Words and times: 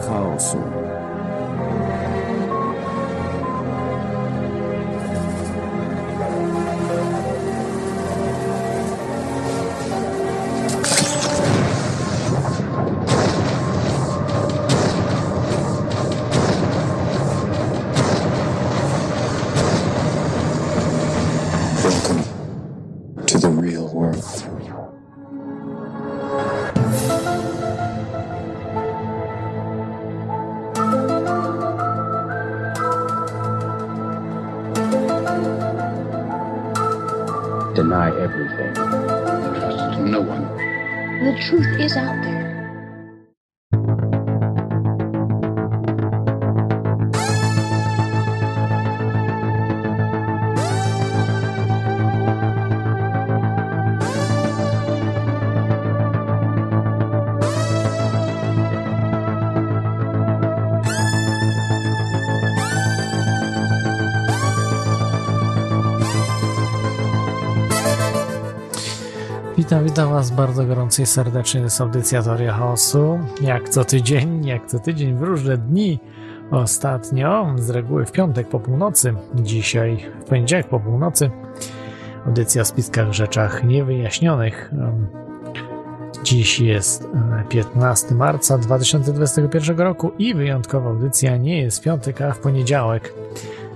chaosu. 0.00 0.58
Welcome 0.58 0.89
Witam, 69.70 69.84
witam 69.84 70.10
Was 70.10 70.30
bardzo 70.30 70.64
gorąco 70.64 71.02
i 71.02 71.06
serdecznie. 71.06 71.60
To 71.60 71.64
jest 71.64 71.80
audycja 71.80 72.22
Teoria 72.22 72.52
Chaosu. 72.52 73.18
Jak 73.40 73.68
co 73.68 73.84
tydzień, 73.84 74.46
jak 74.46 74.66
co 74.66 74.78
tydzień 74.78 75.14
w 75.14 75.22
różne 75.22 75.58
dni. 75.58 76.00
Ostatnio, 76.50 77.54
z 77.56 77.70
reguły 77.70 78.06
w 78.06 78.12
piątek 78.12 78.48
po 78.48 78.60
północy, 78.60 79.14
dzisiaj 79.34 80.06
w 80.20 80.24
poniedziałek 80.24 80.68
po 80.68 80.80
północy. 80.80 81.30
Audycja 82.26 82.62
o 82.62 82.64
spiskach 82.64 83.12
rzeczach 83.12 83.64
niewyjaśnionych. 83.64 84.72
Dziś 86.24 86.60
jest 86.60 87.08
e, 87.14 87.44
15 87.48 88.14
marca 88.14 88.58
2021 88.58 89.78
roku 89.78 90.12
i 90.18 90.34
wyjątkowa 90.34 90.90
audycja 90.90 91.36
nie 91.36 91.62
jest 91.62 91.78
w 91.78 91.82
piątek, 91.82 92.20
a 92.20 92.32
w 92.32 92.38
poniedziałek. 92.38 93.14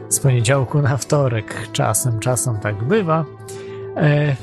Z 0.08 0.20
poniedziałku 0.20 0.82
na 0.82 0.96
wtorek. 0.96 1.68
Czasem, 1.72 2.20
czasem 2.20 2.58
tak 2.58 2.84
bywa. 2.84 3.24
E, 3.96 4.36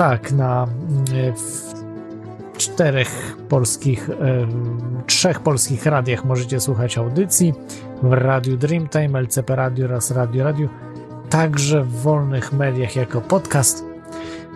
tak, 0.00 0.32
na 0.32 0.66
e, 1.12 1.32
czterech 2.58 3.36
polskich, 3.48 4.10
e, 4.10 4.46
trzech 5.06 5.40
polskich 5.40 5.86
radiach 5.86 6.24
możecie 6.24 6.60
słuchać 6.60 6.98
audycji. 6.98 7.54
W 8.02 8.12
Radiu 8.12 8.56
Dreamtime, 8.56 9.18
LCP 9.18 9.56
Radio 9.56 9.86
oraz 9.86 10.10
Radio 10.10 10.44
Radio. 10.44 10.68
Także 11.30 11.84
w 11.84 11.92
wolnych 11.92 12.52
mediach 12.52 12.96
jako 12.96 13.20
podcast. 13.20 13.84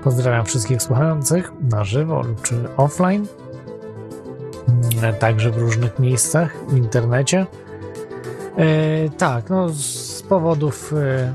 Pozdrawiam 0.05 0.45
wszystkich 0.45 0.83
słuchających 0.83 1.53
na 1.71 1.85
żywo 1.85 2.23
lub 2.23 2.43
czy 2.43 2.55
offline. 2.77 3.27
E, 5.03 5.13
Także 5.13 5.51
w 5.51 5.59
różnych 5.59 5.99
miejscach 5.99 6.57
w 6.69 6.77
internecie. 6.77 7.47
E, 8.57 9.09
tak, 9.19 9.51
no 9.51 9.69
z 9.69 10.23
powodów 10.23 10.93
e, 10.93 10.97
e, 10.97 11.33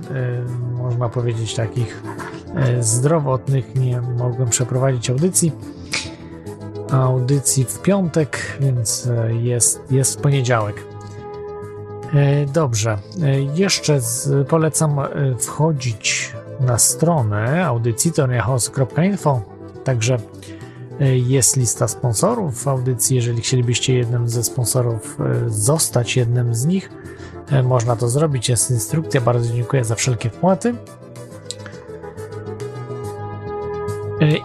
można 0.78 1.10
powiedzieć 1.10 1.56
takich 1.56 2.04
zdrowotnych 2.80 3.76
nie 3.76 4.02
mogłem 4.02 4.50
przeprowadzić 4.50 5.10
audycji. 5.10 5.52
Audycji 6.92 7.66
w 7.66 7.82
piątek, 7.82 8.58
więc 8.60 9.08
e, 9.08 9.34
jest, 9.34 9.82
jest 9.92 10.20
w 10.20 10.22
poniedziałek. 10.22 10.76
E, 12.14 12.46
Dobrze, 12.46 12.98
E, 13.24 13.42
jeszcze 13.42 14.02
z, 14.02 14.48
polecam 14.48 15.00
e, 15.00 15.10
wchodzić 15.40 16.34
na 16.60 16.78
stronę 16.78 17.66
audycji 17.66 18.12
teoriachaosu.info. 18.12 19.42
Także 19.84 20.18
e, 21.00 21.18
jest 21.18 21.58
lista 21.58 21.88
sponsorów 21.88 22.68
audycji. 22.68 23.16
Jeżeli 23.16 23.42
chcielibyście 23.42 23.98
jednym 23.98 24.30
ze 24.30 24.44
sponsorów 24.44 25.18
e, 25.20 25.50
zostać 25.50 26.18
jednym 26.18 26.56
z 26.56 26.66
nich, 26.66 26.90
e, 27.52 27.64
można 27.64 27.96
to 27.96 28.10
zrobić. 28.10 28.50
Jest 28.50 28.72
instrukcja. 28.72 29.22
Bardzo 29.22 29.54
dziękuję 29.54 29.84
za 29.84 29.96
wszelkie 29.96 30.30
wpłaty. 30.30 30.76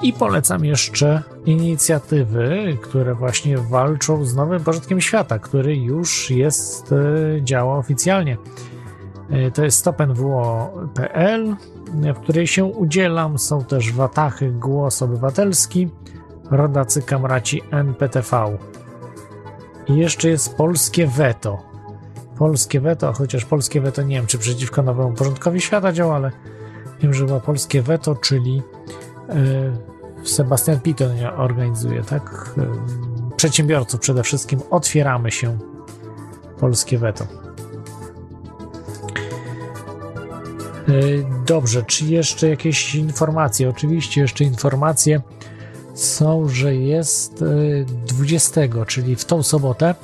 I 0.03 0.13
polecam 0.13 0.65
jeszcze 0.65 1.23
inicjatywy, 1.47 2.79
które 2.83 3.15
właśnie 3.15 3.59
walczą 3.59 4.25
z 4.25 4.35
nowym 4.35 4.65
porządkiem 4.65 5.01
świata, 5.01 5.39
który 5.39 5.77
już 5.77 6.31
jest, 6.31 6.93
e, 6.93 7.43
działa 7.43 7.79
oficjalnie. 7.79 8.37
E, 9.31 9.51
To 9.51 9.65
jest 9.65 9.79
stopenwo.pl, 9.79 11.57
w 12.15 12.21
której 12.21 12.47
się 12.47 12.65
udzielam. 12.65 13.39
Są 13.39 13.65
też 13.65 13.93
Watachy 13.93 14.51
Głos 14.51 15.03
Obywatelski, 15.03 15.89
Rodacy 16.51 17.03
Kamraci 17.03 17.63
NPTV. 17.71 18.57
I 19.89 19.97
jeszcze 19.97 20.29
jest 20.29 20.57
Polskie 20.57 21.07
Weto. 21.07 21.63
Polskie 22.39 22.81
Weto, 22.81 23.13
chociaż 23.13 23.45
Polskie 23.45 23.81
Weto 23.81 24.03
nie 24.03 24.17
wiem, 24.17 24.27
czy 24.27 24.39
przeciwko 24.39 24.83
nowemu 24.83 25.13
porządkowi 25.13 25.61
świata 25.61 25.93
działa, 25.93 26.17
ale 26.17 26.31
wiem, 27.01 27.15
że 27.15 27.27
chyba 27.27 27.41
Polskie 27.41 27.83
Weto, 27.83 28.15
czyli 28.15 28.59
e, 28.59 29.14
Sebastian 30.25 30.81
Piton 30.81 31.11
organizuje, 31.37 32.03
tak? 32.03 32.55
E, 32.59 32.67
Przedsiębiorców 33.37 34.01
przede 34.01 34.23
wszystkim 34.23 34.61
otwieramy 34.71 35.31
się. 35.31 35.59
Polskie 36.61 36.99
Weto. 36.99 37.25
E, 37.25 37.29
Dobrze, 41.47 41.83
czy 41.83 42.05
jeszcze 42.05 42.49
jakieś 42.49 42.95
informacje? 42.95 43.69
Oczywiście 43.69 44.21
jeszcze 44.21 44.45
informacje 44.45 45.21
są, 45.95 46.49
że 46.49 46.75
jest 46.75 47.43
e, 47.43 47.47
20, 48.07 48.61
czyli 48.87 49.17
w 49.17 49.25
tą 49.25 49.43
sobotę 49.43 49.95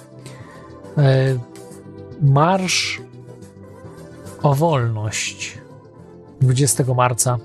e, 0.99 1.39
marsz 2.23 3.01
o 4.43 4.55
wolność 4.55 5.59
20 6.41 6.85
marca 6.95 7.39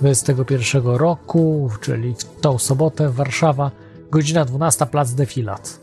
2021 0.00 0.86
roku, 0.86 1.70
czyli 1.80 2.14
w 2.14 2.40
tą 2.40 2.58
sobotę 2.58 3.10
Warszawa, 3.10 3.70
godzina 4.10 4.44
12, 4.44 4.86
plac 4.86 5.12
Defilat. 5.12 5.80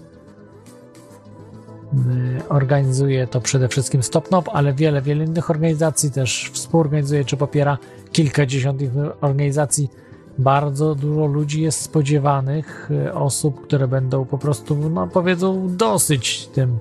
Organizuje 2.50 3.27
to 3.27 3.41
przede 3.41 3.67
wszystkim 3.67 4.03
Stopnop, 4.03 4.50
ale 4.53 4.73
wiele, 4.73 5.01
wiele 5.01 5.25
innych 5.25 5.50
organizacji 5.50 6.11
też 6.11 6.50
współorganizuje 6.53 7.25
czy 7.25 7.38
popiera 7.38 7.77
kilkadziesiąt 8.11 8.81
innych 8.81 9.23
organizacji. 9.23 9.89
Bardzo 10.38 10.95
dużo 10.95 11.25
ludzi 11.25 11.61
jest 11.61 11.81
spodziewanych, 11.81 12.91
y, 13.07 13.13
osób, 13.13 13.61
które 13.61 13.88
będą 13.88 14.25
po 14.25 14.38
prostu, 14.38 14.75
no 14.75 15.07
powiedzą, 15.07 15.75
dosyć 15.77 16.47
tym 16.47 16.79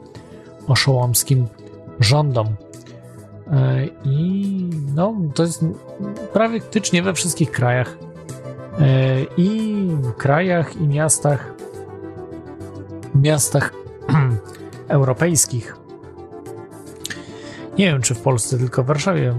oszołomskim 0.67 1.47
rządom. 2.01 2.47
Y, 3.51 3.91
I 4.05 4.71
no, 4.95 5.15
to 5.35 5.43
jest 5.43 5.65
praktycznie 6.33 7.03
we 7.03 7.15
wszystkich 7.15 7.51
krajach. 7.51 7.99
Y, 8.81 9.27
I 9.37 9.89
krajach, 10.17 10.77
i 10.77 10.89
miastach, 10.89 11.53
miastach 13.15 13.73
europejskich. 14.89 15.81
Nie 17.79 17.87
wiem, 17.87 18.03
czy 18.03 18.15
w 18.15 18.21
Polsce, 18.21 18.59
tylko 18.59 18.83
w 18.83 18.87
Warszawie, 18.87 19.29
e, 19.29 19.35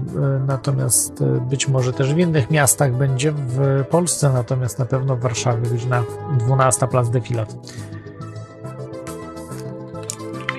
natomiast 0.46 1.22
e, 1.22 1.24
być 1.24 1.68
może 1.68 1.92
też 1.92 2.14
w 2.14 2.18
innych 2.18 2.50
miastach 2.50 2.92
będzie 2.92 3.32
w 3.32 3.84
Polsce, 3.90 4.32
natomiast 4.32 4.78
na 4.78 4.84
pewno 4.84 5.16
w 5.16 5.20
Warszawie 5.20 5.70
godzina 5.70 6.04
12 6.38 6.86
plac 6.88 7.10
Defilat. 7.10 7.54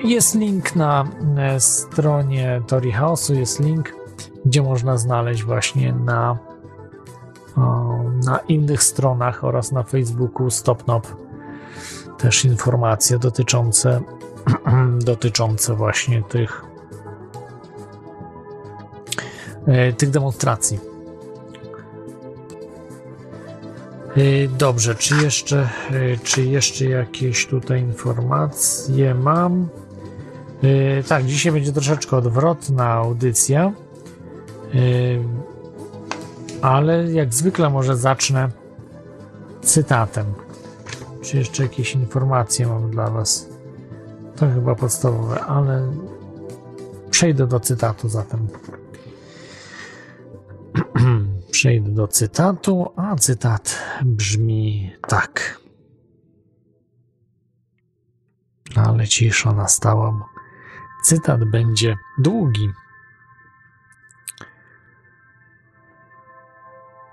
Jest 0.04 0.34
link 0.34 0.76
na 0.76 1.04
e, 1.36 1.60
stronie 1.60 2.62
Tori 2.66 2.92
Chaosu, 2.92 3.34
jest 3.34 3.60
link, 3.60 3.94
gdzie 4.44 4.62
można 4.62 4.96
znaleźć 4.96 5.42
właśnie 5.42 5.92
na, 5.92 6.38
na 8.26 8.38
innych 8.38 8.82
stronach 8.82 9.44
oraz 9.44 9.72
na 9.72 9.82
Facebooku 9.82 10.50
StopNop 10.50 11.06
też 12.18 12.44
informacje 12.44 13.18
dotyczące 13.18 14.00
dotyczące 14.98 15.74
właśnie 15.74 16.22
tych 16.22 16.64
e, 19.66 19.92
tych 19.92 20.10
demonstracji. 20.10 20.78
Y, 24.16 24.48
Dobrze, 24.58 24.94
czy 24.94 25.16
jeszcze, 25.16 25.68
czy 26.22 26.44
jeszcze 26.44 26.84
jakieś 26.84 27.46
tutaj 27.46 27.80
informacje 27.80 29.14
mam? 29.14 29.68
Y, 30.64 31.04
Tak, 31.08 31.24
dzisiaj 31.24 31.52
będzie 31.52 31.72
troszeczkę 31.72 32.16
odwrotna 32.16 32.90
audycja, 32.90 33.72
Y, 34.74 35.24
ale 36.62 37.12
jak 37.12 37.34
zwykle 37.34 37.70
może 37.70 37.96
zacznę 37.96 38.48
cytatem. 39.62 40.26
Czy 41.22 41.36
jeszcze 41.36 41.62
jakieś 41.62 41.94
informacje 41.94 42.66
mam 42.66 42.90
dla 42.90 43.10
Was? 43.10 43.48
To 44.36 44.46
chyba 44.54 44.74
podstawowe, 44.74 45.40
ale 45.40 45.92
przejdę 47.10 47.46
do 47.46 47.60
cytatu 47.60 48.08
zatem. 48.08 48.48
Przejdę 51.50 51.90
do 51.90 52.08
cytatu, 52.08 52.86
a 52.96 53.16
cytat 53.16 53.78
brzmi 54.04 54.92
tak. 55.08 55.60
Ale 58.76 59.06
cisza 59.08 59.52
nastała. 59.52 60.33
Cytat 61.04 61.44
będzie 61.44 61.96
długi. 62.18 62.72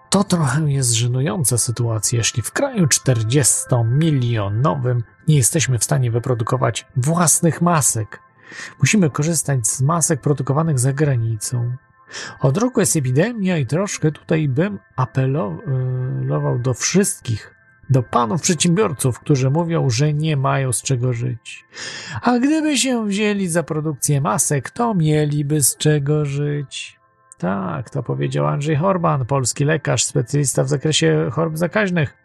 To 0.10 0.24
trochę 0.24 0.72
jest 0.72 0.92
żenująca 0.92 1.58
sytuacja, 1.58 2.18
jeśli 2.18 2.42
w 2.42 2.52
kraju 2.52 2.86
40-milionowym 2.86 5.02
nie 5.28 5.38
jesteśmy 5.38 5.80
w 5.80 5.84
stanie 5.84 6.12
wyprodukować 6.12 6.88
własnych 6.96 7.62
masek. 7.62 8.20
Musimy 8.80 9.10
korzystać 9.10 9.68
z 9.68 9.82
masek 9.82 10.22
produkowanych 10.22 10.80
za 10.80 10.94
granicą. 10.94 11.76
Od 12.40 12.58
roku 12.58 12.80
jest 12.80 12.96
epidemia 12.96 13.58
i 13.58 13.66
troszkę 13.66 14.12
tutaj 14.12 14.48
bym 14.48 14.80
apelował 14.96 16.60
do 16.60 16.74
wszystkich, 16.74 17.51
do 17.92 18.04
panów 18.04 18.42
przedsiębiorców, 18.42 19.20
którzy 19.20 19.50
mówią, 19.50 19.90
że 19.90 20.14
nie 20.14 20.38
mają 20.38 20.72
z 20.72 20.82
czego 20.82 21.14
żyć. 21.14 21.66
A 22.22 22.40
gdyby 22.40 22.78
się 22.78 23.06
wzięli 23.06 23.48
za 23.48 23.64
produkcję 23.64 24.22
masek, 24.22 24.70
to 24.70 24.94
mieliby 24.94 25.64
z 25.64 25.78
czego 25.78 26.26
żyć. 26.26 27.00
Tak, 27.38 27.90
to 27.90 28.04
powiedział 28.04 28.48
Andrzej 28.48 28.76
Horban, 28.76 29.26
polski 29.26 29.66
lekarz, 29.66 30.04
specjalista 30.04 30.64
w 30.64 30.70
zakresie 30.70 31.30
chorób 31.32 31.58
zakaźnych. 31.58 32.18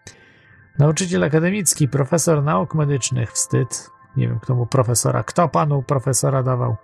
Nauczyciel 0.79 1.25
akademicki, 1.25 1.89
profesor 1.89 2.43
nauk 2.43 2.75
medycznych. 2.75 3.33
Wstyd. 3.33 3.91
Nie 4.17 4.29
wiem, 4.29 4.41
kto 4.41 4.55
mu 4.55 4.67
profesora. 4.67 5.23
Kto 5.23 5.49
panu 5.49 5.83
profesora 5.83 6.43
dawał? 6.43 6.77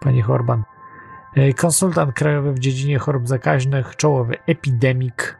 Pani 0.00 0.22
Horban. 0.22 0.62
E, 1.36 1.52
Konsultant 1.52 2.14
krajowy 2.14 2.52
w 2.52 2.58
dziedzinie 2.58 2.98
chorób 2.98 3.28
zakaźnych, 3.28 3.96
czołowy 3.96 4.36
epidemik. 4.46 5.37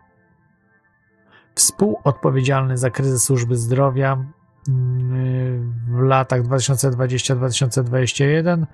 Współodpowiedzialny 1.58 2.78
za 2.78 2.90
kryzys 2.90 3.24
służby 3.24 3.56
zdrowia 3.56 4.24
mm, 4.68 5.74
w 5.88 6.00
latach 6.00 6.42
2020-2021 6.42 8.66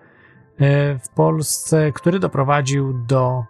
e, 0.58 0.98
w 0.98 1.08
Polsce, 1.08 1.92
który 1.92 2.18
doprowadził 2.18 3.04
do 3.06 3.44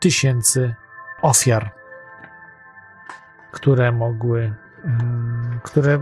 tysięcy 0.00 0.74
ofiar, 1.22 1.70
które 3.52 3.92
mogły, 3.92 4.54
mm, 4.84 5.60
które 5.62 5.98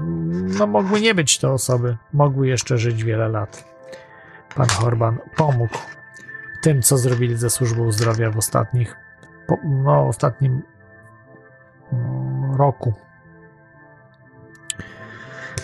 no, 0.59 0.67
mogły 0.67 1.01
nie 1.01 1.15
być 1.15 1.39
to 1.39 1.53
osoby, 1.53 1.97
mogły 2.13 2.49
jeszcze 2.49 2.79
żyć 2.79 3.05
wiele 3.05 3.29
lat. 3.29 3.65
Pan 4.55 4.69
Horban 4.69 5.19
pomógł 5.37 5.79
tym, 6.63 6.83
co 6.83 6.99
zrobili 6.99 7.37
ze 7.37 7.51
służbą 7.51 7.93
zdrowia 7.93 8.31
w 8.31 8.39
ostatnich, 8.39 8.97
no, 9.65 10.07
ostatnim 10.07 10.63
mm, 11.93 12.30
roku. 12.61 12.93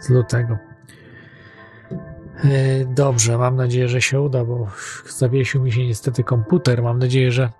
z 0.00 0.08
lutego. 0.08 0.58
E, 2.44 2.84
Dobrze, 2.84 3.38
mam 3.38 3.56
nadzieję, 3.56 3.88
że 3.88 4.02
się 4.02 4.20
uda, 4.20 4.44
bo 4.44 4.66
zawiesił 5.08 5.62
mi 5.62 5.72
się 5.72 5.86
niestety 5.86 6.24
komputer. 6.24 6.82
Mam 6.82 6.98
nadzieję, 6.98 7.32
że 7.32 7.50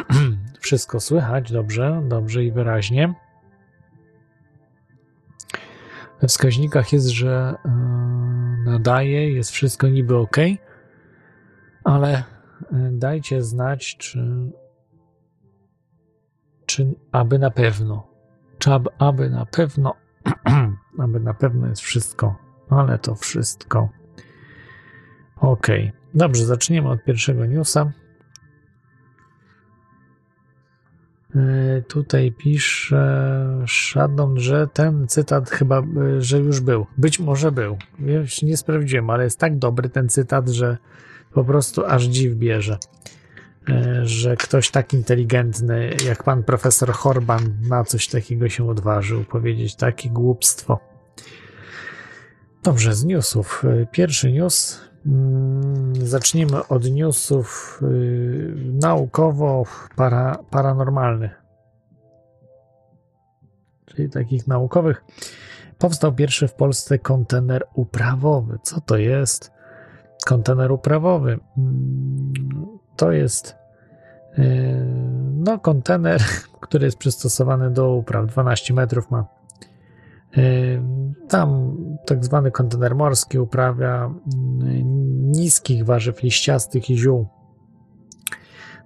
wszystko 0.60 1.00
słychać 1.00 1.52
dobrze, 1.52 2.02
dobrze 2.04 2.44
i 2.44 2.52
wyraźnie. 2.52 3.14
We 6.22 6.28
wskaźnikach 6.28 6.92
jest, 6.92 7.08
że 7.08 7.54
yy, 7.64 7.70
nadaje, 8.64 9.32
jest 9.32 9.50
wszystko 9.50 9.88
niby 9.88 10.16
ok, 10.16 10.36
ale 11.84 12.24
yy, 12.72 12.90
dajcie 12.92 13.42
znać, 13.42 13.96
czy, 13.96 14.50
czy 16.66 16.94
aby 17.12 17.38
na 17.38 17.50
pewno 17.50 18.08
czy 18.58 18.72
aby, 18.72 18.90
aby 18.98 19.30
na 19.30 19.46
pewno, 19.46 19.94
aby 21.04 21.20
na 21.20 21.34
pewno 21.34 21.66
jest 21.66 21.82
wszystko, 21.82 22.36
ale 22.70 22.98
to 22.98 23.14
wszystko. 23.14 23.88
Ok, 25.36 25.66
dobrze, 26.14 26.44
zaczniemy 26.44 26.88
od 26.88 27.04
pierwszego 27.04 27.46
newsa. 27.46 27.92
Tutaj 31.88 32.32
pisze 32.32 33.64
Shadow, 33.68 34.30
że 34.34 34.68
ten 34.72 35.08
cytat 35.08 35.50
chyba, 35.50 35.82
yy, 35.96 36.22
że 36.22 36.38
już 36.38 36.60
był. 36.60 36.86
Być 36.98 37.20
może 37.20 37.52
był. 37.52 37.78
Ja 38.00 38.20
nie 38.42 38.56
sprawdziłem, 38.56 39.10
ale 39.10 39.24
jest 39.24 39.38
tak 39.38 39.58
dobry 39.58 39.88
ten 39.88 40.08
cytat, 40.08 40.48
że 40.48 40.76
po 41.32 41.44
prostu 41.44 41.84
aż 41.86 42.04
dziw 42.04 42.34
bierze. 42.34 42.78
E, 43.68 44.06
że 44.06 44.36
ktoś 44.36 44.70
tak 44.70 44.94
inteligentny 44.94 45.90
jak 46.06 46.22
pan 46.22 46.42
profesor 46.42 46.92
Horban 46.92 47.58
na 47.68 47.84
coś 47.84 48.08
takiego 48.08 48.48
się 48.48 48.70
odważył 48.70 49.24
powiedzieć 49.24 49.76
takie 49.76 50.10
głupstwo. 50.10 50.80
Dobrze, 52.62 52.94
z 52.94 53.04
newsów. 53.04 53.64
E, 53.64 53.86
pierwszy 53.86 54.32
news. 54.32 54.80
Mm, 55.06 56.06
zacznijmy 56.06 56.68
od 56.68 56.90
newsów 56.90 57.80
e, 57.82 57.86
naukowo-paranormalnych, 58.80 61.42
czyli 63.86 64.10
takich 64.10 64.46
naukowych. 64.46 65.04
Powstał 65.78 66.12
pierwszy 66.12 66.48
w 66.48 66.54
Polsce 66.54 66.98
kontener 66.98 67.64
uprawowy. 67.74 68.58
Co 68.62 68.80
to 68.80 68.96
jest? 68.96 69.52
Kontener 70.26 70.72
uprawowy. 70.72 71.38
Mm, 71.58 72.32
to 72.96 73.12
jest 73.12 73.58
Yy, 74.38 74.44
no, 75.36 75.58
kontener, 75.58 76.20
który 76.60 76.84
jest 76.84 76.98
przystosowany 76.98 77.70
do 77.70 77.92
upraw, 77.92 78.26
12 78.26 78.74
metrów 78.74 79.10
ma. 79.10 79.37
Tam 81.28 81.76
tak 82.06 82.24
zwany 82.24 82.50
kontener 82.50 82.94
morski 82.94 83.38
uprawia 83.38 84.10
yy, 84.62 84.82
niskich 85.28 85.84
warzyw 85.84 86.22
liściastych 86.22 86.90
i 86.90 86.98
ziół. 86.98 87.28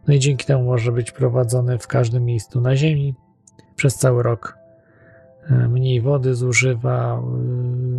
No 0.09 0.15
i 0.15 0.19
dzięki 0.19 0.47
temu 0.47 0.65
może 0.65 0.93
być 0.93 1.13
prowadzony 1.13 1.79
w 1.79 1.87
każdym 1.87 2.25
miejscu 2.25 2.61
na 2.61 2.77
ziemi 2.77 3.15
przez 3.77 3.95
cały 3.95 4.23
rok. 4.23 4.59
Mniej 5.69 6.01
wody 6.01 6.35
zużywa 6.35 7.23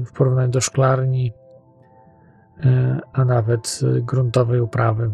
w 0.06 0.12
porównaniu 0.12 0.52
do 0.52 0.62
szklarni, 0.62 1.34
a 3.14 3.26
nawet 3.26 3.80
gruntowej 4.02 4.62
uprawy. 4.62 5.12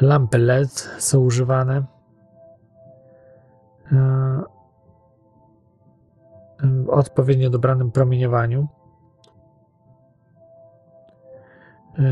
Lampy 0.00 0.38
LED 0.38 0.88
są 0.98 1.20
używane. 1.20 1.84
Odpowiednio 6.88 7.50
dobranym 7.50 7.90
promieniowaniu. 7.90 8.68
E, 11.98 12.02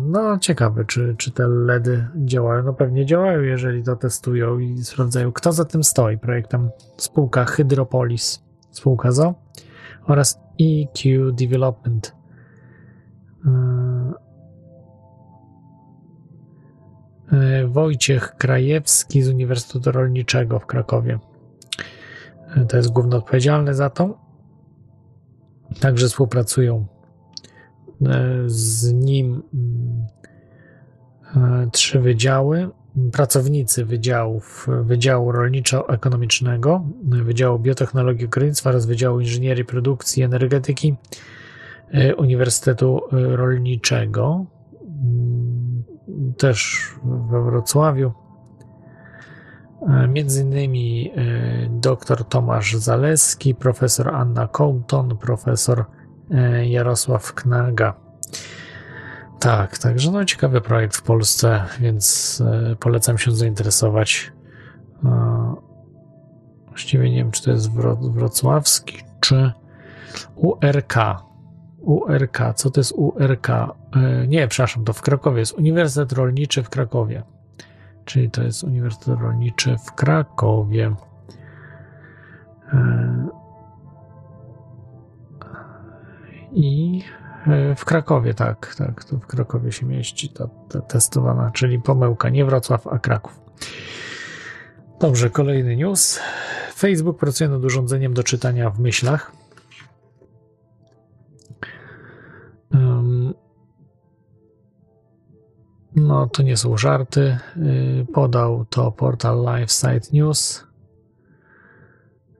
no, 0.00 0.38
ciekawe, 0.38 0.84
czy, 0.84 1.14
czy 1.18 1.30
te 1.30 1.48
LEDy 1.48 2.08
działają. 2.16 2.62
No 2.62 2.72
pewnie 2.72 3.06
działają, 3.06 3.40
jeżeli 3.40 3.82
to 3.82 3.96
testują 3.96 4.58
i 4.58 4.84
sprawdzają, 4.84 5.32
kto 5.32 5.52
za 5.52 5.64
tym 5.64 5.84
stoi. 5.84 6.18
Projektem 6.18 6.70
spółka 6.96 7.44
Hydropolis, 7.44 8.42
spółka 8.70 9.12
ZO 9.12 9.34
oraz 10.06 10.40
EQ 10.60 11.32
Development. 11.32 12.16
E, 13.46 14.26
E, 17.32 17.66
Wojciech 17.66 18.34
Krajewski 18.36 19.22
z 19.22 19.28
Uniwersytetu 19.28 19.92
Rolniczego 19.92 20.58
w 20.58 20.66
Krakowie. 20.66 21.18
E, 22.56 22.64
to 22.64 22.76
jest 22.76 22.92
główny 22.92 23.16
odpowiedzialny 23.16 23.74
za 23.74 23.90
to. 23.90 24.18
Także 25.80 26.08
współpracują 26.08 26.86
e, 28.06 28.42
z 28.46 28.92
nim 28.92 29.42
trzy 31.72 32.00
wydziały. 32.00 32.68
Pracownicy 33.12 33.84
wydziałów, 33.84 34.68
Wydziału 34.82 35.32
Rolniczo-Ekonomicznego, 35.32 36.80
Wydziału 37.02 37.58
Biotechnologii 37.58 38.28
Górnictwa 38.28 38.70
oraz 38.70 38.86
Wydziału 38.86 39.20
Inżynierii 39.20 39.64
Produkcji 39.64 40.20
i 40.20 40.24
Energetyki 40.24 40.96
e, 41.90 42.16
Uniwersytetu 42.16 43.00
Rolniczego, 43.12 44.46
mm, 44.82 45.84
też 46.36 46.88
we 47.30 47.42
Wrocławiu. 47.42 48.12
Między 50.08 50.42
innymi 50.42 51.12
e, 51.16 51.22
dr 51.70 52.24
Tomasz 52.24 52.76
Zaleski, 52.76 53.54
profesor 53.54 54.14
Anna 54.14 54.48
Compton, 54.48 55.16
profesor 55.16 55.84
e, 56.30 56.66
Jarosław 56.66 57.34
Knaga. 57.34 57.94
Tak, 59.40 59.78
także 59.78 60.10
no 60.10 60.24
ciekawy 60.24 60.60
projekt 60.60 60.96
w 60.96 61.02
Polsce, 61.02 61.64
więc 61.80 62.42
e, 62.46 62.76
polecam 62.76 63.18
się 63.18 63.30
zainteresować. 63.30 64.32
Właściwie 66.68 67.10
nie 67.10 67.16
wiem, 67.16 67.30
czy 67.30 67.42
to 67.42 67.50
jest 67.50 67.70
wro- 67.70 68.12
wrocławski, 68.12 68.98
czy 69.20 69.52
URK. 70.34 70.94
URK, 71.78 72.38
co 72.54 72.70
to 72.70 72.80
jest 72.80 72.92
URK? 72.96 73.48
Nie, 74.28 74.48
przepraszam, 74.48 74.84
to 74.84 74.92
w 74.92 75.02
Krakowie 75.02 75.38
jest 75.38 75.52
Uniwersytet 75.52 76.12
Rolniczy 76.12 76.62
w 76.62 76.70
Krakowie. 76.70 77.22
Czyli 78.06 78.30
to 78.30 78.42
jest 78.42 78.64
Uniwersytet 78.64 79.20
Rolniczy 79.20 79.76
w 79.86 79.92
Krakowie. 79.92 80.94
E, 82.72 83.28
I 86.52 87.02
e, 87.46 87.74
w 87.74 87.84
Krakowie, 87.84 88.34
tak, 88.34 88.74
tak, 88.78 89.04
to 89.04 89.16
w 89.16 89.26
Krakowie 89.26 89.72
się 89.72 89.86
mieści 89.86 90.28
ta, 90.28 90.48
ta 90.68 90.80
testowana, 90.80 91.50
czyli 91.50 91.80
pomyłka, 91.80 92.28
nie 92.28 92.44
Wrocław, 92.44 92.86
a 92.86 92.98
Kraków. 92.98 93.40
Dobrze, 95.00 95.30
kolejny 95.30 95.76
news. 95.76 96.20
Facebook 96.74 97.18
pracuje 97.18 97.50
nad 97.50 97.64
urządzeniem 97.64 98.14
do 98.14 98.22
czytania 98.22 98.70
w 98.70 98.80
myślach. 98.80 99.35
No, 105.96 106.26
to 106.26 106.42
nie 106.42 106.56
są 106.56 106.76
żarty. 106.76 107.38
Yy, 107.56 108.06
Podał 108.12 108.64
to 108.64 108.92
portal 108.92 109.38
LiveSite 109.38 110.12
News. 110.12 110.66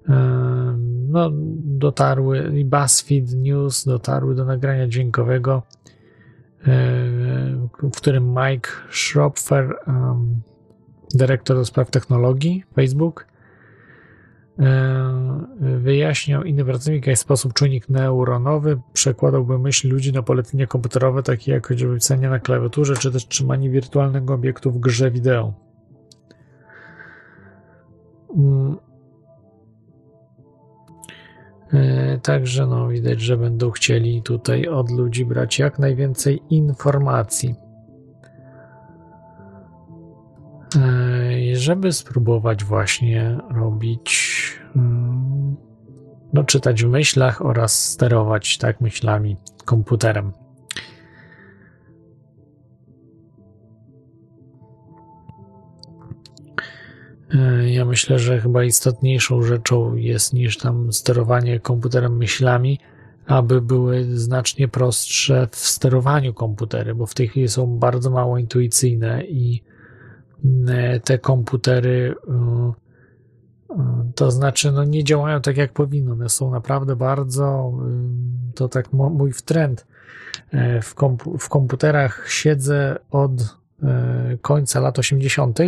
Ym, 0.08 0.96
No, 1.10 1.30
dotarły 1.78 2.58
i 2.58 2.64
BuzzFeed 2.64 3.34
News 3.34 3.84
dotarły 3.84 4.34
do 4.34 4.44
nagrania 4.44 4.88
dźwiękowego, 4.88 5.62
yy, 6.66 6.72
w 7.92 7.96
którym 7.96 8.34
Mike 8.34 8.70
Schropfer, 8.90 9.76
ym, 9.88 10.40
dyrektor 11.14 11.56
do 11.56 11.64
spraw 11.64 11.90
technologii 11.90 12.64
Facebook, 12.74 13.26
wyjaśniał 15.58 16.42
innym 16.42 16.66
pracownikom, 16.66 17.04
w 17.04 17.06
jaki 17.06 17.16
sposób 17.16 17.52
czujnik 17.52 17.88
neuronowy 17.88 18.80
przekładałby 18.92 19.58
myśl 19.58 19.88
ludzi 19.88 20.12
na 20.12 20.22
polecenia 20.22 20.66
komputerowe, 20.66 21.22
takie 21.22 21.52
jak 21.52 21.66
choćby 21.66 21.98
na 22.20 22.38
klawiaturze, 22.38 22.96
czy 22.96 23.12
też 23.12 23.28
trzymanie 23.28 23.70
wirtualnego 23.70 24.34
obiektu 24.34 24.70
w 24.70 24.80
grze 24.80 25.10
wideo. 25.10 25.52
Mm. 28.36 28.76
E, 31.72 32.18
Także 32.18 32.66
no, 32.66 32.88
widać, 32.88 33.20
że 33.20 33.36
będą 33.36 33.70
chcieli 33.70 34.22
tutaj 34.22 34.68
od 34.68 34.90
ludzi 34.90 35.24
brać 35.24 35.58
jak 35.58 35.78
najwięcej 35.78 36.42
informacji. 36.50 37.54
Żeby 41.56 41.92
spróbować 41.92 42.64
właśnie 42.64 43.38
robić, 43.54 44.42
mm, 44.76 45.56
no, 46.32 46.44
czytać 46.44 46.84
w 46.84 46.88
myślach 46.88 47.44
oraz 47.44 47.84
sterować 47.90 48.58
tak 48.58 48.80
myślami 48.80 49.36
komputerem. 49.64 50.32
E, 57.34 57.70
Ja 57.70 57.84
myślę, 57.84 58.18
że 58.18 58.40
chyba 58.40 58.64
istotniejszą 58.64 59.42
rzeczą 59.42 59.94
jest 59.94 60.32
niż 60.32 60.58
tam 60.58 60.92
sterowanie 60.92 61.60
komputerem 61.60 62.16
myślami, 62.16 62.78
aby 63.26 63.60
były 63.62 64.18
znacznie 64.18 64.68
prostsze 64.68 65.48
w 65.50 65.56
sterowaniu 65.56 66.34
komputery, 66.34 66.94
bo 66.94 67.06
w 67.06 67.14
tej 67.14 67.28
chwili 67.28 67.48
są 67.48 67.78
bardzo 67.78 68.10
mało 68.10 68.38
intuicyjne 68.38 69.24
i 69.24 69.62
te 71.04 71.18
komputery 71.18 72.14
e, 72.28 72.72
e, 73.70 74.10
to 74.14 74.30
znaczy 74.30 74.72
no 74.72 74.84
nie 74.84 75.04
działają 75.04 75.40
tak 75.40 75.56
jak 75.56 75.72
powinno. 75.72 76.12
One 76.12 76.28
są 76.28 76.50
naprawdę 76.50 76.96
bardzo 76.96 77.72
e, 78.50 78.52
to 78.54 78.68
tak 78.68 78.92
mój 78.92 79.32
trend. 79.44 79.86
E, 80.52 80.82
W, 80.82 80.94
w 81.38 81.48
komputerach 81.48 82.24
siedzę 82.28 82.96
od 83.10 83.56
e, 83.82 84.36
końca 84.42 84.80
lat 84.80 84.98
80. 84.98 85.58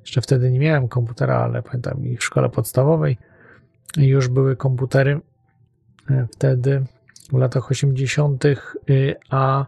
Jeszcze 0.00 0.20
wtedy 0.20 0.50
nie 0.50 0.58
miałem 0.58 0.88
komputera, 0.88 1.36
ale 1.38 1.62
pamiętam 1.62 2.06
i 2.06 2.16
w 2.16 2.24
szkole 2.24 2.48
podstawowej 2.48 3.18
już 3.96 4.28
były 4.28 4.56
komputery 4.56 5.20
e, 6.10 6.26
wtedy 6.32 6.84
w 7.32 7.38
latach 7.38 7.70
80., 7.70 8.44
y, 8.44 8.56
a 9.30 9.66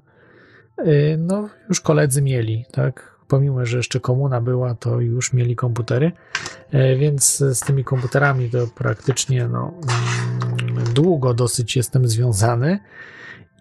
y, 0.79 1.17
no 1.19 1.49
już 1.69 1.81
koledzy 1.81 2.23
mieli, 2.23 2.65
tak? 2.73 3.10
Pomimo, 3.31 3.67
że 3.67 3.77
jeszcze 3.77 4.01
komuna 4.01 4.41
była, 4.41 4.75
to 4.75 5.01
już 5.01 5.33
mieli 5.33 5.57
komputery, 5.57 6.13
E, 6.73 6.97
więc 6.97 7.39
z 7.39 7.61
tymi 7.61 7.85
komputerami 7.85 8.51
to 8.51 8.67
praktycznie 8.67 9.49
no, 9.49 9.75
mm, 10.63 10.85
długo 10.95 11.35
dosyć 11.35 11.77
jestem 11.77 12.09
związany. 12.09 12.79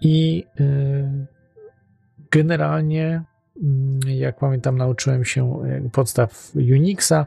I 0.01 0.45
y, 0.59 1.27
generalnie 2.31 3.23
mm, 3.63 3.99
jak 4.07 4.39
pamiętam, 4.39 4.77
nauczyłem 4.77 5.25
się 5.25 5.61
e, 5.63 5.89
podstaw 5.91 6.51
Unixa. 6.55 7.25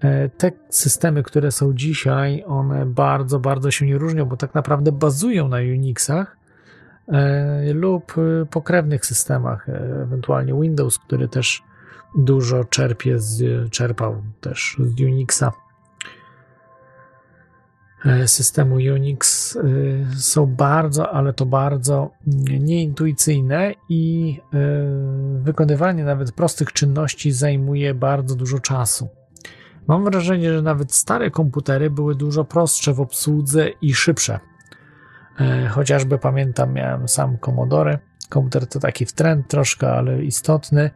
E, 0.00 0.28
Te 0.28 0.52
systemy, 0.68 1.22
które 1.22 1.52
są 1.52 1.74
dzisiaj, 1.74 2.44
one 2.46 2.86
bardzo, 2.86 3.40
bardzo 3.40 3.70
się 3.70 3.86
nie 3.86 3.98
różnią, 3.98 4.26
bo 4.26 4.36
tak 4.36 4.54
naprawdę 4.54 4.92
bazują 4.92 5.48
na 5.48 5.56
Unixach. 5.56 6.36
e, 6.36 6.39
lub 7.74 8.14
e, 8.18 8.46
pokrewnych 8.46 9.06
systemach, 9.06 9.68
e, 9.68 10.02
ewentualnie 10.02 10.60
Windows, 10.60 10.98
który 10.98 11.28
też 11.28 11.62
dużo 12.18 12.64
czerpie 12.64 13.18
z, 13.18 13.70
czerpał 13.70 14.22
też 14.40 14.76
z 14.78 15.00
Unixa. 15.00 15.52
E, 18.04 18.28
Systemu 18.28 18.74
Unix 18.74 19.56
e, 19.56 19.60
są 20.16 20.46
bardzo, 20.46 21.12
ale 21.12 21.32
to 21.32 21.46
bardzo 21.46 22.10
nieintuicyjne 22.60 23.74
i 23.88 24.36
e, 24.54 24.58
wykonywanie 25.42 26.04
nawet 26.04 26.32
prostych 26.32 26.72
czynności 26.72 27.32
zajmuje 27.32 27.94
bardzo 27.94 28.36
dużo 28.36 28.58
czasu. 28.58 29.08
Mam 29.86 30.04
wrażenie, 30.04 30.52
że 30.52 30.62
nawet 30.62 30.94
stare 30.94 31.30
komputery 31.30 31.90
były 31.90 32.14
dużo 32.14 32.44
prostsze 32.44 32.94
w 32.94 33.00
obsłudze 33.00 33.68
i 33.68 33.94
szybsze. 33.94 34.40
E, 35.40 35.68
Chociażby 35.68 36.18
pamiętam, 36.18 36.72
miałem 36.72 37.08
sam 37.08 37.38
Commodore. 37.38 37.98
Komputer 38.28 38.66
to 38.66 38.80
taki 38.80 39.06
w 39.06 39.12
trend 39.12 39.48
troszkę, 39.48 39.92
ale 39.92 40.22
istotny. 40.22 40.90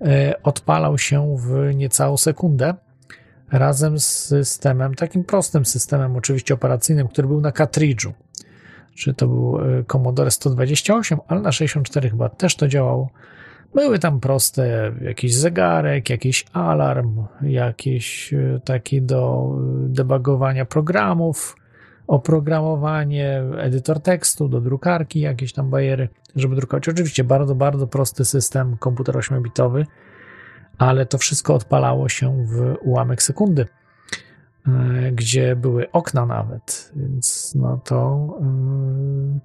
E, 0.00 0.42
Odpalał 0.42 0.98
się 0.98 1.36
w 1.38 1.74
niecałą 1.74 2.16
sekundę 2.16 2.74
razem 3.52 3.98
z 3.98 4.06
systemem, 4.06 4.94
takim 4.94 5.24
prostym 5.24 5.64
systemem, 5.64 6.16
oczywiście 6.16 6.54
operacyjnym, 6.54 7.08
który 7.08 7.28
był 7.28 7.40
na 7.40 7.52
kartridżu. 7.52 8.12
Czy 8.94 9.14
to 9.14 9.26
był 9.26 9.58
e, 9.58 9.84
Commodore 9.84 10.30
128, 10.30 11.18
ale 11.28 11.40
na 11.40 11.52
64 11.52 12.10
chyba 12.10 12.28
też 12.28 12.56
to 12.56 12.68
działało. 12.68 13.10
Były 13.74 13.98
tam 13.98 14.20
proste, 14.20 14.92
jakiś 15.00 15.36
zegarek, 15.36 16.10
jakiś 16.10 16.46
alarm, 16.52 17.24
jakieś 17.42 18.34
e, 18.34 18.60
taki 18.64 19.02
do 19.02 19.50
debugowania 19.88 20.64
programów, 20.64 21.56
oprogramowanie, 22.06 23.42
edytor 23.58 24.00
tekstu 24.00 24.48
do 24.48 24.60
drukarki, 24.60 25.20
jakieś 25.20 25.52
tam 25.52 25.70
bajery, 25.70 26.08
żeby 26.36 26.56
drukować. 26.56 26.88
Oczywiście 26.88 27.24
bardzo, 27.24 27.54
bardzo 27.54 27.86
prosty 27.86 28.24
system, 28.24 28.76
komputer 28.76 29.14
8-bitowy, 29.14 29.86
ale 30.78 31.06
to 31.06 31.18
wszystko 31.18 31.54
odpalało 31.54 32.08
się 32.08 32.46
w 32.46 32.76
ułamek 32.80 33.22
sekundy, 33.22 33.66
e, 34.66 35.12
gdzie 35.12 35.56
były 35.56 35.90
okna 35.92 36.26
nawet, 36.26 36.92
więc 36.96 37.54
no 37.54 37.80
to, 37.84 38.28
e, 38.40 39.38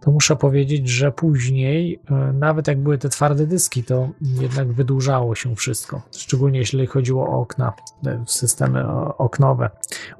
to 0.00 0.10
muszę 0.10 0.36
powiedzieć, 0.36 0.88
że 0.88 1.12
później, 1.12 2.00
e, 2.10 2.14
nawet 2.32 2.68
jak 2.68 2.80
były 2.80 2.98
te 2.98 3.08
twarde 3.08 3.46
dyski, 3.46 3.84
to 3.84 4.08
jednak 4.20 4.72
wydłużało 4.72 5.34
się 5.34 5.56
wszystko, 5.56 6.02
szczególnie 6.16 6.58
jeśli 6.58 6.86
chodziło 6.86 7.28
o 7.28 7.40
okna, 7.40 7.72
te 8.02 8.24
systemy 8.26 8.88
oknowe, 9.18 9.70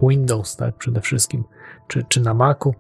Windows 0.03 0.57
tak 0.57 0.75
przede 0.75 1.01
wszystkim, 1.01 1.45
czy, 1.89 2.05
czy 2.09 2.21
na 2.21 2.35
Macu. 2.35 2.75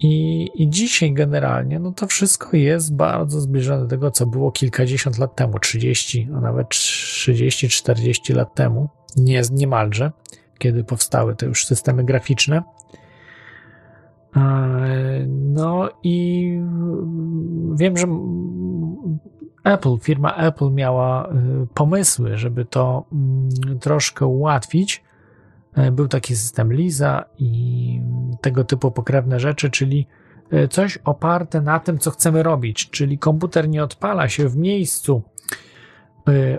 I, 0.00 0.48
I 0.54 0.68
dzisiaj 0.70 1.12
generalnie, 1.12 1.78
no 1.78 1.92
to 1.92 2.06
wszystko 2.06 2.56
jest 2.56 2.96
bardzo 2.96 3.40
zbliżone 3.40 3.82
do 3.82 3.88
tego, 3.88 4.10
co 4.10 4.26
było 4.26 4.52
kilkadziesiąt 4.52 5.18
lat 5.18 5.36
temu, 5.36 5.58
30, 5.58 6.28
a 6.36 6.40
nawet 6.40 6.68
30-40 6.68 8.36
lat 8.36 8.54
temu, 8.54 8.88
nie, 9.16 9.42
niemalże, 9.52 10.12
kiedy 10.58 10.84
powstały 10.84 11.36
te 11.36 11.46
już 11.46 11.66
systemy 11.66 12.04
graficzne. 12.04 12.62
No 15.28 15.88
i 16.02 16.48
wiem, 17.74 17.96
że 17.96 18.06
Apple, 19.64 19.98
firma 20.00 20.34
Apple 20.34 20.70
miała 20.70 21.28
pomysły, 21.74 22.36
żeby 22.36 22.64
to 22.64 23.04
mm, 23.12 23.78
troszkę 23.78 24.26
ułatwić. 24.26 25.07
Był 25.92 26.08
taki 26.08 26.36
system 26.36 26.72
Lisa 26.72 27.24
i 27.38 28.00
tego 28.40 28.64
typu 28.64 28.90
pokrewne 28.90 29.40
rzeczy, 29.40 29.70
czyli 29.70 30.06
coś 30.70 30.98
oparte 31.04 31.60
na 31.60 31.80
tym, 31.80 31.98
co 31.98 32.10
chcemy 32.10 32.42
robić, 32.42 32.90
czyli 32.90 33.18
komputer 33.18 33.68
nie 33.68 33.84
odpala 33.84 34.28
się 34.28 34.48
w 34.48 34.56
miejscu, 34.56 35.22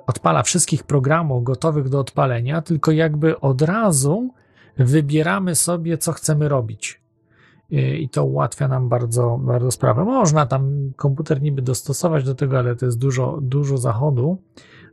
odpala 0.07 0.43
wszystkich 0.43 0.83
programów 0.83 1.43
gotowych 1.43 1.89
do 1.89 1.99
odpalenia, 1.99 2.61
tylko 2.61 2.91
jakby 2.91 3.39
od 3.39 3.61
razu 3.61 4.33
wybieramy 4.77 5.55
sobie, 5.55 5.97
co 5.97 6.11
chcemy 6.11 6.49
robić. 6.49 7.01
I 7.71 8.09
to 8.09 8.25
ułatwia 8.25 8.67
nam 8.67 8.89
bardzo, 8.89 9.39
bardzo 9.41 9.71
sprawę. 9.71 10.05
Można 10.05 10.45
tam 10.45 10.91
komputer 10.95 11.41
niby 11.41 11.61
dostosować 11.61 12.23
do 12.23 12.35
tego, 12.35 12.59
ale 12.59 12.75
to 12.75 12.85
jest 12.85 12.99
dużo, 12.99 13.39
dużo 13.41 13.77
zachodu. 13.77 14.38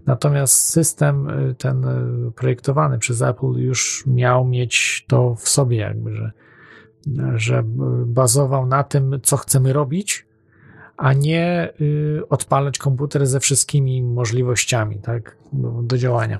Natomiast 0.07 0.55
system 0.55 1.31
y, 1.31 1.55
ten 1.55 1.85
y, 1.85 2.33
projektowany 2.33 2.99
przez 2.99 3.23
Apple 3.23 3.53
już 3.53 4.05
miał 4.07 4.45
mieć 4.45 5.05
to 5.09 5.35
w 5.35 5.49
sobie, 5.49 5.77
jakby, 5.77 6.15
że, 6.15 6.33
że 7.35 7.63
bazował 8.07 8.67
na 8.67 8.85
tym, 8.85 9.21
co 9.23 9.37
chcemy 9.37 9.73
robić, 9.73 10.27
a 10.97 11.13
nie 11.13 11.73
y, 11.81 12.23
odpalać 12.29 12.79
komputer 12.79 13.27
ze 13.27 13.41
wszystkimi 13.41 14.03
możliwościami 14.03 14.99
tak, 14.99 15.37
do, 15.83 15.99
działania. 15.99 16.39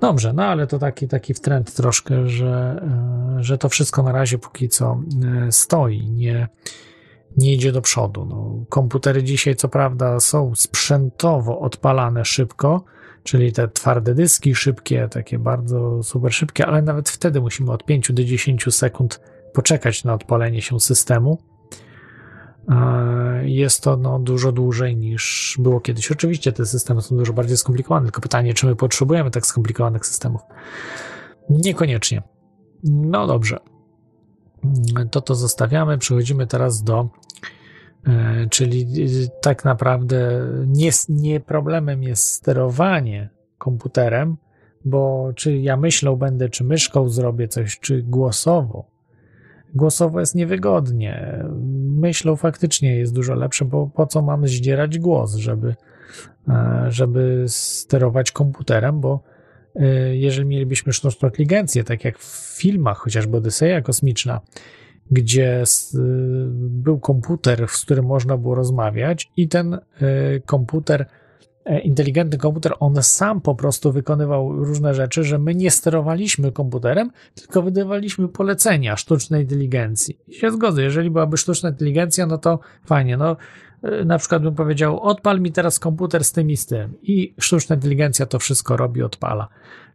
Dobrze, 0.00 0.32
no 0.32 0.44
ale 0.44 0.66
to 0.66 0.78
taki, 0.78 1.08
taki 1.08 1.34
trend 1.34 1.74
troszkę, 1.74 2.28
że, 2.28 2.82
że 3.38 3.58
to 3.58 3.68
wszystko 3.68 4.02
na 4.02 4.12
razie 4.12 4.38
póki 4.38 4.68
co 4.68 5.00
stoi, 5.50 6.10
nie, 6.10 6.48
nie 7.36 7.52
idzie 7.52 7.72
do 7.72 7.82
przodu. 7.82 8.24
No, 8.24 8.64
komputery 8.68 9.22
dzisiaj, 9.22 9.56
co 9.56 9.68
prawda, 9.68 10.20
są 10.20 10.54
sprzętowo 10.54 11.60
odpalane 11.60 12.24
szybko, 12.24 12.84
czyli 13.22 13.52
te 13.52 13.68
twarde 13.68 14.14
dyski 14.14 14.54
szybkie, 14.54 15.08
takie 15.10 15.38
bardzo 15.38 16.02
super 16.02 16.34
szybkie, 16.34 16.66
ale 16.66 16.82
nawet 16.82 17.08
wtedy 17.08 17.40
musimy 17.40 17.72
od 17.72 17.84
5 17.84 18.12
do 18.12 18.24
10 18.24 18.64
sekund 18.70 19.20
poczekać 19.52 20.04
na 20.04 20.14
odpalenie 20.14 20.62
się 20.62 20.80
systemu 20.80 21.38
jest 23.42 23.82
to 23.82 23.96
no, 23.96 24.18
dużo 24.18 24.52
dłużej 24.52 24.96
niż 24.96 25.56
było 25.58 25.80
kiedyś. 25.80 26.12
Oczywiście 26.12 26.52
te 26.52 26.66
systemy 26.66 27.02
są 27.02 27.16
dużo 27.16 27.32
bardziej 27.32 27.56
skomplikowane, 27.56 28.06
tylko 28.06 28.20
pytanie, 28.20 28.54
czy 28.54 28.66
my 28.66 28.76
potrzebujemy 28.76 29.30
tak 29.30 29.46
skomplikowanych 29.46 30.06
systemów? 30.06 30.40
Niekoniecznie. 31.50 32.22
No 32.84 33.26
dobrze. 33.26 33.58
To 35.10 35.20
to 35.20 35.34
zostawiamy. 35.34 35.98
Przechodzimy 35.98 36.46
teraz 36.46 36.82
do, 36.82 37.00
e, 37.00 37.08
czyli 38.50 38.86
tak 39.42 39.64
naprawdę 39.64 40.46
nie, 40.66 40.90
nie 41.08 41.40
problemem 41.40 42.02
jest 42.02 42.24
sterowanie 42.24 43.28
komputerem, 43.58 44.36
bo 44.84 45.32
czy 45.34 45.56
ja 45.56 45.76
myślą 45.76 46.16
będę, 46.16 46.48
czy 46.48 46.64
myszką 46.64 47.08
zrobię 47.08 47.48
coś, 47.48 47.80
czy 47.80 48.02
głosowo 48.02 48.96
głosowo 49.76 50.20
jest 50.20 50.34
niewygodnie. 50.34 51.44
Myślą 51.96 52.36
faktycznie 52.36 52.96
jest 52.96 53.14
dużo 53.14 53.34
lepsze, 53.34 53.64
bo 53.64 53.86
po 53.86 54.06
co 54.06 54.22
mamy 54.22 54.48
zdzierać 54.48 54.98
głos, 54.98 55.34
żeby, 55.34 55.74
e, 56.48 56.86
żeby 56.88 57.44
sterować 57.48 58.32
komputerem, 58.32 59.00
bo 59.00 59.20
e, 59.74 60.16
jeżeli 60.16 60.48
mielibyśmy 60.48 60.92
sztuczną 60.92 61.28
inteligencję, 61.28 61.84
tak 61.84 62.04
jak 62.04 62.18
w 62.18 62.58
filmach, 62.60 62.98
chociażby 62.98 63.36
Odyseja 63.36 63.82
Kosmiczna, 63.82 64.40
gdzie 65.10 65.64
był 66.54 67.00
komputer, 67.00 67.68
z 67.68 67.84
którym 67.84 68.04
można 68.04 68.36
było 68.36 68.54
rozmawiać, 68.54 69.30
i 69.36 69.48
ten 69.48 69.74
e, 69.74 69.80
komputer 70.46 71.06
E, 71.66 71.80
inteligentny 71.80 72.38
komputer, 72.38 72.74
on 72.80 73.02
sam 73.02 73.40
po 73.40 73.54
prostu 73.54 73.92
wykonywał 73.92 74.52
różne 74.52 74.94
rzeczy, 74.94 75.24
że 75.24 75.38
my 75.38 75.54
nie 75.54 75.70
sterowaliśmy 75.70 76.52
komputerem, 76.52 77.10
tylko 77.34 77.62
wydawaliśmy 77.62 78.28
polecenia 78.28 78.96
sztucznej 78.96 79.42
inteligencji. 79.42 80.18
I 80.28 80.34
się 80.34 80.50
zgodzę, 80.50 80.82
jeżeli 80.82 81.10
byłaby 81.10 81.36
sztuczna 81.36 81.68
inteligencja, 81.68 82.26
no 82.26 82.38
to 82.38 82.58
fajnie, 82.84 83.16
no 83.16 83.36
e, 83.82 84.04
na 84.04 84.18
przykład 84.18 84.42
bym 84.42 84.54
powiedział, 84.54 85.00
odpal 85.00 85.40
mi 85.40 85.52
teraz 85.52 85.78
komputer 85.78 86.24
z 86.24 86.32
tym 86.32 86.50
i 86.50 86.56
z 86.56 86.66
tym 86.66 86.94
i 87.02 87.34
sztuczna 87.40 87.76
inteligencja 87.76 88.26
to 88.26 88.38
wszystko 88.38 88.76
robi, 88.76 89.02
odpala. 89.02 89.48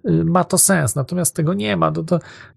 E, 0.06 0.12
ma 0.12 0.44
to 0.44 0.58
sens, 0.58 0.96
natomiast 0.96 1.36
tego 1.36 1.54
nie 1.54 1.78
ma. 1.78 1.92
To, 1.92 2.04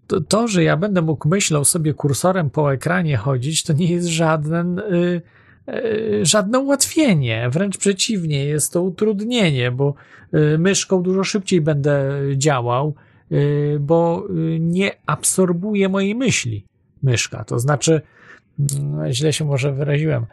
to, 0.07 0.20
to, 0.20 0.48
że 0.48 0.62
ja 0.62 0.76
będę 0.76 1.02
mógł 1.02 1.28
myślał 1.28 1.64
sobie 1.64 1.94
kursorem 1.94 2.50
po 2.50 2.72
ekranie 2.72 3.16
chodzić, 3.16 3.62
to 3.62 3.72
nie 3.72 3.87
jest 3.87 4.07
żaden... 4.07 4.83
Yy, 4.90 5.22
E, 5.68 6.24
żadne 6.24 6.59
ułatwienie, 6.59 7.48
wręcz 7.50 7.78
przeciwnie, 7.78 8.44
jest 8.44 8.72
to 8.72 8.83
utrudnienie, 8.83 9.70
bo 9.70 9.94
e, 10.33 10.59
myszką 10.59 11.02
dużo 11.02 11.24
szybciej 11.24 11.61
będę 11.61 12.11
działał, 12.37 12.94
e, 13.30 13.37
bo 13.78 14.28
nie 14.61 14.90
absorbuje 15.07 15.88
mojej 15.88 16.14
myśli 16.14 16.64
myszka. 17.02 17.44
To 17.44 17.59
znaczy, 17.59 18.00
mm, 18.59 19.12
źle 19.12 19.33
się 19.33 19.44
może 19.44 19.72
wyraziłem, 19.72 20.26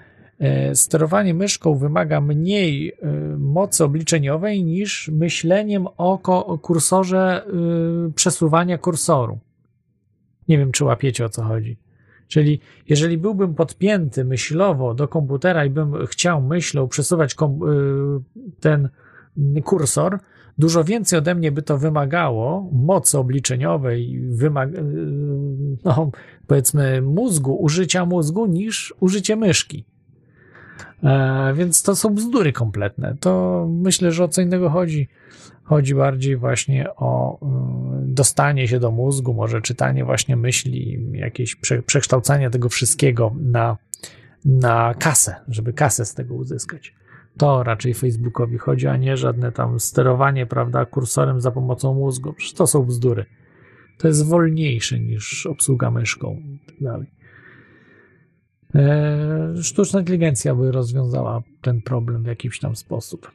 sterowanie 0.74 1.34
myszką 1.34 1.76
wymaga 1.76 2.22
mniej 2.22 2.92
mocy 3.38 3.84
obliczeniowej 3.84 4.64
niż 4.64 5.08
myśleniem 5.14 5.88
o 5.98 6.18
kursorze 6.62 7.46
przesuwania 8.16 8.78
kursoru. 8.78 9.40
Nie 10.48 10.58
wiem, 10.58 10.72
czy 10.72 10.86
łapiecie 10.86 11.26
o 11.26 11.30
co 11.30 11.44
chodzi. 11.44 11.78
Czyli 12.28 12.60
jeżeli 12.90 13.18
byłbym 13.18 13.56
podpięty 13.56 14.26
myślowo 14.26 14.94
do 14.94 15.08
komputera 15.08 15.66
i 15.66 15.70
bym 15.70 16.06
chciał 16.06 16.42
myślą 16.42 16.88
przesuwać 16.88 17.36
ten 18.60 18.90
kursor, 19.64 20.20
dużo 20.58 20.84
więcej 20.84 21.20
ode 21.20 21.36
mnie 21.36 21.52
by 21.52 21.62
to 21.62 21.78
wymagało 21.78 22.70
mocy 22.72 23.18
obliczeniowej, 23.18 24.22
no, 25.86 26.12
powiedzmy 26.48 27.02
mózgu, 27.02 27.56
użycia 27.56 28.06
mózgu 28.06 28.46
niż 28.46 28.94
użycie 29.00 29.36
myszki. 29.36 29.86
E, 31.04 31.54
więc 31.54 31.84
to 31.84 31.96
są 31.96 32.10
bzdury 32.10 32.54
kompletne. 32.54 33.16
To 33.20 33.68
myślę, 33.70 34.12
że 34.12 34.24
o 34.24 34.28
co 34.28 34.42
innego 34.42 34.70
chodzi. 34.70 35.08
Chodzi 35.64 35.96
bardziej 35.96 36.38
właśnie 36.38 36.96
o 36.96 37.36
y, 37.36 37.40
dostanie 38.02 38.68
się 38.68 38.80
do 38.80 38.92
mózgu, 38.92 39.34
może 39.34 39.62
czytanie 39.62 40.06
właśnie 40.06 40.36
myśli, 40.36 41.08
jakieś 41.14 41.56
prze, 41.56 41.84
przekształcanie 41.84 42.50
tego 42.50 42.70
wszystkiego 42.70 43.36
na, 43.40 43.78
na 44.46 44.94
kasę, 44.94 45.36
żeby 45.48 45.74
kasę 45.74 46.06
z 46.06 46.14
tego 46.14 46.36
uzyskać. 46.36 46.94
To 47.38 47.64
raczej 47.64 47.94
Facebookowi 47.94 48.58
chodzi, 48.58 48.88
a 48.88 48.98
nie 48.98 49.18
żadne 49.18 49.52
tam 49.52 49.80
sterowanie, 49.80 50.46
prawda, 50.46 50.86
kursorem 50.86 51.42
za 51.42 51.52
pomocą 51.52 51.94
mózgu. 51.94 52.34
Przecież 52.34 52.54
to 52.54 52.68
są 52.68 52.84
bzdury. 52.84 53.26
To 53.98 54.08
jest 54.08 54.28
wolniejsze 54.28 55.00
niż 55.00 55.46
obsługa 55.46 55.92
myszką 55.92 56.32
i 56.32 56.60
tak 56.66 56.76
dalej. 56.82 57.08
E, 58.76 59.64
sztuczna 59.64 60.00
inteligencja 60.00 60.56
by 60.56 60.72
rozwiązała 60.72 61.42
ten 61.62 61.82
problem 61.82 62.24
w 62.24 62.28
jakiś 62.28 62.60
tam 62.60 62.76
sposób. 62.76 63.32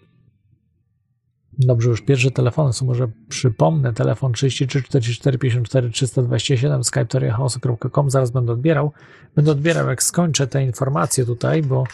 Dobrze, 1.58 1.90
już 1.90 2.00
pierwsze 2.00 2.30
telefony 2.30 2.72
są, 2.72 2.86
może 2.86 3.08
przypomnę, 3.28 3.92
telefon 3.92 4.32
33 4.32 4.82
44 4.82 5.38
54 5.38 5.90
327, 5.90 6.84
skype.com, 6.84 8.10
zaraz 8.10 8.30
będę 8.30 8.52
odbierał. 8.52 8.92
Będę 9.36 9.50
odbierał, 9.50 9.88
jak 9.88 10.02
skończę 10.02 10.46
te 10.46 10.64
informacje 10.64 11.24
tutaj, 11.24 11.62
bo 11.62 11.84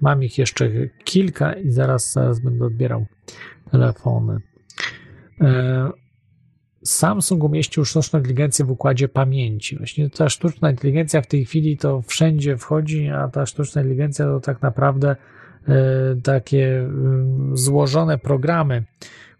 mam 0.00 0.22
ich 0.22 0.38
jeszcze 0.38 0.70
kilka 1.04 1.52
i 1.52 1.70
zaraz, 1.70 2.12
zaraz 2.12 2.40
będę 2.40 2.64
odbierał 2.64 3.06
telefony. 3.70 4.40
Samsung 6.84 7.44
umieścił 7.44 7.84
sztuczną 7.84 8.18
inteligencję 8.18 8.64
w 8.64 8.70
układzie 8.70 9.08
pamięci. 9.08 9.76
Właśnie 9.76 10.10
ta 10.10 10.28
sztuczna 10.28 10.70
inteligencja 10.70 11.22
w 11.22 11.26
tej 11.26 11.44
chwili 11.44 11.76
to 11.76 12.02
wszędzie 12.02 12.56
wchodzi, 12.56 13.08
a 13.08 13.28
ta 13.28 13.46
sztuczna 13.46 13.82
inteligencja 13.82 14.26
to 14.26 14.40
tak 14.40 14.62
naprawdę 14.62 15.16
E, 15.68 16.16
takie 16.22 16.78
mm, 16.78 17.56
złożone 17.56 18.18
programy, 18.18 18.84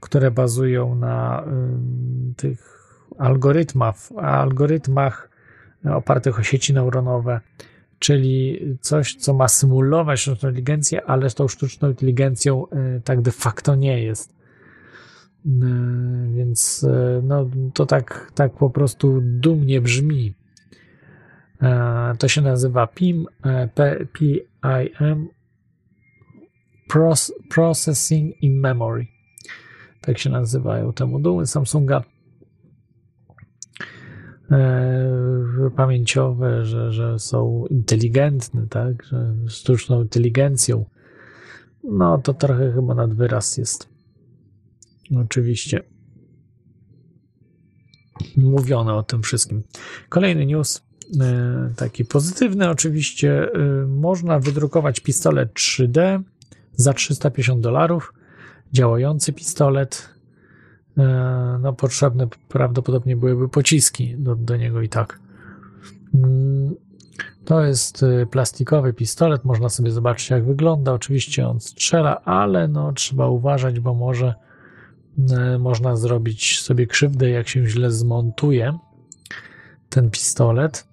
które 0.01 0.31
bazują 0.31 0.95
na 0.95 1.43
mm, 1.43 2.35
tych 2.37 2.81
algorytmach, 3.19 3.97
algorytmach 4.17 5.31
opartych 5.85 6.39
o 6.39 6.43
sieci 6.43 6.75
neuronowe, 6.75 7.41
czyli 7.99 8.61
coś, 8.81 9.15
co 9.15 9.35
ma 9.35 9.49
symulować 9.49 10.21
sztuczną 10.21 10.49
inteligencję, 10.49 11.05
ale 11.05 11.31
tą 11.31 11.49
sztuczną 11.49 11.89
inteligencją 11.89 12.67
e, 12.69 13.01
tak 13.05 13.21
de 13.21 13.33
facto 13.33 13.75
nie 13.75 14.03
jest. 14.03 14.40
E, 15.47 15.51
więc 16.37 16.87
no, 17.23 17.51
to 17.75 17.87
tak, 17.87 18.33
tak 18.35 18.53
po 18.53 18.71
prostu 18.71 19.21
dumnie 19.23 19.81
brzmi. 19.81 20.35
To 22.19 22.29
się 22.29 22.41
nazywa 22.43 22.87
PIM, 22.87 23.27
PIM 24.13 25.29
Processing 27.51 28.43
in 28.43 28.61
Memory. 28.61 29.07
Tak 30.01 30.19
się 30.19 30.31
nazywają 30.31 30.93
te 30.93 31.07
moduły 31.07 31.47
Samsunga. 31.47 32.03
E, 34.51 35.71
pamięciowe, 35.77 36.65
że, 36.65 36.93
że 36.93 37.19
są 37.19 37.65
inteligentne, 37.67 38.67
tak, 38.71 39.05
że 39.05 39.35
sztuczną 39.49 40.03
inteligencją. 40.03 40.85
No 41.85 42.19
to 42.19 42.35
trochę 42.35 42.73
chyba 42.73 42.95
nad 42.95 43.15
wyraz 43.15 43.57
jest. 43.57 43.90
Oczywiście. 45.17 45.83
Mówiono 48.37 48.99
o 48.99 49.03
tym 49.03 49.23
wszystkim. 49.23 49.63
Kolejny 50.09 50.47
news, 50.47 50.83
e, 51.21 51.73
taki 51.77 52.05
pozytywny 52.05 52.71
oczywiście. 52.71 53.53
E, 53.55 53.87
można 53.87 54.39
wydrukować 54.39 55.01
pistolet 55.01 55.55
3D 55.55 56.23
za 56.77 56.93
350 56.93 57.61
dolarów. 57.61 58.13
Działający 58.73 59.33
pistolet. 59.33 60.09
E, 60.99 61.59
no, 61.63 61.73
potrzebne 61.73 62.29
prawdopodobnie 62.49 63.17
byłyby 63.17 63.49
pociski 63.49 64.15
do, 64.19 64.37
do 64.37 64.57
niego 64.57 64.83
i 64.83 64.89
tak. 64.89 65.21
Mm, 66.15 66.75
to 67.45 67.65
jest 67.65 68.05
plastikowy 68.31 68.93
pistolet, 68.93 69.45
można 69.45 69.69
sobie 69.69 69.91
zobaczyć 69.91 70.31
jak 70.31 70.45
wygląda. 70.45 70.93
Oczywiście 70.93 71.49
on 71.49 71.61
strzela, 71.61 72.21
ale 72.25 72.69
no, 72.69 72.93
trzeba 72.93 73.29
uważać, 73.29 73.81
bo 73.81 73.95
może 73.95 74.35
można 75.59 75.97
zrobić 75.97 76.63
sobie 76.63 76.87
krzywdę, 76.87 77.31
jak 77.31 77.49
się 77.49 77.67
źle 77.67 77.91
zmontuje 77.91 78.79
ten 79.89 80.11
pistolet. 80.11 80.89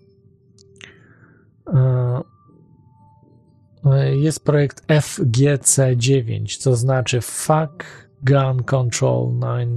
Jest 4.12 4.46
projekt 4.46 4.86
FGC9, 4.88 6.58
co 6.58 6.76
znaczy 6.76 7.22
Fuck 7.22 7.86
Gun 8.22 8.64
Control 8.64 9.32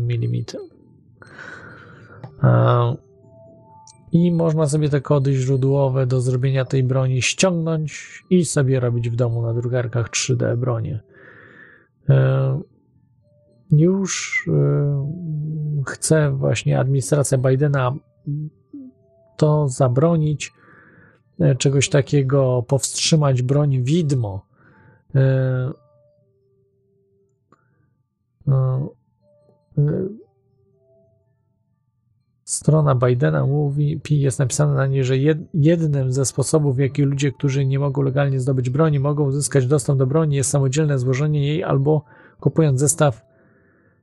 9 0.08 0.14
mm. 0.24 0.44
I 4.12 4.32
można 4.32 4.66
sobie 4.66 4.88
te 4.88 5.00
kody 5.00 5.34
źródłowe 5.34 6.06
do 6.06 6.20
zrobienia 6.20 6.64
tej 6.64 6.82
broni 6.82 7.22
ściągnąć 7.22 8.22
i 8.30 8.44
sobie 8.44 8.80
robić 8.80 9.10
w 9.10 9.16
domu 9.16 9.42
na 9.42 9.54
drukarkach 9.54 10.10
3D 10.10 10.56
bronię. 10.56 11.00
Już 13.72 14.44
chce 15.86 16.30
właśnie 16.30 16.80
administracja 16.80 17.38
Bidena 17.38 17.94
to 19.36 19.68
zabronić, 19.68 20.52
czegoś 21.58 21.88
takiego, 21.88 22.64
powstrzymać 22.68 23.42
broń 23.42 23.82
widmo. 23.82 24.46
Strona 32.44 32.94
Bidena 32.94 33.46
mówi, 33.46 34.00
jest 34.10 34.38
napisane 34.38 34.74
na 34.74 34.86
niej, 34.86 35.04
że 35.04 35.14
jednym 35.54 36.12
ze 36.12 36.24
sposobów, 36.24 36.76
w 36.76 36.78
jaki 36.78 37.02
ludzie, 37.02 37.32
którzy 37.32 37.66
nie 37.66 37.78
mogą 37.78 38.02
legalnie 38.02 38.40
zdobyć 38.40 38.70
broni, 38.70 39.00
mogą 39.00 39.24
uzyskać 39.24 39.66
dostęp 39.66 39.98
do 39.98 40.06
broni, 40.06 40.36
jest 40.36 40.50
samodzielne 40.50 40.98
złożenie 40.98 41.46
jej 41.46 41.64
albo 41.64 42.04
kupując 42.40 42.80
zestaw 42.80 43.29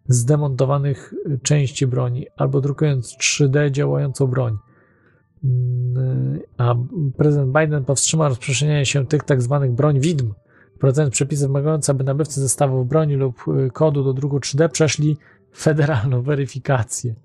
zdemontowanych 0.07 1.13
części 1.43 1.87
broni 1.87 2.27
albo 2.37 2.61
drukując 2.61 3.17
3D 3.17 3.71
działającą 3.71 4.27
broń. 4.27 4.57
A 6.57 6.75
prezydent 7.17 7.51
Biden 7.59 7.85
powstrzymał 7.85 8.29
rozprzestrzenianie 8.29 8.85
się 8.85 9.05
tych 9.05 9.23
tak 9.23 9.41
zwanych 9.41 9.71
broń 9.71 9.99
widm, 9.99 10.33
wprowadzając 10.75 11.13
przepisy 11.13 11.47
wymagające, 11.47 11.91
aby 11.91 12.03
nabywcy 12.03 12.41
zestawów 12.41 12.87
broni 12.87 13.15
lub 13.15 13.45
kodu 13.73 14.03
do 14.03 14.13
druku 14.13 14.37
3D 14.37 14.69
przeszli 14.69 15.17
federalną 15.55 16.21
weryfikację. 16.21 17.15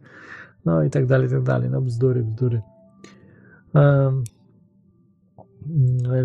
No 0.65 0.83
i 0.83 0.91
tak 0.91 1.07
dalej, 1.07 1.27
i 1.27 1.31
tak 1.31 1.43
dalej. 1.43 1.71
No 1.71 1.81
bzdury, 1.81 2.25
bzdury. 2.25 2.63
Um, 3.75 4.25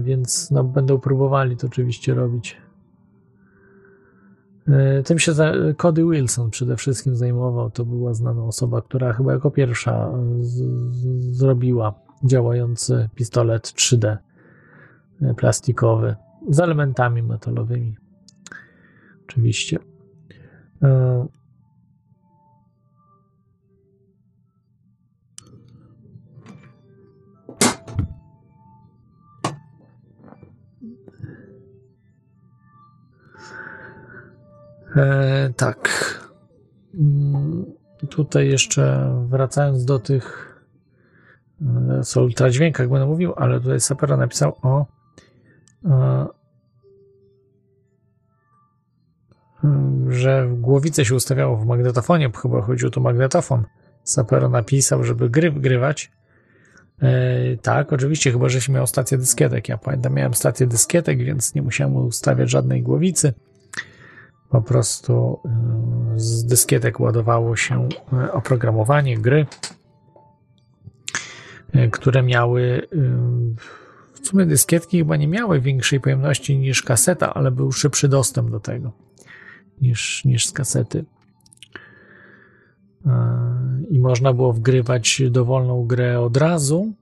więc 0.01 0.51
no, 0.51 0.63
będą 0.63 0.99
próbowali 0.99 1.57
to 1.57 1.67
oczywiście 1.67 2.13
robić. 2.13 2.57
E, 4.67 5.03
tym 5.03 5.19
się 5.19 5.31
Cody 5.77 6.03
Wilson 6.05 6.49
przede 6.49 6.77
wszystkim 6.77 7.15
zajmował. 7.15 7.71
To 7.71 7.85
była 7.85 8.13
znana 8.13 8.43
osoba, 8.43 8.81
która 8.81 9.13
chyba 9.13 9.33
jako 9.33 9.51
pierwsza 9.51 10.11
z, 10.39 10.63
zrobiła 11.35 11.93
działający 12.23 13.09
pistolet 13.15 13.67
3D 13.67 14.17
e, 15.21 15.33
plastikowy 15.33 16.15
z 16.49 16.59
elementami 16.59 17.23
metalowymi. 17.23 17.97
Oczywiście. 19.27 19.79
E, 34.97 35.53
tak. 35.57 35.89
Mm, 36.93 37.65
tutaj 38.09 38.49
jeszcze 38.49 39.13
wracając 39.29 39.85
do 39.85 39.99
tych 39.99 40.55
e, 41.61 42.03
co 42.03 42.23
ultradźwiękach 42.23 42.89
będę 42.89 43.05
mówił, 43.05 43.33
ale 43.35 43.59
tutaj 43.59 43.79
Sapera 43.79 44.17
napisał 44.17 44.55
o 44.61 44.85
e, 45.85 46.27
że 50.09 50.49
głowice 50.51 51.05
się 51.05 51.15
ustawiało 51.15 51.57
w 51.57 51.65
magnetofonie, 51.65 52.31
chyba 52.41 52.61
chodziło 52.61 52.91
tu 52.91 53.01
magnetofon. 53.01 53.63
Sapero 54.03 54.49
napisał, 54.49 55.03
żeby 55.03 55.29
gry 55.29 55.51
wgrywać. 55.51 56.11
E, 57.01 57.57
tak, 57.57 57.93
oczywiście, 57.93 58.31
chyba 58.31 58.49
żeś 58.49 58.69
miał 58.69 58.87
stację 58.87 59.17
dyskietek. 59.17 59.69
Ja 59.69 59.77
pamiętam, 59.77 60.13
miałem 60.13 60.33
stację 60.33 60.67
dyskietek, 60.67 61.17
więc 61.17 61.55
nie 61.55 61.61
musiałem 61.61 61.95
ustawiać 61.95 62.49
żadnej 62.49 62.81
głowicy 62.81 63.33
po 64.49 64.61
prostu 64.61 65.39
y, 66.15 66.19
z 66.19 66.45
dyskietek 66.45 66.99
ładowało 66.99 67.55
się 67.55 67.89
y, 68.25 68.31
oprogramowanie 68.31 69.17
gry, 69.17 69.45
y, 71.75 71.89
które 71.91 72.23
miały 72.23 72.87
w 74.13 74.27
sumie 74.27 74.45
dyskietki 74.45 74.97
chyba 74.97 75.15
nie 75.15 75.27
miały 75.27 75.61
większej 75.61 75.99
pojemności 75.99 76.57
niż 76.57 76.83
kaseta, 76.83 77.33
ale 77.33 77.51
był 77.51 77.71
szybszy 77.71 78.07
dostęp 78.07 78.49
do 78.49 78.59
tego 78.59 78.91
niż, 79.81 80.25
niż 80.25 80.47
z 80.47 80.51
kasety. 80.51 81.05
I 83.89 83.99
można 83.99 84.33
było 84.33 84.53
wgrywać 84.53 85.21
dowolną 85.29 85.85
grę 85.85 86.19
od 86.19 86.37
razu, 86.37 86.93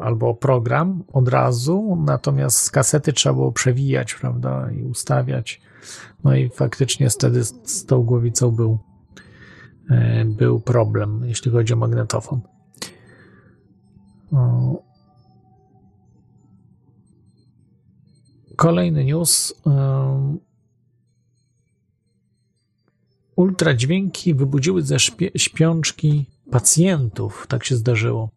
albo 0.00 0.34
program 0.34 1.04
od 1.12 1.28
razu, 1.28 1.98
natomiast 2.06 2.56
z 2.56 2.70
kasety 2.70 3.12
trzeba 3.12 3.34
było 3.34 3.52
przewijać, 3.52 4.14
prawda, 4.14 4.70
i 4.70 4.82
ustawiać 4.82 5.60
no 6.24 6.36
i 6.36 6.48
faktycznie 6.48 7.10
wtedy 7.10 7.44
z, 7.44 7.54
z 7.64 7.86
tą 7.86 8.02
głowicą 8.02 8.50
był, 8.50 8.78
e, 9.90 10.24
był 10.24 10.60
problem, 10.60 11.24
jeśli 11.24 11.50
chodzi 11.50 11.72
o 11.72 11.76
magnetofon. 11.76 12.40
Kolejny 18.56 19.04
news. 19.04 19.54
E, 19.66 20.36
ultradźwięki 23.36 24.34
wybudziły 24.34 24.82
ze 24.82 24.96
śpiączki 25.36 26.26
pacjentów. 26.50 27.46
Tak 27.48 27.64
się 27.64 27.76
zdarzyło. 27.76 28.30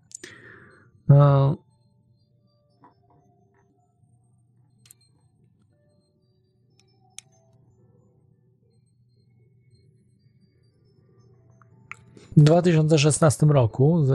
E, 12.37 12.41
2016 12.43 13.45
roku 13.45 14.05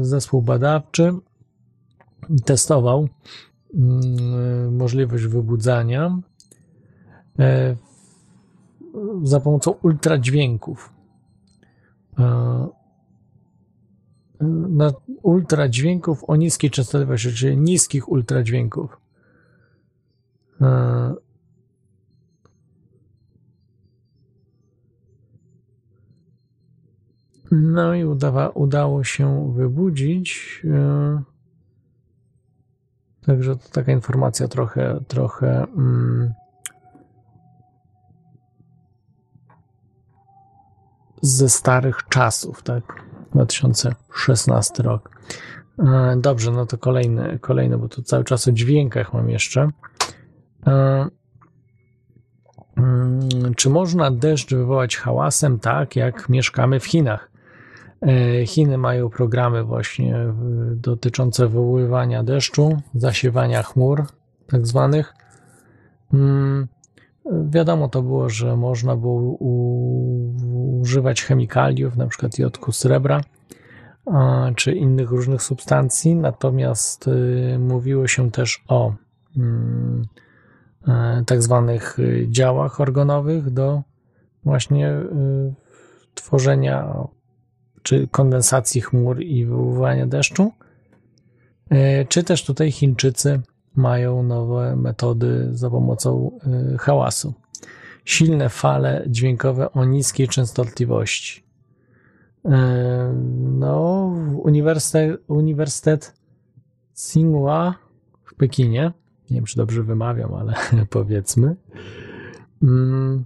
zespół 0.00 0.42
badawczy 0.42 1.14
testował 2.44 3.08
mm, 3.74 4.76
możliwość 4.76 5.24
wybudzania 5.24 6.18
e, 7.38 7.76
za 9.22 9.40
pomocą 9.40 9.70
ultradźwięków. 9.82 10.92
E, 12.18 12.66
na 14.68 14.92
ultradźwięków 15.22 16.24
o 16.24 16.36
niskiej 16.36 16.70
częstotliwości, 16.70 17.32
czyli 17.32 17.56
niskich 17.56 18.08
ultradźwięków. 18.08 19.00
No 27.50 27.94
i 27.94 28.04
udawa, 28.04 28.48
udało 28.48 29.04
się 29.04 29.52
wybudzić. 29.56 30.62
E, 30.64 31.22
także 33.26 33.56
to 33.56 33.68
taka 33.72 33.92
informacja 33.92 34.48
trochę, 34.48 35.00
trochę 35.08 35.66
mm, 35.76 36.32
ze 41.22 41.48
starych 41.48 41.98
czasów, 42.08 42.62
tak? 42.62 42.82
2016 43.34 44.82
rok. 44.82 45.10
E, 45.78 46.16
Dobrze, 46.16 46.50
no 46.50 46.66
to 46.66 46.78
kolejny, 46.78 47.38
kolejny, 47.38 47.78
bo 47.78 47.88
tu 47.88 48.02
cały 48.02 48.24
czas 48.24 48.48
o 48.48 48.52
dźwiękach 48.52 49.12
mam 49.12 49.30
jeszcze. 49.30 49.70
E, 50.66 51.06
mm, 52.76 53.54
Czy 53.56 53.70
można 53.70 54.10
deszcz 54.10 54.54
wywołać 54.54 54.96
hałasem, 54.96 55.58
tak 55.58 55.96
jak 55.96 56.28
mieszkamy 56.28 56.80
w 56.80 56.86
Chinach? 56.86 57.35
E, 58.02 58.46
Chiny 58.46 58.78
mają 58.78 59.08
programy 59.10 59.64
właśnie 59.64 60.16
e, 60.16 60.34
dotyczące 60.74 61.48
wywoływania 61.48 62.22
deszczu, 62.22 62.76
zasiewania 62.94 63.62
chmur, 63.62 64.06
tak 64.46 64.66
zwanych. 64.66 65.14
Mm, 66.14 66.68
Wiadomo 67.48 67.88
to 67.88 68.02
było, 68.02 68.28
że 68.28 68.56
można 68.56 68.96
było 68.96 69.36
używać 70.80 71.22
chemikaliów, 71.22 71.96
na 71.96 72.06
przykład 72.06 72.38
jodku 72.38 72.72
srebra, 72.72 73.20
czy 74.56 74.72
innych 74.72 75.10
różnych 75.10 75.42
substancji, 75.42 76.14
natomiast 76.16 77.08
y, 77.08 77.58
mówiło 77.58 78.06
się 78.06 78.30
też 78.30 78.64
o 78.68 78.94
mm, 79.36 80.02
e, 80.88 81.22
tak 81.26 81.42
zwanych 81.42 81.98
działach 82.28 82.80
organowych 82.80 83.50
do 83.50 83.82
właśnie 84.44 84.94
tworzenia 86.14 87.06
czy 87.86 88.08
kondensacji 88.08 88.80
chmur 88.80 89.22
i 89.22 89.44
wywoływania 89.44 90.06
deszczu. 90.06 90.52
E, 91.70 92.04
Czy 92.04 92.24
też 92.24 92.44
tutaj 92.44 92.72
Chińczycy 92.72 93.40
mają 93.76 94.22
nowe 94.22 94.76
metody 94.76 95.48
za 95.52 95.70
pomocą 95.70 96.38
y, 96.74 96.78
hałasu. 96.78 97.34
Silne 98.04 98.48
fale 98.48 99.04
dźwiękowe 99.06 99.72
o 99.72 99.84
niskiej 99.84 100.28
częstotliwości. 100.28 101.44
Y, 102.44 102.50
No, 103.58 104.04
Uniwersytet, 104.44 105.20
Uniwersytet 105.28 106.14
Tsinghua 106.94 107.74
w 108.24 108.34
Pekinie, 108.34 108.92
nie 109.30 109.36
wiem 109.36 109.44
czy 109.44 109.56
dobrze 109.56 109.82
wymawiam, 109.82 110.34
ale 110.34 110.54
powiedzmy. 110.90 111.56
Mm, 112.62 113.24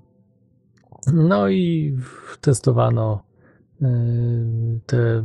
No 1.12 1.48
i 1.48 1.96
testowano 2.40 3.29
te 4.86 5.22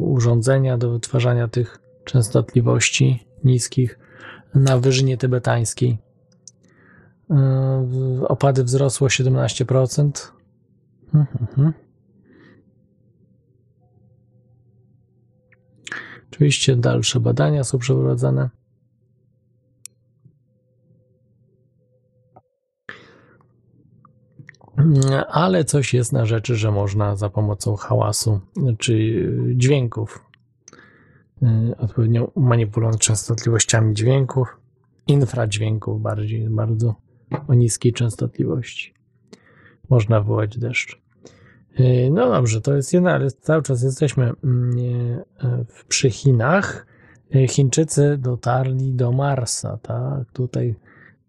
urządzenia 0.00 0.78
do 0.78 0.90
wytwarzania 0.90 1.48
tych 1.48 1.78
częstotliwości 2.04 3.26
niskich 3.44 3.98
na 4.54 4.78
wyżynie 4.78 5.16
tybetańskiej. 5.16 5.98
Yy, 7.30 8.28
Opady 8.28 8.64
wzrosło 8.64 9.08
17%. 9.08 10.10
Mhm. 11.14 11.72
Oczywiście 16.30 16.76
dalsze 16.76 17.20
badania 17.20 17.64
są 17.64 17.78
przeprowadzane. 17.78 18.50
Ale 25.28 25.64
coś 25.64 25.94
jest 25.94 26.12
na 26.12 26.26
rzeczy, 26.26 26.56
że 26.56 26.70
można 26.70 27.16
za 27.16 27.30
pomocą 27.30 27.76
hałasu 27.76 28.40
czy 28.78 29.26
dźwięków 29.54 30.24
y, 31.42 31.76
odpowiednio 31.76 32.30
manipulując 32.36 32.98
częstotliwościami 32.98 33.94
dźwięków, 33.94 34.56
infradźwięków 35.06 36.02
bardziej, 36.02 36.50
bardzo 36.50 36.94
o 37.48 37.54
niskiej 37.54 37.92
częstotliwości. 37.92 38.94
Można 39.90 40.20
wywołać 40.20 40.58
deszcz. 40.58 41.02
Y, 41.80 42.10
No 42.12 42.30
dobrze, 42.30 42.60
to 42.60 42.74
jest 42.74 42.92
jedna, 42.92 43.12
ale 43.12 43.30
cały 43.30 43.62
czas 43.62 43.82
jesteśmy 43.82 44.32
mm, 44.44 44.78
e, 45.42 45.64
przy 45.88 46.10
Chinach. 46.10 46.86
Chińczycy 47.48 48.18
dotarli 48.18 48.92
do 48.92 49.12
Marsa, 49.12 49.78
tak? 49.82 50.32
Tutaj 50.32 50.74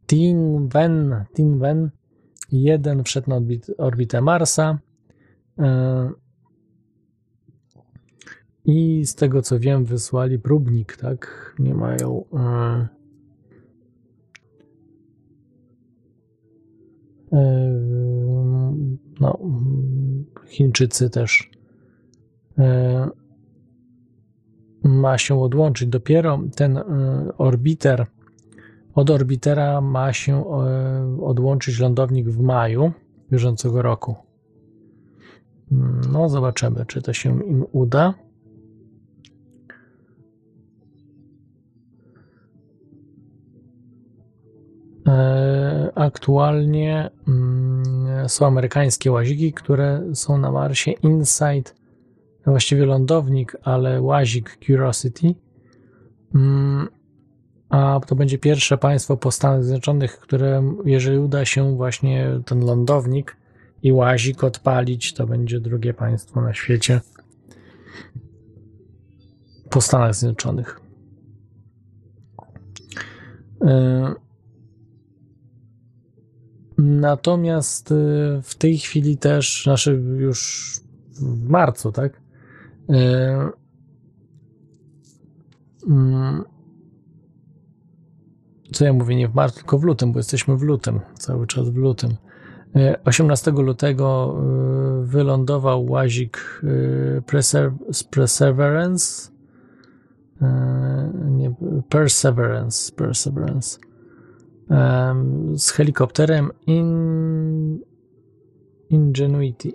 Tianwen, 0.08 1.26
Tianwen 1.36 1.90
1 2.52 3.04
wszedł 3.04 3.30
na 3.30 3.36
orbit, 3.36 3.68
orbitę 3.78 4.22
Marsa. 4.22 4.80
Y, 5.60 5.64
i 8.66 9.06
z 9.06 9.16
tego 9.16 9.42
co 9.42 9.60
wiem, 9.60 9.86
wysłali 9.86 10.40
próbnik, 10.40 10.98
tak? 10.98 11.56
Nie 11.60 11.74
mają. 11.74 12.26
e, 12.34 12.88
e, 17.34 18.16
no, 19.20 19.40
Chińczycy 20.48 21.10
też 21.10 21.52
e, 22.58 23.10
ma 24.84 25.18
się 25.18 25.42
odłączyć. 25.42 25.90
Dopiero 25.90 26.40
ten 26.56 26.78
e, 26.78 26.84
orbiter 27.38 28.06
od 28.96 29.10
orbitera 29.10 29.82
ma 29.82 30.14
się 30.14 30.46
e, 30.46 31.18
odłączyć 31.22 31.80
lądownik 31.80 32.30
w 32.30 32.40
maju 32.40 32.92
bieżącego 33.32 33.82
roku. 33.82 34.16
Mm, 35.72 36.02
No, 36.12 36.30
zobaczymy, 36.30 36.86
czy 36.86 37.02
to 37.02 37.14
się 37.14 37.44
im 37.44 37.66
uda. 37.72 38.14
E, 45.08 45.92
Aktualnie 45.96 47.10
mm, 47.28 48.30
są 48.30 48.46
amerykańskie 48.48 49.12
łaziki, 49.12 49.54
które 49.54 50.02
są 50.14 50.38
na 50.38 50.52
Marsie. 50.52 50.92
Inside, 50.92 51.72
właściwie 52.46 52.86
lądownik, 52.86 53.58
ale 53.64 54.02
łazik 54.02 54.58
Curiosity. 54.66 55.36
Mm, 57.70 57.86
A 57.86 58.00
to 58.00 58.16
będzie 58.16 58.38
pierwsze 58.38 58.78
państwo 58.78 59.18
po 59.18 59.32
Stanach 59.32 59.64
Zjednoczonych, 59.64 60.20
które, 60.20 60.76
jeżeli 60.86 61.18
uda 61.18 61.46
się 61.46 61.76
właśnie 61.76 62.40
ten 62.46 62.66
lądownik 62.66 63.38
i 63.84 63.92
łazik 63.92 64.44
odpalić, 64.44 65.14
to 65.14 65.28
będzie 65.28 65.60
drugie 65.60 65.94
państwo 65.94 66.42
na 66.42 66.54
świecie 66.54 67.02
po 69.70 69.82
Stanach 69.82 70.16
Zjednoczonych. 70.16 70.82
E, 73.62 74.26
Natomiast 76.78 77.92
y, 77.92 77.96
w 78.44 78.56
tej 78.56 78.78
chwili 78.78 79.18
też, 79.18 79.64
znaczy 79.64 80.02
już 80.18 80.72
w 81.22 81.50
marcu, 81.50 81.92
tak? 81.92 82.22
Co 88.76 88.86
ja 88.86 88.94
mówię, 88.94 89.16
nie 89.16 89.28
w 89.28 89.36
marcu, 89.36 89.58
tylko 89.60 89.80
w 89.80 89.84
lutym, 89.84 90.12
bo 90.12 90.20
jesteśmy 90.20 90.58
w 90.58 90.62
lutym, 90.62 91.00
cały 91.14 91.48
czas 91.48 91.70
w 91.70 91.76
lutym. 91.76 92.12
Y, 92.76 92.96
18 93.06 93.52
lutego 93.52 94.36
y, 95.04 95.06
wylądował 95.06 95.86
łazik 95.86 96.62
Preser- 97.28 97.72
Perseverance. 98.10 99.32
Nie, 101.26 101.54
Perseverance, 101.90 102.92
Perseverance 102.96 103.80
z 105.56 105.72
helikopterem 105.72 106.52
In... 106.68 107.80
Ingenuity. 108.90 109.72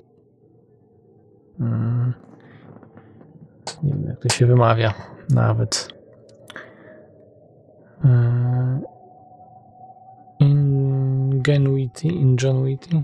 Nie 3.82 3.92
wiem, 3.92 4.04
jak 4.08 4.20
to 4.20 4.28
się 4.28 4.46
wymawia 4.46 4.94
nawet. 5.30 5.99
E, 8.04 8.80
Ingenuity, 10.38 12.08
Ingenuity. 12.08 13.02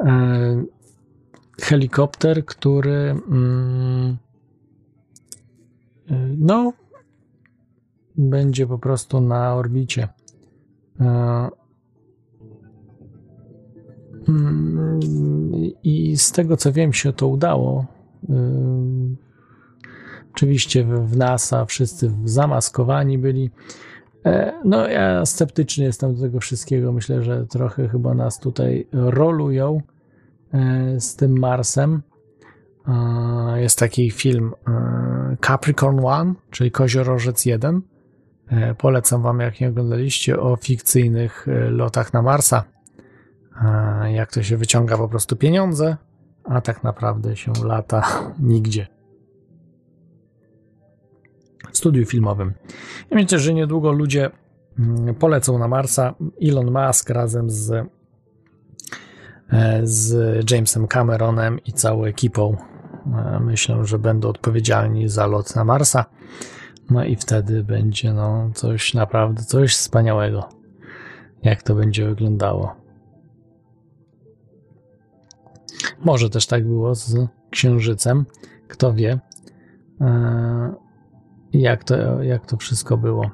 E, 0.00 0.64
Helikopter, 1.60 2.44
który 2.44 3.10
mm, 3.30 4.16
e, 6.10 6.14
no 6.38 6.72
będzie 8.16 8.66
po 8.66 8.78
prostu 8.78 9.20
na 9.20 9.54
orbicie. 9.54 10.08
Mm, 14.28 15.00
I 15.82 16.16
z 16.16 16.32
tego 16.32 16.56
co 16.56 16.72
wiem, 16.72 16.92
się 16.92 17.12
to 17.12 17.28
udało. 17.28 17.86
Oczywiście 20.34 20.84
w 20.84 21.16
NASA 21.16 21.64
wszyscy 21.64 22.10
zamaskowani 22.24 23.18
byli. 23.18 23.50
E, 24.26 24.52
No, 24.64 24.88
ja 24.88 25.26
sceptyczny 25.26 25.84
jestem 25.84 26.14
do 26.14 26.22
tego 26.22 26.40
wszystkiego. 26.40 26.92
Myślę, 26.92 27.22
że 27.22 27.46
trochę 27.46 27.88
chyba 27.88 28.14
nas 28.14 28.38
tutaj 28.40 28.86
rolują 28.92 29.80
e, 30.52 31.00
z 31.00 31.16
tym 31.16 31.38
Marsem. 31.38 32.02
E, 32.88 33.60
Jest 33.60 33.78
taki 33.78 34.10
film 34.10 34.52
Capricorn 35.40 36.04
One, 36.04 36.34
czyli 36.50 36.70
Koziorożec 36.70 37.46
1. 37.46 37.82
E, 38.48 38.74
Polecam 38.74 39.22
Wam, 39.22 39.40
jak 39.40 39.60
nie 39.60 39.68
oglądaliście, 39.68 40.40
o 40.40 40.56
fikcyjnych 40.56 41.46
lotach 41.70 42.12
na 42.12 42.22
Marsa. 42.22 42.64
Jak 44.12 44.32
to 44.32 44.42
się 44.42 44.56
wyciąga 44.56 44.96
po 44.96 45.08
prostu 45.08 45.36
pieniądze 45.36 45.96
a 46.44 46.60
tak 46.60 46.84
naprawdę 46.84 47.36
się 47.36 47.52
lata 47.64 48.02
nigdzie. 48.40 48.93
Studiu 51.72 52.06
filmowym. 52.06 52.52
I 53.10 53.14
myślę, 53.14 53.38
że 53.38 53.54
niedługo 53.54 53.92
ludzie 53.92 54.30
mm, 54.78 55.14
polecą 55.14 55.58
na 55.58 55.68
Marsa. 55.68 56.14
Elon 56.42 56.70
Musk 56.70 57.10
razem 57.10 57.50
z, 57.50 57.70
e, 59.50 59.80
z 59.82 60.50
Jamesem 60.50 60.86
Cameronem 60.86 61.58
i 61.64 61.72
całą 61.72 62.04
ekipą 62.04 62.56
e, 63.06 63.40
myślę, 63.40 63.84
że 63.84 63.98
będą 63.98 64.28
odpowiedzialni 64.28 65.08
za 65.08 65.26
lot 65.26 65.56
na 65.56 65.64
Marsa. 65.64 66.04
No 66.90 67.04
i 67.04 67.16
wtedy 67.16 67.64
będzie 67.64 68.12
no, 68.12 68.50
coś 68.54 68.94
naprawdę, 68.94 69.42
coś 69.42 69.72
wspaniałego. 69.72 70.48
Jak 71.42 71.62
to 71.62 71.74
będzie 71.74 72.06
wyglądało. 72.06 72.74
Może 76.04 76.30
też 76.30 76.46
tak 76.46 76.66
było 76.66 76.94
z 76.94 77.26
Księżycem. 77.50 78.26
Kto 78.68 78.92
wie, 78.92 79.20
e, 80.00 80.83
jak 81.54 81.84
to, 81.84 82.22
jak 82.22 82.46
to 82.46 82.56
wszystko 82.56 82.96
było. 82.96 83.30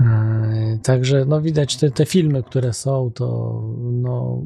E, 0.00 0.78
także 0.82 1.24
no 1.24 1.40
widać 1.40 1.76
te, 1.76 1.90
te 1.90 2.06
filmy, 2.06 2.42
które 2.42 2.72
są, 2.72 3.10
to 3.14 3.60
no, 3.78 4.42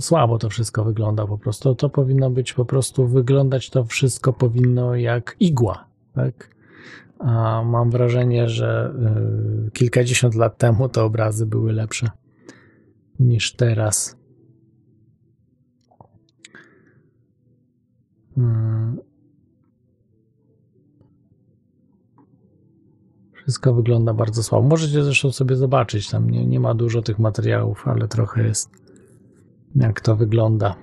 słabo 0.00 0.38
to 0.38 0.50
wszystko 0.50 0.84
wygląda 0.84 1.26
po 1.26 1.38
prostu. 1.38 1.74
To 1.74 1.88
powinno 1.88 2.30
być 2.30 2.52
po 2.52 2.64
prostu 2.64 3.06
wyglądać 3.06 3.70
to 3.70 3.84
wszystko 3.84 4.32
powinno 4.32 4.94
jak 4.94 5.36
igła, 5.40 5.84
tak? 6.14 6.54
A 7.18 7.62
mam 7.62 7.90
wrażenie, 7.90 8.48
że 8.48 8.94
y, 9.66 9.70
kilkadziesiąt 9.70 10.34
lat 10.34 10.58
temu 10.58 10.88
te 10.88 11.02
obrazy 11.02 11.46
były 11.46 11.72
lepsze 11.72 12.10
niż 13.20 13.52
teraz. 13.52 14.16
Hmm. 18.34 18.73
Wszystko 23.44 23.74
wygląda 23.74 24.14
bardzo 24.14 24.42
słabo. 24.42 24.68
Możecie 24.68 25.04
zresztą 25.04 25.32
sobie 25.32 25.56
zobaczyć, 25.56 26.10
tam 26.10 26.30
nie, 26.30 26.46
nie 26.46 26.60
ma 26.60 26.74
dużo 26.74 27.02
tych 27.02 27.18
materiałów, 27.18 27.88
ale 27.88 28.08
trochę 28.08 28.42
jest 28.42 28.70
jak 29.74 30.00
to 30.00 30.16
wygląda. 30.16 30.76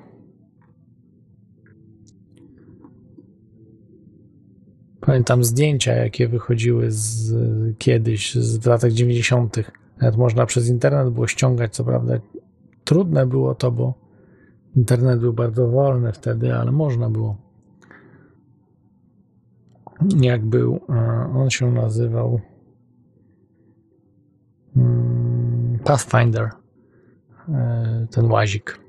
Pamiętam 5.00 5.44
zdjęcia, 5.44 5.94
jakie 5.94 6.28
wychodziły 6.28 6.92
z, 6.92 7.34
kiedyś, 7.78 8.36
z, 8.36 8.58
w 8.58 8.66
latach 8.66 8.92
90. 8.92 9.58
Nawet 10.02 10.18
można 10.18 10.46
przez 10.46 10.70
internet 10.70 11.14
było 11.14 11.28
ściągać, 11.28 11.76
co 11.76 11.84
prawda 11.84 12.14
trudne 12.84 13.26
było 13.28 13.56
to, 13.56 13.72
bo 13.72 13.94
internet 14.76 15.20
był 15.20 15.34
bardzo 15.34 15.68
wolny 15.68 16.14
wtedy, 16.14 16.56
ale 16.56 16.72
można 16.72 17.10
było. 17.10 17.38
Jak 20.22 20.46
był, 20.46 20.80
on 21.36 21.50
się 21.50 21.72
nazywał 21.72 22.42
Pathfinder, 25.84 26.50
e, 27.50 28.08
ten 28.12 28.26
łazik. 28.26 28.80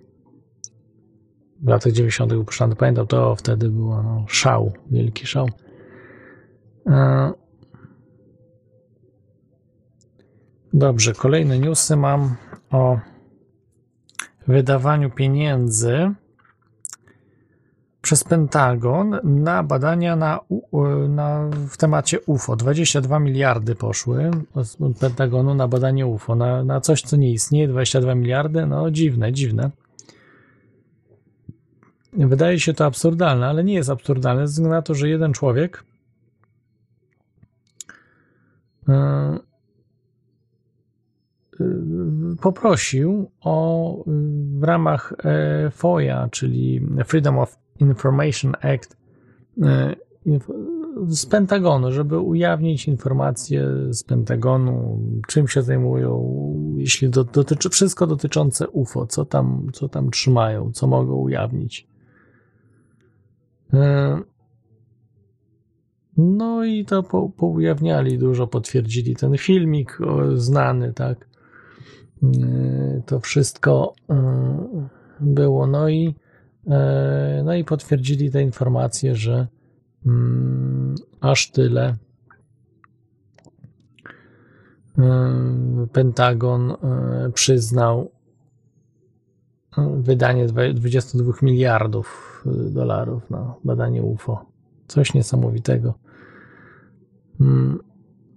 W 1.62 1.68
latach 1.68 1.92
90. 1.92 2.32
był 2.32 2.44
puszczany, 2.44 2.76
pamiętam, 2.76 3.06
to 3.06 3.36
wtedy 3.36 3.70
było 3.70 4.02
no, 4.02 4.24
szał, 4.28 4.72
wielki 4.90 5.26
szał. 5.26 5.48
E, 6.86 7.32
dobrze, 10.72 11.12
kolejne 11.12 11.58
newsy 11.58 11.96
mam 11.96 12.36
o 12.70 12.98
wydawaniu 14.46 15.10
pieniędzy 15.10 16.14
przez 18.02 18.24
Pentagon 18.24 19.18
na 19.24 19.62
badania 19.62 20.16
na, 20.16 20.40
na, 21.08 21.50
w 21.68 21.76
temacie 21.76 22.20
UFO. 22.20 22.56
22 22.56 23.18
miliardy 23.18 23.74
poszły 23.74 24.30
z 24.64 24.76
Pentagonu 25.00 25.54
na 25.54 25.68
badanie 25.68 26.06
UFO, 26.06 26.34
na, 26.34 26.64
na 26.64 26.80
coś, 26.80 27.02
co 27.02 27.16
nie 27.16 27.32
istnieje. 27.32 27.68
22 27.68 28.14
miliardy, 28.14 28.66
no 28.66 28.90
dziwne, 28.90 29.32
dziwne. 29.32 29.70
Wydaje 32.12 32.60
się 32.60 32.74
to 32.74 32.84
absurdalne, 32.84 33.46
ale 33.46 33.64
nie 33.64 33.74
jest 33.74 33.90
absurdalne, 33.90 34.48
ze 34.48 34.52
względu 34.52 34.74
na 34.74 34.82
to, 34.82 34.94
że 34.94 35.08
jeden 35.08 35.32
człowiek 35.32 35.84
yy, 38.88 38.94
poprosił 42.40 43.30
o 43.40 43.96
w 44.58 44.62
ramach 44.62 45.12
e, 45.24 45.70
FOIA, 45.70 46.28
czyli 46.30 46.86
Freedom 47.04 47.38
of 47.38 47.62
Information 47.80 48.52
Act 48.60 48.96
e, 49.62 49.96
z 51.06 51.26
Pentagonu, 51.26 51.92
żeby 51.92 52.18
ujawnić 52.18 52.88
informacje 52.88 53.68
z 53.90 54.02
Pentagonu, 54.02 55.00
czym 55.28 55.48
się 55.48 55.62
zajmują, 55.62 56.42
jeśli 56.76 57.08
do, 57.10 57.24
dotyczy 57.24 57.70
wszystko 57.70 58.06
dotyczące 58.06 58.68
UFO, 58.68 59.06
co 59.06 59.24
tam, 59.24 59.66
co 59.72 59.88
tam 59.88 60.10
trzymają, 60.10 60.72
co 60.72 60.86
mogą 60.86 61.14
ujawnić. 61.14 61.86
E, 63.72 64.18
no 66.16 66.64
i 66.64 66.84
to 66.84 67.02
po, 67.02 67.28
poujawniali 67.28 68.18
dużo, 68.18 68.46
potwierdzili 68.46 69.16
ten 69.16 69.38
filmik 69.38 69.98
znany, 70.34 70.92
tak. 70.92 71.28
E, 72.22 73.02
to 73.06 73.20
wszystko 73.20 73.94
było. 75.20 75.66
No 75.66 75.88
i, 75.88 76.14
no 77.44 77.54
i 77.54 77.64
potwierdzili 77.64 78.30
te 78.30 78.42
informacje, 78.42 79.16
że 79.16 79.46
mm, 80.06 80.94
aż 81.20 81.50
tyle 81.50 81.96
Pentagon 85.92 86.76
przyznał 87.34 88.10
wydanie 89.96 90.46
22 90.74 91.32
miliardów 91.42 92.42
dolarów 92.70 93.30
na 93.30 93.54
badanie 93.64 94.02
UFO. 94.02 94.46
Coś 94.86 95.14
niesamowitego. 95.14 95.94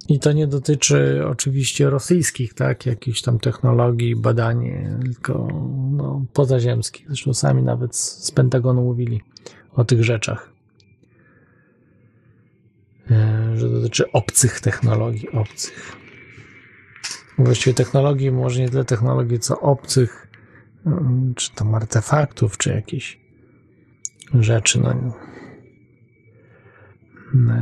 I 0.09 0.19
to 0.19 0.31
nie 0.31 0.47
dotyczy 0.47 1.23
oczywiście 1.27 1.89
rosyjskich, 1.89 2.53
tak, 2.53 2.85
jakichś 2.85 3.21
tam 3.21 3.39
technologii, 3.39 4.15
badań, 4.15 4.71
tylko 5.03 5.47
no, 5.91 6.25
pozaziemskich. 6.33 7.07
Zresztą 7.07 7.33
sami 7.33 7.63
nawet 7.63 7.95
z 7.95 8.31
Pentagonu 8.31 8.81
mówili 8.81 9.21
o 9.73 9.85
tych 9.85 10.03
rzeczach. 10.03 10.49
E, 13.11 13.51
że 13.55 13.69
dotyczy 13.69 14.11
obcych 14.11 14.59
technologii, 14.59 15.29
obcych. 15.31 15.95
Właściwie 17.37 17.73
technologii, 17.73 18.31
może 18.31 18.61
nie 18.61 18.69
tyle 18.69 18.85
technologii, 18.85 19.39
co 19.39 19.59
obcych, 19.59 20.27
mm, 20.85 21.33
czy 21.35 21.55
tam 21.55 21.75
artefaktów, 21.75 22.57
czy 22.57 22.69
jakieś 22.69 23.19
rzeczy. 24.33 24.79
No, 24.79 25.13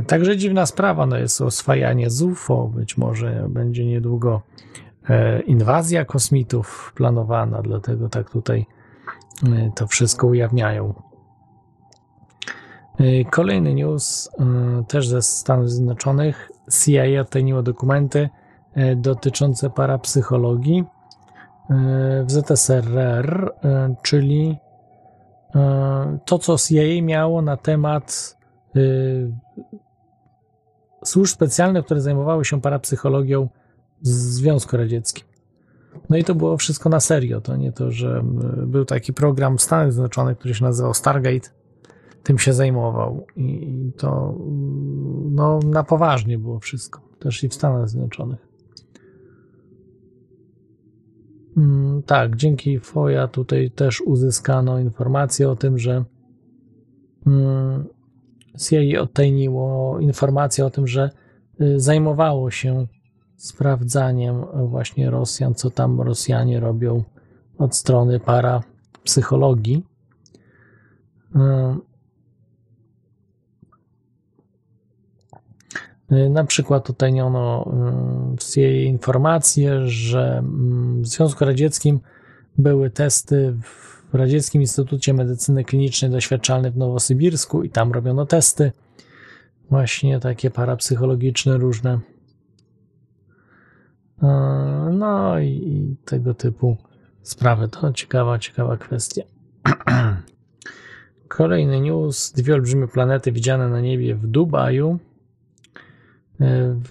Także 0.06 0.36
dziwna 0.36 0.66
sprawa 0.66 1.06
no 1.06 1.16
jest 1.16 1.40
oswajanie 1.40 2.10
z 2.10 2.22
UFO. 2.22 2.70
Być 2.74 2.96
może 2.96 3.46
będzie 3.48 3.84
niedługo 3.84 4.42
e, 5.08 5.40
inwazja 5.40 6.04
kosmitów 6.04 6.92
planowana, 6.96 7.62
dlatego 7.62 8.08
tak 8.08 8.30
tutaj 8.30 8.66
e, 9.46 9.70
to 9.74 9.86
wszystko 9.86 10.26
ujawniają. 10.26 10.94
E, 12.98 13.24
kolejny 13.24 13.74
news 13.74 14.30
też 14.88 15.08
ze 15.08 15.22
Stanów 15.22 15.70
Zjednoczonych. 15.70 16.50
CIA 16.82 17.20
odtajniło 17.20 17.62
dokumenty 17.62 18.28
dotyczące 18.96 19.70
parapsychologii 19.70 20.84
w 22.24 22.30
ZSRR, 22.30 23.52
czyli 24.02 24.58
to, 26.24 26.38
co 26.38 26.56
CIA 26.58 27.02
miało 27.02 27.42
na 27.42 27.56
temat 27.56 28.36
służb 31.04 31.34
specjalnych, 31.34 31.84
które 31.84 32.00
zajmowały 32.00 32.44
się 32.44 32.60
parapsychologią 32.60 33.48
w 34.02 34.08
Związku 34.08 34.76
Radzieckim. 34.76 35.24
No 36.10 36.16
i 36.16 36.24
to 36.24 36.34
było 36.34 36.56
wszystko 36.56 36.88
na 36.88 37.00
serio. 37.00 37.40
To 37.40 37.56
nie 37.56 37.72
to, 37.72 37.90
że 37.90 38.24
y, 38.62 38.66
był 38.66 38.84
taki 38.84 39.12
program 39.12 39.58
w 39.58 39.62
Stanach 39.62 39.92
Zjednoczonych, 39.92 40.38
który 40.38 40.54
się 40.54 40.64
nazywał 40.64 40.94
Stargate, 40.94 41.48
tym 42.22 42.38
się 42.38 42.52
zajmował. 42.52 43.26
I 43.36 43.92
to 43.96 44.38
no, 45.30 45.58
na 45.58 45.84
poważnie 45.84 46.38
było 46.38 46.58
wszystko. 46.58 47.00
Też 47.18 47.44
i 47.44 47.48
w 47.48 47.54
Stanach 47.54 47.88
Zjednoczonych. 47.88 48.48
Mm, 51.56 52.02
tak, 52.02 52.36
dzięki 52.36 52.80
FOIA 52.80 53.28
tutaj 53.28 53.70
też 53.70 54.00
uzyskano 54.00 54.80
informację 54.80 55.50
o 55.50 55.56
tym, 55.56 55.78
że 55.78 56.04
mm, 57.26 57.84
CIA 58.58 59.00
odtajniło 59.00 59.98
informację 60.00 60.66
o 60.66 60.70
tym, 60.70 60.86
że 60.86 61.10
y, 61.60 61.80
zajmowało 61.80 62.50
się 62.50 62.86
sprawdzaniem 63.36 64.44
właśnie 64.54 65.10
Rosjan, 65.10 65.54
co 65.54 65.70
tam 65.70 66.00
Rosjanie 66.00 66.60
robią 66.60 67.04
od 67.58 67.76
strony 67.76 68.20
parapsychologii. 68.20 69.84
Y, 71.36 71.94
Na 76.30 76.44
przykład 76.44 76.90
utajniono 76.90 77.72
y, 78.38 78.42
z 78.42 78.56
jej 78.56 78.86
informację, 78.86 79.86
że 79.86 80.38
mm, 80.38 81.02
w 81.02 81.06
Związku 81.06 81.44
Radzieckim 81.44 82.00
były 82.58 82.90
testy 82.90 83.54
w 83.62 83.93
Radzieckim 84.14 84.60
Instytucie 84.60 85.14
Medycyny 85.14 85.64
Klinicznej 85.64 86.10
Doświadczalnej 86.10 86.70
w 86.70 86.76
Nowosybirsku 86.76 87.62
i 87.62 87.70
tam 87.70 87.92
robiono 87.92 88.26
testy 88.26 88.72
właśnie 89.70 90.20
takie 90.20 90.50
parapsychologiczne 90.50 91.56
różne. 91.56 92.00
Y, 94.22 94.26
No 94.92 95.38
i, 95.40 95.96
tego 96.04 96.34
typu 96.34 96.76
sprawy. 97.22 97.68
To 97.68 97.92
ciekawa, 97.92 98.38
ciekawa 98.38 98.76
kwestia. 98.76 99.22
Kolejny 101.28 101.80
news. 101.80 102.32
Dwie 102.32 102.54
olbrzymie 102.54 102.88
planety 102.88 103.32
widziane 103.32 103.68
na 103.68 103.80
niebie 103.80 104.14
w 104.14 104.26
Dubaju 104.26 104.98
w 106.84 106.90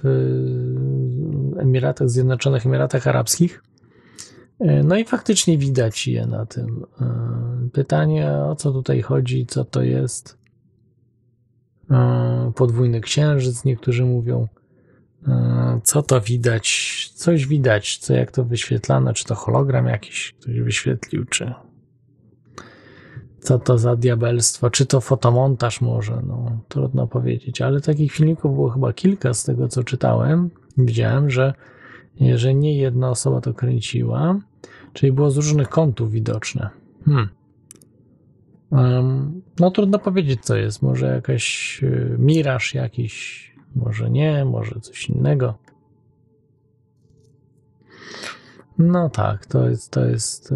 Emiratach 1.59 2.09
Zjednoczonych 2.09 2.65
Emiratach 2.65 3.07
Arabskich. 3.07 3.63
No 4.59 4.97
i 4.97 5.05
faktycznie 5.05 5.57
widać 5.57 6.07
je 6.07 6.25
na 6.25 6.45
tym. 6.45 6.85
Pytanie, 7.73 8.31
o 8.31 8.55
co 8.55 8.71
tutaj 8.71 9.01
chodzi, 9.01 9.45
co 9.45 9.65
to 9.65 9.81
jest? 9.81 10.37
Podwójny 12.55 13.01
księżyc, 13.01 13.65
niektórzy 13.65 14.05
mówią. 14.05 14.47
Co 15.83 16.03
to 16.03 16.21
widać? 16.21 17.11
Coś 17.15 17.47
widać, 17.47 17.97
co 17.97 18.13
jak 18.13 18.31
to 18.31 18.43
wyświetlano, 18.43 19.13
czy 19.13 19.25
to 19.25 19.35
hologram 19.35 19.85
jakiś 19.85 20.35
ktoś 20.39 20.59
wyświetlił, 20.59 21.25
czy 21.25 21.53
co 23.39 23.59
to 23.59 23.77
za 23.77 23.95
diabelstwo, 23.95 24.69
czy 24.69 24.85
to 24.85 25.01
fotomontaż 25.01 25.81
może, 25.81 26.21
no 26.27 26.59
trudno 26.67 27.07
powiedzieć, 27.07 27.61
ale 27.61 27.81
takich 27.81 28.11
filmików 28.11 28.55
było 28.55 28.69
chyba 28.69 28.93
kilka 28.93 29.33
z 29.33 29.43
tego, 29.43 29.67
co 29.67 29.83
czytałem. 29.83 30.49
Widziałem, 30.77 31.29
że, 31.29 31.53
że 32.35 32.53
nie 32.53 32.77
jedna 32.77 33.09
osoba 33.09 33.41
to 33.41 33.53
kręciła, 33.53 34.39
czyli 34.93 35.11
było 35.11 35.31
z 35.31 35.37
różnych 35.37 35.69
kątów 35.69 36.11
widoczne. 36.11 36.69
Hmm. 37.05 37.29
No 39.59 39.71
trudno 39.71 39.99
powiedzieć, 39.99 40.45
co 40.45 40.55
jest. 40.55 40.81
Może 40.81 41.07
jakaś 41.07 41.79
y, 41.83 42.15
miraż 42.19 42.73
jakiś, 42.73 43.55
może 43.75 44.09
nie, 44.09 44.45
może 44.45 44.79
coś 44.79 45.09
innego. 45.09 45.57
No 48.77 49.09
tak, 49.09 49.45
to 49.45 49.69
jest, 49.69 49.91
to 49.91 50.05
jest 50.05 50.53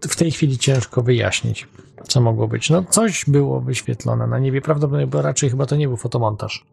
w 0.00 0.16
tej 0.16 0.30
chwili 0.30 0.58
ciężko 0.58 1.02
wyjaśnić, 1.02 1.68
co 2.08 2.20
mogło 2.20 2.48
być. 2.48 2.70
No 2.70 2.84
coś 2.84 3.24
było 3.28 3.60
wyświetlone 3.60 4.26
na 4.26 4.38
niebie, 4.38 4.60
prawdopodobnie, 4.60 5.06
bo 5.06 5.22
raczej 5.22 5.50
chyba 5.50 5.66
to 5.66 5.76
nie 5.76 5.88
był 5.88 5.96
fotomontaż. 5.96 6.66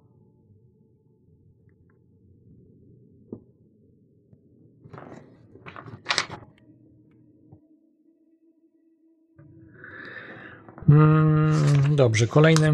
Dobrze, 11.95 12.27
kolejny. 12.27 12.73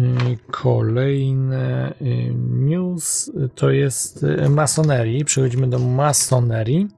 Y, 0.00 0.38
Kolejny 0.50 1.94
y, 2.00 2.34
news 2.50 3.30
to 3.54 3.70
jest 3.70 4.22
y, 4.22 4.48
masonerii. 4.50 5.24
Przechodzimy 5.24 5.66
do 5.66 5.78
masonerii. 5.78 6.88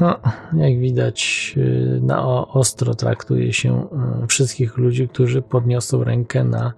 No, 0.00 0.20
jak 0.56 0.78
widać, 0.78 1.54
y, 1.56 2.00
na 2.02 2.26
ostro 2.48 2.94
traktuje 2.94 3.52
się 3.52 3.88
y, 4.24 4.26
wszystkich 4.26 4.76
ludzi, 4.76 5.08
którzy 5.08 5.42
podniosą 5.42 6.04
rękę 6.04 6.44
na 6.44 6.72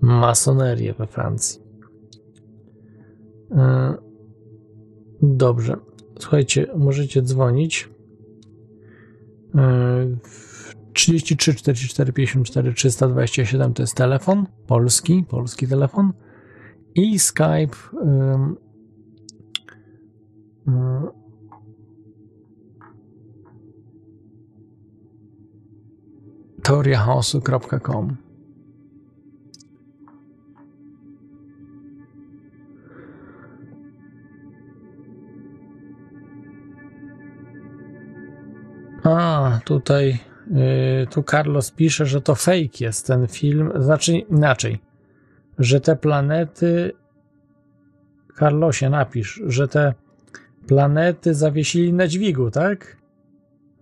masonerię 0.00 0.94
we 0.94 1.06
Francji. 1.06 1.60
Y, 3.50 3.54
Dobrze. 5.22 5.76
Słuchajcie, 6.18 6.66
możecie 6.76 7.22
dzwonić. 7.22 7.88
Y, 9.54 9.58
w 10.22 10.74
33 10.92 11.54
44 11.54 12.12
54 12.12 12.72
327 12.74 13.74
to 13.74 13.82
jest 13.82 13.94
telefon 13.94 14.46
polski, 14.66 15.24
polski 15.28 15.68
telefon 15.68 16.12
i 16.94 17.18
Skype 17.18 17.76
teoriachaosu.com 26.64 28.16
A, 39.04 39.60
tutaj 39.64 40.18
y, 41.02 41.06
tu 41.10 41.22
Carlos 41.22 41.70
pisze, 41.70 42.06
że 42.06 42.20
to 42.20 42.34
fake 42.34 42.80
jest 42.80 43.06
ten 43.06 43.26
film, 43.26 43.72
znaczy 43.76 44.12
inaczej, 44.12 44.80
że 45.58 45.80
te 45.80 45.96
planety 45.96 46.92
Carlosie 48.38 48.90
napisz, 48.90 49.42
że 49.46 49.68
te 49.68 49.94
planety 50.66 51.34
zawiesili 51.34 51.92
na 51.92 52.06
dźwigu, 52.08 52.50
tak? 52.50 53.03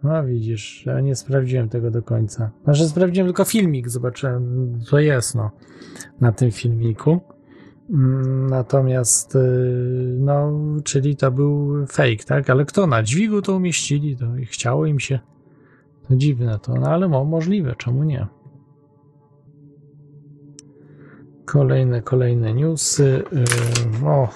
No 0.03 0.25
widzisz, 0.25 0.87
ja 0.87 1.01
nie 1.01 1.17
sprawdziłem 1.17 1.69
tego 1.69 1.91
do 1.91 2.03
końca. 2.03 2.51
Znaczy 2.65 2.89
sprawdziłem 2.89 3.27
tylko 3.27 3.45
filmik, 3.45 3.89
zobaczyłem 3.89 4.81
co 4.85 4.99
jest 4.99 5.35
no, 5.35 5.51
na 6.21 6.33
tym 6.33 6.51
filmiku. 6.51 7.21
Mm, 7.91 8.47
Natomiast, 8.51 9.37
y, 9.37 10.17
no, 10.19 10.53
czyli 10.85 11.17
to 11.17 11.31
był 11.31 11.87
fake, 11.87 12.25
tak? 12.27 12.51
Ale 12.51 12.65
kto 12.65 12.87
na 12.87 13.03
dźwigu 13.03 13.43
to 13.43 13.57
umieścili, 13.57 14.17
to 14.17 14.27
chciało 14.47 14.87
im 14.87 15.01
się. 15.01 15.19
To 16.09 16.17
dziwne 16.17 16.59
to, 16.59 16.75
no 16.75 16.87
ale 16.87 17.09
mo, 17.09 17.25
możliwe, 17.25 17.75
czemu 17.79 18.05
nie? 18.05 18.27
Kolejne, 21.45 22.03
kolejne 22.03 22.55
newsy. 22.55 23.23
y, 24.03 24.07
O, 24.07 24.29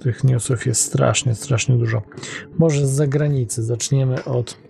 tych 0.00 0.24
newsów 0.24 0.66
jest 0.66 0.80
strasznie, 0.80 1.34
strasznie 1.34 1.76
dużo. 1.78 2.02
Może 2.58 2.86
z 2.86 2.90
zagranicy 2.90 3.62
zaczniemy 3.62 4.24
od. 4.24 4.65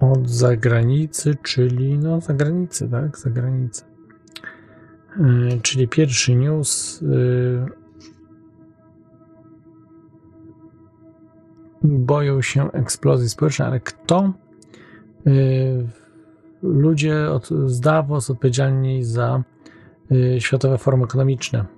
Od 0.00 0.28
zagranicy, 0.28 1.34
czyli 1.42 1.98
no 1.98 2.20
zagranicy, 2.20 2.88
tak? 2.88 3.18
Zagranicy. 3.18 3.84
Y, 5.16 5.60
Czyli 5.62 5.88
pierwszy 5.88 6.34
news. 6.34 7.02
y, 7.02 7.66
Boją 11.82 12.42
się 12.42 12.72
eksplozji 12.72 13.28
społecznej, 13.28 13.68
ale 13.68 13.80
kto? 13.80 14.32
Ludzie 16.62 17.30
od, 17.30 17.48
z 17.66 17.80
Davos 17.80 18.30
odpowiedzialni 18.30 19.04
za 19.04 19.42
Światowe 20.38 20.78
Forum 20.78 21.02
Ekonomiczne. 21.02 21.77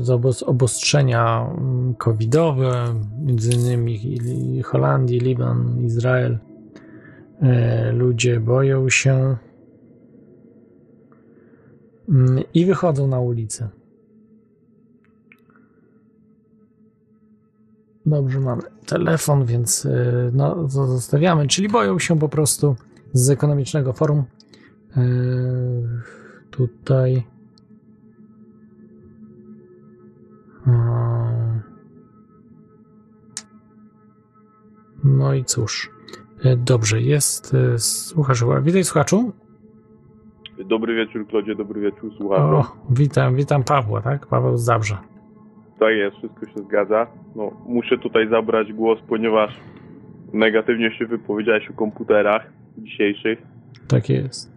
Za 0.00 0.14
obos- 0.14 0.44
obostrzenia 0.44 1.50
mm, 1.58 1.94
covidowe, 1.94 2.94
między 3.20 3.52
innymi 3.52 4.62
Holandii, 4.62 5.20
Liban, 5.20 5.84
Izrael. 5.84 6.38
Y, 7.42 7.92
Ludzie 7.92 8.40
boją 8.40 8.88
się 8.88 9.36
mm, 12.08 12.44
i 12.54 12.66
wychodzą 12.66 13.06
na 13.08 13.20
ulicę. 13.20 13.68
Dobrze, 18.06 18.40
mamy 18.40 18.62
telefon, 18.86 19.44
więc 19.44 19.84
y, 19.84 20.30
no, 20.32 20.68
zostawiamy. 20.68 21.46
Czyli 21.46 21.68
boją 21.68 21.98
się 21.98 22.18
po 22.18 22.28
prostu 22.28 22.76
z 23.12 23.30
ekonomicznego 23.30 23.92
forum. 23.92 24.24
Tutaj. 26.50 27.35
No 35.04 35.34
i 35.34 35.44
cóż. 35.44 35.90
Y, 36.44 36.56
Dobrze, 36.56 37.00
jest. 37.00 37.54
y, 37.54 37.78
Słuchasz, 37.78 38.44
witaj 38.62 38.84
słuchaczu. 38.84 39.32
Dobry 40.64 40.94
wieczór, 40.94 41.26
Klodzie, 41.26 41.54
dobry 41.54 41.80
wieczór, 41.80 42.12
słuchaczom. 42.16 42.54
O, 42.54 42.76
witam, 42.90 43.36
witam 43.36 43.64
Pawła, 43.64 44.02
tak? 44.02 44.26
Paweł 44.26 44.56
z 44.56 44.62
Zabrze. 44.64 44.96
Tak 45.78 45.94
jest, 45.94 46.16
wszystko 46.16 46.46
się 46.46 46.66
zgadza. 46.68 47.06
No, 47.36 47.50
muszę 47.66 47.98
tutaj 47.98 48.28
zabrać 48.28 48.72
głos, 48.72 48.98
ponieważ 49.08 49.60
negatywnie 50.32 50.90
się 50.98 51.06
wypowiedziałeś 51.06 51.70
o 51.70 51.72
komputerach 51.72 52.52
dzisiejszych. 52.78 53.42
Tak 53.88 54.08
jest. 54.08 54.52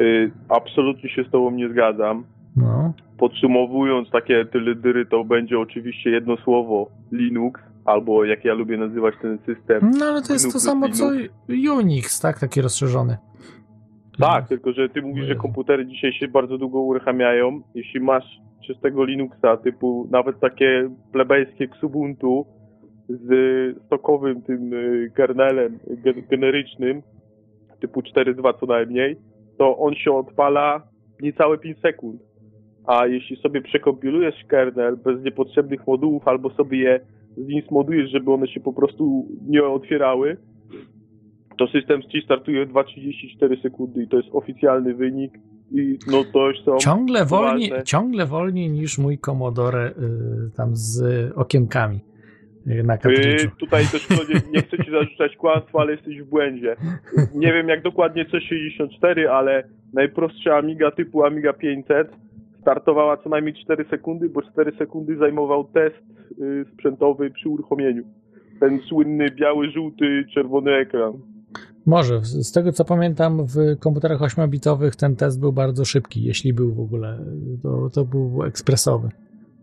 Y, 0.00 0.30
absolutnie 0.48 1.10
się 1.10 1.24
z 1.24 1.30
tobą 1.30 1.50
nie 1.50 1.68
zgadzam. 1.68 2.24
No. 2.56 2.92
Podsumowując 3.18 4.10
takie 4.10 4.44
tyledyry, 4.44 5.06
to 5.06 5.24
będzie 5.24 5.58
oczywiście 5.58 6.10
jedno 6.10 6.36
słowo 6.36 6.90
Linux, 7.12 7.60
albo 7.84 8.24
jak 8.24 8.44
ja 8.44 8.54
lubię 8.54 8.76
nazywać 8.76 9.14
ten 9.22 9.38
system. 9.38 9.90
No 9.98 10.06
ale 10.06 10.22
to 10.22 10.32
jest 10.32 10.44
to 10.44 10.48
Linux 10.48 10.62
samo 10.64 10.86
plus 10.86 10.98
co. 10.98 11.10
Unix, 11.78 12.20
tak? 12.20 12.38
Taki 12.40 12.62
rozszerzony. 12.62 13.16
Tak, 14.18 14.48
tylko 14.48 14.72
że 14.72 14.88
ty 14.88 15.02
mówisz, 15.02 15.26
że 15.26 15.34
komputery 15.34 15.86
dzisiaj 15.86 16.12
się 16.12 16.28
bardzo 16.28 16.58
długo 16.58 16.80
uruchamiają. 16.80 17.60
Jeśli 17.74 18.00
masz 18.00 18.24
czystego 18.66 19.04
Linuxa, 19.04 19.56
typu 19.64 20.08
nawet 20.10 20.40
takie 20.40 20.90
plebejskie 21.12 21.64
Xubuntu 21.64 22.46
z 23.08 23.28
stokowym 23.86 24.42
tym 24.42 24.72
y, 24.72 25.10
kernelem 25.14 25.78
ge- 26.04 26.28
generycznym, 26.30 27.02
typu 27.80 28.00
4.2 28.00 28.60
co 28.60 28.66
najmniej, 28.66 29.16
to 29.58 29.78
on 29.78 29.94
się 29.94 30.12
odpala 30.12 30.82
niecałe 31.22 31.58
5 31.58 31.78
sekund. 31.78 32.20
A 32.86 33.06
jeśli 33.06 33.36
sobie 33.36 33.62
przekompilujesz 33.62 34.44
kernel 34.48 34.96
bez 34.96 35.24
niepotrzebnych 35.24 35.86
modułów 35.86 36.28
albo 36.28 36.50
sobie 36.50 36.78
je 36.78 37.00
zinsmodujesz, 37.36 38.10
żeby 38.10 38.32
one 38.32 38.48
się 38.48 38.60
po 38.60 38.72
prostu 38.72 39.28
nie 39.48 39.64
otwierały, 39.64 40.36
to 41.58 41.66
system 41.66 42.02
ci 42.02 42.22
startuje 42.24 42.66
w 42.66 42.72
2,34 42.72 43.62
sekundy 43.62 44.02
i 44.02 44.08
to 44.08 44.16
jest 44.16 44.28
oficjalny 44.32 44.94
wynik 44.94 45.32
i 45.72 45.98
no 46.10 46.24
to 46.32 46.48
już 46.48 46.64
są 46.64 46.76
Ciągle 46.76 47.24
wolniej, 47.24 47.72
ciągle 47.84 48.26
wolniej 48.26 48.70
niż 48.70 48.98
mój 48.98 49.18
Commodore 49.18 49.88
y, 49.88 49.92
tam 50.56 50.76
z 50.76 51.02
okienkami 51.34 52.00
y, 52.66 52.82
na 52.82 52.98
kartridżu. 52.98 53.48
tutaj 53.58 53.84
też 53.92 54.06
Klodzie, 54.06 54.34
nie 54.52 54.62
chcę 54.62 54.84
ci 54.84 54.90
zarzucać 54.90 55.36
kłamstwa, 55.36 55.80
ale 55.80 55.92
jesteś 55.92 56.22
w 56.22 56.28
błędzie. 56.28 56.76
Nie 57.34 57.52
wiem 57.52 57.68
jak 57.68 57.82
dokładnie 57.82 58.24
C64, 58.24 59.26
ale 59.30 59.64
najprostsza 59.92 60.56
Amiga 60.56 60.90
typu 60.90 61.24
Amiga 61.24 61.52
500 61.52 62.08
startowała 62.62 63.16
co 63.16 63.28
najmniej 63.28 63.54
4 63.54 63.84
sekundy, 63.90 64.28
bo 64.28 64.42
4 64.42 64.72
sekundy 64.78 65.16
zajmował 65.16 65.64
test 65.64 65.96
y, 66.40 66.64
sprzętowy 66.74 67.30
przy 67.30 67.48
uruchomieniu. 67.48 68.02
Ten 68.60 68.80
słynny 68.88 69.30
biały, 69.30 69.70
żółty, 69.70 70.24
czerwony 70.34 70.72
ekran. 70.72 71.12
Może, 71.86 72.20
z 72.20 72.52
tego 72.52 72.72
co 72.72 72.84
pamiętam, 72.84 73.46
w 73.46 73.78
komputerach 73.80 74.20
8-bitowych 74.20 74.90
ten 74.96 75.16
test 75.16 75.40
był 75.40 75.52
bardzo 75.52 75.84
szybki, 75.84 76.24
jeśli 76.24 76.52
był 76.52 76.72
w 76.72 76.80
ogóle. 76.80 77.18
To, 77.62 77.90
to 77.94 78.04
był 78.04 78.42
ekspresowy. 78.42 79.08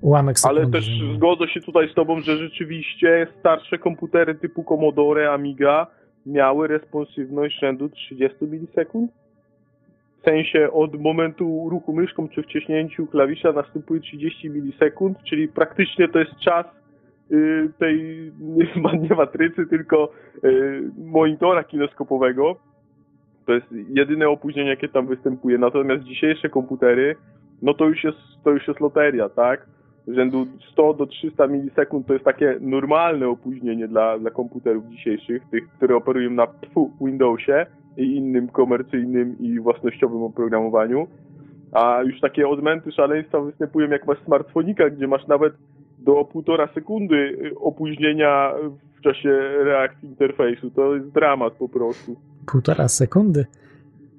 Ułamek 0.01 0.39
sekundy. 0.39 0.61
Ale 0.61 0.71
też 0.71 0.89
zgodzę 1.15 1.47
się 1.47 1.61
tutaj 1.61 1.89
z 1.91 1.95
tobą, 1.95 2.21
że 2.21 2.37
rzeczywiście 2.37 3.27
starsze 3.39 3.77
komputery 3.77 4.35
typu 4.35 4.63
Commodore, 4.63 5.31
Amiga 5.31 5.87
miały 6.25 6.67
responsywność 6.67 7.59
rzędu 7.59 7.89
30 7.89 8.45
milisekund. 8.45 9.11
W 10.21 10.23
sensie 10.25 10.71
od 10.71 11.01
momentu 11.01 11.69
ruchu 11.69 11.93
myszką 11.93 12.29
czy 12.29 12.43
wciśnięciu 12.43 13.07
klawisza 13.07 13.51
następuje 13.51 14.01
30 14.01 14.49
milisekund, 14.49 15.17
czyli 15.23 15.47
praktycznie 15.47 16.07
to 16.07 16.19
jest 16.19 16.35
czas 16.39 16.65
y, 17.31 17.69
tej 17.79 18.31
nie, 18.39 18.81
ma- 18.81 18.95
nie 18.95 19.15
matrycy, 19.15 19.65
tylko 19.67 20.11
y, 20.43 20.81
monitora 20.97 21.63
kineskopowego. 21.63 22.55
To 23.45 23.53
jest 23.53 23.67
jedyne 23.89 24.29
opóźnienie, 24.29 24.69
jakie 24.69 24.89
tam 24.89 25.07
występuje. 25.07 25.57
Natomiast 25.57 26.03
dzisiejsze 26.03 26.49
komputery, 26.49 27.15
no 27.61 27.73
to 27.73 27.85
już 27.85 28.03
jest, 28.03 28.17
to 28.43 28.51
już 28.51 28.67
jest 28.67 28.79
loteria, 28.79 29.29
tak? 29.29 29.65
Rzędu 30.07 30.47
100 30.71 30.93
do 30.93 31.05
300 31.05 31.47
milisekund 31.47 32.07
to 32.07 32.13
jest 32.13 32.25
takie 32.25 32.57
normalne 32.61 33.27
opóźnienie 33.27 33.87
dla, 33.87 34.19
dla 34.19 34.31
komputerów 34.31 34.85
dzisiejszych, 34.85 35.43
tych, 35.51 35.69
które 35.77 35.95
operują 35.95 36.29
na 36.29 36.47
pfu, 36.47 36.91
Windowsie 37.01 37.65
i 37.97 38.15
innym 38.15 38.47
komercyjnym 38.47 39.39
i 39.39 39.59
własnościowym 39.59 40.23
oprogramowaniu. 40.23 41.07
A 41.71 42.01
już 42.01 42.19
takie 42.19 42.47
odmęty 42.47 42.91
szaleństwa 42.91 43.41
występują 43.41 43.89
jak 43.89 44.07
masz 44.07 44.23
smartfonika, 44.25 44.89
gdzie 44.89 45.07
masz 45.07 45.27
nawet 45.27 45.53
do 45.99 46.25
półtora 46.25 46.67
sekundy 46.73 47.51
opóźnienia 47.55 48.53
w 48.97 49.01
czasie 49.01 49.29
reakcji 49.63 50.09
interfejsu. 50.09 50.71
To 50.71 50.95
jest 50.95 51.09
dramat 51.09 51.53
po 51.53 51.69
prostu. 51.69 52.15
Półtora 52.51 52.87
sekundy. 52.87 53.45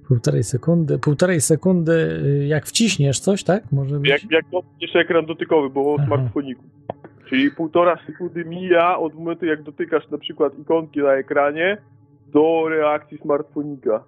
Półtorej 0.08 0.44
sekundy. 0.44 0.98
Półtorej 0.98 1.40
sekundy, 1.40 1.92
y, 1.92 2.46
jak 2.46 2.66
wciśniesz 2.66 3.20
coś, 3.20 3.44
tak? 3.44 3.72
Może 3.72 3.98
być. 3.98 4.10
Jak, 4.10 4.30
jak 4.30 4.44
dotkniesz 4.52 4.96
ekran 4.96 5.26
dotykowy, 5.26 5.70
bo 5.70 5.94
o 5.94 6.04
smartfoniku. 6.06 6.62
Czyli 7.28 7.50
półtora 7.50 7.98
sekundy 8.06 8.44
mija 8.44 8.98
od 8.98 9.14
momentu, 9.14 9.46
jak 9.46 9.62
dotykasz 9.62 10.10
na 10.10 10.18
przykład 10.18 10.58
ikonki 10.58 11.00
na 11.00 11.12
ekranie 11.12 11.76
do 12.32 12.68
reakcji 12.68 13.18
smartfonika. 13.18 14.04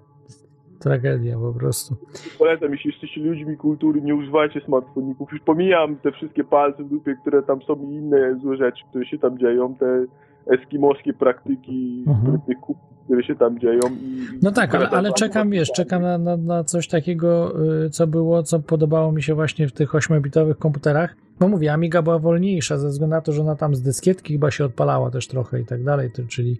Tragedia 0.81 1.39
po 1.39 1.53
prostu. 1.53 1.97
Polecam, 2.39 2.73
jeśli 2.73 2.91
jesteście 2.91 3.21
ludźmi 3.21 3.57
kultury, 3.57 4.03
nie 4.03 4.15
używajcie 4.15 4.61
smartfoników. 4.61 5.33
Już 5.33 5.41
pomijam 5.41 5.97
te 5.97 6.13
wszystkie 6.13 6.45
palce 6.45 6.85
w 6.85 6.89
dupie, 6.89 7.15
które 7.21 7.43
tam 7.43 7.63
są 7.63 7.77
i 7.91 7.95
inne 7.95 8.39
złe 8.43 8.57
rzeczy, 8.57 8.83
które 8.91 9.07
się 9.07 9.19
tam 9.19 9.39
dzieją, 9.39 9.75
te 9.75 10.05
eskimoskie 10.47 11.13
praktyki, 11.13 12.05
Mhm. 12.07 12.39
które 13.05 13.23
się 13.25 13.35
tam 13.35 13.59
dzieją. 13.59 13.81
I, 14.03 14.27
No 14.43 14.51
tak, 14.53 14.75
ale, 14.75 14.89
ale 14.89 15.13
czekam, 15.13 15.51
wiesz, 15.51 15.73
czekam 15.73 16.03
na, 16.03 16.19
na, 16.19 16.37
na 16.37 16.65
coś 16.65 16.89
takiego, 16.89 17.53
y, 17.87 17.91
co 17.91 18.07
było, 18.07 18.43
co 18.43 18.61
podobało 18.61 19.13
mi 19.13 19.23
się 19.23 19.35
właśnie 19.35 19.69
w 19.69 19.73
tych 19.73 19.93
8-bitowych 19.93 20.55
komputerach. 20.59 21.17
Bo 21.41 21.49
mówię, 21.49 21.73
Amiga 21.73 22.03
była 22.03 22.19
wolniejsza 22.19 22.79
ze 22.79 22.89
względu 22.89 23.15
na 23.17 23.21
to, 23.21 23.33
że 23.33 23.43
ona 23.43 23.57
tam 23.57 23.75
z 23.75 23.83
dyskietki 23.83 24.33
chyba 24.33 24.51
się 24.51 24.65
odpalała 24.65 25.11
też 25.11 25.29
trochę 25.29 25.61
i 25.61 25.65
tak 25.65 25.85
dalej, 25.85 26.11
to, 26.17 26.23
czyli 26.29 26.57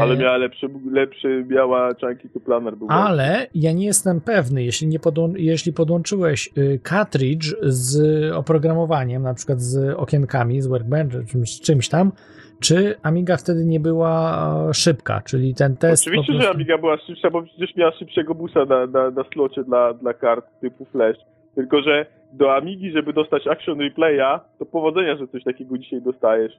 Ale 0.00 0.16
miała 0.16 0.36
lepszy, 0.36 0.66
lepszy 0.92 1.44
miała 1.48 1.94
Chunky 2.00 2.28
to 2.28 2.40
Planner 2.40 2.76
był. 2.76 2.86
Ale 2.90 3.46
ja 3.54 3.72
nie 3.72 3.86
jestem 3.86 4.20
pewny, 4.20 4.64
jeśli, 4.64 4.86
nie 4.86 4.98
podłą- 4.98 5.34
jeśli 5.36 5.72
podłączyłeś 5.72 6.50
y, 6.58 6.80
cartridge 6.88 7.54
z 7.62 7.98
oprogramowaniem, 8.32 9.22
na 9.22 9.34
przykład 9.34 9.60
z 9.60 9.94
okienkami, 9.96 10.60
z 10.60 10.66
Workbench, 10.66 11.12
czymś, 11.30 11.60
czymś 11.60 11.88
tam, 11.88 12.12
czy 12.60 12.94
Amiga 13.02 13.36
wtedy 13.36 13.64
nie 13.64 13.80
była 13.80 14.46
e, 14.70 14.74
szybka, 14.74 15.20
czyli 15.24 15.54
ten 15.54 15.76
test 15.76 16.02
Oczywiście, 16.02 16.32
po 16.32 16.32
że 16.32 16.38
prostu... 16.38 16.56
Amiga 16.56 16.78
była 16.78 16.96
szybsza, 16.98 17.30
bo 17.30 17.42
przecież 17.42 17.76
miała 17.76 17.92
szybszego 17.92 18.34
busa 18.34 18.64
na, 18.64 18.86
na, 18.86 19.10
na 19.10 19.24
slocie 19.32 19.64
dla, 19.64 19.94
dla 19.94 20.14
kart 20.14 20.46
typu 20.60 20.84
Flash. 20.84 21.18
Tylko, 21.54 21.82
że 21.82 22.06
do 22.32 22.54
Amigi, 22.56 22.90
żeby 22.92 23.12
dostać 23.12 23.46
Action 23.46 23.80
Replaya, 23.80 24.40
to 24.58 24.66
powodzenia, 24.66 25.16
że 25.16 25.28
coś 25.28 25.44
takiego 25.44 25.78
dzisiaj 25.78 26.02
dostajesz. 26.02 26.52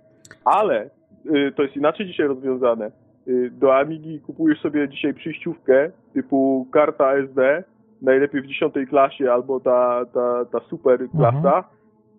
Ale 0.46 0.90
y, 1.26 1.52
to 1.56 1.64
jest 1.64 1.76
inaczej 1.76 2.06
dzisiaj 2.08 2.28
rozwiązane. 2.28 2.92
Y, 3.28 3.52
do 3.52 3.76
Amigi 3.78 4.20
kupujesz 4.20 4.62
sobie 4.62 4.90
dzisiaj 4.90 5.14
przyjściówkę 5.14 5.92
typu 6.14 6.68
karta 6.72 7.14
SD, 7.14 7.64
najlepiej 8.02 8.42
w 8.42 8.48
10 8.48 8.74
klasie 8.90 9.32
albo 9.32 9.60
ta, 9.60 10.06
ta, 10.14 10.46
ta 10.52 10.60
super 10.70 11.10
klasa. 11.18 11.38
Mhm. 11.38 11.64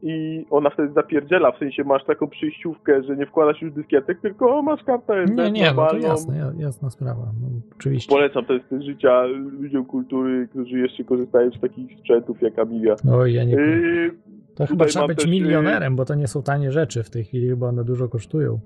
I 0.03 0.47
ona 0.51 0.71
wtedy 0.71 0.93
zapierdziela, 0.93 1.53
w 1.53 1.59
sensie 1.59 1.85
masz 1.85 2.05
taką 2.05 2.27
przyjściówkę, 2.29 3.03
że 3.03 3.17
nie 3.17 3.27
wkładasz 3.27 3.63
już 3.63 3.73
dyskietek, 3.73 4.21
tylko 4.21 4.63
masz 4.63 4.83
kartę 4.85 5.15
SD 5.15 5.35
Nie, 5.45 5.51
nie, 5.51 5.73
no 5.77 5.87
to 5.87 5.99
jasne, 5.99 6.39
ja- 6.39 6.53
jasna 6.59 6.91
sprawa, 6.91 7.23
no, 7.23 7.49
oczywiście. 7.77 8.15
Polecam 8.15 8.45
ten 8.45 8.61
styl 8.67 8.83
życia 8.83 9.23
ludziom 9.61 9.85
kultury, 9.85 10.49
którzy 10.51 10.79
jeszcze 10.79 11.05
korzystają 11.05 11.51
z 11.51 11.61
takich 11.61 11.99
sprzętów 11.99 12.43
jak 12.43 12.59
Amiga. 12.59 12.95
Oj, 13.13 13.35
ja 13.35 13.45
nie... 13.45 13.53
Yy, 13.53 14.11
To 14.55 14.67
chyba 14.67 14.85
trzeba 14.85 15.07
być 15.07 15.17
też, 15.17 15.27
y- 15.27 15.31
milionerem, 15.31 15.97
bo 15.97 16.05
to 16.05 16.15
nie 16.15 16.27
są 16.27 16.43
tanie 16.43 16.73
rzeczy 16.73 17.03
w 17.03 17.11
tej 17.11 17.25
chwili, 17.25 17.57
bo 17.57 17.67
one 17.67 17.85
dużo 17.85 18.09
kosztują. 18.09 18.59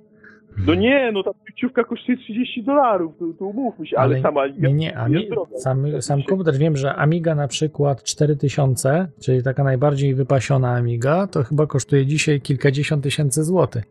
No 0.67 0.75
nie, 0.75 1.13
no 1.13 1.23
ta 1.23 1.31
przyjściówka 1.45 1.85
kosztuje 1.85 2.19
30 2.19 2.63
dolarów, 2.63 3.13
to, 3.19 3.25
to 3.39 3.45
umówmy 3.45 3.87
się, 3.87 3.99
ale, 3.99 4.15
Ale 4.15 4.23
sama 4.23 4.43
Amiga 4.43 4.69
Nie, 4.69 4.75
nie, 4.75 4.99
Ami- 4.99 5.29
sam, 5.55 6.03
sam 6.03 6.23
komputer, 6.23 6.59
wiem, 6.59 6.77
że 6.77 6.95
Amiga 6.95 7.35
na 7.35 7.49
przykład 7.49 8.03
4000, 8.03 9.09
czyli 9.21 9.43
taka 9.43 9.65
najbardziej 9.65 10.15
wypasiona 10.15 10.75
Amiga, 10.75 11.27
to 11.27 11.43
chyba 11.43 11.67
kosztuje 11.67 12.07
dzisiaj 12.07 12.41
kilkadziesiąt 12.41 13.03
tysięcy 13.03 13.45
złotych. 13.45 13.85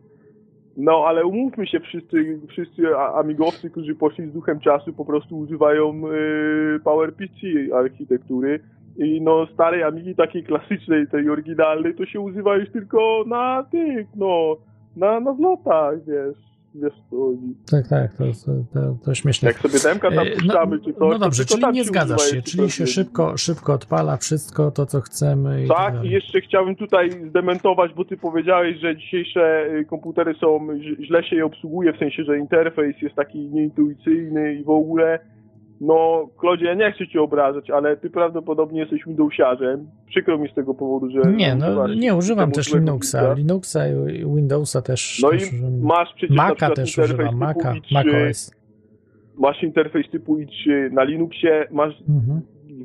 No, 0.76 1.04
ale 1.06 1.24
umówmy 1.24 1.66
się, 1.66 1.80
wszyscy, 1.80 2.40
wszyscy 2.48 2.96
amigowcy, 2.96 3.70
którzy 3.70 3.94
poszli 3.94 4.30
z 4.30 4.32
duchem 4.32 4.60
czasu, 4.60 4.92
po 4.92 5.04
prostu 5.04 5.38
używają 5.38 6.00
yy, 6.00 6.80
PowerPC 6.84 7.36
architektury. 7.74 8.60
I 8.96 9.20
no, 9.20 9.46
starej 9.54 9.82
Amigi, 9.82 10.14
takiej 10.14 10.44
klasycznej, 10.44 11.06
tej 11.06 11.30
oryginalnej, 11.30 11.94
to 11.94 12.06
się 12.06 12.20
używa 12.20 12.56
już 12.56 12.70
tylko 12.70 13.24
na 13.26 13.66
tych, 13.70 14.06
no, 14.16 14.56
na, 14.96 15.20
na 15.20 15.34
zlotach, 15.34 15.94
wiesz, 16.06 16.49
wiesz 16.74 16.92
co 17.10 17.16
chodzi. 17.16 17.54
Tak, 17.70 17.88
tak, 17.88 18.12
to, 18.14 18.24
to, 18.72 18.96
to, 19.04 19.14
śmieszne. 19.14 19.48
Jak 19.48 19.58
sobie 19.58 19.78
demka 19.82 20.10
tam 20.10 20.26
E, 20.26 20.30
puszczamy, 20.30 20.78
czy 20.78 20.92
coś, 20.92 21.12
no 21.12 21.18
dobrze, 21.18 21.44
to 21.44 21.48
czyli 21.48 21.60
tam 21.60 21.74
nie 21.74 21.84
zgadzasz 21.84 22.30
się, 22.30 22.42
czyli 22.42 22.70
się 22.70 22.86
szybko, 22.86 23.36
szybko 23.36 23.72
odpala 23.72 24.16
wszystko 24.16 24.70
to, 24.70 24.86
co 24.86 25.00
chcemy. 25.00 25.64
I 25.64 25.68
tak 25.68 25.94
Tak, 25.94 26.04
i 26.04 26.10
jeszcze 26.10 26.40
chciałbym 26.40 26.76
tutaj 26.76 27.10
zdementować, 27.28 27.94
bo 27.94 28.04
ty 28.04 28.16
powiedziałeś, 28.16 28.80
że 28.80 28.96
dzisiejsze 28.96 29.66
y, 29.80 29.84
komputery 29.84 30.34
są, 30.34 30.68
źle 31.00 31.24
się 31.24 31.36
je 31.36 31.44
obsługuje, 31.44 31.92
w 31.92 31.98
sensie, 31.98 32.24
że 32.24 32.38
interfejs 32.38 33.02
jest 33.02 33.16
taki 33.16 33.38
nieintuicyjny 33.38 34.54
i 34.54 34.64
w 34.64 34.70
ogóle. 34.70 35.18
No, 35.80 36.28
Klodzie, 36.38 36.64
ja 36.64 36.74
nie 36.74 36.92
chcę 36.92 37.08
cię 37.08 37.20
obrażać, 37.22 37.70
ale 37.70 37.96
ty 37.96 38.10
prawdopodobnie 38.10 38.80
jesteś 38.80 39.04
Windowsiarzem. 39.06 39.86
Przykro 40.08 40.38
mi 40.38 40.48
z 40.48 40.54
tego 40.54 40.74
powodu, 40.74 41.10
że... 41.10 41.32
Nie, 41.32 41.54
no 41.54 41.88
nie 41.94 42.14
używam 42.14 42.50
też 42.52 42.74
Linuxa. 42.74 43.34
Linuxa. 43.34 43.78
I 43.88 44.34
Windowsa 44.36 44.82
też. 44.82 45.20
No 45.22 45.30
i 45.30 45.38
też 45.38 45.48
używam. 45.52 45.80
Masz 45.82 46.14
przecież 46.16 46.36
Maca 46.36 46.70
też 46.70 46.98
używam, 46.98 47.36
Maca, 47.36 47.72
i3, 47.72 47.94
macOS. 47.94 48.54
masz 49.38 49.62
interfejs 49.62 50.10
typu 50.10 50.36
i3 50.38 50.92
na 50.92 51.04
Linuxie, 51.04 51.66
masz 51.70 51.94
Mhm. 52.08 52.40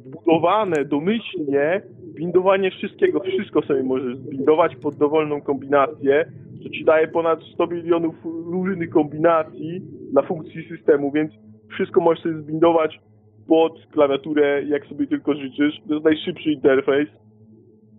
wbudowane 0.06 0.86
domyślnie 0.86 1.82
bindowanie 2.16 2.72
wszystkiego, 2.72 3.20
wszystko 3.20 3.62
sobie 3.62 3.84
możesz 3.84 4.18
zbindować 4.18 4.76
pod 4.76 4.96
dowolną 4.96 5.41
kombinację, 5.41 6.26
co 6.64 6.70
ci 6.70 6.86
daje 6.86 7.08
ponad 7.08 7.39
100 7.54 7.68
milionów 7.68 8.16
różnych 8.52 8.89
kombinacji 8.89 9.82
na 10.14 10.22
funkcji 10.22 10.68
systemu, 10.70 11.12
więc 11.12 11.32
wszystko 11.70 12.01
możesz 12.01 12.24
sobie 12.24 12.41
zbindować 12.41 12.99
pod 13.47 13.88
klawiaturę, 13.91 14.63
jak 14.63 14.86
sobie 14.86 15.07
tylko 15.07 15.34
życzysz. 15.34 15.82
To 15.88 15.93
jest 15.93 16.05
najszybszy 16.05 16.51
interfejs, 16.51 17.09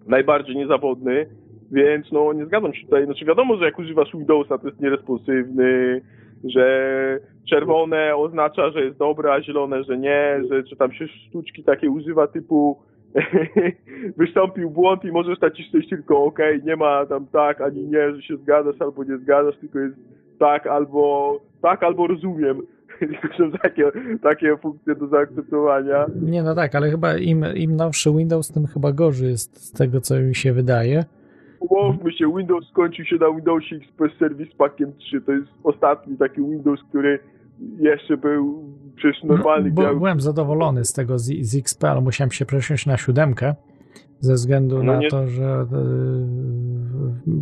najbardziej 0.06 0.56
niezawodny, 0.56 1.26
więc 1.72 2.12
no 2.12 2.32
nie 2.32 2.46
zgadzam 2.46 2.74
się 2.74 2.84
tutaj. 2.84 3.04
Znaczy 3.04 3.24
wiadomo, 3.24 3.56
że 3.56 3.64
jak 3.64 3.78
używasz 3.78 4.12
Windowsa, 4.12 4.58
to 4.58 4.68
jest 4.68 4.80
nieresponsywny, 4.80 6.00
że 6.44 7.18
czerwone 7.50 8.16
oznacza, 8.16 8.70
że 8.70 8.84
jest 8.84 8.98
dobra, 8.98 9.32
a 9.32 9.42
zielone, 9.42 9.84
że 9.84 9.98
nie, 9.98 10.40
że, 10.50 10.66
że 10.66 10.76
tam 10.76 10.92
się 10.92 11.08
sztuczki 11.08 11.64
takie 11.64 11.90
używa 11.90 12.26
typu 12.26 12.78
wystąpił 14.18 14.70
błąd 14.70 15.04
i 15.04 15.12
możesz 15.12 15.40
nacisnąć 15.40 15.88
tylko 15.88 16.24
OK, 16.24 16.38
nie 16.64 16.76
ma 16.76 17.06
tam 17.06 17.26
tak 17.26 17.60
ani 17.60 17.88
nie, 17.88 18.14
że 18.14 18.22
się 18.22 18.36
zgadzasz 18.36 18.80
albo 18.80 19.04
nie 19.04 19.18
zgadzasz, 19.18 19.56
tylko 19.56 19.78
jest 19.78 19.96
tak 20.38 20.66
albo 20.66 21.40
tak 21.62 21.82
albo 21.82 22.06
rozumiem. 22.06 22.62
Są 23.38 23.50
takie, 23.62 23.84
takie 24.22 24.56
funkcje 24.56 24.94
do 24.96 25.06
zaakceptowania. 25.08 26.06
Nie, 26.22 26.42
no 26.42 26.54
tak, 26.54 26.74
ale 26.74 26.90
chyba 26.90 27.16
im, 27.16 27.44
im 27.54 27.76
nowszy 27.76 28.10
Windows, 28.12 28.48
tym 28.52 28.66
chyba 28.66 28.92
gorzej 28.92 29.28
jest 29.30 29.66
z 29.66 29.72
tego, 29.72 30.00
co 30.00 30.20
mi 30.20 30.34
się 30.34 30.52
wydaje. 30.52 31.04
Umówmy 31.60 32.12
się, 32.12 32.32
Windows 32.36 32.68
skończył 32.70 33.04
się 33.04 33.16
na 33.16 33.30
Windowsie 33.32 33.76
XP 33.76 34.18
Service 34.18 34.50
Packiem 34.58 34.92
3. 34.98 35.20
To 35.20 35.32
jest 35.32 35.46
ostatni 35.64 36.16
taki 36.16 36.40
Windows, 36.40 36.80
który 36.88 37.18
jeszcze 37.78 38.16
był 38.16 38.64
przecież 38.96 39.22
normalny. 39.24 39.70
Bo, 39.70 39.82
miał- 39.82 39.96
byłem 39.96 40.20
zadowolony 40.20 40.84
z 40.84 40.92
tego 40.92 41.18
z, 41.18 41.24
z 41.40 41.56
XP, 41.58 41.84
ale 41.84 42.00
musiałem 42.00 42.30
się 42.30 42.46
przesiąść 42.46 42.86
na 42.86 42.96
siódemkę 42.96 43.54
ze 44.20 44.34
względu 44.34 44.82
No 44.82 44.92
na 44.92 44.98
nie- 44.98 45.08
to, 45.10 45.26
że 45.28 45.42
yy, 45.42 45.76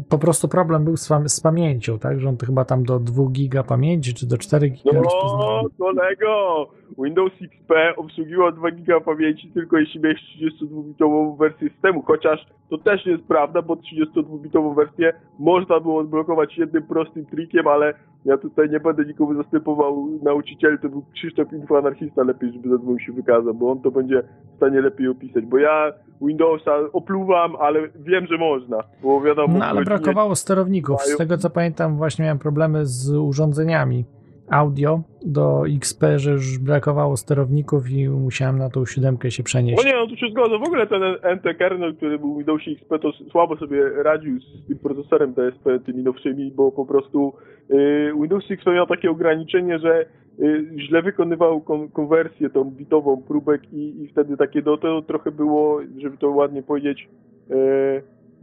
po 0.08 0.18
prostu 0.18 0.48
problem 0.48 0.84
był 0.84 0.96
z, 0.96 1.08
z 1.26 1.40
pamięcią, 1.40 1.98
tak? 1.98 2.20
Że 2.20 2.28
on 2.28 2.36
to 2.36 2.46
chyba 2.46 2.64
tam 2.64 2.84
do 2.84 2.98
2 2.98 3.30
giga 3.30 3.62
pamięci, 3.62 4.14
czy 4.14 4.26
do 4.26 4.38
4 4.38 4.68
giga 4.68 4.90
No, 4.94 5.02
rozpoznawał. 5.02 5.64
kolego! 5.78 6.66
Windows 7.04 7.32
XP 7.42 7.72
obsługiwał 7.96 8.52
2 8.52 8.70
giga 8.70 9.00
pamięci 9.00 9.50
tylko 9.54 9.78
jeśli 9.78 10.00
miałeś 10.00 10.20
32-bitową 10.40 11.36
wersję 11.36 11.70
systemu, 11.70 12.02
chociaż 12.02 12.46
to 12.70 12.78
też 12.78 13.06
nie 13.06 13.12
jest 13.12 13.24
prawda, 13.24 13.62
bo 13.62 13.74
32-bitową 13.74 14.74
wersję 14.74 15.12
można 15.38 15.80
było 15.80 15.98
odblokować 15.98 16.58
jednym 16.58 16.82
prostym 16.82 17.26
trikiem, 17.26 17.68
ale 17.68 17.94
ja 18.24 18.38
tutaj 18.38 18.70
nie 18.70 18.80
będę 18.80 19.04
nikomu 19.04 19.34
zastępował 19.42 20.08
nauczycieli, 20.22 20.78
to 20.78 20.88
był 20.88 21.04
Krzysztof 21.14 21.52
Infoanarchista 21.52 22.22
lepiej, 22.22 22.52
żeby 22.52 22.68
zadzwonił 22.68 23.00
się 23.00 23.12
wykazał, 23.12 23.54
bo 23.54 23.70
on 23.70 23.80
to 23.80 23.90
będzie 23.90 24.22
w 24.52 24.56
stanie 24.56 24.80
lepiej 24.80 25.08
opisać, 25.08 25.44
bo 25.44 25.58
ja 25.58 25.92
Windowsa 26.22 26.72
opluwam, 26.92 27.56
ale 27.56 27.88
wiem, 27.88 28.26
że 28.26 28.38
można, 28.38 28.78
bo 29.02 29.20
wiadomo... 29.20 29.58
No 29.58 29.64
ale 29.76 29.84
brakowało 29.84 30.34
sterowników. 30.34 31.02
Z 31.02 31.16
tego 31.16 31.38
co 31.38 31.50
pamiętam, 31.50 31.96
właśnie 31.96 32.22
miałem 32.22 32.38
problemy 32.38 32.86
z 32.86 33.10
urządzeniami 33.10 34.04
audio 34.50 35.00
do 35.26 35.62
XP, 35.76 36.04
że 36.16 36.30
już 36.30 36.58
brakowało 36.58 37.16
sterowników 37.16 37.90
i 37.90 38.08
musiałem 38.08 38.58
na 38.58 38.70
tą 38.70 38.86
siódemkę 38.86 39.30
się 39.30 39.42
No 39.42 39.44
przenieść. 39.44 39.84
nie, 39.84 39.92
no 39.94 40.06
tu 40.06 40.16
się 40.16 40.26
zgodzę. 40.30 40.58
W 40.58 40.62
ogóle 40.62 40.86
ten 40.86 41.02
NT 41.36 41.58
kernel, 41.58 41.96
który 41.96 42.18
był 42.18 42.34
w 42.34 42.36
Windowsie 42.38 42.70
XP, 42.70 42.98
to 43.02 43.12
słabo 43.30 43.56
sobie 43.56 43.88
radził 44.02 44.40
z 44.40 44.66
tym 44.68 44.78
procesorem 44.78 45.34
DSP, 45.34 45.78
tymi 45.86 46.02
nowszymi, 46.02 46.52
bo 46.56 46.72
po 46.72 46.86
prostu 46.86 47.32
y, 47.70 48.12
Windows 48.20 48.44
XP 48.50 48.66
miał 48.66 48.86
takie 48.86 49.10
ograniczenie, 49.10 49.78
że 49.78 50.06
y, 50.40 50.66
źle 50.78 51.02
wykonywał 51.02 51.60
kon 51.60 51.88
konwersję 51.88 52.50
tą 52.50 52.64
bitową 52.64 53.22
próbek 53.28 53.72
i, 53.72 54.02
i 54.02 54.08
wtedy 54.08 54.36
takie 54.36 54.62
do 54.62 54.76
to 54.76 55.02
trochę 55.02 55.30
było, 55.30 55.80
żeby 55.98 56.16
to 56.16 56.30
ładnie 56.30 56.62
powiedzieć, 56.62 57.08
y, 57.50 57.54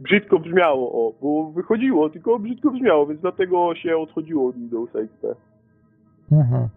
brzydko 0.02 0.38
brzmiało, 0.38 0.92
o, 0.92 1.12
bo 1.22 1.50
wychodziło, 1.50 2.10
tylko 2.10 2.38
brzydko 2.38 2.70
brzmiało, 2.70 3.06
więc 3.06 3.20
dlatego 3.20 3.74
się 3.74 3.96
odchodziło 3.96 4.48
od 4.48 4.56
Windowsa 4.56 4.98
XP. 4.98 5.24
Mhm. 6.32 6.68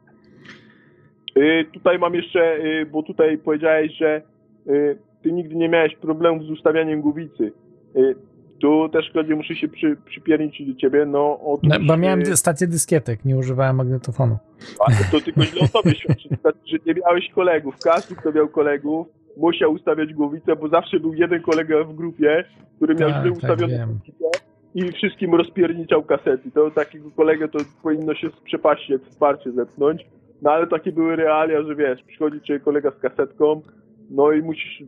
Y, 1.37 1.65
tutaj 1.73 1.99
mam 1.99 2.15
jeszcze, 2.15 2.57
y, 2.57 2.85
bo 2.85 3.03
tutaj 3.03 3.37
powiedziałeś, 3.37 3.91
że 3.97 4.21
y, 4.67 4.97
ty 5.23 5.31
nigdy 5.31 5.55
nie 5.55 5.69
miałeś 5.69 5.95
problemów 5.95 6.43
z 6.43 6.49
ustawianiem 6.51 7.01
głowicy. 7.01 7.51
Y, 7.95 8.15
tu 8.61 8.89
też, 8.89 9.09
Klodzie, 9.11 9.35
muszę 9.35 9.55
się 9.55 9.67
przy, 9.67 9.97
przypiernić 10.05 10.67
do 10.67 10.75
ciebie, 10.75 11.05
no 11.05 11.39
otóż... 11.45 11.69
No, 11.69 11.75
bo 11.87 11.97
miałem 11.97 12.19
y, 12.19 12.23
dy- 12.23 12.37
stację 12.37 12.67
dyskietek, 12.67 13.25
nie 13.25 13.37
używałem 13.37 13.75
magnetofonu. 13.75 14.37
a, 14.79 15.11
to 15.11 15.21
tylko 15.21 15.41
źle 15.41 15.61
o 15.61 15.67
tobie 15.67 15.95
świadczy, 16.01 16.29
znaczy, 16.41 16.59
że 16.65 16.77
nie 16.85 16.93
miałeś 16.93 17.29
kolegów. 17.29 17.75
Każdy, 17.83 18.15
kto 18.15 18.31
miał 18.31 18.47
kolegów, 18.47 19.07
musiał 19.37 19.73
ustawiać 19.73 20.13
głowicę, 20.13 20.55
bo 20.55 20.69
zawsze 20.69 20.99
był 20.99 21.13
jeden 21.13 21.41
kolega 21.41 21.83
w 21.83 21.95
grupie, 21.95 22.43
który 22.75 22.95
miał 22.95 23.09
Tak, 23.09 23.21
źle 23.21 23.31
tak, 23.31 23.37
ustawioną 23.37 23.85
głowicę 23.85 24.45
i 24.75 24.91
wszystkim 24.91 25.35
rozpierniczał 25.35 26.03
kasety. 26.03 26.51
To 26.51 26.71
takiego 26.71 27.11
kolegę 27.11 27.47
to 27.47 27.59
powinno 27.83 28.15
się 28.15 28.29
z 28.29 28.41
przepaści 28.43 28.91
jak 28.91 29.01
wsparcie 29.01 29.51
zepchnąć. 29.51 30.05
No 30.41 30.51
ale 30.51 30.67
takie 30.67 30.91
były 30.91 31.15
realia, 31.15 31.63
że 31.63 31.75
wiesz, 31.75 32.03
przychodzi 32.07 32.41
cię 32.41 32.59
kolega 32.59 32.91
z 32.91 32.99
kasetką, 32.99 33.61
no 34.09 34.31
i 34.31 34.41
musisz 34.41 34.83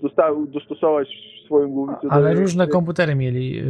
dostosować 0.53 1.07
swoją 1.45 1.69
głowicę 1.69 2.07
Ale 2.09 2.33
do... 2.33 2.39
różne 2.39 2.67
komputery 2.67 3.15
mieli. 3.15 3.55
Yy, 3.55 3.63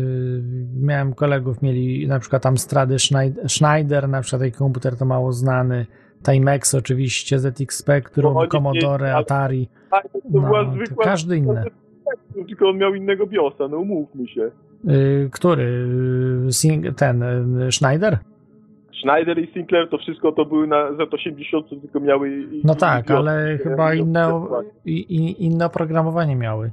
miałem 0.82 1.14
kolegów, 1.14 1.62
mieli 1.62 2.08
na 2.08 2.20
przykład 2.20 2.44
tam 2.44 2.58
Strady 2.58 2.96
Schneid- 2.96 3.48
Schneider, 3.48 4.10
na 4.10 4.22
przykład 4.22 4.42
taki 4.42 4.58
komputer 4.58 4.98
to 4.98 5.06
mało 5.06 5.32
znany. 5.32 5.86
Timex 6.32 6.76
oczywiście, 6.76 7.40
ZX 7.40 7.78
Spectrum, 7.78 8.34
No, 8.34 8.48
Commodore, 8.48 9.16
Atari, 9.16 9.68
Tak, 9.92 10.04
to 10.04 10.20
no, 10.30 10.42
była 10.42 10.66
to 10.66 10.72
zwykła... 10.72 11.06
każdy 11.06 11.38
inny. 11.38 11.64
Tylko 12.48 12.70
on 12.70 12.78
miał 12.78 12.96
innego 12.96 13.28
biosa, 13.28 13.68
no 13.68 13.78
umówmy 13.78 14.28
się. 14.28 14.52
Y, 14.90 15.30
który? 15.32 15.64
Y, 16.86 16.94
Ten, 16.96 17.24
y, 17.24 17.72
Schneider? 17.72 18.18
Schneider 19.02 19.40
i 19.40 19.54
Sinclair 19.54 19.90
to 19.90 19.98
wszystko 19.98 20.32
to 20.32 20.46
były 20.46 20.68
na 20.68 20.92
Z80, 20.92 21.82
tylko 21.82 22.00
miały... 22.00 22.48
No 22.64 22.76
tak, 22.76 23.12
ale 23.12 23.58
chyba 23.64 23.94
inne, 23.94 24.46
inne 25.40 25.66
oprogramowanie 25.66 26.36
miały. 26.36 26.72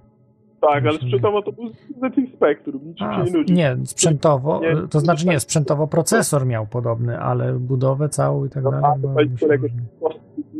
Tak, 0.72 0.86
ale 0.86 0.98
sprzętowo 0.98 1.42
to 1.42 1.52
był 1.52 1.68
ZX 1.70 2.34
Spectrum, 2.36 2.80
niczym 2.84 3.06
A, 3.06 3.16
się 3.26 3.32
nie 3.32 3.38
nudzi. 3.38 3.52
nie, 3.52 3.76
sprzętowo, 3.84 4.60
Nie, 4.60 4.88
to 4.88 5.00
znaczy 5.00 5.26
nie, 5.26 5.32
tak. 5.32 5.40
sprzętowo 5.40 5.86
procesor 5.86 6.46
miał 6.46 6.66
podobny, 6.66 7.18
ale 7.18 7.52
budowę 7.52 8.08
całą 8.08 8.44
i 8.44 8.50
tak 8.50 8.64
No, 8.64 8.70
dalej. 8.70 8.86
a, 9.36 9.40
kolego- 9.40 9.62
różnie. 9.62 9.82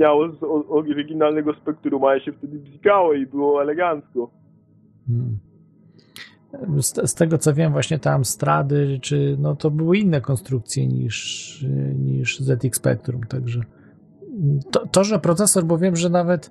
Miało 0.00 0.28
z 0.32 0.36
oryginalnego 0.68 1.54
Spektrum, 1.54 2.04
a 2.04 2.14
ja 2.14 2.20
się 2.20 2.32
wtedy 2.32 2.58
bzikało 2.58 3.12
i 3.14 3.26
było 3.26 3.62
elegancko. 3.62 4.30
Mm. 5.08 5.38
Z, 6.82 7.10
z 7.10 7.14
tego 7.14 7.38
co 7.38 7.54
wiem, 7.54 7.72
właśnie 7.72 7.98
te 7.98 8.10
Amstrady, 8.10 8.98
czy 9.02 9.36
no 9.40 9.56
to 9.56 9.70
były 9.70 9.98
inne 9.98 10.20
konstrukcje 10.20 10.86
niż, 10.86 11.66
niż 11.98 12.40
ZX 12.40 12.76
Spectrum, 12.78 13.20
także 13.28 13.60
to, 14.70 14.86
to, 14.86 15.04
że 15.04 15.18
procesor, 15.18 15.64
bo 15.64 15.78
wiem, 15.78 15.96
że 15.96 16.10
nawet 16.10 16.50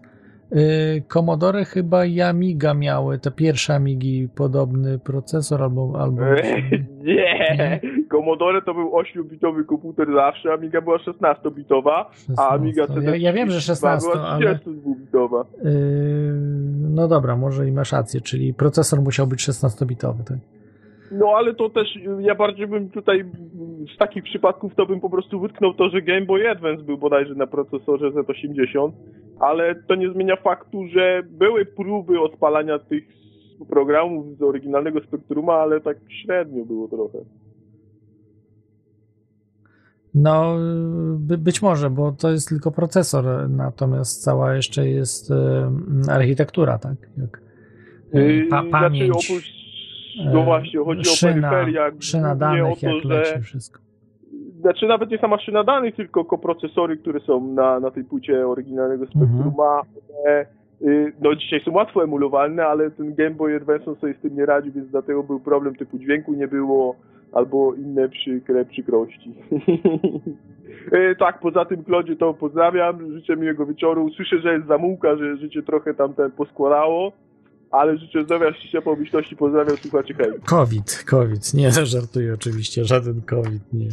Commodore 1.08 1.66
chyba 1.66 2.06
i 2.06 2.22
Amiga 2.22 2.74
miały, 2.74 3.20
te 3.20 3.32
pierwsze 3.32 3.76
Amigi 3.76 4.30
podobny 4.36 5.00
procesor 5.00 5.64
albo, 5.64 5.94
albo 6.00 6.22
nie! 7.04 7.80
Commodore 8.12 8.62
to 8.62 8.74
był 8.74 8.92
8-bitowy 8.92 9.66
komputer 9.66 10.08
zawsze, 10.16 10.54
Amiga 10.54 10.82
była 10.82 10.98
16-bitowa, 10.98 12.06
a 12.38 12.50
Amiga 12.50 12.88
16. 12.88 13.10
Ja, 13.10 13.16
ja 13.16 13.34
wiem, 13.34 13.50
że 13.50 13.62
16, 13.62 14.10
była 14.12 14.28
ale 14.28 14.56
32-bitowa. 14.56 15.46
Yy, 15.64 15.72
no 16.90 17.08
dobra, 17.08 17.36
może 17.36 17.68
i 17.68 17.72
masz 17.72 17.92
rację, 17.92 18.22
czyli 18.22 18.54
procesor 18.54 19.02
musiał 19.02 19.28
być 19.28 19.40
16-bitowy, 19.50 20.24
tak? 20.24 20.38
No 21.14 21.28
ale 21.36 21.54
to 21.54 21.70
też, 21.70 21.88
ja 22.20 22.36
bardziej 22.36 22.68
bym 22.68 22.90
tutaj 22.90 23.26
z 23.96 23.98
takich 23.98 24.24
przypadków 24.24 24.76
to 24.76 24.86
bym 24.86 25.00
po 25.00 25.10
prostu 25.10 25.40
wytknął 25.40 25.74
to, 25.74 25.90
że 25.90 26.02
Game 26.02 26.26
Boy 26.26 26.50
Advance 26.50 26.84
był 26.84 26.98
bodajże 26.98 27.36
na 27.36 27.48
procesorze 27.48 28.12
Z80, 28.12 28.92
ale 29.40 29.76
to 29.76 29.96
nie 29.96 30.12
zmienia 30.12 30.36
faktu, 30.36 30.88
że 30.88 31.24
były 31.30 31.66
próby 31.66 32.20
odpalania 32.20 32.80
tych 32.80 33.04
programów 33.70 34.38
z 34.38 34.42
oryginalnego 34.42 35.00
Spektruma, 35.00 35.54
ale 35.54 35.82
tak 35.82 35.98
średnio 36.10 36.66
było 36.66 36.88
trochę. 36.88 37.18
No, 40.16 40.56
by, 41.18 41.38
być 41.38 41.62
może, 41.62 41.90
bo 41.90 42.12
to 42.12 42.32
jest 42.32 42.50
tylko 42.50 42.72
procesor, 42.72 43.50
natomiast 43.50 44.24
cała 44.24 44.56
jeszcze 44.56 44.88
jest 44.90 45.32
e, 45.32 45.72
architektura, 46.12 46.78
tak? 46.78 46.96
Jak, 47.18 47.42
e, 48.14 48.22
Yy, 48.22 48.48
pa, 48.50 48.64
pamięć, 48.72 49.12
Znaczy 49.12 49.34
oprócz, 49.34 49.63
no 50.34 50.42
e, 50.42 50.46
właśnie, 50.46 50.80
chodzi 50.80 51.06
szyna, 51.06 51.48
o 51.48 51.52
peryferia, 51.52 51.92
szyna 52.00 52.36
danych, 52.36 52.64
o 52.64 52.76
to, 52.76 52.88
jak 52.88 53.04
że 53.04 53.10
leci 53.10 53.42
wszystko. 53.42 53.80
Znaczy 54.60 54.88
nawet 54.88 55.10
nie 55.10 55.18
sama 55.18 55.40
szyna 55.40 55.64
danych, 55.64 55.96
tylko 55.96 56.26
koprocesory, 56.26 56.98
które 56.98 57.20
są 57.20 57.48
na, 57.48 57.80
na 57.80 57.92
tej 57.92 58.04
płycie 58.04 58.48
oryginalnego 58.48 59.06
Spectruma. 59.06 59.82
One, 60.26 60.46
y, 60.82 61.14
no 61.22 61.36
dzisiaj 61.36 61.62
są 61.62 61.72
łatwo 61.72 62.04
emulowalne, 62.04 62.66
ale 62.66 62.92
ten 62.92 63.16
Game 63.16 63.32
Boy 63.32 63.56
Advance 63.56 63.96
sobie 63.96 64.14
z 64.14 64.22
tym 64.22 64.36
nie 64.36 64.46
radził, 64.46 64.72
więc 64.72 64.90
dlatego 64.90 65.24
był 65.24 65.40
problem 65.40 65.76
typu 65.76 66.00
dźwięku 66.00 66.34
nie 66.34 66.48
było, 66.48 66.96
albo 67.34 67.74
inne 67.74 68.10
przykre 68.10 68.66
przykrości. 68.66 69.36
Y, 70.94 71.16
tak, 71.20 71.40
poza 71.40 71.66
tym 71.66 71.84
Klodzie 71.84 72.16
to 72.16 72.34
pozdrawiam, 72.34 73.14
życzę 73.14 73.38
miłego 73.38 73.66
wieczoru. 73.66 74.10
Słyszę, 74.10 74.40
że 74.40 74.54
jest 74.54 74.68
zamułka, 74.68 75.16
że 75.16 75.38
życie 75.38 75.64
trochę 75.64 75.94
tam 75.94 76.14
ten 76.14 76.32
poskładało, 76.32 77.12
ale 77.74 77.98
życzę 77.98 78.24
zdrowia, 78.24 78.54
szczęścia, 78.54 78.82
pomyślności, 78.82 79.36
pozdrawiam 79.36 79.78
słuchaczy, 79.78 80.14
hej. 80.14 80.32
COVID, 80.46 81.04
COVID, 81.08 81.54
nie 81.54 81.72
no, 81.78 81.86
żartuję 81.86 82.34
oczywiście, 82.34 82.86
żaden 82.86 83.22
COVID, 83.22 83.74
nie. 83.74 83.90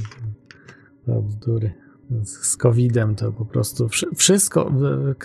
To 1.07 1.23
bzdury. 1.23 1.73
Z 2.25 2.57
COVID-em 2.57 3.15
to 3.15 3.33
po 3.33 3.45
prostu 3.45 3.89
wszy- 3.89 4.15
wszystko, 4.17 4.73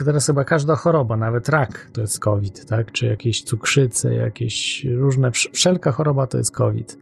teraz 0.05 0.27
chyba 0.27 0.43
każda 0.43 0.75
choroba, 0.75 1.17
nawet 1.17 1.49
rak 1.49 1.89
to 1.93 2.01
jest 2.01 2.19
COVID, 2.19 2.65
tak? 2.65 2.91
Czy 2.91 3.05
jakieś 3.05 3.43
cukrzyce, 3.43 4.13
jakieś 4.15 4.85
różne, 4.85 5.31
wsz- 5.31 5.49
wszelka 5.53 5.91
choroba 5.91 6.27
to 6.27 6.37
jest 6.37 6.51
COVID. 6.51 6.97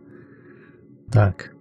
Tak. 1.11 1.55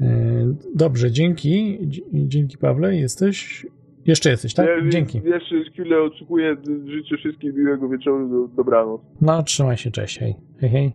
E, 0.00 0.54
Dobrze, 0.74 1.10
dzięki. 1.10 1.78
Dzięki 2.12 2.58
Pawle, 2.58 2.96
jesteś? 2.96 3.66
Jeszcze 4.06 4.30
jesteś, 4.30 4.54
tak? 4.54 4.66
Ja 4.66 4.90
Dzięki. 4.90 5.20
Jeszcze 5.24 5.64
chwilę 5.72 6.02
oczekuję, 6.02 6.56
życzę 6.86 7.16
wszystkim 7.16 7.56
miłego 7.56 7.88
wieczoru, 7.88 8.28
do, 8.28 8.48
dobranoc. 8.56 9.00
No, 9.20 9.42
trzymaj 9.42 9.76
się, 9.76 9.90
cześć, 9.90 10.18
hej. 10.18 10.34
Hej, 10.60 10.70
hej. 10.70 10.92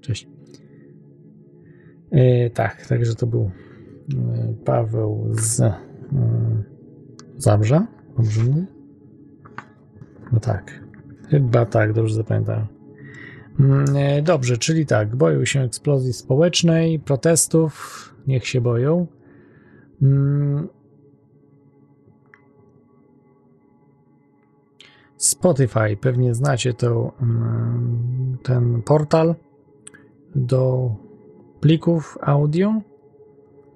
Cześć. 0.00 0.28
E, 2.10 2.50
tak, 2.50 2.86
także 2.86 3.14
to 3.14 3.26
był 3.26 3.50
e, 4.10 4.54
Paweł 4.64 5.26
z 5.30 5.60
e, 5.60 5.74
Zabrza. 7.36 7.86
Dobrze 8.16 8.40
mówię? 8.44 8.66
No 10.32 10.40
tak. 10.40 10.84
Chyba 11.28 11.66
tak, 11.66 11.92
dobrze 11.92 12.14
zapamiętałem. 12.14 12.66
Mm, 13.60 13.84
Dobrze, 14.24 14.56
czyli 14.56 14.86
tak, 14.86 15.16
boją 15.16 15.44
się 15.44 15.60
eksplozji 15.60 16.12
społecznej, 16.12 16.98
protestów, 16.98 18.04
niech 18.26 18.46
się 18.46 18.60
boją. 18.60 19.06
Spotify, 25.18 25.96
pewnie 26.00 26.34
znacie 26.34 26.74
to, 26.74 27.12
mm, 27.22 28.38
ten 28.42 28.82
portal 28.82 29.34
do 30.34 30.90
plików 31.60 32.18
audio. 32.20 32.74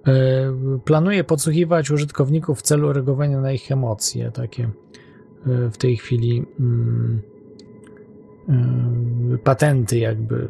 E, 0.07 0.53
Planuje 0.84 1.24
podsłuchiwać 1.24 1.90
użytkowników 1.90 2.59
w 2.59 2.62
celu 2.62 2.93
reagowania 2.93 3.40
na 3.40 3.53
ich 3.53 3.72
emocje. 3.72 4.30
Takie 4.30 4.70
e, 5.47 5.70
w 5.70 5.78
tej 5.78 5.97
chwili 5.97 6.45
mm, 6.61 7.22
e, 8.49 9.38
patenty 9.38 9.99
jakby 9.99 10.49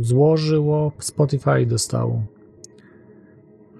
złożyło 0.00 0.92
Spotify 0.98 1.66
dostało, 1.66 2.22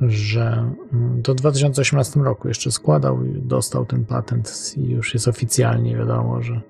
że 0.01 0.73
do 1.17 1.35
2018 1.35 2.21
roku 2.21 2.49
jeszcze 2.49 2.71
składał 2.71 3.25
i 3.25 3.43
dostał 3.43 3.87
ten 3.87 4.05
patent 4.05 4.75
i 4.77 4.91
już 4.91 5.15
jest 5.15 5.29
oficjalnie 5.29 5.97
wiadomo, 5.97 6.43
że 6.43 6.61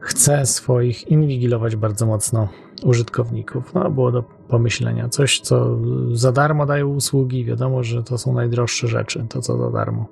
chce 0.00 0.46
swoich 0.46 1.08
inwigilować 1.08 1.76
bardzo 1.76 2.06
mocno 2.06 2.48
użytkowników. 2.84 3.74
No, 3.74 3.90
było 3.90 4.12
do 4.12 4.22
pomyślenia. 4.22 5.08
Coś, 5.08 5.40
co 5.40 5.78
za 6.12 6.32
darmo 6.32 6.66
dają 6.66 6.88
usługi, 6.88 7.44
wiadomo, 7.44 7.82
że 7.82 8.02
to 8.02 8.18
są 8.18 8.32
najdroższe 8.32 8.88
rzeczy, 8.88 9.26
to 9.28 9.40
co 9.40 9.58
za 9.58 9.70
darmo. 9.70 10.06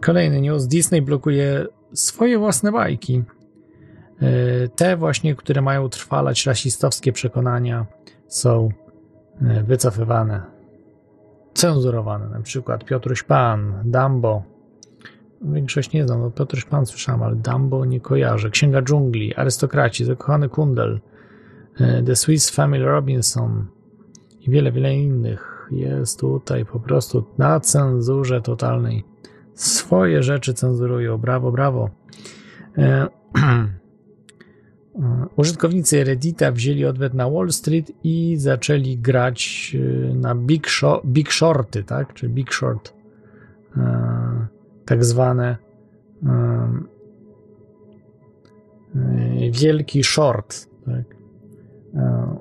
Kolejny 0.00 0.40
news. 0.40 0.66
Disney 0.66 1.02
blokuje 1.02 1.66
swoje 1.92 2.38
własne 2.38 2.72
bajki. 2.72 3.22
E, 4.22 4.68
Te 4.68 4.96
właśnie, 4.96 5.34
które 5.34 5.62
mają 5.62 5.84
utrwalać 5.84 6.46
rasistowskie 6.46 7.12
przekonania, 7.12 7.86
są 8.26 8.68
e, 9.40 9.62
wycofywane, 9.62 10.57
cenzurowane. 11.54 12.28
Na 12.28 12.40
przykład 12.40 12.84
Piotruś 12.84 13.22
Pan, 13.22 13.82
Dumbo. 13.84 14.42
Większość 15.42 15.92
nie 15.92 16.06
znam, 16.06 16.20
no 16.20 16.30
Piotruś 16.30 16.64
Pan 16.64 16.86
słyszałem, 16.86 17.22
ale 17.22 17.36
Dumbo 17.36 17.84
nie 17.84 18.00
kojarzę. 18.00 18.50
Księga 18.50 18.82
Dżungli, 18.82 19.34
Arystokraci, 19.34 20.04
Zakochany 20.04 20.48
Kundel, 20.48 21.00
e, 21.80 22.02
The 22.02 22.16
Swiss 22.16 22.50
Family 22.50 22.84
Robinson 22.84 23.66
i 24.40 24.50
wiele, 24.50 24.72
wiele 24.72 24.94
innych. 24.94 25.68
Jest 25.70 26.20
tutaj 26.20 26.64
po 26.64 26.80
prostu 26.80 27.24
na 27.38 27.60
cenzurze 27.60 28.42
totalnej. 28.42 29.04
Swoje 29.54 30.22
rzeczy 30.22 30.54
cenzurują. 30.54 31.18
Brawo, 31.18 31.52
brawo. 31.52 31.90
E, 32.78 33.06
Użytkownicy 35.36 36.04
Reddita 36.04 36.52
wzięli 36.52 36.84
odwet 36.84 37.14
na 37.14 37.30
Wall 37.30 37.52
Street 37.52 37.92
i 38.04 38.36
zaczęli 38.36 38.98
grać 38.98 39.72
e, 40.10 40.14
na 40.14 40.34
Big, 40.34 40.66
Big 41.04 41.32
Shorty, 41.32 41.84
tak? 41.84 42.14
Czy 42.14 42.28
Big 42.28 42.54
Short. 42.54 42.94
E, 43.76 44.46
tak 44.84 45.04
zwane 45.04 45.56
e, 46.26 46.28
e, 48.94 49.50
wielki 49.50 50.04
short, 50.04 50.68
tak? 50.86 51.04
E, 51.94 52.36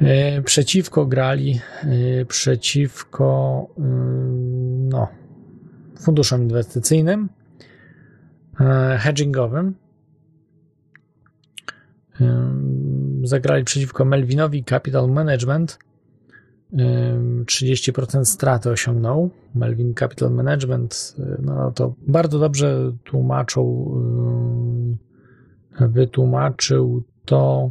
e, 0.00 0.42
Przeciwko 0.42 1.06
grali, 1.06 1.60
e, 2.20 2.24
przeciwko 2.24 3.66
e, 3.78 3.82
no, 4.88 5.08
funduszom 6.00 6.42
inwestycyjnym, 6.42 7.28
e, 8.60 8.98
hedgingowym. 9.00 9.74
E, 12.20 12.50
Zagrali 13.22 13.64
przeciwko 13.64 14.04
Melvinowi 14.04 14.64
Capital 14.64 15.08
Management, 15.10 15.78
ym, 16.72 17.44
30% 17.44 18.24
straty 18.24 18.70
osiągnął. 18.70 19.30
Melvin 19.54 19.94
Capital 19.94 20.30
Management, 20.30 21.16
y, 21.18 21.42
no 21.42 21.72
to 21.72 21.94
bardzo 22.06 22.38
dobrze 22.38 22.92
tłumaczył, 23.04 23.94
wytłumaczył 25.80 27.02
to. 27.24 27.70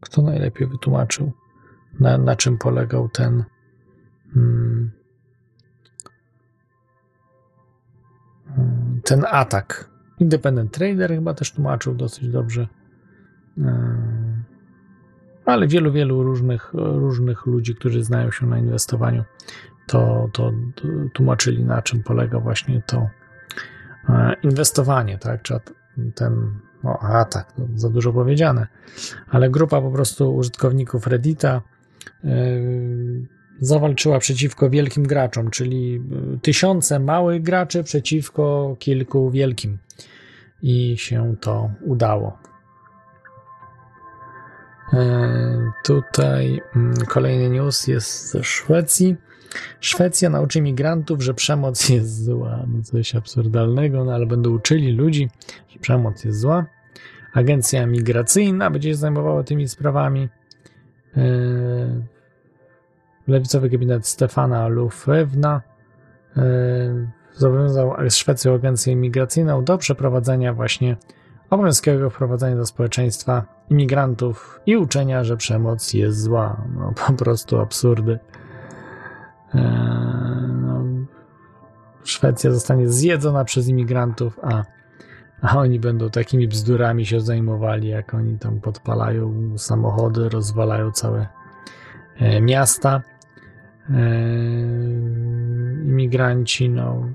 Kto 0.00 0.22
najlepiej 0.22 0.68
wytłumaczył, 0.68 1.32
na, 2.00 2.18
na 2.18 2.36
czym 2.36 2.58
polegał 2.58 3.08
ten. 3.08 3.44
ten 9.04 9.24
atak. 9.30 9.89
Independent 10.20 10.72
Trader 10.72 11.10
chyba 11.10 11.34
też 11.34 11.52
tłumaczył 11.52 11.94
dosyć 11.94 12.28
dobrze. 12.28 12.68
Ym, 13.58 14.42
ale 15.44 15.68
wielu, 15.68 15.92
wielu 15.92 16.22
różnych, 16.22 16.70
różnych 16.74 17.46
ludzi, 17.46 17.74
którzy 17.74 18.04
znają 18.04 18.30
się 18.30 18.46
na 18.46 18.58
inwestowaniu, 18.58 19.24
to, 19.86 20.28
to 20.32 20.52
tłumaczyli, 21.12 21.64
na 21.64 21.82
czym 21.82 22.02
polega 22.02 22.40
właśnie 22.40 22.82
to 22.86 23.08
e, 24.08 24.34
inwestowanie, 24.42 25.18
tak? 25.18 25.42
Czy 25.42 25.54
ten 26.14 26.52
no, 26.84 26.98
atak, 26.98 27.52
to 27.52 27.62
za 27.74 27.88
dużo 27.88 28.12
powiedziane, 28.12 28.66
ale 29.28 29.50
grupa 29.50 29.80
po 29.80 29.90
prostu 29.90 30.36
użytkowników 30.36 31.06
Reddita 31.06 31.62
yy, 32.24 33.26
zawalczyła 33.60 34.18
przeciwko 34.18 34.70
wielkim 34.70 35.02
graczom, 35.02 35.50
czyli 35.50 36.02
tysiące 36.42 36.98
małych 37.00 37.42
graczy 37.42 37.84
przeciwko 37.84 38.76
kilku 38.78 39.30
wielkim. 39.30 39.78
I 40.62 40.96
się 40.98 41.36
to 41.40 41.70
udało. 41.84 42.38
E, 44.92 45.72
Tutaj 45.84 46.60
mm, 46.76 46.94
kolejny 46.96 47.50
news 47.50 47.86
jest 47.86 48.30
ze 48.30 48.44
Szwecji. 48.44 49.16
Szwecja 49.80 50.30
nauczy 50.30 50.58
imigrantów, 50.58 51.22
że 51.22 51.34
przemoc 51.34 51.88
jest 51.88 52.24
zła. 52.24 52.64
No 52.68 52.82
coś 52.82 53.14
absurdalnego, 53.14 54.04
no 54.04 54.12
ale 54.12 54.26
będą 54.26 54.50
uczyli 54.50 54.92
ludzi, 54.92 55.28
że 55.68 55.78
przemoc 55.78 56.24
jest 56.24 56.40
zła. 56.40 56.66
Agencja 57.34 57.86
migracyjna 57.86 58.70
będzie 58.70 58.88
się 58.88 58.94
zajmowała 58.94 59.42
tymi 59.42 59.68
sprawami. 59.68 60.28
E, 63.30 63.32
Lewicowy 63.32 63.70
gabinet 63.70 64.06
Stefana 64.06 64.68
Lufewna 64.68 65.62
e, 66.36 66.42
zobowiązał 67.34 67.94
Szwecję 68.10 68.54
Agencję 68.54 68.96
Migracyjną 68.96 69.64
do 69.64 69.78
przeprowadzenia 69.78 70.54
właśnie 70.54 70.96
obowiązkowego 71.50 72.10
wprowadzania 72.10 72.56
do 72.56 72.66
społeczeństwa 72.66 73.44
imigrantów 73.70 74.60
i 74.66 74.76
uczenia, 74.76 75.24
że 75.24 75.36
przemoc 75.36 75.94
jest 75.94 76.20
zła. 76.20 76.64
No 76.76 76.92
po 77.06 77.12
prostu 77.12 77.60
absurdy. 77.60 78.18
Eee, 79.54 79.62
no, 80.48 80.84
Szwecja 82.04 82.50
zostanie 82.50 82.88
zjedzona 82.88 83.44
przez 83.44 83.68
imigrantów, 83.68 84.40
a, 84.42 84.64
a 85.42 85.58
oni 85.58 85.80
będą 85.80 86.10
takimi 86.10 86.48
bzdurami 86.48 87.06
się 87.06 87.20
zajmowali, 87.20 87.88
jak 87.88 88.14
oni 88.14 88.38
tam 88.38 88.60
podpalają 88.60 89.58
samochody, 89.58 90.28
rozwalają 90.28 90.90
całe 90.92 91.26
e, 92.16 92.40
miasta. 92.40 93.02
Eee, 93.90 95.20
imigranci, 95.84 96.70
no 96.70 97.12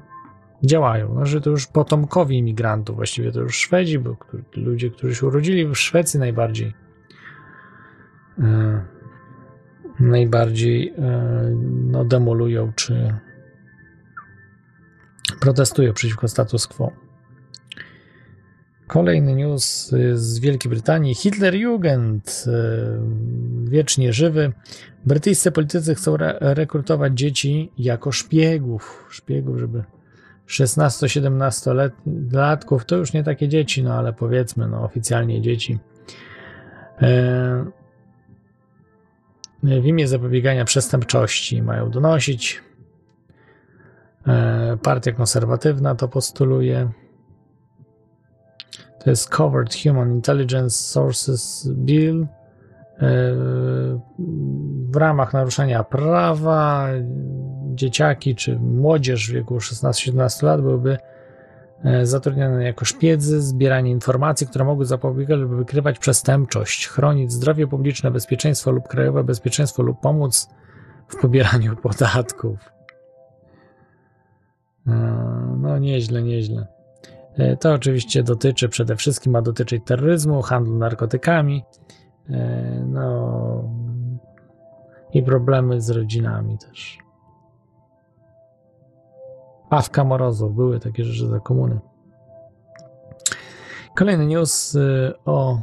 działają. 0.64 1.14
No, 1.14 1.26
że 1.26 1.42
to 1.42 1.50
już 1.50 1.68
potomkowi 1.68 2.38
imigrantów, 2.38 2.96
właściwie 2.96 3.32
to 3.32 3.40
już 3.42 3.56
Szwedzi, 3.56 4.00
bo 4.00 4.18
ludzie, 4.56 4.90
którzy 4.90 5.16
się 5.16 5.26
urodzili 5.26 5.68
w 5.68 5.76
Szwecji 5.76 6.20
najbardziej 6.20 6.74
e, 8.40 8.82
najbardziej 10.00 10.94
e, 10.98 11.56
no, 11.86 12.06
demolują 12.06 12.72
czy 12.76 13.14
protestują 15.40 15.94
przeciwko 15.94 16.28
status 16.28 16.68
quo. 16.68 17.05
Kolejny 18.88 19.36
news 19.36 19.92
z 20.14 20.40
Wielkiej 20.40 20.70
Brytanii. 20.70 21.16
Hitlerjugend, 21.16 22.46
e, 22.48 23.70
wiecznie 23.70 24.14
żywy. 24.14 24.52
Brytyjscy 25.06 25.52
politycy 25.52 25.96
chcą 25.96 26.14
re 26.14 26.38
rekrutować 26.40 27.14
dzieci 27.14 27.72
jako 27.78 28.12
szpiegów, 28.12 29.06
szpiegów, 29.10 29.60
żeby 29.60 29.84
16-17 30.48 31.92
latków 32.32 32.86
to 32.86 32.96
już 32.96 33.14
nie 33.14 33.24
takie 33.24 33.48
dzieci, 33.48 33.84
no 33.84 33.94
ale 33.94 34.14
powiedzmy, 34.14 34.68
no 34.68 34.84
oficjalnie 34.84 35.42
dzieci. 35.42 35.80
E, 37.02 37.66
w 39.64 39.86
imię 39.86 40.08
zapobiegania 40.08 40.66
przestępczości 40.66 41.62
mają 41.62 41.90
donosić. 41.90 42.62
E, 44.28 44.78
partia 44.84 45.12
konserwatywna 45.12 45.96
to 45.96 46.08
postuluje. 46.08 46.90
To 49.06 49.10
jest 49.10 49.30
Covered 49.30 49.76
Human 49.84 50.12
Intelligence 50.12 50.78
Sources 50.78 51.70
Bill. 51.72 52.22
E, 52.22 52.28
w 54.90 54.96
ramach 54.96 55.34
naruszenia 55.34 55.84
prawa 55.84 56.88
dzieciaki 57.74 58.36
czy 58.36 58.60
młodzież 58.60 59.30
w 59.30 59.34
wieku 59.34 59.58
16-17 59.58 60.44
lat 60.44 60.62
byłyby 60.62 60.98
e, 61.84 62.06
zatrudnione 62.06 62.64
jako 62.64 62.86
szpiedzy, 62.86 63.42
zbieranie 63.42 63.92
informacji, 63.92 64.48
które 64.48 64.66
mogły 64.66 64.86
zapobiegać 64.86 65.40
lub 65.40 65.56
wykrywać 65.56 66.00
przestępczość, 66.00 66.88
chronić 66.88 67.32
zdrowie 67.32 67.68
publiczne, 67.68 68.12
bezpieczeństwo 68.12 68.72
lub 68.72 68.88
krajowe 68.88 69.24
bezpieczeństwo 69.24 69.84
lub 69.84 70.00
pomóc 70.00 70.50
w 71.08 71.16
pobieraniu 71.16 71.76
podatków. 71.84 72.60
E, 74.88 74.92
no 75.58 75.78
nieźle, 75.80 76.24
nieźle. 76.24 76.75
E, 77.38 77.58
to 77.58 77.74
oczywiście 77.74 78.24
dotyczy 78.24 78.70
przede 78.70 78.96
wszystkim, 78.96 79.32
ma 79.34 79.42
dotyczyć 79.42 79.84
terroryzmu, 79.86 80.42
handlu 80.42 80.78
narkotykami, 80.78 81.64
no 82.86 83.64
i 85.14 85.24
problemy 85.24 85.82
z 85.82 85.90
rodzinami 85.90 86.58
też. 86.58 86.98
Awka 89.70 90.04
Morozów. 90.04 90.56
Były 90.56 90.80
takie 90.80 91.04
rzeczy 91.04 91.28
za 91.28 91.40
komuny. 91.40 91.80
Kolejny 93.96 94.26
news 94.26 94.76
y, 94.76 95.14
o 95.26 95.62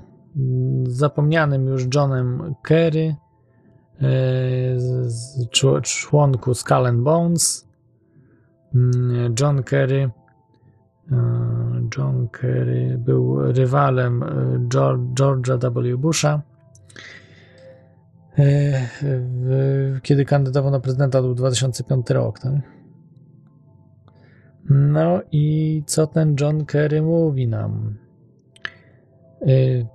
zapomnianym 0.84 1.66
już 1.66 1.86
Johnem 1.94 2.54
Kerry, 2.62 3.16
członku 5.82 6.54
Skull 6.54 6.92
Bones. 6.92 7.68
Mm, 8.74 9.34
John 9.40 9.62
Kerry 9.62 10.10
John 11.98 12.28
Kerry 12.28 12.98
był 12.98 13.52
rywalem 13.52 14.24
George'a 15.14 15.58
W. 15.58 15.98
Busha. 15.98 16.42
Kiedy 20.02 20.24
kandydował 20.24 20.70
na 20.70 20.80
prezydenta, 20.80 21.18
to 21.18 21.24
był 21.24 21.34
2005 21.34 22.10
rok. 22.10 22.38
Tak? 22.38 22.52
No 24.70 25.20
i 25.32 25.82
co 25.86 26.06
ten 26.06 26.36
John 26.40 26.64
Kerry 26.64 27.02
mówi 27.02 27.48
nam? 27.48 27.94
Y, 29.48 29.86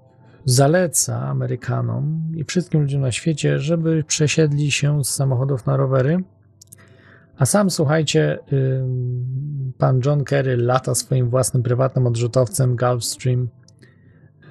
zaleca 0.45 1.28
Amerykanom 1.28 2.32
i 2.36 2.43
wszystkim 2.43 2.82
ludziom 2.82 3.02
na 3.02 3.12
świecie, 3.12 3.60
żeby 3.60 4.04
przesiedli 4.04 4.72
się 4.72 5.04
z 5.04 5.10
samochodów 5.10 5.66
na 5.66 5.78
rowery. 5.78 6.24
A 7.38 7.45
sam 7.45 7.70
słuchajcie, 7.70 8.39
pan 9.78 10.01
John 10.05 10.24
Kerry 10.24 10.57
lata 10.57 10.95
swoim 10.95 11.30
własnym 11.30 11.63
prywatnym 11.63 12.07
odrzutowcem 12.07 12.76
Gulfstream 12.76 13.47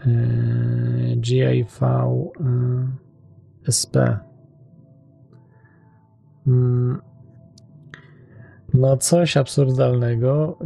y, 0.06 1.16
GAV 1.16 1.80
SP. 3.80 3.96
Mm, 6.46 7.00
no 8.74 8.96
coś 8.96 9.36
absurdalnego. 9.36 10.58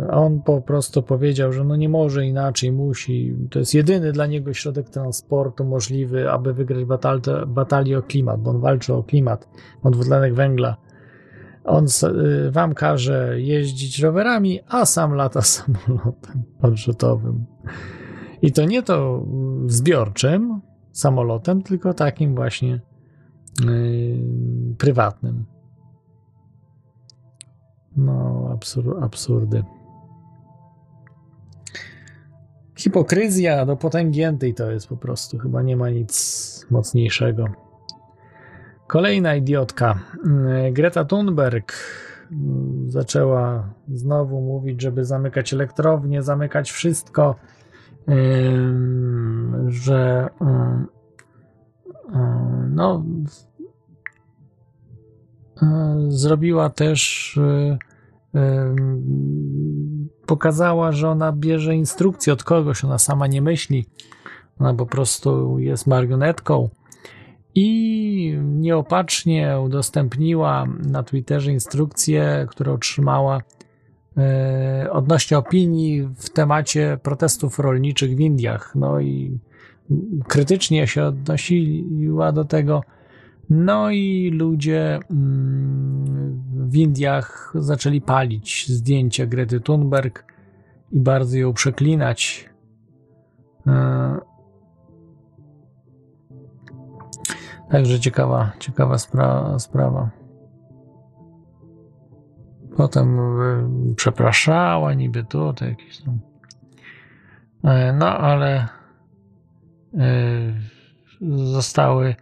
Yy, 0.00 0.10
on 0.10 0.42
po 0.42 0.62
prostu 0.62 1.02
powiedział, 1.02 1.52
że 1.52 1.64
no 1.64 1.76
nie 1.76 1.88
może 1.88 2.26
inaczej, 2.26 2.72
musi. 2.72 3.36
To 3.50 3.58
jest 3.58 3.74
jedyny 3.74 4.12
dla 4.12 4.26
niego 4.26 4.54
środek 4.54 4.90
transportu 4.90 5.64
możliwy, 5.64 6.30
aby 6.30 6.54
wygrać 6.54 6.84
batal- 6.84 7.46
batalię 7.46 7.98
o 7.98 8.02
klimat, 8.02 8.40
bo 8.40 8.50
on 8.50 8.60
walczy 8.60 8.94
o 8.94 9.02
klimat, 9.02 9.48
o 9.82 9.90
dwutlenek 9.90 10.34
węgla. 10.34 10.76
On 11.66 11.86
yy, 12.02 12.50
wam 12.50 12.74
każe 12.74 13.40
jeździć 13.40 13.98
rowerami, 13.98 14.60
a 14.68 14.86
sam 14.86 15.14
lata 15.14 15.42
samolotem 15.56 16.42
odrzutowym. 16.62 17.44
I 18.42 18.52
to 18.52 18.64
nie 18.64 18.82
to 18.82 19.26
zbiorczym 19.66 20.60
samolotem, 20.92 21.62
tylko 21.62 21.94
takim 21.94 22.34
właśnie 22.34 22.80
yy, 23.64 24.18
prywatnym. 24.78 25.44
No, 27.96 28.48
absur 28.52 29.04
absurdy. 29.04 29.64
hipokryzja 32.76 33.66
do 33.66 33.76
potęgiętej 33.76 34.54
to 34.54 34.70
jest 34.70 34.88
po 34.88 34.96
prostu. 34.96 35.38
Chyba 35.38 35.62
nie 35.62 35.76
ma 35.76 35.90
nic 35.90 36.66
mocniejszego. 36.70 37.65
Kolejna 38.86 39.34
idiotka. 39.34 39.98
Mm, 40.24 40.72
Greta 40.72 41.04
Thunberg 41.04 41.72
mm, 42.32 42.90
zaczęła 42.90 43.68
znowu 43.88 44.40
mówić, 44.40 44.82
żeby 44.82 45.04
zamykać 45.04 45.52
elektrownie, 45.52 46.22
zamykać 46.22 46.70
wszystko, 46.70 47.36
że 49.68 50.28
ym, 50.40 50.86
no 52.74 53.04
y, 55.62 55.66
zrobiła 56.08 56.70
też 56.70 57.36
y, 57.36 57.78
pokazała, 60.26 60.92
że 60.92 61.08
ona 61.08 61.32
bierze 61.32 61.74
instrukcje 61.74 62.32
od 62.32 62.44
kogoś, 62.44 62.84
ona 62.84 62.98
sama 62.98 63.26
nie 63.26 63.42
myśli. 63.42 63.86
Ona 64.58 64.74
po 64.74 64.86
prostu 64.86 65.58
jest 65.58 65.86
marionetką 65.86 66.68
i 67.56 68.38
nieopatrznie 68.42 69.60
udostępniła 69.60 70.66
na 70.88 71.02
Twitterze 71.02 71.52
instrukcję, 71.52 72.46
którą 72.50 72.72
otrzymała 72.72 73.40
e, 74.16 74.88
odnośnie 74.92 75.38
opinii 75.38 76.08
w 76.16 76.30
temacie 76.30 76.98
protestów 77.02 77.58
rolniczych 77.58 78.16
w 78.16 78.20
Indiach. 78.20 78.72
No 78.74 79.00
i 79.00 79.38
krytycznie 80.28 80.86
się 80.86 81.04
odnosiła 81.04 82.32
do 82.32 82.44
tego. 82.44 82.82
No 83.50 83.90
i 83.90 84.30
ludzie 84.34 84.98
mm, 85.10 86.42
w 86.54 86.76
Indiach 86.76 87.52
zaczęli 87.54 88.00
palić 88.00 88.68
zdjęcia 88.68 89.26
Grety 89.26 89.60
Thunberg 89.60 90.24
i 90.92 91.00
bardzo 91.00 91.38
ją 91.38 91.52
przeklinać. 91.52 92.50
Także 97.70 98.00
ciekawa, 98.00 98.52
ciekawa 98.58 98.98
spra 98.98 99.58
sprawa. 99.58 100.10
Potem 102.76 103.18
y, 103.90 103.94
przepraszała, 103.94 104.94
niby 104.94 105.24
tu, 105.24 105.52
to 105.52 105.64
jakieś 105.64 105.98
tam. 106.02 106.20
E, 107.64 107.92
no, 107.92 108.06
ale 108.06 108.68
y, 109.94 109.98
zostały 111.52 112.14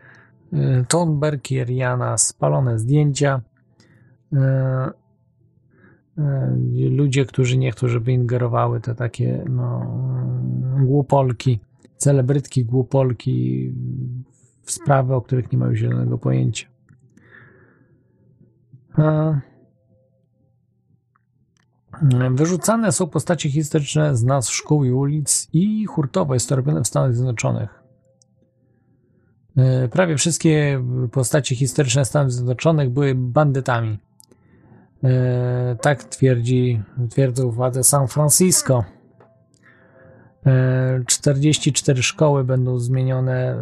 y, 0.52 0.84
Thunberg 0.88 1.50
i 1.50 1.64
Rihanna 1.64 2.18
spalone 2.18 2.78
zdjęcia. 2.78 3.40
E, 4.32 4.38
e, 6.18 6.56
ludzie, 6.90 7.24
którzy 7.24 7.58
nie 7.58 7.72
chcą, 7.72 7.88
żeby 7.88 8.12
ingerowały 8.12 8.80
te 8.80 8.94
takie 8.94 9.44
no, 9.50 9.86
głupolki, 10.86 11.60
celebrytki 11.96 12.64
głupolki 12.64 13.72
w 14.64 14.70
sprawy, 14.72 15.14
o 15.14 15.22
których 15.22 15.52
nie 15.52 15.58
mają 15.58 15.74
zielonego 15.74 16.18
pojęcia. 16.18 16.66
Wyrzucane 22.30 22.92
są 22.92 23.06
postacie 23.06 23.50
historyczne 23.50 24.16
z 24.16 24.22
nazw 24.22 24.52
szkół 24.52 24.84
i 24.84 24.90
ulic 24.90 25.48
i 25.52 25.86
hurtowo 25.86 26.34
jest 26.34 26.48
to 26.48 26.56
robione 26.56 26.82
w 26.82 26.86
Stanach 26.86 27.14
Zjednoczonych. 27.14 27.84
E, 29.56 29.88
prawie 29.88 30.16
wszystkie 30.16 30.84
postacie 31.12 31.56
historyczne 31.56 32.04
Stanów 32.04 32.32
Zjednoczonych 32.32 32.90
były 32.90 33.14
bandytami. 33.14 33.98
E, 35.04 35.76
tak 35.82 36.04
twierdzi, 36.04 36.82
twierdzą 37.10 37.50
władze 37.50 37.84
San 37.84 38.08
Francisco. 38.08 38.84
44 41.06 42.02
szkoły 42.02 42.44
będą 42.44 42.78
zmienione 42.78 43.56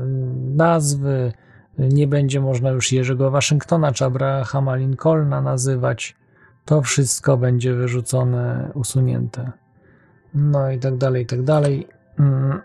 nazwy. 0.54 1.32
Nie 1.78 2.06
będzie 2.06 2.40
można 2.40 2.70
już 2.70 2.92
Jerzego 2.92 3.30
Waszyngtona 3.30 3.92
czy 3.92 4.04
Abrahama 4.04 4.76
Lincolna 4.76 5.40
nazywać. 5.40 6.16
To 6.64 6.82
wszystko 6.82 7.36
będzie 7.36 7.74
wyrzucone, 7.74 8.70
usunięte. 8.74 9.52
No 10.34 10.70
i 10.70 10.78
tak 10.78 10.96
dalej, 10.96 11.22
i 11.22 11.26
tak 11.26 11.42
dalej. 11.42 11.88
Mm. 12.18 12.60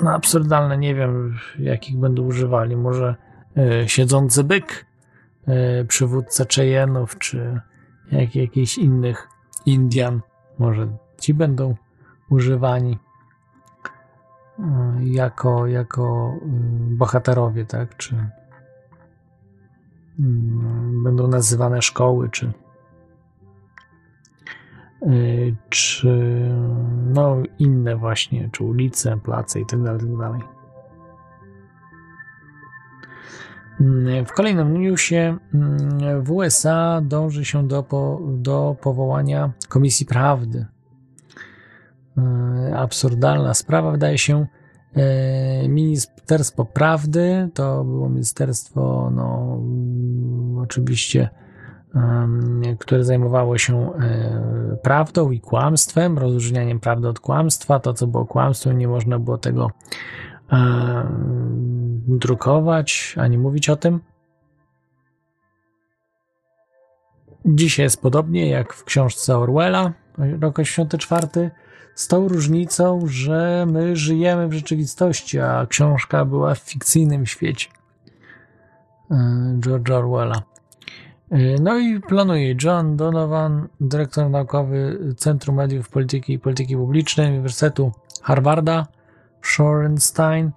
No 0.00 0.10
absurdalne, 0.10 0.78
nie 0.78 0.94
wiem 0.94 1.38
jakich 1.58 1.98
będą 1.98 2.22
używali. 2.22 2.76
Może 2.76 3.14
y, 3.84 3.88
siedzący 3.88 4.44
byk, 4.44 4.86
y, 5.48 5.84
przywódca 5.84 6.44
Cheyenne'ów, 6.44 7.18
czy 7.18 7.60
jak, 8.12 8.36
jakichś 8.36 8.78
innych 8.78 9.28
Indian. 9.66 10.20
Może 10.58 10.88
ci 11.20 11.34
będą 11.34 11.74
używani 12.30 12.98
y, 14.58 14.62
jako, 15.04 15.66
jako 15.66 16.34
y, 16.42 16.96
bohaterowie, 16.96 17.64
tak? 17.64 17.96
Czy 17.96 18.14
y, 18.16 18.22
będą 21.04 21.28
nazywane 21.28 21.82
szkoły, 21.82 22.30
czy 22.30 22.52
czy 25.68 26.50
no 27.14 27.36
inne 27.58 27.96
właśnie, 27.96 28.48
czy 28.52 28.64
ulice, 28.64 29.16
place 29.16 29.60
i 29.60 29.66
tak 29.66 29.82
dalej, 29.82 30.00
tak 30.00 30.16
dalej. 30.16 30.40
W 34.26 34.32
kolejnym 34.32 34.80
newsie 34.80 35.36
w 36.20 36.32
USA 36.32 37.00
dąży 37.04 37.44
się 37.44 37.68
do, 37.68 37.84
do 38.28 38.76
powołania 38.80 39.52
Komisji 39.68 40.06
Prawdy 40.06 40.66
E, 40.66 40.75
absurdalna 42.74 43.54
sprawa, 43.54 43.90
wydaje 43.90 44.18
się. 44.18 44.46
E, 44.96 45.68
Ministerstwo 45.68 46.64
Prawdy 46.64 47.48
to 47.54 47.84
było 47.84 48.08
ministerstwo, 48.08 49.10
no, 49.14 49.58
oczywiście, 50.62 51.28
które 52.78 53.04
zajmowało 53.04 53.58
się 53.58 53.92
e, 53.92 54.76
prawdą 54.82 55.30
i 55.30 55.40
kłamstwem, 55.40 56.18
rozróżnianiem 56.18 56.80
prawdy 56.80 57.08
od 57.08 57.20
kłamstwa. 57.20 57.80
To, 57.80 57.94
co 57.94 58.06
było 58.06 58.26
kłamstwem, 58.26 58.78
nie 58.78 58.88
można 58.88 59.18
było 59.18 59.38
tego 59.38 59.70
drukować 62.08 63.14
ani 63.18 63.38
mówić 63.38 63.70
o 63.70 63.76
tym. 63.76 64.00
Dzisiaj 67.44 67.84
jest 67.84 68.02
podobnie 68.02 68.50
jak 68.50 68.72
w 68.72 68.84
książce 68.84 69.38
Orwella, 69.38 69.92
rok 70.40 70.58
84 70.58 71.50
z 71.96 72.08
tą 72.08 72.28
różnicą, 72.28 73.00
że 73.06 73.66
my 73.68 73.96
żyjemy 73.96 74.48
w 74.48 74.52
rzeczywistości, 74.52 75.40
a 75.40 75.66
książka 75.66 76.24
była 76.24 76.54
w 76.54 76.58
fikcyjnym 76.58 77.26
świecie 77.26 77.68
e, 79.10 79.16
George'a 79.60 79.92
Orwella. 79.92 80.42
E, 81.30 81.38
no 81.60 81.78
i 81.78 82.00
planuje 82.00 82.54
John 82.62 82.96
Donovan, 82.96 83.68
dyrektor 83.80 84.30
naukowy 84.30 84.98
Centrum 85.16 85.56
Mediów 85.56 85.88
Polityki 85.88 86.32
i 86.32 86.38
Polityki 86.38 86.76
Publicznej 86.76 87.30
Uniwersytetu 87.30 87.92
Harvarda, 88.22 88.86
Shorenstein, 89.42 90.50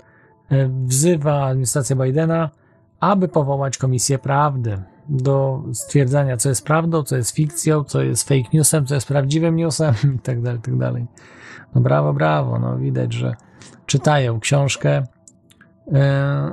e, 0.49 0.69
wzywa 0.85 1.45
administrację 1.45 1.95
Bidena, 1.95 2.49
aby 2.99 3.27
powołać 3.27 3.77
Komisję 3.77 4.19
Prawdy 4.19 4.81
do 5.09 5.63
stwierdzania, 5.73 6.37
co 6.37 6.49
jest 6.49 6.65
prawdą, 6.65 7.03
co 7.03 7.15
jest 7.15 7.31
fikcją, 7.31 7.83
co 7.83 8.01
jest 8.01 8.27
fake 8.27 8.49
newsem, 8.53 8.85
co 8.85 8.95
jest 8.95 9.07
prawdziwym 9.07 9.55
newsem 9.55 9.93
itd., 10.15 10.59
tak. 10.61 10.61
Tak 10.61 10.93
no 11.75 11.81
brawo, 11.81 12.13
brawo, 12.13 12.59
no 12.59 12.77
widać, 12.77 13.13
że 13.13 13.35
czytają 13.85 14.39
książkę. 14.39 15.03
E, 15.93 16.51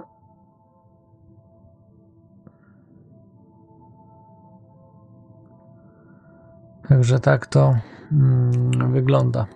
także 6.88 7.20
tak 7.20 7.46
to 7.46 7.76
mm, 8.12 8.92
wygląda. 8.92 9.46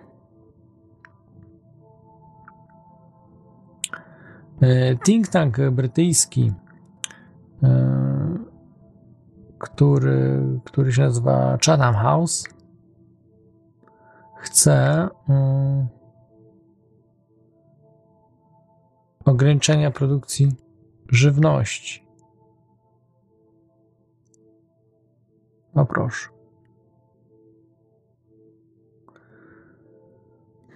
E, 4.62 4.96
think 4.96 5.28
tank 5.28 5.60
brytyjski 5.70 6.52
e, 7.62 8.09
który, 9.60 10.40
który 10.64 10.92
się 10.92 11.02
nazywa 11.02 11.58
Chatham 11.66 11.94
House, 11.94 12.44
chce 14.36 15.08
um, 15.28 15.86
ograniczenia 19.24 19.90
produkcji 19.90 20.52
żywności. 21.08 22.06
No 25.74 25.86
proszę. 25.86 26.28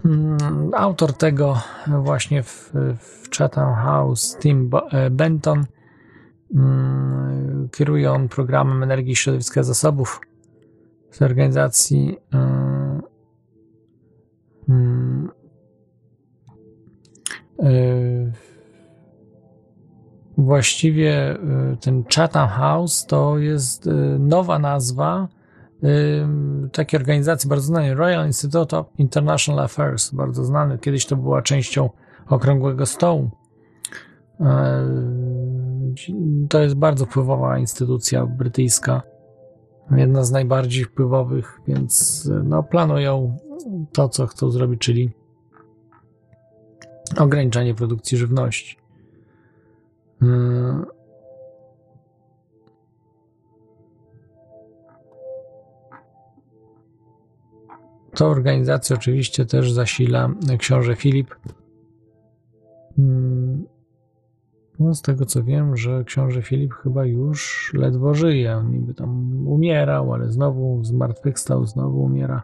Hmm, 0.02 0.70
autor 0.74 1.12
tego 1.12 1.58
właśnie 2.02 2.42
w, 2.42 2.72
w 2.98 3.36
Chatham 3.38 3.74
House, 3.74 4.36
Tim 4.38 4.70
e, 4.90 5.10
Benton, 5.10 5.64
Mm, 5.64 5.73
kieruje 7.72 8.12
on 8.12 8.28
programem 8.28 8.82
energii 8.82 9.16
środowiska 9.16 9.62
zasobów 9.62 10.20
z 11.10 11.22
organizacji 11.22 12.16
mm, 12.32 13.02
mm, 14.68 15.30
Yy, 17.58 18.32
właściwie 20.38 21.38
yy, 21.70 21.76
ten 21.76 22.04
Chatham 22.16 22.48
House 22.48 23.06
to 23.06 23.38
jest 23.38 23.86
yy, 23.86 24.18
nowa 24.18 24.58
nazwa 24.58 25.28
takiej 26.72 27.00
organizacji 27.00 27.48
bardzo 27.48 27.66
znanej, 27.66 27.94
Royal 27.94 28.26
Institute 28.26 28.78
of 28.78 28.86
International 28.98 29.64
Affairs, 29.64 30.10
bardzo 30.10 30.44
znany. 30.44 30.78
Kiedyś 30.78 31.06
to 31.06 31.16
była 31.16 31.42
częścią 31.42 31.90
Okrągłego 32.28 32.86
Stołu. 32.86 33.30
To 36.48 36.62
jest 36.62 36.74
bardzo 36.74 37.06
wpływowa 37.06 37.58
instytucja 37.58 38.26
brytyjska, 38.26 39.02
jedna 39.90 40.24
z 40.24 40.30
najbardziej 40.30 40.84
wpływowych, 40.84 41.60
więc 41.68 42.24
no, 42.44 42.62
planują 42.62 43.36
to, 43.92 44.08
co 44.08 44.26
chcą 44.26 44.50
zrobić, 44.50 44.80
czyli 44.80 45.10
ograniczanie 47.18 47.74
produkcji 47.74 48.18
żywności. 48.18 48.76
Yy. 50.22 50.84
To 58.14 58.26
organizacja 58.26 58.96
oczywiście 58.96 59.46
też 59.46 59.72
zasila 59.72 60.30
książę 60.58 60.96
Filip. 60.96 61.34
Yy. 62.98 63.73
No, 64.78 64.94
z 64.94 65.02
tego 65.02 65.26
co 65.26 65.44
wiem, 65.44 65.76
że 65.76 66.04
książę 66.04 66.42
Filip 66.42 66.74
chyba 66.74 67.04
już 67.04 67.70
ledwo 67.74 68.14
żyje. 68.14 68.56
On 68.56 68.70
niby 68.70 68.94
tam 68.94 69.46
umierał, 69.46 70.14
ale 70.14 70.30
znowu 70.30 70.84
zmartwychwstał, 70.84 71.66
znowu 71.66 72.02
umiera. 72.02 72.42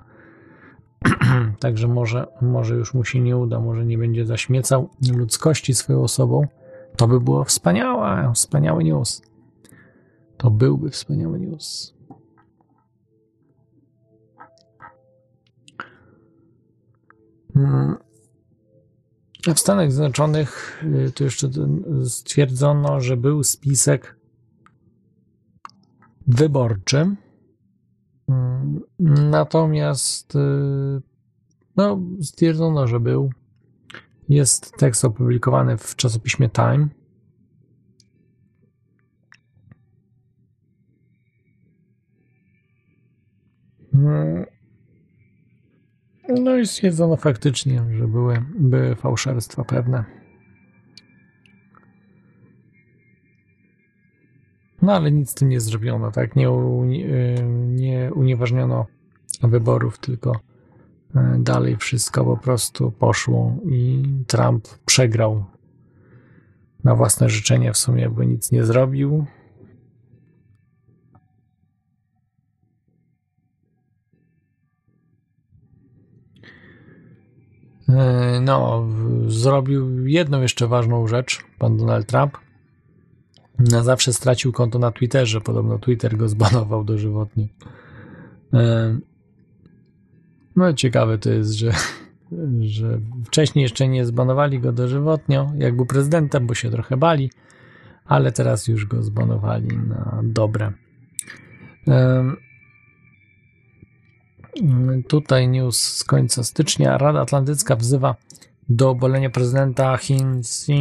Także 1.60 1.88
może, 1.88 2.26
może 2.40 2.74
już 2.74 2.94
mu 2.94 3.04
się 3.04 3.20
nie 3.20 3.36
uda, 3.36 3.60
może 3.60 3.86
nie 3.86 3.98
będzie 3.98 4.26
zaśmiecał 4.26 4.88
ludzkości 5.16 5.74
swoją 5.74 6.02
osobą. 6.02 6.46
To 6.96 7.08
by 7.08 7.20
było 7.20 7.44
wspaniałe, 7.44 8.32
wspaniały 8.34 8.84
news. 8.84 9.22
To 10.36 10.50
byłby 10.50 10.90
wspaniały 10.90 11.38
news. 11.38 11.94
Hmm. 17.54 18.09
W 19.46 19.58
Stanach 19.58 19.92
Zjednoczonych 19.92 20.82
y, 21.08 21.12
to 21.12 21.24
jeszcze 21.24 21.48
stwierdzono, 22.04 23.00
że 23.00 23.16
był 23.16 23.44
spisek 23.44 24.16
wyborczy. 26.26 27.16
Hmm. 28.26 28.80
Natomiast 29.30 30.34
y, 30.34 30.38
no, 31.76 32.00
stwierdzono, 32.22 32.86
że 32.86 33.00
był. 33.00 33.30
Jest 34.28 34.72
tekst 34.78 35.04
opublikowany 35.04 35.76
w 35.76 35.96
czasopiśmie 35.96 36.48
Time. 36.48 36.88
No 46.34 46.56
i 46.56 46.66
stwierdzono 46.66 47.16
faktycznie, 47.16 47.82
że 47.98 48.08
były, 48.08 48.42
były 48.58 48.94
fałszerstwa 48.96 49.64
pewne. 49.64 50.04
No 54.82 54.92
ale 54.92 55.12
nic 55.12 55.30
z 55.30 55.34
tym 55.34 55.48
nie 55.48 55.60
zrobiono, 55.60 56.10
tak? 56.10 56.36
Nie, 56.36 56.48
nie 57.66 58.10
unieważniono 58.14 58.86
wyborów, 59.42 59.98
tylko 59.98 60.40
e, 61.14 61.36
dalej 61.38 61.76
wszystko 61.76 62.24
po 62.24 62.36
prostu 62.36 62.90
poszło 62.90 63.56
i 63.64 64.02
Trump 64.26 64.68
przegrał 64.86 65.44
na 66.84 66.94
własne 66.94 67.28
życzenie 67.28 67.72
w 67.72 67.76
sumie, 67.76 68.10
bo 68.10 68.24
nic 68.24 68.52
nie 68.52 68.64
zrobił. 68.64 69.26
No, 78.40 78.88
zrobił 79.26 80.06
jedną 80.06 80.42
jeszcze 80.42 80.68
ważną 80.68 81.06
rzecz, 81.06 81.38
pan 81.58 81.76
Donald 81.76 82.06
Trump. 82.06 82.38
Na 83.58 83.82
zawsze 83.82 84.12
stracił 84.12 84.52
konto 84.52 84.78
na 84.78 84.90
Twitterze. 84.90 85.40
Podobno 85.40 85.78
Twitter 85.78 86.16
go 86.16 86.28
zbanował 86.28 86.84
dożywotnie. 86.84 87.48
E, 88.52 88.98
no, 90.56 90.72
ciekawe 90.72 91.18
to 91.18 91.30
jest, 91.30 91.52
że, 91.52 91.72
że 92.60 93.00
wcześniej 93.24 93.62
jeszcze 93.62 93.88
nie 93.88 94.06
zbanowali 94.06 94.60
go 94.60 94.72
dożywotnio, 94.72 95.52
jak 95.58 95.76
był 95.76 95.86
prezydentem, 95.86 96.46
bo 96.46 96.54
się 96.54 96.70
trochę 96.70 96.96
bali, 96.96 97.30
ale 98.04 98.32
teraz 98.32 98.68
już 98.68 98.86
go 98.86 99.02
zbanowali 99.02 99.68
na 99.76 100.20
dobre. 100.24 100.72
E, 101.88 102.24
Tutaj 105.08 105.48
news 105.48 105.80
z 105.80 106.04
końca 106.04 106.44
stycznia. 106.44 106.98
Rada 106.98 107.20
Atlantycka 107.20 107.76
wzywa 107.76 108.16
do 108.68 108.90
obalenia 108.90 109.30
prezydenta 109.30 109.96
Chin 109.96 110.38
Xi 110.38 110.72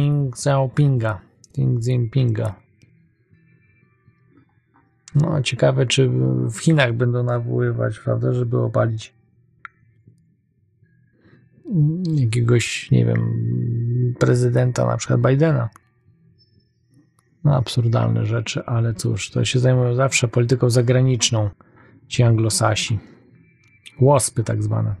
Jinpinga. 0.46 1.20
Xi 1.50 1.90
Jinpinga. 1.90 2.54
No, 5.14 5.42
ciekawe, 5.42 5.86
czy 5.86 6.08
w 6.54 6.58
Chinach 6.58 6.92
będą 6.92 7.22
nawoływać, 7.22 7.98
prawda, 7.98 8.32
żeby 8.32 8.58
obalić 8.58 9.14
jakiegoś, 12.14 12.90
nie 12.90 13.04
wiem, 13.04 13.22
prezydenta, 14.18 14.86
na 14.86 14.96
przykład 14.96 15.20
Bidena. 15.20 15.68
No, 17.44 17.56
absurdalne 17.56 18.26
rzeczy, 18.26 18.64
ale 18.66 18.94
cóż, 18.94 19.30
to 19.30 19.44
się 19.44 19.58
zajmują 19.58 19.94
zawsze 19.94 20.28
polityką 20.28 20.70
zagraniczną 20.70 21.50
ci 22.08 22.22
anglosasi. 22.22 22.98
Łospy 24.00 24.44
tak 24.44 24.62
zwane. 24.62 24.94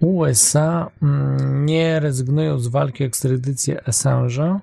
USA 0.00 0.90
mm, 1.02 1.66
nie 1.66 2.00
rezygnują 2.00 2.58
z 2.58 2.68
walki 2.68 3.04
o 3.04 3.06
ekstradycję 3.06 3.80
Assange'a. 3.86 4.60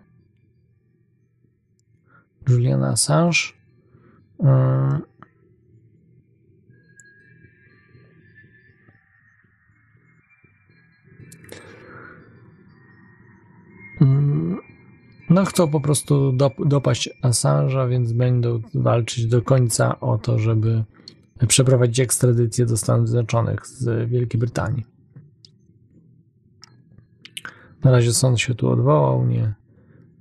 Juliana 2.49 2.89
Assange. 2.89 3.39
No, 15.29 15.45
chcą 15.45 15.67
po 15.67 15.81
prostu 15.81 16.37
dopaść 16.65 17.09
Assange'a, 17.23 17.89
więc 17.89 18.13
będą 18.13 18.61
walczyć 18.73 19.25
do 19.25 19.41
końca 19.41 19.99
o 19.99 20.17
to, 20.17 20.39
żeby 20.39 20.83
przeprowadzić 21.47 21.99
ekstradycję 21.99 22.65
do 22.65 22.77
Stanów 22.77 23.09
Zjednoczonych 23.09 23.67
z 23.67 24.09
Wielkiej 24.09 24.39
Brytanii. 24.39 24.85
Na 27.83 27.91
razie 27.91 28.13
sąd 28.13 28.39
się 28.39 28.55
tu 28.55 28.69
odwołał, 28.69 29.25
nie, 29.25 29.53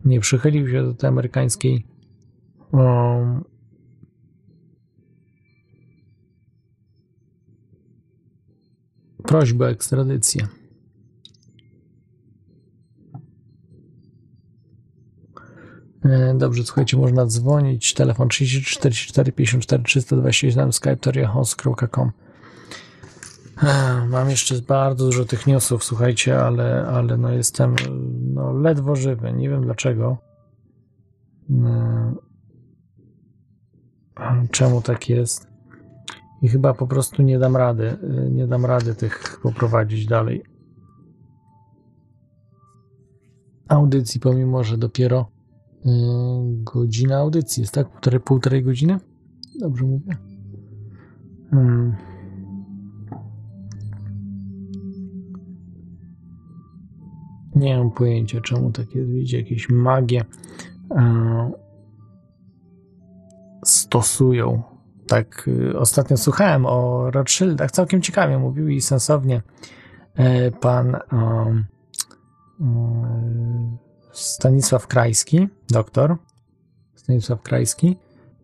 nie 0.05 0.21
przychylił 0.21 0.69
się 0.69 0.83
do 0.83 0.95
tej 0.95 1.09
amerykańskiej 1.09 1.87
um, 2.73 3.45
prośby 9.23 9.65
o 9.65 9.71
ekstradycję. 9.71 10.49
Dobrze, 16.35 16.65
słuchajcie, 16.65 16.97
można 16.97 17.27
dzwonić. 17.27 17.95
Telefon 17.95 18.29
34 18.29 19.33
54 19.33 19.83
327 19.83 20.73
skype 20.73 20.97
toriahos.com 20.97 22.13
Mam 24.09 24.31
jeszcze 24.31 24.55
bardzo 24.55 25.05
dużo 25.05 25.25
tych 25.25 25.47
newsów, 25.47 25.85
słuchajcie, 25.85 26.39
ale, 26.39 26.87
ale 26.87 27.17
no 27.17 27.33
jestem 27.33 27.75
no, 28.35 28.53
ledwo 28.53 28.97
żywy. 28.97 29.33
Nie 29.33 29.51
wiem 29.51 29.63
dlaczego. 29.63 30.19
E, 31.51 32.15
czemu 34.51 34.83
tak 34.83 35.09
jest? 35.09 35.49
I 36.43 36.49
chyba 36.49 36.75
po 36.75 36.87
prostu 36.87 37.23
nie 37.23 37.39
dam 37.39 37.57
rady. 37.57 37.87
E, 37.89 38.31
nie 38.31 38.47
dam 38.47 38.67
rady 38.67 38.95
tych 38.95 39.41
poprowadzić 39.43 40.07
dalej. 40.07 40.43
Audycji, 43.69 44.21
pomimo 44.21 44.65
że 44.65 44.79
dopiero 44.79 45.36
godzina 46.49 47.17
audycji. 47.17 47.61
Jest 47.61 47.75
tak? 47.75 47.89
Półtorej, 47.89 48.21
półtorej 48.21 48.63
godziny? 48.63 48.99
Dobrze 49.61 49.85
mówię. 49.85 50.17
Hmm. 51.51 51.97
Nie 57.55 57.79
mam 57.79 57.91
pojęcia, 57.91 58.41
czemu 58.41 58.71
takie 58.71 59.05
widzicie, 59.05 59.39
jakieś 59.39 59.69
magie 59.69 60.25
e, 60.91 61.51
stosują. 63.65 64.63
Tak, 65.07 65.49
y, 65.49 65.79
ostatnio 65.79 66.17
słuchałem 66.17 66.67
o 66.67 67.11
Rothschildach, 67.11 67.71
całkiem 67.71 68.03
ciekawie 68.03 68.39
mówił 68.39 68.69
i 68.69 68.81
sensownie 68.81 69.43
e, 70.15 70.51
pan 70.51 70.97
um, 71.13 71.65
um, 72.61 73.79
Stanisław 74.17 74.87
Krajski, 74.87 75.49
doktor 75.71 76.17
Stanisław 76.95 77.43
Krajski, 77.43 77.97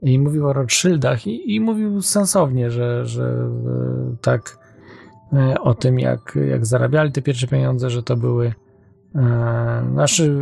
i 0.02 0.18
mówił 0.18 0.48
o 0.48 0.52
Rothschildach 0.52 1.26
i, 1.26 1.54
i 1.54 1.60
mówił 1.60 2.02
sensownie, 2.02 2.70
że, 2.70 3.06
że 3.06 3.24
e, 3.24 4.16
tak 4.20 4.58
e, 5.32 5.60
o 5.60 5.74
tym, 5.74 5.98
jak, 5.98 6.38
jak 6.48 6.66
zarabiali 6.66 7.12
te 7.12 7.22
pierwsze 7.22 7.46
pieniądze, 7.46 7.90
że 7.90 8.02
to 8.02 8.16
były 8.16 8.52
e, 9.14 9.84
znaczy 9.92 10.38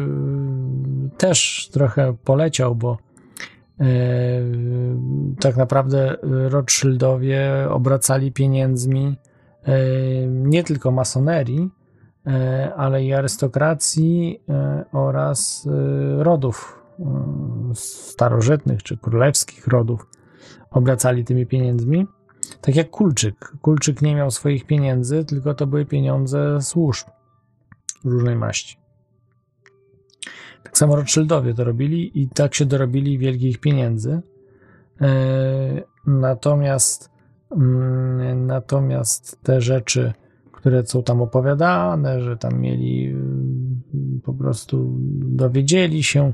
też 1.19 1.69
trochę 1.73 2.17
poleciał, 2.25 2.75
bo 2.75 2.99
tak 5.41 5.57
naprawdę 5.57 6.17
Rothschildowie 6.23 7.67
obracali 7.71 8.33
pieniędzmi 8.33 9.17
nie 10.27 10.65
tylko 10.65 10.91
masonerii, 10.91 11.71
ale 12.77 13.05
i 13.05 13.13
arystokracji 13.13 14.41
e, 14.49 14.85
oraz 14.93 15.67
e, 15.67 16.25
rodów 16.25 16.83
e, 16.99 17.05
starożytnych 17.75 18.83
czy 18.83 18.97
królewskich 18.97 19.67
rodów 19.67 20.07
obracali 20.71 21.25
tymi 21.25 21.47
pieniędzmi. 21.47 22.07
Tak 22.61 22.77
jak 22.77 22.91
Kulczyk. 22.91 23.53
Kulczyk 23.63 24.03
nie 24.03 24.15
miał 24.15 24.31
swoich 24.31 24.67
pieniędzy, 24.67 25.25
tylko 25.25 25.55
to 25.55 25.67
były 25.67 25.87
pieniądze 25.87 26.63
służb 26.63 27.07
różnej 28.05 28.37
maści. 28.37 28.77
Tak 30.63 30.79
samo 30.79 30.97
Rothschildowie 30.97 31.55
to 31.55 31.65
robili 31.65 32.23
i 32.23 32.29
tak 32.29 32.55
się 32.55 32.65
dorobili 32.67 33.19
wielkich 33.19 33.59
pieniędzy. 33.61 34.21
E, 35.01 35.91
Natomiast, 36.07 37.11
mm, 37.51 38.47
natomiast 38.47 39.43
te 39.43 39.61
rzeczy, 39.61 40.13
które 40.61 40.87
są 40.87 41.03
tam 41.03 41.23
opowiadane, 41.23 42.21
że 42.21 42.37
tam 42.37 42.61
mieli 42.61 43.07
mm, 43.07 43.81
po 44.25 44.35
prostu 44.35 44.97
dowiedzieli 45.21 46.03
się 46.03 46.33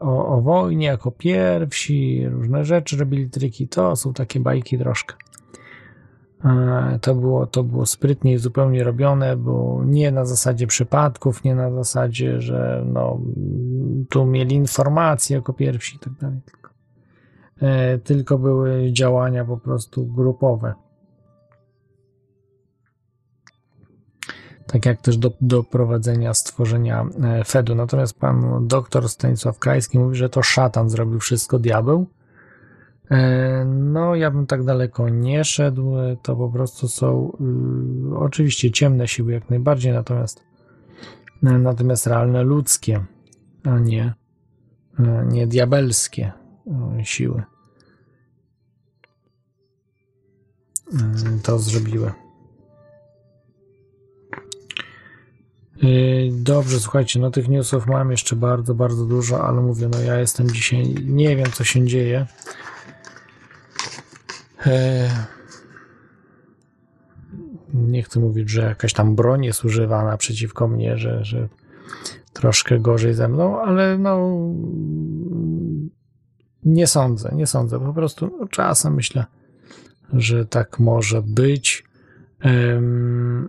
o, 0.00 0.26
o 0.36 0.40
wojnie 0.40 0.86
jako 0.86 1.10
pierwsi, 1.10 2.28
różne 2.28 2.64
rzeczy 2.64 2.96
robili 2.96 3.30
triki, 3.30 3.68
to 3.68 3.96
są 3.96 4.12
takie 4.12 4.40
bajki 4.40 4.78
troszkę. 4.78 5.14
E, 6.44 6.98
To 7.02 7.14
było, 7.14 7.46
to 7.46 7.64
było 7.64 7.86
sprytnie 7.86 8.38
zupełnie 8.38 8.84
robione, 8.84 9.36
bo 9.36 9.82
nie 9.84 10.10
na 10.12 10.24
zasadzie 10.24 10.66
przypadków, 10.66 11.44
nie 11.44 11.54
na 11.54 11.70
zasadzie, 11.70 12.40
że 12.40 12.84
no, 12.86 13.20
tu 14.10 14.26
mieli 14.26 14.56
informacje 14.56 15.36
jako 15.36 15.52
pierwsi 15.52 15.96
i 15.96 15.98
tak 15.98 16.12
dalej. 16.12 16.40
Tylko, 16.46 16.70
e, 17.60 17.98
tylko 17.98 18.38
były 18.38 18.92
działania 18.92 19.44
po 19.44 19.56
prostu 19.56 20.06
grupowe. 20.06 20.74
Tak 24.66 24.86
jak 24.86 25.00
też 25.00 25.16
do, 25.16 25.32
do 25.40 25.64
prowadzenia 25.64 26.34
stworzenia 26.34 27.06
e, 27.22 27.44
Fedu. 27.44 27.74
Natomiast 27.74 28.18
pan 28.18 28.66
doktor 28.66 29.08
Stanisław 29.08 29.58
Krajski 29.58 29.98
mówi, 29.98 30.16
że 30.16 30.28
to 30.28 30.42
szatan 30.42 30.90
zrobił 30.90 31.20
wszystko, 31.20 31.58
diabeł. 31.58 32.06
E, 33.10 33.64
No, 33.64 34.14
ja 34.14 34.30
bym 34.30 34.46
tak 34.46 34.64
daleko 34.64 35.08
nie 35.08 35.44
szedł. 35.44 35.94
To 36.22 36.36
po 36.36 36.48
prostu 36.48 36.88
są 36.88 37.32
y, 38.12 38.16
oczywiście 38.18 38.70
ciemne 38.70 39.08
siły 39.08 39.32
jak 39.32 39.50
najbardziej, 39.50 39.92
natomiast 39.92 40.44
e, 41.42 41.58
natomiast 41.58 42.06
realne 42.06 42.42
ludzkie, 42.42 43.04
a 43.64 43.78
nie, 43.78 44.14
e, 44.98 45.26
nie 45.28 45.46
diabelskie 45.46 46.32
e, 46.98 47.04
siły. 47.04 47.42
E, 50.92 51.38
To 51.42 51.58
zrobiły. 51.58 52.25
Dobrze, 56.30 56.80
słuchajcie, 56.80 57.20
no 57.20 57.30
tych 57.30 57.48
newsów 57.48 57.86
mam 57.86 58.10
jeszcze 58.10 58.36
bardzo, 58.36 58.74
bardzo 58.74 59.04
dużo, 59.04 59.44
ale 59.48 59.60
mówię, 59.60 59.88
no 59.92 60.00
ja 60.00 60.20
jestem 60.20 60.50
dzisiaj, 60.50 60.94
nie 61.04 61.36
wiem 61.36 61.52
co 61.52 61.64
się 61.64 61.86
dzieje. 61.86 62.26
E, 64.66 65.26
Nie 67.74 68.02
chcę 68.02 68.20
mówić, 68.20 68.50
że 68.50 68.62
jakaś 68.62 68.92
tam 68.92 69.14
broń 69.14 69.44
jest 69.44 69.64
używana 69.64 70.16
przeciwko 70.16 70.68
mnie, 70.68 70.98
że, 70.98 71.24
że 71.24 71.48
troszkę 72.32 72.78
gorzej 72.78 73.14
ze 73.14 73.28
mną, 73.28 73.60
ale 73.60 73.98
no 73.98 74.38
nie 76.64 76.86
sądzę, 76.86 77.30
nie 77.34 77.46
sądzę. 77.46 77.80
Po 77.80 77.92
prostu 77.92 78.30
no, 78.40 78.48
czasem 78.48 78.94
myślę, 78.94 79.24
że 80.12 80.46
tak 80.46 80.78
może 80.78 81.22
być. 81.22 81.84
Em, 82.40 83.48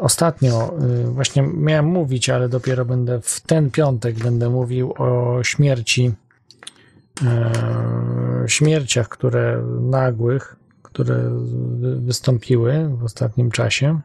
Ostatnio 0.00 0.74
y, 0.82 1.10
właśnie 1.10 1.42
miałem 1.42 1.86
mówić, 1.86 2.30
ale 2.30 2.48
dopiero 2.48 2.84
będę 2.84 3.20
w 3.20 3.40
ten 3.40 3.70
piątek 3.70 4.18
będę 4.18 4.50
mówił 4.50 4.94
o 4.98 5.38
śmierci, 5.44 6.14
e, 7.26 7.52
śmierciach, 8.46 9.08
które 9.08 9.62
nagłych, 9.80 10.56
które 10.82 11.30
wy- 11.80 12.00
wystąpiły 12.00 12.88
w 12.88 13.04
ostatnim 13.04 13.50
czasie. 13.50 14.00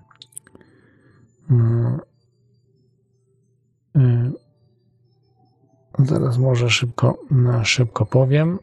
Zaraz 5.99 6.37
może 6.37 6.69
szybko, 6.69 7.17
no, 7.31 7.65
szybko 7.65 8.05
powiem. 8.05 8.59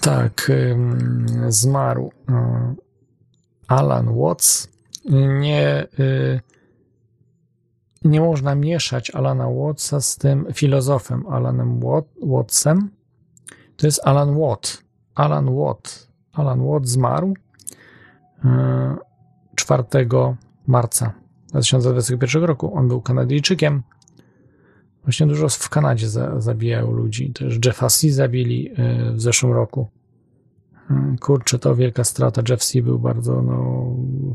Tak, 0.00 0.52
zmarł 1.48 2.12
Alan 3.68 4.14
Watts. 4.14 4.68
Nie, 5.40 5.86
y, 5.98 6.40
nie 8.04 8.20
można 8.20 8.54
mieszać 8.54 9.10
Alana 9.10 9.50
Wattsa 9.50 10.00
z 10.00 10.16
tym 10.16 10.46
filozofem 10.54 11.26
Alanem 11.26 11.80
Wat, 11.80 12.04
Wattsem. 12.22 12.90
To 13.76 13.86
jest 13.86 14.00
Alan 14.04 14.40
Watt. 14.40 14.82
Alan 15.14 15.56
Watt. 15.56 16.08
Alan 16.32 16.66
Watt 16.66 16.88
zmarł 16.88 17.34
y, 18.44 18.48
4 19.54 19.84
marca 20.66 21.12
2021 21.48 22.44
roku. 22.44 22.74
On 22.74 22.88
był 22.88 23.02
Kanadyjczykiem. 23.02 23.82
Właśnie 25.04 25.26
dużo 25.26 25.48
w 25.48 25.68
Kanadzie 25.68 26.08
za, 26.08 26.40
zabijają 26.40 26.92
ludzi. 26.92 27.32
Też 27.32 27.58
Jeffa 27.64 27.88
C. 27.88 28.10
zabili 28.10 28.70
y, 28.70 29.12
w 29.12 29.20
zeszłym 29.20 29.52
roku. 29.52 29.88
Kurczę, 31.20 31.58
to 31.58 31.74
wielka 31.74 32.04
strata. 32.04 32.42
Jeff 32.48 32.64
C. 32.64 32.82
był 32.82 32.98
bardzo 32.98 33.42
no, 33.42 33.86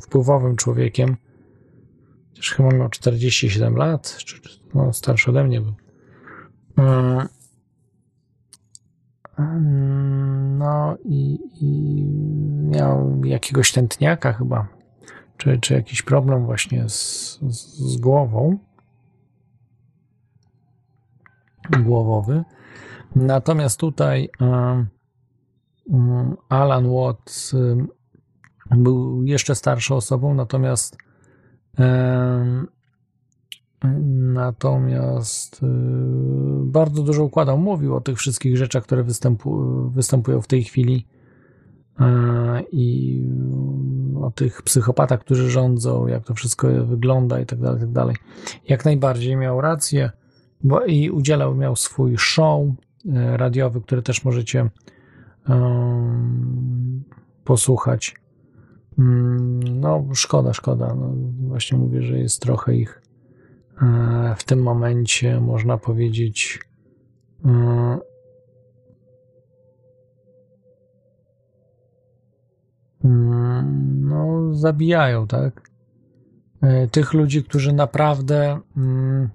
wpływowym 0.01 0.55
człowiekiem. 0.55 1.17
Chociaż 2.29 2.51
chyba 2.51 2.69
miał 2.69 2.89
47 2.89 3.75
lat, 3.75 4.17
czy 4.17 4.41
no, 4.73 4.93
starszy 4.93 5.29
ode 5.29 5.43
mnie 5.43 5.61
był. 5.61 5.73
Y, 6.79 7.39
No 10.59 10.97
i, 11.05 11.39
i 11.61 12.05
miał 12.69 13.25
jakiegoś 13.25 13.71
tętniaka 13.71 14.33
chyba, 14.33 14.67
czy, 15.37 15.59
czy 15.59 15.73
jakiś 15.73 16.01
problem 16.01 16.45
właśnie 16.45 16.89
z, 16.89 17.39
z, 17.41 17.97
głową. 17.97 18.57
Głowowy. 21.83 22.43
Natomiast 23.15 23.79
tutaj 23.79 24.29
mm, 24.39 24.87
Alan 26.49 26.89
Watts 26.89 27.55
był 28.71 29.23
jeszcze 29.23 29.55
starszą 29.55 29.95
osobą, 29.95 30.33
natomiast 30.33 30.97
natomiast 34.33 35.63
y, 35.63 35.65
bardzo 36.63 37.03
dużo 37.03 37.23
układał. 37.23 37.57
Mówił 37.57 37.95
o 37.95 38.01
tych 38.01 38.17
wszystkich 38.17 38.57
rzeczach, 38.57 38.83
które 38.83 39.03
występu, 39.03 39.61
występują 39.89 40.41
w 40.41 40.47
tej 40.47 40.63
chwili 40.63 41.07
e, 41.99 42.63
i 42.71 43.23
o 44.21 44.31
tych 44.31 44.61
psychopatach, 44.61 45.19
którzy 45.19 45.49
rządzą, 45.49 46.07
jak 46.07 46.25
to 46.25 46.33
wszystko 46.33 46.67
wygląda 46.85 47.39
i 47.39 47.45
tak 47.45 47.59
dalej, 47.59 47.79
tak 47.79 47.91
dalej. 47.91 48.15
Jak 48.67 48.85
najbardziej 48.85 49.35
miał 49.35 49.61
rację, 49.61 50.11
bo 50.63 50.85
i 50.85 51.09
udzielał, 51.09 51.55
miał 51.55 51.75
swój 51.75 52.17
show 52.17 52.61
e, 52.65 53.37
radiowy, 53.37 53.81
który 53.81 54.01
też 54.01 54.23
możecie 54.23 54.69
posłuchać. 57.43 58.15
Mm, 58.99 59.59
No, 59.79 60.05
szkoda, 60.13 60.53
szkoda. 60.53 60.95
No, 60.95 61.13
właśnie 61.47 61.77
mówię, 61.77 62.01
że 62.01 62.19
jest 62.19 62.41
trochę 62.41 62.75
ich 62.75 63.01
e, 63.81 64.35
w 64.37 64.43
tym 64.43 64.61
momencie, 64.61 65.39
można 65.39 65.77
powiedzieć, 65.77 66.59
e, 67.45 67.99
mm, 73.03 74.09
no, 74.09 74.53
zabijają, 74.53 75.27
tak? 75.27 75.69
E, 76.61 76.87
Tych 76.87 77.13
ludzi, 77.13 77.43
którzy 77.43 77.73
naprawdę 77.73 78.59
mm, 78.77 79.29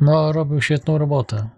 no, 0.00 0.32
robią 0.32 0.60
świetną 0.60 0.98
robotę. 0.98 1.48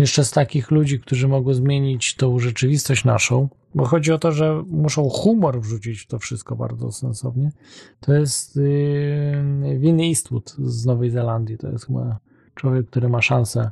Jeszcze 0.00 0.24
z 0.24 0.30
takich 0.30 0.70
ludzi, 0.70 1.00
którzy 1.00 1.28
mogą 1.28 1.54
zmienić 1.54 2.14
tą 2.14 2.38
rzeczywistość 2.38 3.04
naszą, 3.04 3.48
bo 3.74 3.84
chodzi 3.84 4.12
o 4.12 4.18
to, 4.18 4.32
że 4.32 4.64
muszą 4.66 5.08
humor 5.08 5.60
wrzucić 5.60 6.00
w 6.00 6.06
to 6.06 6.18
wszystko 6.18 6.56
bardzo 6.56 6.92
sensownie. 6.92 7.52
To 8.00 8.14
jest 8.14 8.56
yy, 8.56 9.78
Winnie 9.78 10.08
Eastwood 10.08 10.56
z 10.58 10.86
Nowej 10.86 11.10
Zelandii. 11.10 11.58
To 11.58 11.68
jest 11.68 11.86
chyba 11.86 12.18
człowiek, 12.54 12.86
który 12.86 13.08
ma 13.08 13.22
szansę 13.22 13.70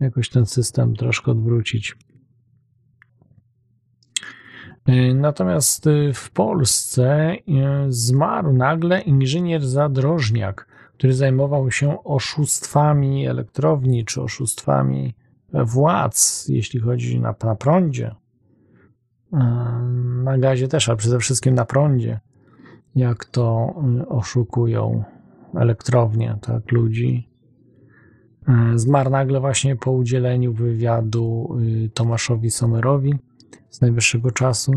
jakoś 0.00 0.28
ten 0.28 0.46
system 0.46 0.96
troszkę 0.96 1.30
odwrócić. 1.30 1.96
Yy, 4.86 5.14
Natomiast 5.14 5.86
yy, 5.86 6.14
w 6.14 6.30
Polsce 6.30 7.36
yy, 7.46 7.62
zmarł 7.88 8.52
nagle 8.52 9.00
inżynier 9.00 9.66
zadrożniak, 9.66 10.66
który 10.94 11.14
zajmował 11.14 11.70
się 11.70 12.04
oszustwami 12.04 13.26
elektrowni 13.26 14.04
czy 14.04 14.22
oszustwami 14.22 15.14
władz, 15.52 16.48
jeśli 16.48 16.80
chodzi 16.80 17.20
na, 17.20 17.34
na 17.44 17.54
prądzie. 17.54 18.14
Yy, 19.32 19.38
Na 20.24 20.38
gazie 20.38 20.68
też, 20.68 20.88
ale 20.88 20.98
przede 20.98 21.18
wszystkim 21.18 21.54
na 21.54 21.64
prądzie. 21.64 22.20
Jak 22.94 23.24
to 23.24 23.74
yy, 23.96 24.08
oszukują 24.08 25.04
elektrownie, 25.54 26.38
tak, 26.40 26.72
ludzi. 26.72 27.28
Yy, 28.48 28.78
Zmarł 28.78 29.10
nagle 29.10 29.40
właśnie 29.40 29.76
po 29.76 29.92
udzieleniu 29.92 30.52
wywiadu 30.52 31.56
Tomaszowi 31.94 32.50
Somerowi 32.50 33.14
z 33.70 33.80
najwyższego 33.80 34.30
czasu 34.30 34.72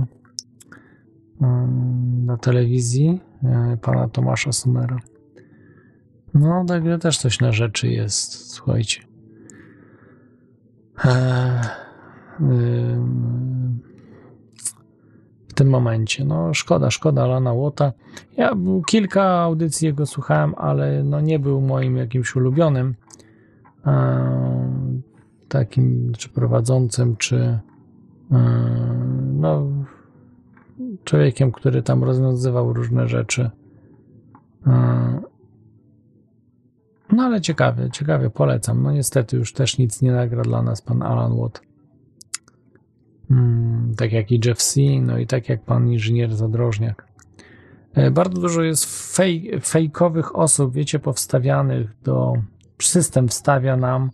na 2.25 2.37
telewizji 2.37 3.21
pana 3.81 4.07
Tomasza 4.09 4.51
Somera. 4.51 4.97
No, 6.33 6.65
także 6.65 6.99
też 6.99 7.17
coś 7.17 7.39
na 7.39 7.51
rzeczy 7.51 7.87
jest, 7.87 8.51
słuchajcie. 8.51 9.12
Eee, 11.05 11.61
w 15.47 15.53
tym 15.53 15.69
momencie. 15.69 16.25
No, 16.25 16.53
szkoda, 16.53 16.91
szkoda 16.91 17.23
Alana 17.23 17.53
Łota. 17.53 17.91
Ja 18.37 18.53
kilka 18.87 19.23
audycji 19.23 19.85
jego 19.85 20.05
słuchałem, 20.05 20.53
ale 20.57 21.03
no 21.03 21.21
nie 21.21 21.39
był 21.39 21.61
moim 21.61 21.97
jakimś 21.97 22.35
ulubionym 22.35 22.95
eee, 23.85 25.01
takim, 25.47 26.11
czy 26.17 26.29
prowadzącym, 26.29 27.17
czy 27.17 27.59
eee, 28.31 28.39
no 29.33 29.67
człowiekiem, 31.03 31.51
który 31.51 31.83
tam 31.83 32.03
rozwiązywał 32.03 32.73
różne 32.73 33.07
rzeczy. 33.07 33.49
No 37.13 37.23
ale 37.23 37.41
ciekawie, 37.41 37.89
ciekawie 37.91 38.29
polecam. 38.29 38.83
No 38.83 38.91
niestety 38.91 39.37
już 39.37 39.53
też 39.53 39.77
nic 39.77 40.01
nie 40.01 40.11
nagra 40.11 40.41
dla 40.41 40.61
nas 40.61 40.81
pan 40.81 41.03
Alan 41.03 41.37
Watt. 41.37 41.61
Mm, 43.31 43.93
tak 43.97 44.11
jak 44.11 44.31
i 44.31 44.41
Jeff 44.45 44.57
C., 44.57 44.81
no 45.01 45.17
i 45.17 45.27
tak 45.27 45.49
jak 45.49 45.63
pan 45.63 45.91
inżynier 45.91 46.35
Zadrożniak. 46.35 47.07
E, 47.93 48.11
Bardzo 48.11 48.41
dużo 48.41 48.61
jest 48.61 49.15
fej, 49.15 49.59
fejkowych 49.61 50.35
osób, 50.35 50.73
wiecie, 50.73 50.99
powstawianych 50.99 52.01
do. 52.03 52.33
System 52.81 53.27
wstawia 53.27 53.77
nam, 53.77 54.11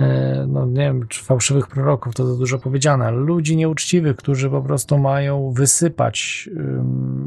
e, 0.00 0.46
no 0.48 0.66
nie 0.66 0.80
wiem, 0.80 1.08
czy 1.08 1.24
fałszywych 1.24 1.66
proroków 1.66 2.14
to 2.14 2.26
za 2.26 2.36
dużo 2.36 2.58
powiedziane, 2.58 3.06
ale 3.06 3.16
ludzi 3.16 3.56
nieuczciwych, 3.56 4.16
którzy 4.16 4.50
po 4.50 4.62
prostu 4.62 4.98
mają 4.98 5.52
wysypać 5.52 6.48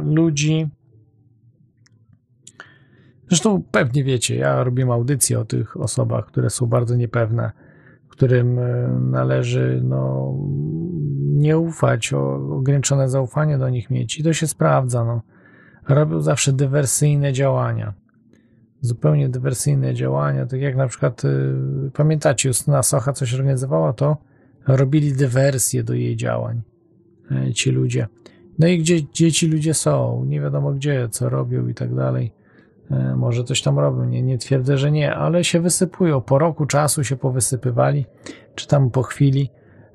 ludzi. 0.05 0.67
Zresztą 3.31 3.63
pewnie 3.71 4.03
wiecie, 4.03 4.35
ja 4.35 4.63
robię 4.63 4.85
audycje 4.91 5.39
o 5.39 5.45
tych 5.45 5.77
osobach, 5.77 6.25
które 6.25 6.49
są 6.49 6.65
bardzo 6.65 6.95
niepewne, 6.95 7.51
którym 8.09 8.59
e, 8.59 8.87
należy 9.01 9.81
no, 9.83 10.33
nie 11.19 11.57
ufać, 11.57 12.13
ograniczone 12.13 13.09
zaufanie 13.09 13.57
do 13.57 13.69
nich 13.69 13.89
mieć 13.89 14.19
i 14.19 14.23
to 14.23 14.33
się 14.33 14.47
sprawdza. 14.47 15.05
No. 15.05 15.21
Robią 15.89 16.21
zawsze 16.21 16.53
dywersyjne 16.53 17.33
działania. 17.33 17.93
Zupełnie 18.81 19.29
dywersyjne 19.29 19.93
działania, 19.93 20.45
tak 20.45 20.61
jak 20.61 20.75
na 20.75 20.87
przykład, 20.87 21.25
y, 21.25 21.91
pamiętacie, 21.93 22.49
Justyna 22.49 22.83
Socha 22.83 23.13
coś 23.13 23.33
organizowała, 23.33 23.93
to 23.93 24.17
robili 24.67 25.13
dywersję 25.13 25.83
do 25.83 25.93
jej 25.93 26.15
działań 26.15 26.61
e, 27.31 27.53
ci 27.53 27.71
ludzie. 27.71 28.07
No 28.59 28.67
i 28.67 28.79
gdzie, 28.79 29.01
gdzie 29.01 29.31
ci 29.31 29.47
ludzie 29.47 29.73
są? 29.73 30.25
Nie 30.25 30.41
wiadomo 30.41 30.71
gdzie, 30.71 31.09
co 31.11 31.29
robią 31.29 31.67
i 31.67 31.73
tak 31.73 31.95
dalej. 31.95 32.40
E, 32.91 33.15
Może 33.15 33.43
coś 33.43 33.61
tam 33.61 33.79
robią, 33.79 34.05
nie, 34.05 34.21
nie 34.21 34.37
twierdzę, 34.37 34.77
że 34.77 34.91
nie, 34.91 35.15
ale 35.15 35.43
się 35.43 35.59
wysypują. 35.59 36.21
Po 36.21 36.39
roku 36.39 36.65
czasu 36.65 37.03
się 37.03 37.15
powysypywali, 37.17 38.05
czy 38.55 38.67
tam 38.67 38.89
po 38.91 39.03
chwili, 39.03 39.49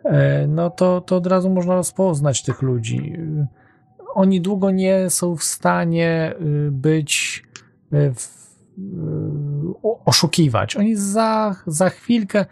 e, 0.05 0.47
no 0.47 0.71
to, 0.71 1.01
to 1.01 1.17
od 1.17 1.27
razu 1.27 1.51
można 1.51 1.75
rozpoznać 1.75 2.43
tych 2.43 2.63
ludzi. 2.63 3.13
E, 3.19 3.47
Oni 4.15 4.41
długo 4.41 4.71
nie 4.71 5.11
są 5.11 5.37
w 5.37 5.43
stanie 5.45 6.35
być, 6.71 7.43
w, 7.91 8.37
oszukiwać. 10.05 10.77
Oni 10.77 10.97
za, 10.97 11.57
za 11.67 11.91
chwilkę 11.91 12.47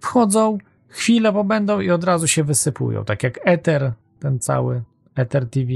wchodzą, 0.00 0.58
chwilę 0.88 1.32
pobędą 1.32 1.80
i 1.80 1.90
od 1.90 2.04
razu 2.04 2.28
się 2.28 2.44
wysypują. 2.44 3.04
Tak 3.04 3.22
jak 3.22 3.40
Ether, 3.44 3.92
ten 4.18 4.38
cały 4.38 4.82
Ether 5.14 5.50
TV, 5.50 5.72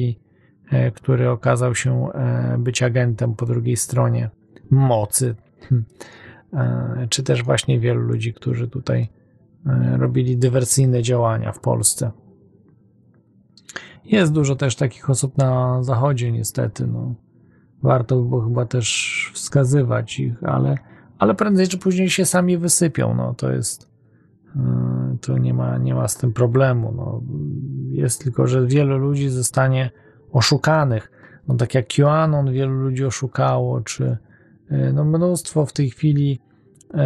który 0.95 1.31
okazał 1.31 1.75
się 1.75 2.09
e, 2.15 2.57
być 2.59 2.83
agentem 2.83 3.35
po 3.35 3.47
drugiej 3.47 3.77
stronie 3.77 4.31
mocy. 4.71 5.35
Hm. 5.69 5.85
E, 6.53 7.07
Czy 7.11 7.23
też 7.23 7.43
właśnie 7.43 7.81
wielu 7.81 8.01
ludzi, 8.01 8.35
którzy 8.35 8.69
tutaj 8.69 9.09
e, 9.67 9.97
robili 9.97 10.39
dywersyjne 10.39 11.03
działania 11.03 11.53
w 11.53 11.61
Polsce. 11.61 12.11
Jest 14.05 14.33
dużo 14.33 14.57
też 14.57 14.77
takich 14.77 15.11
osób 15.11 15.39
na 15.39 15.83
zachodzie, 15.83 16.33
niestety. 16.33 16.87
No. 16.87 17.15
Warto 17.83 18.17
by 18.17 18.29
było 18.29 18.41
chyba 18.41 18.67
też 18.67 19.31
wskazywać 19.35 20.21
ich, 20.21 20.45
ale, 20.45 20.79
ale 21.19 21.35
prędzej 21.35 21.69
czy 21.69 21.79
później 21.79 22.11
się 22.11 22.25
sami 22.25 22.59
wysypią. 22.59 23.15
No. 23.15 23.35
To 23.35 23.53
jest. 23.53 23.95
To 25.21 25.39
nie 25.39 25.55
ma, 25.55 25.79
nie 25.79 25.95
ma 25.95 26.09
z 26.09 26.17
tym 26.17 26.33
problemu. 26.33 26.93
No. 26.97 27.23
Jest 27.91 28.25
tylko, 28.25 28.47
że 28.47 28.67
wielu 28.67 28.99
ludzi 28.99 29.29
zostanie 29.29 29.91
oszukanych. 30.35 31.11
No, 31.49 31.55
tak 31.55 31.75
jak 31.75 31.87
QAnon 31.89 32.53
wielu 32.53 32.73
ludzi 32.73 33.05
oszukało, 33.05 33.81
czy 33.81 34.17
yy, 34.71 34.93
no, 34.93 35.05
mnóstwo 35.05 35.67
w 35.67 35.73
tej 35.73 35.91
chwili 35.91 36.41
yy, 36.95 37.01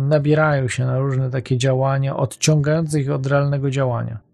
nabierają 0.00 0.68
się 0.68 0.86
na 0.86 0.98
różne 0.98 1.30
takie 1.30 1.58
działania, 1.58 2.16
odciągające 2.16 3.00
ich 3.00 3.10
od 3.10 3.26
realnego 3.26 3.70
działania 3.70 4.30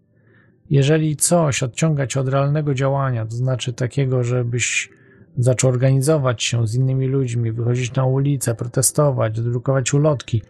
jeżeli 0.69 1.15
coś 1.15 1.63
odciągać 1.63 2.17
od 2.17 2.27
realnego 2.27 2.73
działania, 2.73 3.25
to 3.25 3.35
znaczy 3.35 3.73
takiego, 3.73 4.23
żebyś 4.23 4.89
zaczął 5.37 5.69
organizować 5.69 6.43
się 6.43 6.67
z 6.67 6.75
innymi 6.75 7.07
ludźmi, 7.07 7.51
wychodzić 7.51 7.93
na 7.93 8.05
ulicę, 8.05 8.55
protestować, 8.55 9.41
drukować 9.41 9.93
ulotki, 9.93 10.41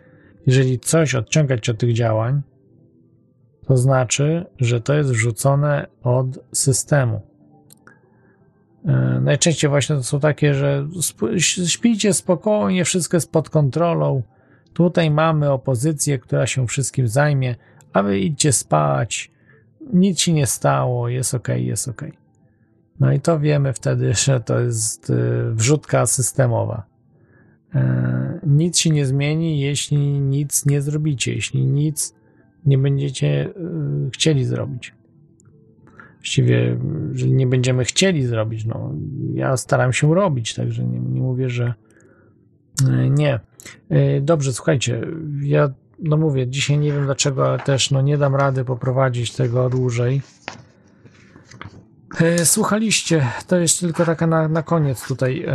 jeżeli 0.47 0.79
coś 0.79 1.15
odciągać 1.15 1.69
od 1.69 1.77
tych 1.77 1.93
działań, 1.93 2.41
to 3.67 3.77
znaczy, 3.77 4.45
że 4.59 4.81
to 4.81 4.93
jest 4.93 5.09
wrzucone 5.09 5.87
od 6.03 6.27
systemu. 6.53 7.21
E, 8.87 9.19
Najczęściej 9.21 9.69
właśnie 9.69 9.95
to 9.95 10.03
są 10.03 10.19
takie, 10.19 10.53
że 10.53 10.87
śpijcie 11.67 12.13
spokojnie, 12.13 12.85
wszystko 12.85 13.17
jest 13.17 13.31
pod 13.31 13.49
kontrolą. 13.49 14.23
Tutaj 14.73 15.11
mamy 15.11 15.51
opozycję, 15.51 16.19
która 16.19 16.47
się 16.47 16.67
wszystkim 16.67 17.07
zajmie, 17.07 17.55
a 17.93 18.03
wy 18.03 18.19
idźcie 18.19 18.51
spać 18.51 19.31
nic 19.93 20.19
się 20.19 20.33
nie 20.33 20.47
stało, 20.47 21.09
jest 21.09 21.33
ok, 21.33 21.47
jest 21.55 21.87
ok. 21.87 22.01
No 22.99 23.13
i 23.13 23.19
to 23.19 23.39
wiemy 23.39 23.73
wtedy, 23.73 24.13
że 24.25 24.39
to 24.39 24.59
jest 24.59 25.09
y, 25.09 25.13
wrzutka 25.51 26.05
systemowa. 26.05 26.83
E, 27.75 28.39
Nic 28.43 28.77
się 28.79 28.89
nie 28.89 29.05
zmieni, 29.05 29.59
jeśli 29.59 29.97
nic 30.19 30.65
nie 30.65 30.81
zrobicie, 30.81 31.33
jeśli 31.33 31.65
nic 31.65 32.15
nie 32.65 32.77
będziecie 32.77 33.53
chcieli 34.13 34.45
zrobić. 34.45 34.95
Właściwie, 36.27 36.77
że 37.11 37.27
nie 37.27 37.47
będziemy 37.47 37.85
chcieli 37.85 38.25
zrobić, 38.25 38.65
no 38.65 38.93
ja 39.33 39.57
staram 39.57 39.93
się 39.93 40.15
robić, 40.15 40.53
także 40.53 40.83
nie, 40.83 40.99
nie 40.99 41.21
mówię, 41.21 41.49
że 41.49 41.73
y, 42.81 43.09
nie. 43.09 43.39
Y, 43.91 44.21
Dobrze, 44.21 44.53
słuchajcie, 44.53 45.01
ja 45.41 45.69
no 45.99 46.17
mówię, 46.17 46.47
dzisiaj 46.47 46.77
nie 46.77 46.91
wiem 46.91 47.05
dlaczego, 47.05 47.47
ale 47.47 47.59
też 47.59 47.91
no 47.91 48.01
nie 48.01 48.17
dam 48.17 48.35
rady 48.35 48.65
poprowadzić 48.65 49.31
tego 49.35 49.69
dłużej. 49.69 50.21
E, 52.21 52.45
Słuchaliście, 52.45 53.27
to 53.47 53.57
jest 53.57 53.79
tylko 53.79 54.05
taka 54.05 54.27
na, 54.27 54.47
na 54.47 54.63
koniec 54.63 55.07
tutaj, 55.07 55.45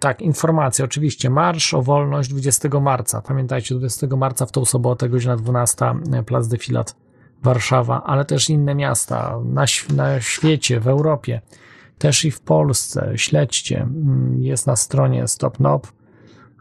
tak, 0.00 0.22
informacja, 0.22 0.84
oczywiście, 0.84 1.30
Marsz 1.30 1.74
o 1.74 1.82
Wolność 1.82 2.30
20 2.30 2.80
marca, 2.80 3.22
pamiętajcie, 3.22 3.74
20 3.74 4.06
marca 4.16 4.46
w 4.46 4.52
tą 4.52 4.64
sobotę, 4.64 5.08
godzina 5.08 5.36
12, 5.36 5.94
e, 6.12 6.22
Plac 6.22 6.48
Defilat 6.48 7.01
Warszawa, 7.42 8.02
ale 8.06 8.24
też 8.24 8.50
inne 8.50 8.74
miasta 8.74 9.38
na, 9.44 9.64
na 9.96 10.20
świecie, 10.20 10.80
w 10.80 10.88
Europie, 10.88 11.40
też 11.98 12.24
i 12.24 12.30
w 12.30 12.40
Polsce. 12.40 13.12
Śledźcie. 13.16 13.82
Mm, 13.82 14.42
Jest 14.42 14.66
na 14.66 14.76
stronie 14.76 15.28
StopNop 15.28 15.92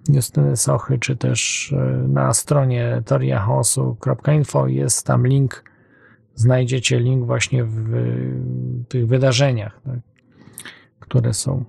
Justyny 0.09 0.57
Sochy, 0.57 0.99
czy 0.99 1.15
też 1.15 1.73
e, 1.77 2.07
na 2.07 2.33
stronie 2.33 3.01
toriachaosu.info 3.05 4.67
jest 4.67 5.05
tam 5.05 5.27
link, 5.27 5.63
znajdziecie 6.35 6.99
link 6.99 7.25
właśnie 7.25 7.63
w 7.63 7.91
tych 8.87 9.07
wydarzeniach, 9.07 9.81
tak, 9.85 9.99
które 10.99 11.33
są. 11.33 11.65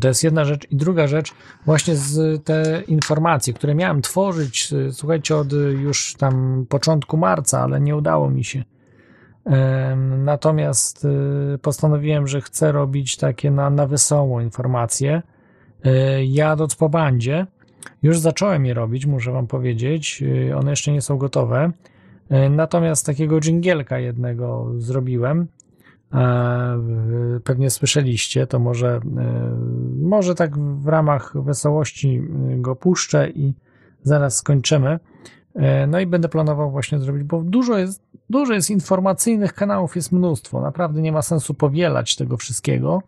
To 0.00 0.08
jest 0.08 0.24
jedna 0.24 0.44
rzecz. 0.44 0.66
I 0.70 0.76
druga 0.76 1.06
rzecz, 1.06 1.32
właśnie 1.66 1.96
z 1.96 2.44
te 2.44 2.82
informacje, 2.86 3.52
które 3.52 3.74
miałem 3.74 4.02
tworzyć, 4.02 4.72
y, 4.72 4.92
słuchajcie, 4.92 5.36
od 5.36 5.52
y, 5.52 5.56
już 5.56 6.14
tam 6.14 6.66
początku 6.68 7.16
marca, 7.16 7.60
ale 7.60 7.80
nie 7.80 7.96
udało 7.96 8.30
mi 8.30 8.44
się. 8.44 8.64
Natomiast 10.18 11.04
y, 11.54 11.58
postanowiłem, 11.58 12.26
że 12.26 12.40
chcę 12.40 12.72
robić 12.72 13.16
takie 13.16 13.50
na, 13.50 13.70
na 13.70 13.86
wesoło 13.86 14.40
informacje. 14.40 15.22
Jadąc 16.24 16.74
po 16.74 16.88
bandzie, 16.88 17.46
już 18.02 18.18
zacząłem 18.18 18.66
je 18.66 18.74
robić, 18.74 19.06
muszę 19.06 19.32
wam 19.32 19.46
powiedzieć. 19.46 20.24
One 20.56 20.70
jeszcze 20.70 20.92
nie 20.92 21.02
są 21.02 21.18
gotowe. 21.18 21.72
Natomiast 22.50 23.06
takiego 23.06 23.40
dżingielka 23.40 23.98
jednego 23.98 24.72
zrobiłem. 24.78 25.46
E, 26.14 26.78
Pewnie 27.44 27.70
słyszeliście, 27.70 28.46
to 28.46 28.58
może, 28.58 29.00
e, 29.18 29.56
może 30.02 30.34
tak 30.34 30.58
w 30.58 30.88
ramach 30.88 31.32
wesołości 31.34 32.22
y, 32.54 32.60
go 32.60 32.76
puszczę 32.76 33.30
i 33.30 33.54
zaraz 34.02 34.36
skończymy. 34.36 34.98
E, 35.54 35.86
No 35.86 36.00
i 36.00 36.06
będę 36.06 36.28
planował 36.28 36.70
właśnie 36.70 36.98
zrobić, 36.98 37.24
bo 37.24 37.42
dużo 37.42 37.78
jest, 37.78 38.02
dużo 38.30 38.52
jest 38.54 38.70
informacyjnych 38.70 39.54
kanałów, 39.54 39.96
jest 39.96 40.12
mnóstwo. 40.12 40.60
Naprawdę 40.60 41.02
nie 41.02 41.12
ma 41.12 41.22
sensu 41.22 41.54
powielać 41.54 42.16
tego 42.16 42.36
wszystkiego, 42.36 43.02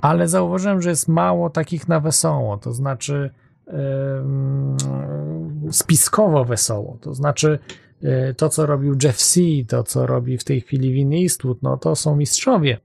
ale 0.00 0.28
zauważyłem, 0.28 0.82
że 0.82 0.90
jest 0.90 1.08
mało 1.08 1.50
takich 1.50 1.88
na 1.88 2.00
wesoło, 2.00 2.58
to 2.58 2.72
znaczy 2.72 3.30
em, 3.66 4.76
spiskowo 5.70 6.44
wesoło. 6.44 6.98
To 7.00 7.14
znaczy 7.14 7.58
e, 7.58 7.81
to, 8.36 8.48
co 8.48 8.66
robił 8.66 8.94
Jeff 9.02 9.16
C., 9.16 9.40
to, 9.68 9.82
co 9.82 10.06
robi 10.06 10.38
w 10.38 10.44
tej 10.44 10.60
chwili 10.60 10.92
Vin 10.92 11.12
Eastwood, 11.12 11.62
no 11.62 11.76
to 11.76 11.96
są 11.96 12.16
mistrzowie, 12.16 12.80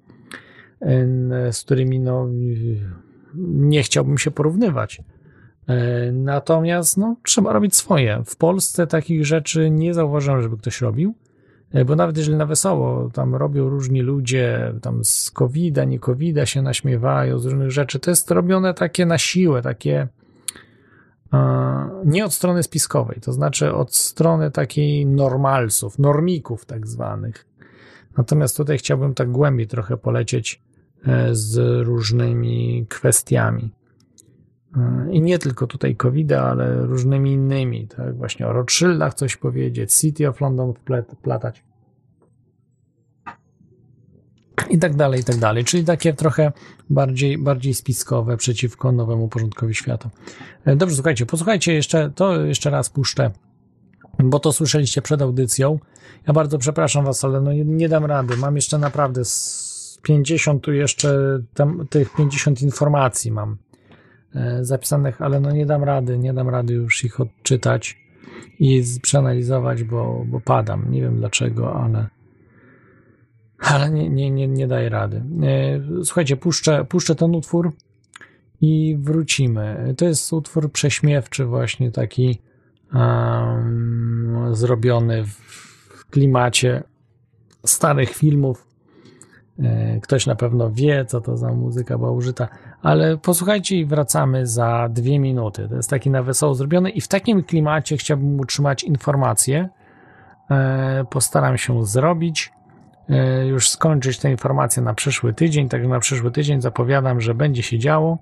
em, 0.81 1.33
z 1.51 1.61
którymi 1.61 1.99
no, 1.99 2.27
nie 3.47 3.83
chciałbym 3.83 4.17
się 4.17 4.31
porównywać. 4.31 5.01
E, 5.67 6.11
Natomiast 6.11 6.97
no, 6.97 7.15
trzeba 7.23 7.53
robić 7.53 7.75
swoje. 7.75 8.23
W 8.25 8.35
Polsce 8.35 8.87
takich 8.87 9.25
rzeczy 9.25 9.69
nie 9.69 9.93
zauważyłem, 9.93 10.41
żeby 10.41 10.57
ktoś 10.57 10.81
robił, 10.81 11.15
e, 11.71 11.85
bo 11.85 11.95
nawet 11.95 12.17
jeżeli 12.17 12.37
na 12.37 12.45
wesoło 12.45 13.09
tam 13.09 13.35
robią 13.35 13.69
różni 13.69 14.01
ludzie, 14.01 14.73
tam 14.81 15.03
z 15.03 15.31
COVID-a, 15.31 15.83
nie 15.83 15.99
COVID-a 15.99 16.45
się 16.45 16.61
naśmiewają, 16.61 17.39
z 17.39 17.45
różnych 17.45 17.71
rzeczy, 17.71 17.99
to 17.99 18.11
jest 18.11 18.31
robione 18.31 18.73
takie 18.73 19.05
na 19.05 19.17
siłę, 19.17 19.61
takie 19.61 20.01
e, 20.01 20.07
nie 22.05 22.25
od 22.25 22.33
strony 22.33 22.63
spiskowej, 22.63 23.19
to 23.21 23.33
znaczy 23.33 23.73
od 23.73 23.95
strony 23.95 24.51
takiej 24.51 25.05
normalsów, 25.05 25.99
normików 25.99 26.65
tak 26.65 26.87
zwanych. 26.87 27.45
Natomiast 28.17 28.57
tutaj 28.57 28.77
chciałbym 28.77 29.13
tak 29.13 29.31
głębiej 29.31 29.67
trochę 29.67 29.97
polecieć 29.97 30.61
e, 31.05 31.35
z 31.35 31.85
różnymi 31.87 32.85
kwestiami. 32.89 33.73
E, 34.77 35.07
I 35.11 35.21
nie 35.21 35.39
tylko 35.39 35.67
tutaj 35.67 35.95
covid 35.95 36.31
ale 36.31 36.85
różnymi 36.85 37.31
innymi. 37.31 37.87
Tak? 37.87 38.17
Właśnie 38.17 38.47
o 38.47 38.53
Rothschildach 38.53 39.13
coś 39.13 39.35
powiedzieć, 39.35 39.93
City 39.93 40.29
of 40.29 40.41
London 40.41 40.73
wplatać. 41.13 41.63
I 44.69 44.79
tak 44.79 44.95
dalej, 44.95 45.21
i 45.21 45.23
tak 45.23 45.37
dalej. 45.37 45.65
Czyli 45.65 45.85
takie 45.85 46.13
trochę 46.13 46.51
bardziej, 46.89 47.37
bardziej 47.37 47.73
spiskowe 47.73 48.37
przeciwko 48.37 48.91
nowemu 48.91 49.27
porządkowi 49.27 49.75
świata. 49.75 50.09
E, 50.65 50.75
Dobrze, 50.75 50.95
słuchajcie, 50.95 51.25
posłuchajcie 51.25 51.73
jeszcze, 51.73 52.11
to 52.15 52.45
jeszcze 52.45 52.69
raz 52.69 52.89
puszczę, 52.89 53.31
bo 54.19 54.39
to 54.39 54.53
słyszeliście 54.53 55.01
przed 55.01 55.21
audycją. 55.21 55.79
Ja 56.27 56.33
bardzo 56.33 56.57
przepraszam 56.57 57.05
was, 57.05 57.23
ale 57.23 57.41
no 57.41 57.53
nie, 57.53 57.65
nie 57.65 57.89
dam 57.89 58.05
rady. 58.05 58.37
Mam 58.37 58.55
jeszcze 58.55 58.77
naprawdę 58.77 59.25
z 59.25 59.99
50 60.01 60.63
tu 60.63 60.73
jeszcze 60.73 61.39
tam, 61.53 61.87
tych 61.89 62.15
50 62.15 62.61
informacji 62.61 63.31
mam 63.31 63.57
e, 64.35 64.65
zapisanych, 64.65 65.21
ale 65.21 65.39
no 65.39 65.51
nie 65.51 65.65
dam 65.65 65.83
rady, 65.83 66.17
nie 66.17 66.33
dam 66.33 66.49
rady 66.49 66.73
już 66.73 67.03
ich 67.03 67.19
odczytać 67.19 67.97
i 68.59 68.83
przeanalizować, 69.01 69.83
bo, 69.83 70.23
bo 70.25 70.39
padam. 70.39 70.91
Nie 70.91 71.01
wiem 71.01 71.17
dlaczego, 71.17 71.75
ale 71.75 72.16
ale 73.59 73.89
nie, 73.91 74.09
nie, 74.09 74.31
nie, 74.31 74.47
nie 74.47 74.67
daję 74.67 74.89
rady. 74.89 75.23
E, 75.97 76.03
Słuchajcie, 76.03 76.37
puszczę, 76.37 76.85
puszczę 76.85 77.15
ten 77.15 77.35
utwór 77.35 77.71
i 78.61 78.97
wrócimy. 78.99 79.93
To 79.97 80.05
jest 80.05 80.33
utwór 80.33 80.71
prześmiewczy, 80.71 81.45
właśnie 81.45 81.91
taki 81.91 82.41
em, 82.93 84.47
zrobiony 84.51 85.23
w 85.25 86.05
klimacie 86.09 86.83
starych 87.65 88.09
filmów. 88.09 88.67
E, 89.59 89.99
Ktoś 90.01 90.25
na 90.25 90.35
pewno 90.35 90.71
wie, 90.71 91.05
co 91.05 91.21
to 91.21 91.37
za 91.37 91.53
muzyka 91.53 91.97
była 91.97 92.11
użyta, 92.11 92.47
ale 92.81 93.17
posłuchajcie 93.17 93.77
i 93.77 93.85
wracamy 93.85 94.47
za 94.47 94.89
dwie 94.89 95.19
minuty. 95.19 95.67
To 95.69 95.75
jest 95.75 95.89
taki 95.89 96.09
na 96.09 96.23
wesoło 96.23 96.55
zrobiony 96.55 96.89
i 96.89 97.01
w 97.01 97.07
takim 97.07 97.43
klimacie 97.43 97.97
chciałbym 97.97 98.39
utrzymać 98.39 98.83
informacje. 98.83 99.69
E, 100.51 101.05
Postaram 101.09 101.57
się 101.57 101.85
zrobić 101.85 102.56
już 103.47 103.69
skończyć 103.69 104.19
te 104.19 104.31
informacje 104.31 104.83
na 104.83 104.93
przyszły 104.93 105.33
tydzień. 105.33 105.69
Także 105.69 105.89
na 105.89 105.99
przyszły 105.99 106.31
tydzień 106.31 106.61
zapowiadam, 106.61 107.21
że 107.21 107.33
będzie 107.33 107.63
się 107.63 107.79
działo 107.79 108.17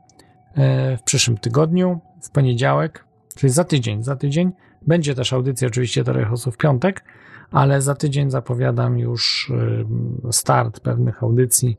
e, 0.55 0.97
w 0.97 1.03
przyszłym 1.03 1.37
tygodniu, 1.37 1.99
w 2.21 2.29
poniedziałek, 2.29 3.05
czyli 3.35 3.53
za 3.53 3.63
tydzień. 3.63 4.03
Za 4.03 4.15
tydzień 4.15 4.51
będzie 4.87 5.15
też 5.15 5.33
audycja 5.33 5.67
oczywiście 5.67 6.03
Torechosu 6.03 6.51
w 6.51 6.57
piątek, 6.57 7.03
ale 7.51 7.81
za 7.81 7.95
tydzień 7.95 8.29
zapowiadam 8.31 8.99
już 8.99 9.51
e, 10.27 10.31
start 10.31 10.79
pewnych 10.79 11.23
audycji 11.23 11.77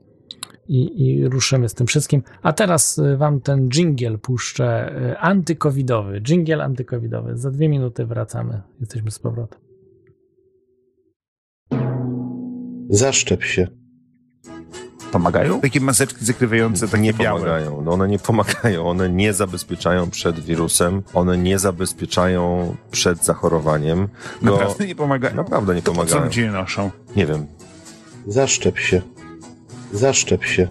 i, 0.68 1.06
i 1.06 1.28
ruszymy 1.28 1.68
z 1.68 1.74
tym 1.74 1.86
wszystkim. 1.86 2.22
A 2.42 2.52
teraz 2.52 2.98
e, 2.98 3.16
wam 3.16 3.40
ten 3.40 3.68
jingle 3.68 4.18
puszczę 4.18 4.66
e, 4.66 5.18
antykowidowy. 5.18 6.20
Jingle 6.20 6.64
antykowidowy. 6.64 7.36
Za 7.36 7.50
dwie 7.50 7.68
minuty 7.68 8.06
wracamy. 8.06 8.62
Jesteśmy 8.80 9.10
z 9.10 9.18
powrotem. 9.18 9.65
Zaszczep 12.90 13.44
się. 13.44 13.68
Pomagają? 15.12 15.60
Takie 15.60 15.80
maseczki 15.80 16.24
zakrywające, 16.24 16.88
takie 16.88 17.02
nie 17.02 17.12
białe. 17.12 17.40
pomagają. 17.40 17.82
No 17.82 17.92
one 17.92 18.08
nie 18.08 18.18
pomagają. 18.18 18.88
One 18.88 19.10
nie 19.10 19.32
zabezpieczają 19.32 20.10
przed 20.10 20.40
wirusem. 20.40 21.02
One 21.14 21.38
nie 21.38 21.58
zabezpieczają 21.58 22.74
przed 22.90 23.24
zachorowaniem. 23.24 24.08
Go... 24.42 24.52
Naprawdę 24.56 24.86
nie 24.86 24.94
pomagają? 24.94 25.34
Naprawdę 25.36 25.74
nie 25.74 25.82
To 25.82 25.92
po 25.92 25.96
co 25.96 26.02
pomagają. 26.02 26.24
ludzie 26.24 26.42
je 26.42 26.50
noszą? 26.50 26.90
Nie 27.16 27.26
wiem. 27.26 27.46
Zaszczep 28.26 28.78
się. 28.78 29.02
Zaszczep 29.92 30.44
się. 30.44 30.68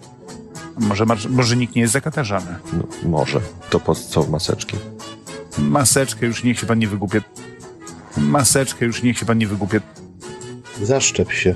Może, 0.80 1.04
może 1.28 1.56
nikt 1.56 1.74
nie 1.74 1.82
jest 1.82 1.92
zakatarzany. 1.92 2.54
No, 2.72 2.84
może. 3.08 3.40
To 3.70 3.80
po 3.80 3.94
co 3.94 4.26
maseczki? 4.26 4.76
Maseczkę 5.58 6.26
już 6.26 6.44
niech 6.44 6.58
się 6.58 6.66
pan 6.66 6.78
nie 6.78 6.88
wygłupie. 6.88 7.20
Maseczkę 8.16 8.86
już 8.86 9.02
niech 9.02 9.18
się 9.18 9.26
pan 9.26 9.38
nie 9.38 9.46
wygłupie. 9.46 9.80
Zaszczep 10.82 11.32
się. 11.32 11.54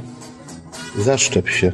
Zaszczep 0.98 1.48
się. 1.48 1.72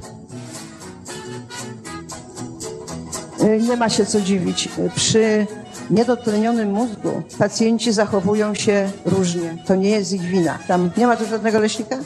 Y, 3.41 3.61
Nie 3.63 3.77
ma 3.77 3.89
się 3.91 4.07
co 4.07 4.21
dziwić. 4.21 4.69
Przy 4.95 5.47
niedotlenionym 5.91 6.71
mózgu 6.71 7.23
pacjenci 7.39 7.93
zachowują 7.93 8.55
się 8.55 8.91
różnie. 9.05 9.59
To 9.67 9.75
nie 9.77 9.91
jest 9.91 10.13
ich 10.13 10.23
wina. 10.23 10.59
Tam 10.69 10.91
nie 10.97 11.07
ma 11.07 11.17
tu 11.17 11.27
żadnego 11.27 11.59
leśnika? 11.59 11.97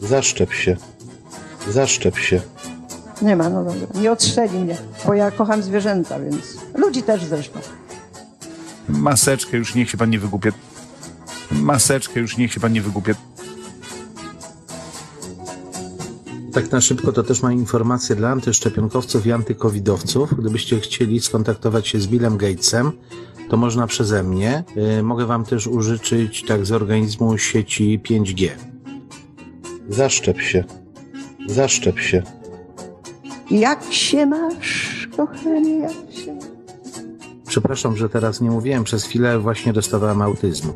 Zaszczep 0.00 0.52
się. 0.52 0.76
Zaszczep 1.70 2.18
się. 2.18 2.40
Nie 3.22 3.36
ma, 3.36 3.48
no 3.48 3.64
dobra. 3.64 4.00
Nie 4.00 4.12
odstrzeli 4.12 4.58
mnie, 4.58 4.76
bo 5.06 5.14
ja 5.14 5.30
kocham 5.30 5.62
zwierzęta, 5.62 6.20
więc 6.20 6.36
ludzi 6.74 7.02
też 7.02 7.24
zresztą. 7.24 7.58
Maseczkę 8.88 9.56
już 9.56 9.74
niech 9.74 9.90
się 9.90 9.96
pan 9.98 10.10
nie 10.10 10.18
wygłupie. 10.18 10.52
Maseczkę 11.50 12.20
już 12.20 12.36
niech 12.36 12.52
się 12.52 12.60
pan 12.60 12.72
nie 12.72 12.82
wygłupie. 12.82 13.14
Tak 16.56 16.72
na 16.72 16.80
szybko 16.80 17.12
to 17.12 17.22
też 17.22 17.42
mam 17.42 17.52
informację 17.52 18.16
dla 18.16 18.28
antyszczepionkowców 18.28 19.26
i 19.26 19.32
antykowidowców. 19.32 20.34
Gdybyście 20.38 20.80
chcieli 20.80 21.20
skontaktować 21.20 21.88
się 21.88 22.00
z 22.00 22.06
Billem 22.06 22.36
Gatesem, 22.36 22.92
to 23.48 23.56
można 23.56 23.86
przeze 23.86 24.22
mnie. 24.22 24.64
Y, 24.98 25.02
Mogę 25.02 25.26
wam 25.26 25.44
też 25.44 25.66
użyczyć 25.66 26.44
tak 26.44 26.66
z 26.66 26.72
organizmu 26.72 27.38
sieci 27.38 28.00
5G. 28.04 28.48
Zaszczep 29.88 30.40
się. 30.40 30.64
Zaszczep 31.46 31.98
się. 31.98 32.22
Jak 33.50 33.92
się 33.92 34.26
masz, 34.26 35.08
kochanie, 35.16 35.78
jak 35.78 36.12
się 36.24 36.34
masz? 36.34 36.44
Przepraszam, 37.48 37.96
że 37.96 38.08
teraz 38.08 38.40
nie 38.40 38.50
mówiłem, 38.50 38.84
przez 38.84 39.04
chwilę 39.04 39.38
właśnie 39.38 39.72
dostawałem 39.72 40.22
autyzmu. 40.22 40.74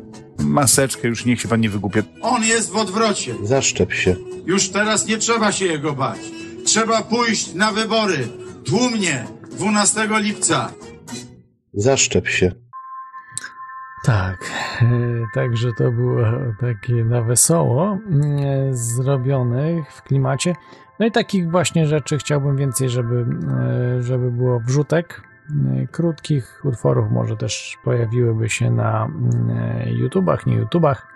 Maseczkę 0.51 1.07
już 1.07 1.25
niech 1.25 1.41
się 1.41 1.47
pan 1.47 1.61
nie 1.61 1.69
wygłupia. 1.69 2.01
On 2.21 2.43
jest 2.43 2.71
w 2.71 2.75
odwrocie. 2.75 3.35
Zaszczep 3.43 3.93
się. 3.93 4.15
Już 4.45 4.69
teraz 4.69 5.07
nie 5.07 5.17
trzeba 5.17 5.51
się 5.51 5.65
jego 5.65 5.93
bać. 5.93 6.19
Trzeba 6.65 7.01
pójść 7.01 7.53
na 7.53 7.71
wybory. 7.71 8.27
Tłumnie. 8.65 9.25
12 9.51 10.07
lipca. 10.11 10.71
Zaszczep 11.73 12.27
się. 12.27 12.51
Tak, 14.03 14.51
e, 14.81 14.87
także 15.33 15.69
to 15.77 15.91
było 15.91 16.25
takie 16.59 16.93
na 16.93 17.21
wesoło 17.21 17.97
mm, 18.09 18.75
zrobione 18.75 19.83
w 19.95 20.01
klimacie. 20.01 20.55
No 20.99 21.05
i 21.05 21.11
takich 21.11 21.51
właśnie 21.51 21.87
rzeczy 21.87 22.17
chciałbym 22.17 22.57
więcej, 22.57 22.89
żeby, 22.89 23.25
e, 23.99 24.03
żeby 24.03 24.31
było 24.31 24.59
wrzutek. 24.59 25.30
E, 25.49 25.87
Krótkich 25.87 26.61
utworów 26.63 27.11
może 27.11 27.37
też 27.37 27.77
pojawiłyby 27.83 28.49
się 28.49 28.71
na 28.71 29.07
e, 29.49 29.91
YouTubach, 29.91 30.45
nie 30.45 30.55
YouTubach. 30.55 31.07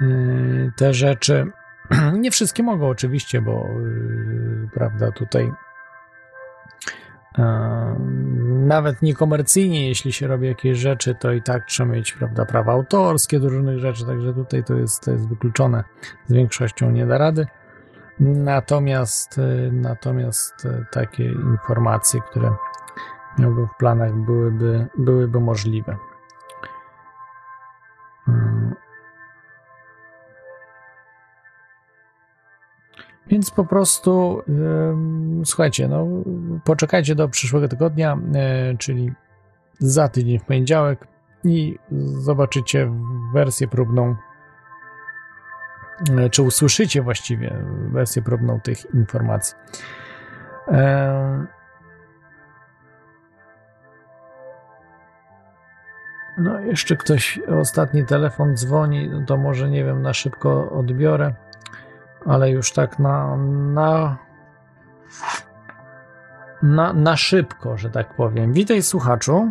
E, 0.00 0.04
Te 0.76 0.94
rzeczy 0.94 1.46
nie 2.20 2.30
wszystkie 2.30 2.62
mogą 2.62 2.88
oczywiście, 2.88 3.42
bo 3.42 3.66
prawda 4.74 5.12
tutaj 5.12 5.52
nawet 8.66 9.02
niekomercyjnie, 9.02 9.88
jeśli 9.88 10.12
się 10.12 10.26
robi 10.26 10.46
jakieś 10.46 10.78
rzeczy, 10.78 11.14
to 11.14 11.32
i 11.32 11.42
tak 11.42 11.64
trzeba 11.66 11.92
mieć 11.92 12.12
prawda, 12.12 12.44
prawa 12.44 12.72
autorskie 12.72 13.40
do 13.40 13.48
różnych 13.48 13.78
rzeczy, 13.78 14.06
także 14.06 14.34
tutaj 14.34 14.64
to 14.64 14.74
jest, 14.74 15.04
to 15.04 15.10
jest 15.10 15.28
wykluczone. 15.28 15.84
Z 16.26 16.32
większością 16.32 16.90
nie 16.90 17.06
da 17.06 17.18
rady. 17.18 17.46
Natomiast, 18.20 19.38
e, 19.38 19.72
natomiast 19.72 20.66
e, 20.66 20.84
takie 20.92 21.24
informacje, 21.24 22.20
które 22.20 22.54
miałbym 23.38 23.66
w 23.66 23.76
planach, 23.78 24.14
byłyby, 24.14 24.86
byłyby 24.98 25.40
możliwe. 25.40 25.96
Mm. 28.28 28.74
Więc 33.26 33.50
po 33.50 33.64
prostu 33.64 34.42
ym, 34.48 35.42
słuchajcie, 35.44 35.88
no 35.88 36.06
poczekajcie 36.64 37.14
do 37.14 37.28
przyszłego 37.28 37.68
tygodnia, 37.68 38.18
e, 38.34 38.76
czyli 38.78 39.12
za 39.78 40.08
tydzień 40.08 40.38
w 40.38 40.44
poniedziałek 40.44 41.06
i 41.44 41.78
zobaczycie 42.18 42.92
wersję 43.32 43.68
próbną, 43.68 44.16
czy 46.30 46.42
usłyszycie 46.42 47.02
właściwie 47.02 47.56
wersję 47.92 48.22
próbną 48.22 48.60
tych 48.60 48.94
informacji. 48.94 49.54
No, 56.38 56.60
jeszcze 56.60 56.96
ktoś, 56.96 57.40
ostatni 57.60 58.04
telefon 58.06 58.56
dzwoni, 58.56 59.08
no 59.08 59.26
to 59.26 59.36
może 59.36 59.70
nie 59.70 59.84
wiem, 59.84 60.02
na 60.02 60.14
szybko 60.14 60.70
odbiorę, 60.70 61.34
ale 62.26 62.50
już 62.50 62.72
tak 62.72 62.98
na, 62.98 63.36
na, 63.36 64.16
na, 66.62 66.92
na 66.92 67.16
szybko, 67.16 67.76
że 67.76 67.90
tak 67.90 68.14
powiem. 68.14 68.52
Witaj, 68.52 68.82
słuchaczu. 68.82 69.50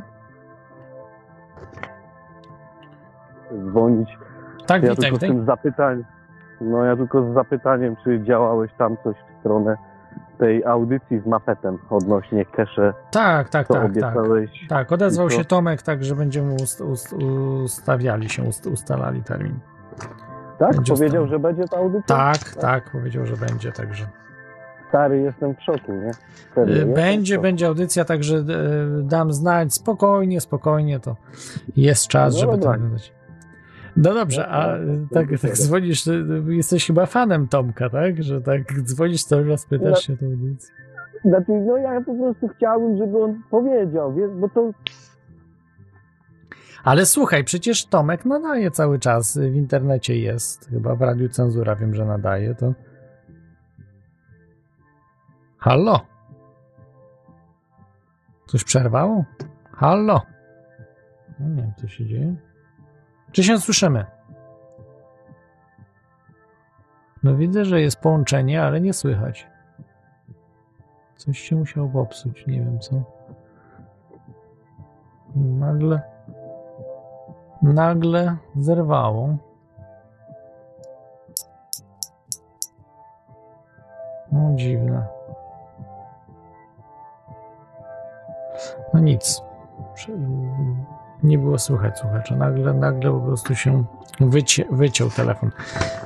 dzwonić. 3.69 4.17
Tak, 4.65 4.83
ja 4.83 4.89
witaj, 4.89 5.01
tylko 5.01 5.17
z 5.17 5.19
witaj. 5.19 5.29
tym 5.29 5.45
zapytań, 5.45 6.03
no 6.63 6.83
ja 6.85 6.95
tylko 6.95 7.31
z 7.31 7.33
zapytaniem, 7.33 7.95
czy 8.03 8.23
działałeś 8.23 8.71
tam 8.77 8.97
coś 9.03 9.15
w 9.15 9.39
stronę 9.39 9.77
tej 10.37 10.65
audycji 10.65 11.19
z 11.19 11.25
mapetem 11.25 11.77
odnośnie 11.89 12.45
kesze, 12.45 12.93
Tak, 13.11 13.49
tak, 13.49 13.67
tak, 13.67 13.77
tak. 13.77 13.85
obiecałeś. 13.85 14.65
Tak, 14.69 14.91
odezwał 14.91 15.27
I 15.27 15.29
to- 15.29 15.35
się 15.37 15.45
Tomek, 15.45 15.81
tak, 15.81 16.03
że 16.03 16.15
będziemy 16.15 16.53
ust, 16.53 16.81
ust, 16.81 17.13
ustawiali 17.63 18.29
się, 18.29 18.43
ust, 18.43 18.67
ustalali 18.67 19.23
termin. 19.23 19.59
Tak? 20.59 20.75
Będzie 20.75 20.93
Powiedział, 20.93 21.27
że 21.27 21.39
będzie 21.39 21.63
ta 21.67 21.77
audycja? 21.77 22.15
Tak, 22.15 22.37
tak, 22.61 22.91
powiedział, 22.91 23.25
że 23.25 23.37
będzie, 23.37 23.71
także. 23.71 24.05
Stary, 24.89 25.21
jestem 25.21 25.55
w 25.55 25.61
szoku, 25.63 25.91
nie? 25.93 26.11
Y, 26.63 26.69
jestem 26.69 26.91
w 26.91 26.93
Będzie, 26.95 27.33
szoku. 27.33 27.41
będzie 27.43 27.67
audycja, 27.67 28.05
także 28.05 28.37
e, 28.37 28.43
dam 29.03 29.33
znać. 29.33 29.73
Spokojnie, 29.73 30.41
spokojnie, 30.41 30.99
to 30.99 31.15
jest 31.77 32.07
czas, 32.07 32.33
No 32.33 32.39
żeby 32.39 32.51
to 32.51 32.57
dobra. 32.57 32.75
oglądać. 32.75 33.13
No 33.97 34.13
dobrze, 34.13 34.47
a 34.47 34.77
No, 34.77 34.93
no, 34.93 35.07
tak, 35.11 35.27
tak 35.41 35.53
dzwonisz, 35.53 36.07
e, 36.07 36.13
jesteś 36.47 36.87
chyba 36.87 37.05
fanem 37.05 37.47
Tomka, 37.47 37.89
tak? 37.89 38.23
Że 38.23 38.41
tak 38.41 38.81
dzwonisz 38.81 39.23
cały 39.23 39.49
raz, 39.49 39.65
pytasz 39.65 39.89
No. 39.89 39.95
się 39.95 40.17
tą 40.17 40.25
audycję. 40.25 40.75
Znaczy, 41.25 41.51
no 41.51 41.77
ja 41.77 42.01
po 42.01 42.15
prostu 42.15 42.47
chciałbym, 42.47 42.97
żeby 42.97 43.23
on 43.23 43.41
powiedział, 43.49 44.13
wiesz, 44.13 44.31
bo 44.31 44.49
to 44.49 44.71
Ale 46.83 47.05
słuchaj, 47.05 47.43
przecież 47.43 47.85
Tomek 47.85 48.25
nadaje 48.25 48.71
cały 48.71 48.99
czas, 48.99 49.37
w 49.37 49.55
internecie 49.55 50.17
jest, 50.17 50.69
chyba 50.69 50.95
w 50.95 51.01
Radiu 51.01 51.29
Cenzura 51.29 51.75
wiem, 51.75 51.95
że 51.95 52.05
nadaje, 52.05 52.55
to... 52.55 52.73
Halo? 55.57 55.99
Coś 58.47 58.63
przerwało? 58.63 59.25
Halo? 59.71 60.21
No 61.39 61.49
nie 61.49 61.61
wiem, 61.61 61.71
co 61.77 61.87
się 61.87 62.05
dzieje. 62.05 62.35
Czy 63.33 63.43
się 63.43 63.59
słyszymy? 63.59 64.05
No 67.23 67.35
widzę, 67.35 67.65
że 67.65 67.81
jest 67.81 67.99
połączenie, 67.99 68.63
ale 68.63 68.81
nie 68.81 68.93
słychać. 68.93 69.47
Coś 71.15 71.39
się 71.39 71.55
musiało 71.55 71.89
popsuć, 71.89 72.47
nie 72.47 72.59
wiem 72.59 72.79
co. 72.79 72.95
Nagle 75.35 76.13
nagle 77.63 78.37
zerwało. 78.55 79.37
No 84.31 84.55
dziwne. 84.55 85.07
No 88.93 88.99
nic. 88.99 89.41
Nie 91.23 91.37
było 91.37 91.59
słychać 91.59 91.99
słuchacza. 91.99 92.35
Nagle, 92.35 92.73
nagle 92.73 93.11
po 93.11 93.19
prostu 93.19 93.55
się 93.55 93.83
wycie, 94.19 94.65
wyciął 94.71 95.09
telefon. 95.09 95.51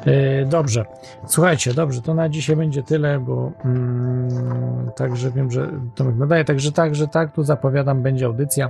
E, 0.06 0.46
dobrze. 0.46 0.86
Słuchajcie, 1.26 1.74
dobrze, 1.74 2.02
to 2.02 2.14
na 2.14 2.30
dzisiaj 2.30 2.56
będzie 2.56 2.84
tyle, 2.84 3.20
bo 3.20 3.52
mm, 3.66 4.92
także 4.96 5.32
wiem, 5.32 5.52
że 5.52 5.70
Tomek 5.96 6.16
nadaje, 6.16 6.46
także 6.46 6.72
tak, 6.72 6.96
że 6.96 7.08
tak, 7.08 7.32
tu 7.32 7.44
zapowiadam, 7.44 8.02
będzie 8.02 8.26
audycja 8.26 8.66
e, 8.66 8.70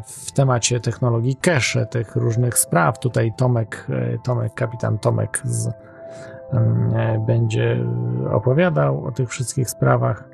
w 0.00 0.32
temacie 0.32 0.80
technologii 0.80 1.36
cache, 1.36 1.86
tych 1.86 2.16
różnych 2.16 2.58
spraw. 2.58 2.98
Tutaj 2.98 3.32
Tomek, 3.36 3.86
e, 3.90 4.18
Tomek, 4.18 4.54
kapitan 4.54 4.98
Tomek 4.98 5.40
z, 5.44 5.66
e, 5.66 7.24
będzie 7.26 7.84
opowiadał 8.32 9.04
o 9.04 9.12
tych 9.12 9.28
wszystkich 9.28 9.70
sprawach, 9.70 10.31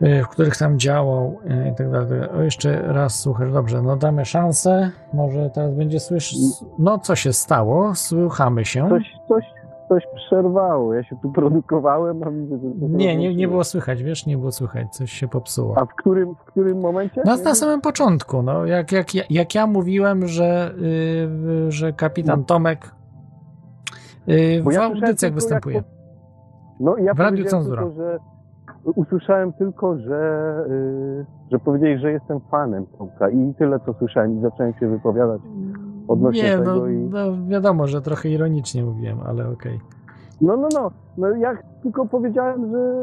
w 0.00 0.28
których 0.28 0.56
tam 0.56 0.78
działał 0.78 1.38
e, 1.48 1.68
i 1.68 1.74
tak 1.74 1.90
dalej. 1.90 2.30
O, 2.38 2.42
jeszcze 2.42 2.92
raz 2.92 3.20
słuchasz, 3.20 3.52
dobrze, 3.52 3.82
no 3.82 3.96
damy 3.96 4.24
szansę, 4.24 4.90
może 5.12 5.50
teraz 5.50 5.74
będzie 5.74 6.00
słyszeć, 6.00 6.38
no 6.78 6.98
co 6.98 7.16
się 7.16 7.32
stało, 7.32 7.94
słuchamy 7.94 8.64
się. 8.64 8.88
coś, 8.88 9.12
coś, 9.28 9.44
coś 9.88 10.02
przerwało. 10.14 10.94
Ja 10.94 11.02
się 11.02 11.16
tu 11.22 11.32
produkowałem, 11.32 12.22
a. 12.22 12.30
Nie, 12.88 13.16
nie, 13.16 13.34
nie 13.34 13.48
było 13.48 13.64
słychać, 13.64 14.02
wiesz, 14.02 14.26
nie 14.26 14.38
było 14.38 14.52
słychać, 14.52 14.88
coś 14.92 15.12
się 15.12 15.28
popsuło. 15.28 15.78
A 15.78 15.84
w 15.84 15.94
którym, 15.94 16.34
w 16.34 16.44
którym 16.44 16.80
momencie? 16.80 17.22
Na, 17.24 17.36
na 17.36 17.54
samym 17.54 17.80
początku, 17.80 18.42
no, 18.42 18.66
jak, 18.66 18.92
jak, 18.92 19.30
jak 19.30 19.54
ja 19.54 19.66
mówiłem, 19.66 20.26
że, 20.26 20.74
yy, 20.78 21.72
że 21.72 21.92
kapitan 21.92 22.44
Tomek 22.44 22.94
yy, 24.26 24.62
w 24.62 24.72
ja 24.72 24.82
audycjach 24.84 25.32
występuje. 25.32 25.76
jak 25.76 25.84
No 26.80 26.96
ja 26.96 27.14
W 27.14 27.20
Radiu 27.20 27.44
Cenzura. 27.44 27.82
tylko, 27.82 27.96
że 27.96 28.18
usłyszałem 28.96 29.52
tylko, 29.52 29.98
że, 29.98 30.54
y, 30.70 31.24
że 31.52 31.58
powiedzieli, 31.58 31.98
że 31.98 32.12
jestem 32.12 32.40
fanem 32.50 32.86
Tomka 32.98 33.30
i 33.30 33.54
tyle 33.58 33.80
co 33.86 33.94
słyszałem 33.94 34.38
i 34.38 34.40
zacząłem 34.42 34.74
się 34.74 34.88
wypowiadać 34.88 35.40
odnośnie 36.08 36.42
Nie, 36.42 36.58
tego 36.58 36.74
no, 36.76 36.86
i... 36.88 36.96
no 36.96 37.46
wiadomo, 37.46 37.86
że 37.86 38.00
trochę 38.02 38.28
ironicznie 38.28 38.84
mówiłem, 38.84 39.18
ale 39.26 39.48
okej. 39.48 39.80
No, 40.40 40.56
no, 40.56 40.68
no, 40.74 40.90
no 41.18 41.28
ja 41.36 41.56
tylko 41.82 42.06
powiedziałem, 42.06 42.70
że 42.70 43.02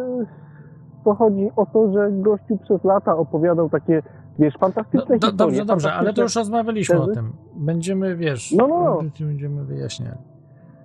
to 1.03 1.13
chodzi 1.15 1.49
o 1.55 1.65
to, 1.65 1.91
że 1.93 2.11
gościu 2.11 2.57
przez 2.57 2.83
lata 2.83 3.17
opowiadał 3.17 3.69
takie, 3.69 4.03
wiesz, 4.39 4.53
fantastyczne 4.59 5.17
Do, 5.19 5.27
historie. 5.27 5.37
dobrze, 5.37 5.65
dobrze, 5.65 5.93
ale 5.93 6.13
to 6.13 6.21
już 6.21 6.35
rozmawialiśmy 6.35 6.95
o 7.01 7.05
tezy. 7.05 7.13
tym. 7.13 7.31
Będziemy, 7.55 8.15
wiesz, 8.15 8.51
No, 8.57 8.67
no, 8.67 8.83
no. 8.83 9.25
będziemy 9.25 9.63
wyjaśniać. 9.65 10.17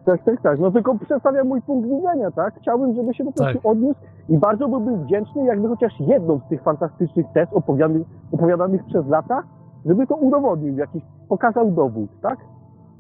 Tak, 0.05 0.25
tak, 0.25 0.41
tak. 0.43 0.59
No 0.61 0.71
tylko 0.71 0.99
przedstawiam 0.99 1.49
mój 1.49 1.63
punkt 1.63 1.89
widzenia, 1.89 2.31
tak? 2.31 2.55
Chciałbym, 2.55 2.95
żeby 2.95 3.15
się 3.15 3.25
po 3.25 3.33
prostu 3.33 3.55
Tak. 3.55 3.67
odniósł 3.67 4.01
i 4.29 4.39
bardzo 4.39 4.69
byłbym 4.69 5.05
wdzięczny, 5.05 5.45
jakby 5.45 5.69
chociaż 5.69 5.93
jedną 6.01 6.39
z 6.39 6.49
tych 6.49 6.63
fantastycznych 6.63 7.27
tez 7.35 7.53
opowiadanych, 7.53 8.07
opowiadanych 8.33 8.85
przez 8.85 9.07
lata, 9.09 9.43
żeby 9.87 10.07
to 10.07 10.15
udowodnił, 10.17 10.77
jakiś 10.77 11.03
pokazał 11.29 11.71
dowód, 11.71 12.11
tak? 12.23 12.39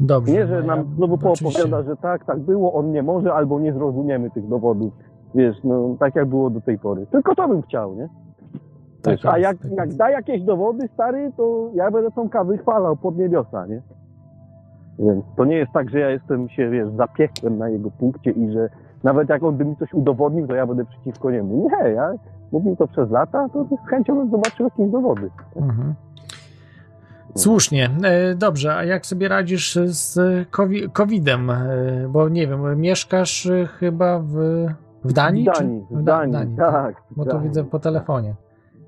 Dobrze. 0.00 0.32
Nie, 0.32 0.46
że 0.46 0.60
no 0.60 0.66
nam 0.66 0.78
ja- 0.78 0.84
znowu 0.96 1.18
poopowiada, 1.18 1.82
że 1.82 1.96
tak, 1.96 2.24
tak 2.24 2.38
było, 2.38 2.72
on 2.72 2.92
nie 2.92 3.02
może, 3.02 3.34
albo 3.34 3.60
nie 3.60 3.72
zrozumiemy 3.72 4.30
tych 4.30 4.48
dowodów. 4.48 4.92
Wiesz, 5.34 5.56
no 5.64 5.96
tak 5.98 6.14
jak 6.16 6.26
było 6.28 6.50
do 6.50 6.60
tej 6.60 6.78
pory. 6.78 7.06
Tylko 7.06 7.34
to 7.34 7.48
bym 7.48 7.62
chciał, 7.62 7.94
nie? 7.94 8.08
Tak 9.02 9.12
Wiesz, 9.14 9.24
a 9.26 9.38
jest, 9.38 9.50
jak, 9.50 9.58
tak 9.62 9.72
jak 9.78 9.94
da 9.94 10.10
jakieś 10.10 10.42
dowody, 10.42 10.88
stary, 10.94 11.32
to 11.36 11.70
ja 11.74 11.90
będę 11.90 12.10
tą 12.10 12.28
kawę 12.28 12.56
chwalał 12.58 12.96
pod 12.96 13.16
niebiosa, 13.18 13.66
nie? 13.66 13.82
Więc 15.00 15.24
to 15.36 15.44
nie 15.44 15.56
jest 15.56 15.72
tak, 15.72 15.90
że 15.90 15.98
ja 15.98 16.10
jestem 16.10 16.48
się, 16.48 16.70
wiesz, 16.70 16.88
zapiekłem 16.96 17.58
na 17.58 17.68
jego 17.68 17.90
punkcie 17.90 18.30
i 18.30 18.52
że 18.52 18.68
nawet 19.04 19.28
jak 19.28 19.42
on 19.42 19.56
by 19.56 19.64
mi 19.64 19.76
coś 19.76 19.94
udowodnił, 19.94 20.46
to 20.46 20.54
ja 20.54 20.66
będę 20.66 20.84
przeciwko 20.84 21.30
niemu. 21.30 21.68
Nie, 21.82 21.90
ja 21.90 22.12
mówił 22.52 22.76
to 22.76 22.88
przez 22.88 23.10
lata, 23.10 23.48
to 23.52 23.64
z 23.86 23.88
chęcią 23.90 24.16
bym 24.16 24.30
zobaczył 24.30 24.64
jakieś 24.64 24.90
dowody. 24.90 25.30
Mhm. 25.56 25.94
Słusznie. 27.36 27.90
E, 28.02 28.34
Dobrze, 28.34 28.76
a 28.76 28.84
jak 28.84 29.06
sobie 29.06 29.28
radzisz 29.28 29.74
z 29.76 30.16
covi- 30.50 30.90
COVID-em? 30.92 31.50
E, 31.50 31.56
Bo 32.08 32.28
nie 32.28 32.46
wiem, 32.46 32.80
mieszkasz 32.80 33.46
e, 33.46 33.66
chyba 33.66 34.18
w, 34.18 34.34
w 35.04 35.12
Danii? 35.12 35.42
W 35.44 35.58
Danii, 35.58 35.84
w 35.90 36.02
Da- 36.02 36.26
Danii, 36.26 36.56
tak, 36.56 36.94
Bo 37.16 37.22
w 37.24 37.26
to 37.26 37.32
Danii. 37.32 37.48
widzę 37.48 37.64
po 37.64 37.78
telefonie. 37.78 38.34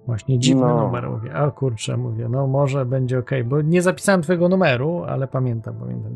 Właśnie 0.07 0.39
dziwny 0.39 0.62
No. 0.66 0.81
numer 0.83 1.11
mówię. 1.11 1.31
O 1.41 1.51
kurczę, 1.53 1.97
mówię, 1.97 2.29
no 2.29 2.47
może 2.47 2.85
będzie 2.87 3.19
ok, 3.19 3.31
bo 3.45 3.61
nie 3.62 3.83
zapisałem 3.83 4.23
twojego 4.23 4.49
numeru, 4.49 5.03
ale 5.09 5.29
pamiętam, 5.29 5.74
pamiętam. 5.81 6.12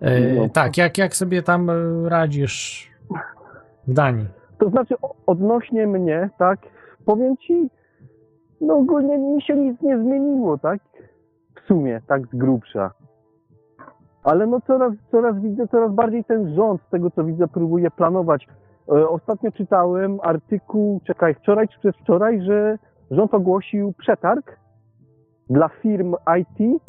E, 0.00 0.34
No. 0.34 0.48
Tak, 0.48 0.76
jak, 0.76 0.98
jak 0.98 1.14
sobie 1.16 1.42
tam 1.42 1.70
e, 1.70 1.74
radzisz 2.08 2.88
w 3.86 3.92
Danii? 3.92 4.26
To 4.58 4.70
znaczy, 4.70 4.94
odnośnie 5.26 5.86
mnie, 5.86 6.30
tak, 6.38 6.58
powiem 7.04 7.36
ci, 7.36 7.70
no 8.60 8.74
ogólnie 8.74 9.18
mi 9.18 9.42
się 9.42 9.56
nic 9.56 9.80
nie 9.82 9.98
zmieniło, 9.98 10.58
tak, 10.58 10.80
w 11.62 11.66
sumie, 11.68 12.00
tak 12.06 12.26
z 12.26 12.36
grubsza. 12.36 12.90
Ale 14.24 14.46
no 14.46 14.60
coraz, 14.66 14.92
coraz 15.10 15.40
widzę, 15.40 15.68
coraz 15.68 15.92
bardziej 15.92 16.24
ten 16.24 16.54
rząd, 16.54 16.80
z 16.82 16.90
tego 16.90 17.10
co 17.10 17.24
widzę, 17.24 17.48
próbuje 17.48 17.90
planować. 17.90 18.46
E, 18.88 19.08
ostatnio 19.08 19.52
czytałem 19.52 20.18
artykuł, 20.22 21.00
czekaj, 21.06 21.34
wczoraj 21.34 21.68
czy 21.68 21.78
przedwczoraj, 21.78 22.42
że 22.42 22.78
rząd 23.10 23.34
ogłosił 23.34 23.92
przetarg 23.98 24.56
dla 25.50 25.68
firm 25.68 26.14
IT, 26.40 26.82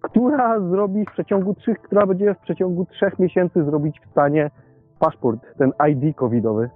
która 0.00 0.60
zrobi 0.60 1.04
w 1.04 1.10
przeciągu 1.12 1.54
trzech, 1.54 1.78
która 1.82 2.06
będzie 2.06 2.34
w 2.34 2.38
przeciągu 2.38 2.86
trzech 2.86 3.18
miesięcy 3.18 3.64
zrobić 3.64 4.00
w 4.06 4.10
stanie 4.10 4.50
paszport, 4.98 5.40
ten 5.58 5.72
ID 5.90 6.16
covidowy. 6.16 6.70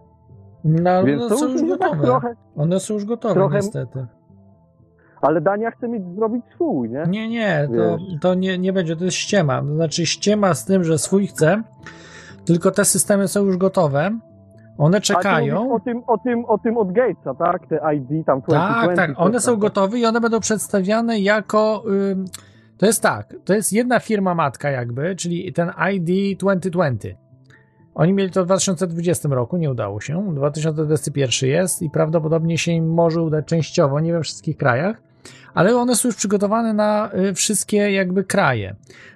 No, 0.64 1.04
Więc 1.04 1.22
one 1.22 1.30
to 1.30 1.36
są 1.36 1.48
już 1.48 1.60
tak 1.60 1.68
gotowe. 1.78 2.02
trochę- 2.06 2.34
One 2.56 2.80
są 2.80 2.94
już 2.94 3.04
gotowe, 3.04 3.34
trochę- 3.34 3.56
niestety. 3.56 4.06
Ale 5.20 5.40
Dania 5.40 5.70
chce 5.70 5.88
mieć 5.88 6.02
zrobić 6.14 6.44
swój, 6.54 6.90
nie? 6.90 7.04
Nie, 7.08 7.28
nie, 7.28 7.68
to, 7.76 7.98
to 8.20 8.34
nie, 8.34 8.58
nie 8.58 8.72
będzie, 8.72 8.96
to 8.96 9.04
jest 9.04 9.16
ściema. 9.16 9.60
To 9.62 9.74
znaczy 9.74 10.06
ściema 10.06 10.54
z 10.54 10.64
tym, 10.64 10.84
że 10.84 10.98
swój 10.98 11.26
chce, 11.26 11.62
tylko 12.44 12.70
te 12.70 12.84
systemy 12.84 13.28
są 13.28 13.44
już 13.44 13.56
gotowe, 13.56 14.10
one 14.78 15.00
czekają. 15.00 15.74
o 15.74 15.80
tym, 15.80 16.02
o 16.06 16.18
tym, 16.18 16.44
o 16.44 16.58
tym 16.58 16.78
od 16.78 16.92
Gatesa, 16.92 17.34
tak? 17.34 17.66
Te 17.66 17.94
ID 17.94 18.26
tam 18.26 18.40
2020. 18.40 18.86
Tak, 18.86 18.96
tak, 18.96 19.20
one 19.20 19.32
coś 19.32 19.42
są 19.42 19.52
tam. 19.52 19.60
gotowe 19.60 19.98
i 19.98 20.06
one 20.06 20.20
będą 20.20 20.40
przedstawiane 20.40 21.18
jako. 21.20 21.84
ym, 21.86 22.24
to 22.78 22.86
jest 22.86 23.02
tak, 23.02 23.34
to 23.44 23.54
jest 23.54 23.72
jedna 23.72 24.00
firma 24.00 24.34
matka, 24.34 24.70
jakby, 24.70 25.16
czyli 25.16 25.52
ten 25.52 25.70
ID 25.94 26.38
2020. 26.38 27.08
Oni 27.94 28.12
mieli 28.12 28.30
to 28.30 28.42
w 28.42 28.46
2020 28.46 29.28
roku, 29.28 29.56
nie 29.56 29.70
udało 29.70 30.00
się. 30.00 30.34
2021 30.34 31.50
jest 31.50 31.82
i 31.82 31.90
prawdopodobnie 31.90 32.58
się 32.58 32.72
im 32.72 32.94
może 32.94 33.22
udać 33.22 33.46
częściowo, 33.46 34.00
nie 34.00 34.12
we 34.12 34.22
wszystkich 34.22 34.56
krajach, 34.56 35.02
ale 35.56 35.76
one 35.76 35.96
są 35.96 36.08
już 36.08 36.16
przygotowane 36.16 36.74
na 36.74 37.10
y, 37.30 37.34
wszystkie 37.34 37.76
jakby 37.76 38.24
kraje. 38.24 38.74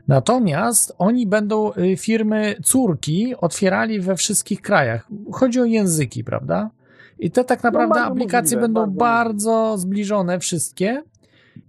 Natomiast 0.08 0.94
oni 0.98 1.26
będą 1.26 1.72
y, 1.72 1.96
firmy 1.96 2.54
córki 2.64 3.34
otwierali 3.40 4.00
we 4.00 4.16
wszystkich 4.16 4.62
krajach. 4.62 5.06
Chodzi 5.32 5.60
o 5.60 5.64
języki, 5.64 6.24
prawda? 6.24 6.70
I 7.18 7.30
te 7.30 7.44
tak 7.44 7.62
naprawdę 7.62 7.94
bardzo 7.94 8.12
aplikacje 8.12 8.56
możliwe, 8.56 8.60
będą 8.60 8.80
bardzo 8.86 9.50
bardzo 9.50 9.78
zbliżone 9.78 10.38
wszystkie 10.38 11.02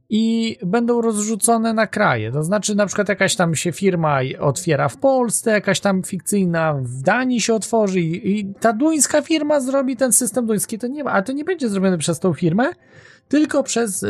i 0.10 0.58
będą 0.66 1.02
rozrzucone 1.02 1.74
na 1.74 1.88
kraje. 1.88 2.32
To 2.32 2.44
znaczy, 2.44 2.76
na 2.76 2.86
przykład 2.86 3.10
jakaś 3.10 3.36
tam 3.36 3.56
się 3.56 3.72
firma 3.72 4.20
otwiera 4.40 4.90
w 4.90 4.98
Polsce, 4.98 5.52
jakaś 5.52 5.80
tam 5.80 6.04
fikcyjna 6.04 6.74
w 6.74 7.02
Danii 7.02 7.42
się 7.42 7.54
otworzy 7.54 8.02
i, 8.02 8.40
i 8.40 8.54
ta 8.60 8.74
duńska 8.74 9.22
firma 9.22 9.60
zrobi 9.60 9.98
ten 9.98 10.14
system 10.14 10.46
duński. 10.46 10.80
To 10.80 10.88
nie 10.88 11.04
ma, 11.04 11.12
ale 11.12 11.24
to 11.24 11.34
nie 11.34 11.44
będzie 11.44 11.70
zrobione 11.70 11.98
przez 11.98 12.20
tą 12.20 12.34
firmę, 12.34 12.70
tylko 13.32 13.64
przez 13.64 14.04
y, 14.04 14.10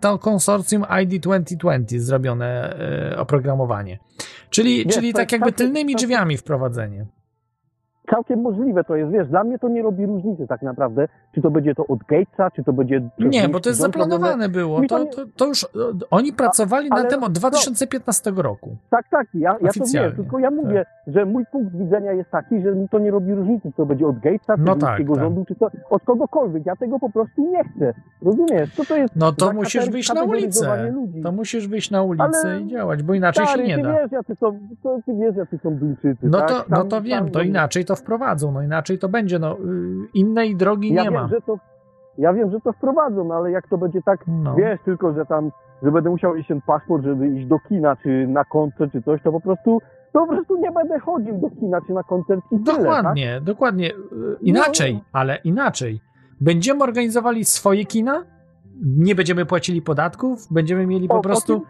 to 0.00 0.18
konsorcjum 0.18 0.84
ID 1.02 1.22
2020 1.22 1.98
zrobione 1.98 2.76
y, 3.12 3.18
oprogramowanie. 3.18 3.98
Czyli, 4.50 4.84
Wiesz, 4.84 4.94
czyli 4.94 5.12
tak 5.12 5.32
jakby 5.32 5.44
całkiem- 5.46 5.66
tylnymi 5.66 5.94
drzwiami 5.96 6.36
wprowadzenie. 6.36 7.06
Całkiem 8.14 8.40
możliwe 8.40 8.84
to 8.84 8.96
jest, 8.96 9.12
wiesz, 9.12 9.28
dla 9.28 9.44
mnie 9.44 9.58
to 9.58 9.68
nie 9.68 9.82
robi 9.82 10.06
różnicy 10.06 10.46
tak 10.46 10.62
naprawdę, 10.62 11.08
czy 11.34 11.42
to 11.42 11.50
będzie 11.50 11.74
to 11.74 11.86
od 11.86 11.98
Gatesa, 11.98 12.50
czy 12.50 12.64
to 12.64 12.72
będzie... 12.72 13.00
Nie, 13.18 13.48
bo 13.48 13.60
to 13.60 13.68
jest 13.68 13.82
robione. 13.82 14.04
zaplanowane 14.04 14.48
było. 14.48 14.80
To, 14.88 14.98
nie- 14.98 15.10
to, 15.10 15.22
to 15.36 15.46
już 15.46 15.64
e, 15.64 15.68
oni 16.10 16.32
pracowali 16.32 16.88
na 16.88 17.04
tym 17.04 17.22
od 17.24 17.32
co? 17.34 17.40
2015 17.40 18.32
roku. 18.36 18.76
Tak, 18.90 19.04
tak, 19.10 19.26
ja, 19.34 19.56
ja 19.60 19.70
to 19.72 19.84
wiem, 19.94 20.12
tylko 20.16 20.38
ja 20.38 20.50
mówię, 20.50 20.84
że 21.06 21.24
mój 21.26 21.44
punkt 21.52 21.76
widzenia 21.76 22.12
jest 22.12 22.30
taki, 22.30 22.62
że 22.62 22.72
mi 22.74 22.88
to 22.88 22.98
nie 22.98 23.10
robi 23.10 23.34
różnicy, 23.34 23.70
czy 23.70 23.76
to 23.76 23.86
będzie 23.86 24.06
od 24.06 24.18
Gatesa, 24.18 24.56
czy 24.56 24.62
No 24.62 24.76
tak, 24.76 24.80
duńskiego 24.80 25.14
tak. 25.14 25.24
rządu, 25.24 25.44
czy 25.48 25.54
to 25.54 25.70
od 25.90 26.02
kogokolwiek. 26.04 26.66
Ja 26.66 26.76
tego 26.76 26.98
po 26.98 27.10
prostu 27.10 27.50
nie 27.52 27.64
chcę. 27.64 27.94
Rozumiesz? 28.22 28.74
Co 28.74 28.84
to 28.84 28.96
jest 28.96 29.16
No 29.16 29.32
to 29.32 29.52
musisz 29.52 29.90
wyjść 29.90 30.14
na 30.14 30.22
ulicę. 30.24 30.90
ludzi? 30.90 31.20
To 31.22 31.32
musisz 31.32 31.68
wyjść 31.68 31.90
na 31.90 32.02
ulicę 32.02 32.24
Ale- 32.44 32.60
i 32.60 32.66
działać, 32.66 33.02
bo 33.02 33.14
inaczej 33.14 33.46
Stary, 33.46 33.62
się 33.62 33.68
nie 33.68 33.76
ty 33.76 33.82
da. 33.82 33.92
wiesz, 33.92 34.12
jacy 34.12 34.34
są, 34.40 34.58
to, 34.82 34.98
ty 35.06 35.14
wiesz, 35.14 35.36
jacy 35.36 35.58
są 35.62 35.74
Duńczycy, 35.76 36.16
No 36.22 36.38
tak? 36.38 36.48
to, 36.48 36.64
no 36.68 36.84
to 36.84 37.02
wiem, 37.02 37.30
to 37.30 37.42
inaczej 37.42 37.84
to 37.84 37.96
wprowadzą, 38.02 38.52
no 38.52 38.62
inaczej 38.62 38.98
to 38.98 39.08
będzie, 39.08 39.38
no 39.38 39.52
y, 39.58 39.58
innej 40.14 40.56
drogi 40.56 40.94
ja 40.94 41.02
nie 41.02 41.10
wiem, 41.10 41.22
ma. 41.22 41.28
Że 41.28 41.40
to, 41.40 41.58
ja 42.18 42.32
wiem, 42.32 42.50
że 42.50 42.60
to 42.60 42.72
wprowadzą, 42.72 43.24
no 43.24 43.34
ale 43.34 43.50
jak 43.50 43.68
to 43.68 43.78
będzie 43.78 44.02
tak, 44.02 44.20
No. 44.26 44.54
wiesz, 44.54 44.80
tylko, 44.84 45.12
że 45.12 45.26
tam, 45.26 45.50
że 45.82 45.92
będę 45.92 46.10
musiał 46.10 46.36
iść 46.36 46.48
ten 46.48 46.60
paszport, 46.60 47.04
żeby 47.04 47.28
iść 47.28 47.46
do 47.46 47.58
kina, 47.68 47.96
czy 47.96 48.26
na 48.28 48.44
koncert, 48.44 48.92
czy 48.92 49.02
coś, 49.02 49.22
to 49.22 49.32
po 49.32 49.40
prostu, 49.40 49.78
to 50.12 50.20
po 50.20 50.26
prostu 50.26 50.56
nie 50.56 50.72
będę 50.72 50.98
chodził 50.98 51.38
do 51.38 51.50
kina, 51.50 51.80
czy 51.86 51.92
na 51.92 52.02
koncert 52.02 52.40
i 52.50 52.58
tyle, 52.58 52.64
tak? 52.64 52.76
Dokładnie, 52.84 53.40
dokładnie. 53.40 53.90
Y, 53.90 53.94
Inaczej, 54.40 55.00
ale 55.12 55.36
inaczej. 55.44 56.00
Będziemy 56.40 56.82
organizowali 56.82 57.44
swoje 57.44 57.84
kina, 57.84 58.24
nie 58.84 59.14
będziemy 59.14 59.46
płacili 59.46 59.82
podatków, 59.82 60.46
będziemy 60.50 60.86
mieli 60.86 61.08
po 61.08 61.14
O, 61.14 61.18
o 61.18 61.22
prostu 61.22 61.62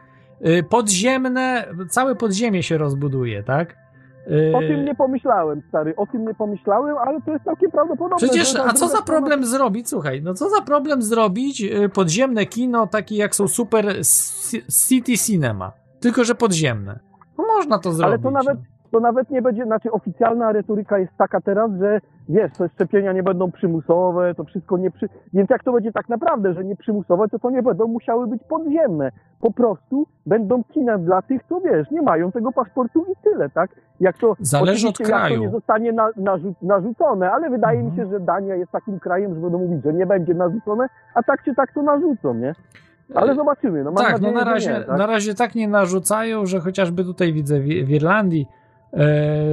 y, 0.47 0.63
podziemne, 0.63 1.65
całe 1.89 2.15
podziemie 2.15 2.63
się 2.63 2.79
rozbuduje, 2.79 3.43
tak? 3.43 3.82
O 4.55 4.59
tym 4.61 4.85
nie 4.85 4.95
pomyślałem, 4.95 5.63
stary, 5.69 5.97
o 5.97 6.07
tym 6.07 6.25
nie 6.27 6.35
pomyślałem, 6.35 6.97
ale 6.97 7.21
to 7.21 7.33
jest 7.33 7.45
całkiem 7.45 7.71
prawdopodobne. 7.71 8.17
Przecież, 8.29 8.57
a 8.57 8.73
co 8.73 8.89
za 8.89 9.03
problem 9.03 9.45
zrobić? 9.45 9.89
Słuchaj, 9.89 10.23
no 10.23 10.35
co 10.35 10.51
za 10.51 10.61
problem 10.63 11.03
zrobić 11.03 11.63
y, 11.63 11.89
podziemne 11.89 12.47
kino, 12.47 12.87
takie 12.87 13.17
jak 13.17 13.35
są 13.35 13.49
super 13.49 13.85
ci- 14.51 14.63
City 14.89 15.19
Cinema, 15.19 15.73
tylko 16.01 16.25
że 16.25 16.35
podziemne. 16.35 16.99
No 17.39 17.45
można 17.57 17.79
to 17.79 17.93
zrobić. 17.93 18.15
Ale 18.15 18.23
to 18.23 18.31
nawet, 18.31 18.59
to 18.93 19.01
nawet 19.01 19.31
nie 19.31 19.43
będzie, 19.43 19.65
znaczy 19.65 19.93
oficjalna 19.93 20.53
retoryka 20.53 20.99
jest 20.99 21.13
taka 21.19 21.41
teraz, 21.41 21.71
że 21.81 22.01
wiesz, 22.29 22.53
te 22.59 22.69
szczepienia 22.69 23.13
nie 23.13 23.23
będą 23.23 23.51
przymusowe, 23.53 24.35
to 24.35 24.45
wszystko 24.45 24.79
nie 24.79 24.91
przy... 24.91 25.09
Więc 25.33 25.51
jak 25.51 25.65
to 25.65 25.73
będzie 25.73 25.93
tak 25.93 26.09
naprawdę, 26.09 26.55
że 26.55 26.65
nie 26.65 26.77
przymusowe, 26.77 27.29
to 27.29 27.39
to 27.39 27.51
nie 27.51 27.63
będą 27.63 27.87
musiały 27.87 28.27
być 28.27 28.43
podziemne. 28.49 29.11
Po 29.41 29.53
prostu 29.53 30.07
będą 30.27 30.65
kina 30.65 30.99
dla 30.99 31.23
tych, 31.23 31.43
co 31.49 31.61
wiesz, 31.61 31.91
nie 31.91 32.03
mają 32.03 32.33
tego 32.33 32.53
paszportu 32.53 33.05
i 33.13 33.17
tyle, 33.25 33.51
tak? 33.51 33.71
Jak 34.01 34.19
to, 34.19 34.37
Zależy 34.41 34.89
od 34.89 34.99
kraju. 34.99 35.35
to 35.35 35.41
nie 35.41 35.51
zostanie 35.51 35.93
na, 35.93 36.09
narzu, 36.17 36.55
narzucone, 36.63 37.33
ale 37.33 37.51
wydaje 37.51 37.79
Mhm. 37.81 37.97
mi 37.97 37.97
się, 38.05 38.11
że 38.13 38.21
Dania 38.21 38.55
jest 38.57 38.73
takim 38.73 39.01
krajem, 39.01 39.35
że 39.35 39.41
będą 39.41 39.59
mówić, 39.59 39.85
że 39.85 39.93
nie 39.93 40.07
będzie 40.07 40.35
narzucone, 40.35 40.87
a 41.15 41.23
tak 41.23 41.43
czy 41.45 41.55
tak 41.55 41.73
to 41.75 41.83
narzucą, 41.83 42.35
nie? 42.35 42.55
Ale 43.15 43.35
zobaczymy. 43.35 43.85
No, 43.85 43.93
tak, 43.93 44.13
nadzieję, 44.13 44.33
no 44.33 44.45
na 44.45 44.53
razie, 44.53 44.71
nie, 44.73 44.81
tak? 44.85 44.99
na 44.99 45.07
razie 45.07 45.35
tak 45.35 45.55
nie 45.55 45.69
narzucają, 45.69 46.47
że 46.47 46.61
chociażby 46.61 47.05
tutaj 47.05 47.33
widzę 47.33 47.61
w, 47.61 47.65
w 47.65 47.91
Irlandii, 47.91 48.47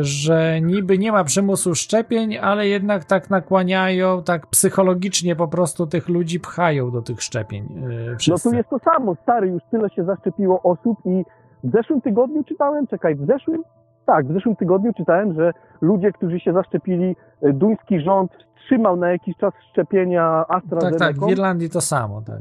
że 0.01 0.61
niby 0.61 0.97
nie 0.97 1.11
ma 1.11 1.23
przymusu 1.23 1.75
szczepień, 1.75 2.37
ale 2.37 2.67
jednak 2.67 3.05
tak 3.05 3.29
nakłaniają, 3.29 4.23
tak 4.23 4.47
psychologicznie 4.47 5.35
po 5.35 5.47
prostu 5.47 5.87
tych 5.87 6.09
ludzi 6.09 6.39
pchają 6.39 6.91
do 6.91 7.01
tych 7.01 7.21
szczepień. 7.21 7.63
E, 7.65 8.11
No 8.11 8.17
wszyscy. 8.17 8.49
tu 8.49 8.55
jest 8.55 8.69
to 8.69 8.79
samo, 8.79 9.15
stary, 9.23 9.47
już 9.47 9.61
tyle 9.71 9.89
się 9.89 10.03
zaszczepiło 10.03 10.61
osób 10.61 10.97
i 11.05 11.25
w 11.63 11.71
zeszłym 11.71 12.01
tygodniu 12.01 12.43
czytałem, 12.43 12.87
czekaj, 12.87 13.15
w 13.15 13.25
zeszłym? 13.25 13.63
Tak, 14.05 14.27
w 14.27 14.33
zeszłym 14.33 14.55
tygodniu 14.55 14.93
czytałem, 14.93 15.33
że 15.33 15.51
ludzie, 15.81 16.11
którzy 16.11 16.39
się 16.39 16.53
zaszczepili, 16.53 17.15
e, 17.41 17.53
duński 17.53 18.01
rząd 18.01 18.31
wstrzymał 18.59 18.95
na 18.95 19.11
jakiś 19.11 19.37
czas 19.37 19.53
szczepienia 19.71 20.45
tak, 20.47 20.57
AstraZeneca, 20.63 21.05
tak, 21.05 21.15
w 21.19 21.29
Irlandii 21.31 21.69
to 21.69 21.81
samo, 21.81 22.21
tak. 22.21 22.39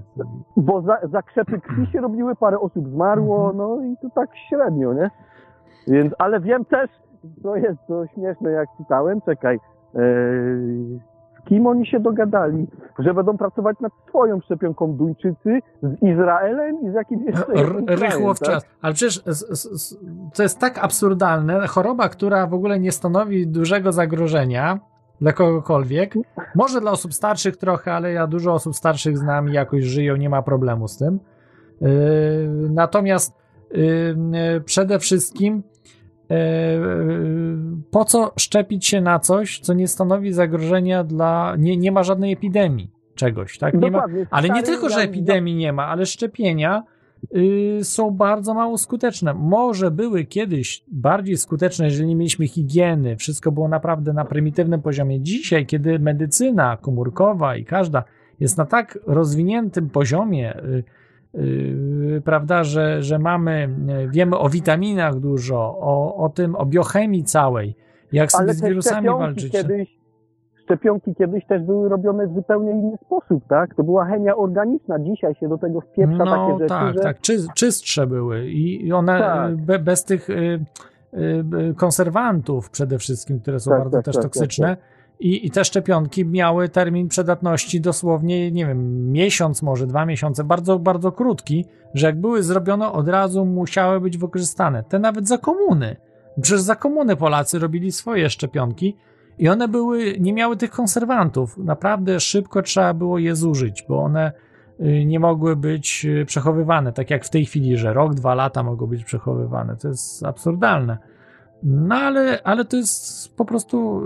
bo 0.57 0.83
za, 0.83 0.99
zakrzepy 1.13 1.61
krwi 1.61 1.87
się 1.93 2.01
robiły, 2.01 2.37
parę 2.37 2.59
osób 2.61 2.89
zmarło, 2.89 3.51
Mhm. 3.51 3.57
no 3.57 3.85
i 3.85 3.97
to 4.03 4.09
tak 4.15 4.31
średnio, 4.49 4.93
nie? 4.95 5.11
Więc, 5.89 6.15
ale 6.19 6.41
wiem 6.41 6.65
też, 6.65 6.91
to 7.43 7.57
jest 7.57 7.79
to 7.89 8.07
śmieszne, 8.15 8.51
jak 8.51 8.69
czytałem, 8.79 9.21
czekaj, 9.21 9.57
e, 9.57 9.61
z 11.41 11.49
kim 11.49 11.67
oni 11.67 11.87
się 11.87 12.01
dogadali, 12.01 12.67
że 12.99 13.15
będą 13.15 13.39
pracować 13.39 13.81
nad 13.81 13.93
swoją 14.09 14.41
szczepionką 14.41 14.93
Duńczycy 14.93 15.61
z 15.83 16.03
Izraelem 16.03 16.77
i 16.83 16.91
z 16.91 16.95
jakimś 16.95 17.27
jeszcze 17.27 17.53
rychło 17.87 18.35
w 18.35 18.39
tak? 18.39 18.49
czas. 18.49 18.67
Ale 18.83 18.95
przecież 18.95 19.23
to 20.35 20.43
jest 20.43 20.59
tak 20.59 20.79
absurdalne. 20.79 21.67
Choroba, 21.67 22.09
która 22.09 22.47
w 22.47 22.55
ogóle 22.55 22.81
nie 22.81 22.93
stanowi 22.93 23.47
dużego 23.47 23.93
zagrożenia, 23.93 24.79
dla 25.21 25.33
kogokolwiek. 25.33 26.15
Może 26.55 26.81
dla 26.81 26.91
osób 26.91 27.15
starszych 27.15 27.57
trochę, 27.57 27.95
ale 27.95 28.13
ja 28.13 28.27
dużo 28.27 28.53
osób 28.53 28.77
starszych 28.77 29.19
znam 29.19 29.49
i 29.49 29.53
jakoś 29.53 29.85
żyją, 29.85 30.17
nie 30.17 30.29
ma 30.29 30.43
problemu 30.43 30.89
z 30.89 30.99
tym. 30.99 31.21
Yy, 31.81 31.89
natomiast 32.71 33.39
yy, 33.71 34.61
przede 34.65 34.99
wszystkim 34.99 35.55
yy, 35.55 35.63
po 37.91 38.05
co 38.05 38.33
szczepić 38.39 38.87
się 38.87 39.01
na 39.01 39.19
coś, 39.19 39.61
co 39.61 39.75
nie 39.75 39.89
stanowi 39.89 40.33
zagrożenia 40.33 41.05
dla. 41.05 41.55
Nie, 41.59 41.77
nie 41.77 41.93
ma 41.93 42.03
żadnej 42.03 42.33
epidemii 42.33 42.91
czegoś, 43.15 43.59
tak? 43.59 43.75
Nie 43.75 43.91
ma, 43.91 44.05
ale 44.31 44.49
nie 44.49 44.63
tylko, 44.63 44.89
że 44.89 45.01
epidemii 45.01 45.55
nie 45.55 45.73
ma, 45.73 45.87
ale 45.87 46.07
szczepienia 46.07 46.83
y, 47.37 47.79
są 47.83 48.11
bardzo 48.11 48.55
mało 48.55 48.79
skuteczne. 48.79 49.35
Może 49.35 49.91
były 49.91 50.25
kiedyś 50.25 50.85
bardziej 50.89 51.37
skuteczne, 51.37 51.85
jeżeli 51.85 52.09
nie 52.09 52.17
mieliśmy 52.17 52.49
higieny, 52.49 53.17
wszystko 53.17 53.53
było 53.53 53.69
naprawdę 53.69 54.13
na 54.13 54.25
prymitywnym 54.25 54.83
poziomie. 54.83 55.21
Dzisiaj, 55.21 55.67
kiedy 55.67 55.99
medycyna 55.99 56.77
komórkowa 56.77 57.57
i 57.57 57.65
każda 57.65 58.05
jest 58.41 58.59
na 58.59 58.67
tak 58.67 58.99
rozwiniętym 59.07 59.91
poziomie, 59.91 60.57
y, 60.57 60.85
prawda, 62.25 62.65
że, 62.65 63.03
że 63.03 63.19
mamy, 63.19 63.69
y, 64.05 64.09
wiemy 64.09 64.39
o 64.39 64.49
witaminach 64.49 65.21
dużo, 65.21 65.59
o, 65.81 66.17
o 66.17 66.29
tym, 66.29 66.57
o 66.57 66.67
biochemii 66.67 67.25
całej, 67.25 67.77
jak 68.13 68.33
sobie 68.33 68.55
z 68.55 68.63
wirusami 68.63 69.09
walczyć. 69.09 69.53
Kiedyś, 69.53 69.99
szczepionki 70.65 71.15
kiedyś 71.15 71.47
też 71.47 71.63
były 71.63 71.89
robione 71.89 72.27
w 72.27 72.35
zupełnie 72.35 72.71
inny 72.71 72.97
sposób, 73.07 73.45
tak? 73.49 73.75
To 73.75 73.83
była 73.83 74.05
chemia 74.05 74.37
organiczna. 74.37 74.99
Dzisiaj 74.99 75.35
się 75.35 75.49
do 75.49 75.59
tego 75.59 75.81
wpieprza 75.81 76.25
no, 76.25 76.47
takie 76.47 76.53
rzeczy, 76.53 76.69
tak, 76.69 76.95
że... 76.95 77.01
tak, 77.01 77.21
Czy, 77.21 77.37
czystsze 77.55 78.07
były 78.07 78.47
i 78.47 78.93
one 78.93 79.19
Tak. 79.19 79.51
y, 79.51 79.57
be, 79.57 79.79
bez 79.79 80.05
tych 80.05 80.31
y, 80.31 80.35
y, 80.35 81.19
y, 81.71 81.75
konserwantów 81.75 82.71
przede 82.71 82.99
wszystkim, 82.99 83.41
które 83.41 83.61
są 83.61 83.71
Tak, 83.71 83.81
bardzo 83.81 83.97
tak, 83.99 84.05
też 84.05 84.15
tak, 84.15 84.23
toksyczne. 84.25 84.77
I, 85.21 85.47
I 85.47 85.51
te 85.51 85.65
szczepionki 85.65 86.27
miały 86.27 86.69
termin 86.69 87.09
przydatności 87.09 87.81
dosłownie, 87.81 88.53
nie 88.53 88.67
wiem, 88.67 89.13
miesiąc, 89.13 89.63
może 89.63 89.87
dwa 89.87 90.07
miesiące, 90.07 90.45
bardzo, 90.45 90.79
bardzo 90.79 91.13
krótki, 91.13 91.65
że 91.95 92.07
jak 92.07 92.21
były 92.21 92.43
zrobione, 92.43 92.93
od 92.93 93.09
razu 93.09 93.45
musiały 93.45 94.01
być 94.01 94.19
wykorzystane. 94.19 94.83
Te 94.83 94.99
nawet 94.99 95.29
za 95.29 95.39
komuny. 95.39 95.97
Przecież 96.41 96.61
za 96.61 96.77
komuny 96.77 97.17
Polacy 97.17 97.59
robili 97.59 97.93
swoje 97.93 98.31
szczepionki 98.31 98.97
i 99.39 99.49
one 99.49 99.69
były, 99.69 100.15
nie 100.21 100.33
miały 100.33 100.57
tych 100.57 100.71
konserwantów. 100.71 101.59
Naprawdę 101.59 102.21
szybko 102.21 102.63
trzeba 102.63 102.95
było 102.95 103.19
je 103.19 103.37
zużyć, 103.37 103.85
bo 103.89 104.03
one 104.03 104.33
y, 104.81 105.05
nie 105.05 105.21
mogły 105.21 105.57
być 105.57 106.05
y, 106.05 106.25
przechowywane, 106.27 106.93
tak 106.93 107.11
jak 107.11 107.25
w 107.25 107.31
tej 107.31 107.47
chwili, 107.47 107.77
że 107.77 107.93
rok, 107.93 108.15
dwa 108.15 108.35
lata 108.35 108.63
mogą 108.63 108.87
być 108.87 109.05
przechowywane. 109.05 109.77
To 109.77 109.89
jest 109.89 110.25
absurdalne. 110.25 110.99
No 111.63 111.95
ale, 111.95 112.43
ale 112.43 112.65
to 112.65 112.77
jest 112.77 113.37
po 113.37 113.45
prostu 113.45 114.03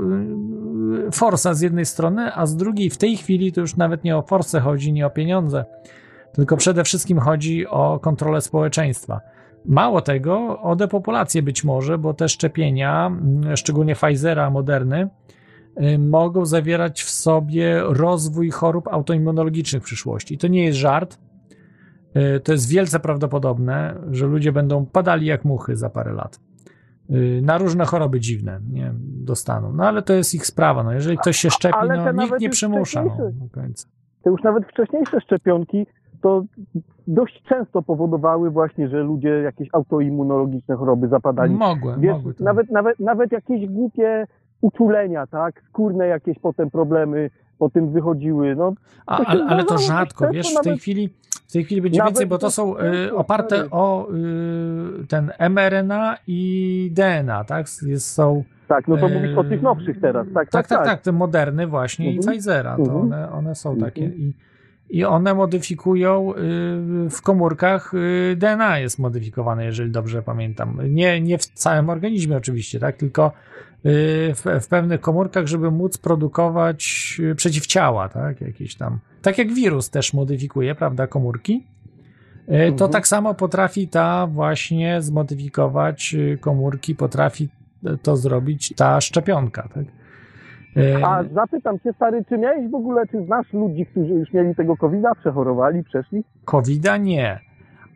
y, 1.09 1.11
forsa 1.11 1.55
z 1.55 1.61
jednej 1.61 1.87
strony, 1.87 2.35
a 2.35 2.47
z 2.47 2.57
drugiej 2.57 2.91
w 2.91 2.99
tej 2.99 3.17
chwili 3.17 3.53
to 3.53 3.61
już 3.61 3.77
nawet 3.77 4.05
nie 4.05 4.17
o 4.17 4.23
forsę 4.23 4.61
chodzi, 4.61 4.93
nie 4.93 5.07
o 5.07 5.11
pieniądze, 5.11 5.65
tylko 6.33 6.57
przede 6.57 6.85
wszystkim 6.85 7.19
chodzi 7.19 7.67
o 7.67 7.99
kontrolę 7.99 8.41
społeczeństwa. 8.41 9.21
Mało 9.65 10.01
tego, 10.01 10.61
o 10.61 10.77
depopulację 10.77 11.43
być 11.43 11.65
może, 11.65 11.99
bo 11.99 12.15
te 12.15 12.29
szczepienia, 12.29 13.07
mm, 13.07 13.57
szczególnie 13.57 13.95
Pfizera, 13.95 14.51
Moderny, 14.51 15.09
y, 15.83 15.99
mogą 15.99 16.47
zawierać 16.47 17.03
w 17.03 17.11
sobie 17.11 17.81
rozwój 17.85 18.51
chorób 18.51 18.89
autoimmunologicznych 18.89 19.83
w 19.83 19.87
przyszłości. 19.87 20.39
To 20.39 20.49
nie 20.49 20.65
jest 20.65 20.79
żart. 20.79 21.19
Y, 22.17 22.41
To 22.41 22.53
jest 22.53 22.69
wielce 22.69 23.01
prawdopodobne, 23.01 23.95
że 24.11 24.27
ludzie 24.27 24.53
będą 24.53 24.87
padali 24.87 25.27
jak 25.27 25.45
muchy 25.45 25.77
za 25.77 25.91
parę 25.91 26.13
lat. 26.13 26.41
Y, 27.13 27.41
Na 27.43 27.59
różne 27.59 27.85
choroby 27.85 28.21
dziwne 28.21 28.61
nie 28.73 28.93
dostaną. 29.25 29.73
No 29.73 29.85
ale 29.85 30.03
to 30.03 30.13
jest 30.13 30.35
ich 30.35 30.47
sprawa. 30.47 30.83
No, 30.83 30.93
jeżeli 30.93 31.19
ktoś 31.19 31.37
się 31.37 31.51
szczepi, 31.51 31.79
no, 31.89 32.13
nikt 32.13 32.41
nie 32.41 32.51
przymusza. 32.51 33.03
No, 33.03 33.11
do 33.33 33.61
końca. 33.61 33.89
te 34.23 34.31
już 34.31 34.43
nawet 34.43 34.67
wcześniejsze 34.67 35.21
szczepionki 35.21 35.87
to 36.23 36.45
dość 37.07 37.43
często 37.49 37.83
powodowały 37.83 38.51
właśnie, 38.51 38.89
że 38.89 39.03
ludzie 39.03 39.29
jakieś 39.29 39.69
autoimmunologiczne 39.73 40.77
choroby 40.77 41.09
zapadali. 41.09 41.55
Mogły, 41.55 41.95
Wiesz, 41.99 42.13
mogły. 42.13 42.35
tak. 42.35 42.41
nawet, 42.41 42.71
nawet, 42.71 43.01
nawet 43.01 43.33
jakieś 43.33 43.67
głupie 43.67 44.27
uczulenia, 44.61 45.27
tak? 45.27 45.63
Skórne 45.69 46.07
jakieś 46.07 46.39
potem 46.39 46.71
problemy 46.71 47.31
potem 47.59 47.93
wychodziły. 47.93 48.57
No, 48.57 48.73
A, 49.07 49.25
ale, 49.25 49.45
ale 49.45 49.65
to 49.65 49.79
rzadko, 49.79 50.31
wiesz, 50.31 50.55
w 50.61 50.65
tej 50.65 50.79
chwili 50.79 51.15
w 51.53 51.55
tej 51.55 51.65
chwili 51.65 51.83
będzie 51.83 51.99
Nawet 51.99 52.13
więcej, 52.13 52.27
bo 52.27 52.39
to 52.39 52.51
są 52.51 52.79
y, 52.79 53.15
oparte 53.15 53.71
o 53.71 54.09
y, 55.03 55.07
ten 55.07 55.31
mRNA 55.51 56.17
i 56.27 56.91
DNA, 56.95 57.45
tak? 57.45 57.67
Jest, 57.87 58.11
są 58.15 58.45
Tak, 58.69 58.89
no 58.89 58.97
to 58.97 59.07
y, 59.09 59.15
mówisz 59.15 59.37
o 59.37 59.45
tych 59.45 59.63
nowszych 59.63 60.01
teraz. 60.01 60.27
Tak, 60.35 60.51
tak, 60.51 60.67
tak, 60.67 60.79
tak. 60.79 60.87
tak, 60.87 61.01
te 61.01 61.13
moderny 61.13 61.67
właśnie 61.67 62.13
i 62.13 62.17
Mhm. 62.17 62.33
Pfizera, 62.35 62.77
to 62.77 62.83
Mhm. 62.83 63.01
one, 63.01 63.31
one 63.33 63.55
są 63.55 63.71
Mhm. 63.71 63.91
takie 63.91 64.05
i, 64.05 64.35
i 64.93 65.05
one 65.05 65.35
modyfikują 65.35 66.35
y, 66.35 67.11
w 67.11 67.23
komórkach 67.23 67.95
y, 67.95 68.37
DNA 68.37 68.79
jest 68.79 68.99
modyfikowane, 68.99 69.65
jeżeli 69.65 69.91
dobrze 69.91 70.23
pamiętam. 70.23 70.79
Nie, 70.89 71.21
nie 71.21 71.39
w 71.39 71.47
całym 71.47 71.91
organizmie 71.91 72.37
oczywiście, 72.37 72.81
tak, 72.81 72.97
tylko 72.97 73.27
y, 73.27 73.31
w, 74.35 74.45
w 74.61 74.69
pewnych 74.69 75.01
komórkach, 75.01 75.47
żeby 75.47 75.71
móc 75.71 75.99
produkować 75.99 77.21
przeciwciała, 77.37 78.09
tak, 78.09 78.41
jakieś 78.41 78.75
tam. 78.75 78.99
Tak 79.23 79.39
jak 79.39 79.53
wirus 79.53 79.91
też 79.91 80.15
modyfikuje, 80.15 80.75
prawda, 80.75 81.07
komórki. 81.07 81.67
To 82.47 82.55
Mhm. 82.55 82.91
tak 82.91 83.09
samo 83.09 83.35
potrafi 83.35 83.89
ta 83.89 84.27
właśnie 84.27 85.03
zmodyfikować 85.03 86.17
komórki, 86.41 86.95
potrafi 86.95 87.49
to 88.03 88.17
zrobić 88.17 88.73
ta 88.77 89.01
szczepionka, 89.01 89.69
tak? 89.75 89.85
A 91.05 91.25
zapytam 91.35 91.79
cię, 91.81 91.93
stary, 91.93 92.25
czy 92.29 92.39
miałeś 92.39 92.71
w 92.71 92.75
ogóle, 92.75 93.07
czy 93.07 93.25
znasz 93.25 93.53
ludzi, 93.53 93.87
którzy 93.87 94.15
już 94.15 94.33
mieli 94.33 94.55
tego 94.55 94.77
COVID-a, 94.77 95.15
przechorowali, 95.15 95.85
przeszli? 95.85 96.25
Covida 96.45 96.97
nie, 96.97 97.39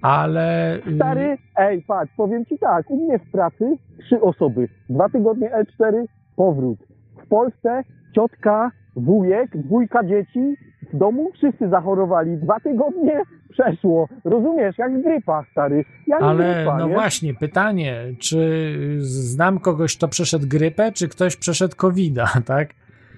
ale. 0.02 0.76
y, 0.76 0.96
Stary, 0.96 1.38
ej, 1.56 1.82
patrz, 1.82 2.12
powiem 2.16 2.44
ci 2.44 2.58
tak, 2.58 2.90
u 2.90 3.04
mnie 3.04 3.18
w 3.18 3.30
pracy 3.30 3.76
trzy 3.98 4.20
osoby, 4.20 4.68
dwa 4.88 5.08
tygodnie 5.08 5.50
L4, 5.50 6.04
powrót. 6.36 6.78
W 7.24 7.28
Polsce 7.28 7.82
ciotka, 8.14 8.70
wujek, 8.96 9.56
dwójka 9.56 10.04
dzieci, 10.04 10.56
domu 10.98 11.30
wszyscy 11.34 11.68
zachorowali, 11.68 12.36
dwa 12.36 12.60
tygodnie 12.60 13.22
przeszło. 13.50 14.08
Rozumiesz, 14.24 14.78
jak 14.78 15.02
grypa, 15.02 15.44
stary, 15.52 15.84
jak 16.06 16.22
Ale 16.22 16.54
grypa, 16.54 16.78
no 16.78 16.86
nie? 16.88 16.94
właśnie, 16.94 17.34
pytanie, 17.34 17.96
czy 18.18 18.38
znam 19.00 19.58
kogoś, 19.58 19.96
kto 19.96 20.08
przeszedł 20.08 20.46
grypę, 20.48 20.92
czy 20.92 21.08
ktoś 21.08 21.36
przeszedł 21.36 21.76
covida, 21.76 22.26
tak? 22.46 22.68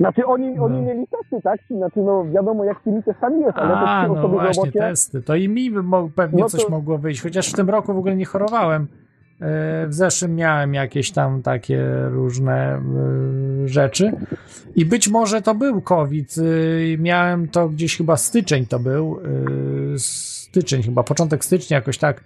Znaczy 0.01 0.27
oni, 0.27 0.59
oni 0.59 0.77
No. 0.77 0.83
mieli 0.83 1.07
testy, 1.07 1.43
tak? 1.43 1.61
Znaczy 1.71 2.01
no 2.01 2.25
wiadomo 2.35 2.65
jak 2.65 2.81
z 2.81 2.85
tymi 2.85 3.03
testami 3.03 3.41
jest, 3.41 3.59
ale 3.59 3.75
A, 3.75 4.05
trzy 4.05 4.15
no 4.23 4.29
właśnie, 4.29 4.63
robocie... 4.63 4.81
testy. 4.81 5.23
To 5.23 5.35
i 5.35 5.49
mi 5.49 5.71
pewnie 6.15 6.43
No 6.43 6.49
coś 6.49 6.65
to- 6.65 6.71
mogło 6.71 6.99
wyjść, 6.99 7.23
chociaż 7.23 7.53
w 7.53 7.57
tym 7.57 7.71
roku 7.71 7.95
w 7.95 7.99
ogóle 7.99 8.17
nie 8.17 8.25
chorowałem. 8.25 8.87
E, 9.41 9.87
W 9.87 9.95
zeszłym 9.95 10.35
miałem 10.35 10.75
jakieś 10.75 11.11
tam 11.11 11.43
takie 11.43 11.85
różne 12.11 12.55
e, 12.55 13.69
rzeczy 13.69 14.13
i 14.77 14.85
być 14.85 15.09
może 15.09 15.43
to 15.43 15.55
był 15.55 15.81
COVID. 15.81 16.35
E, 16.39 16.99
Miałem 16.99 17.49
to 17.49 17.69
gdzieś 17.69 17.97
chyba 17.97 18.17
styczeń 18.17 18.67
to 18.67 18.79
był, 18.79 19.21
styczeń 19.97 20.83
chyba, 20.83 21.03
początek 21.03 21.45
stycznia 21.45 21.75
jakoś 21.75 21.99
tak 21.99 22.25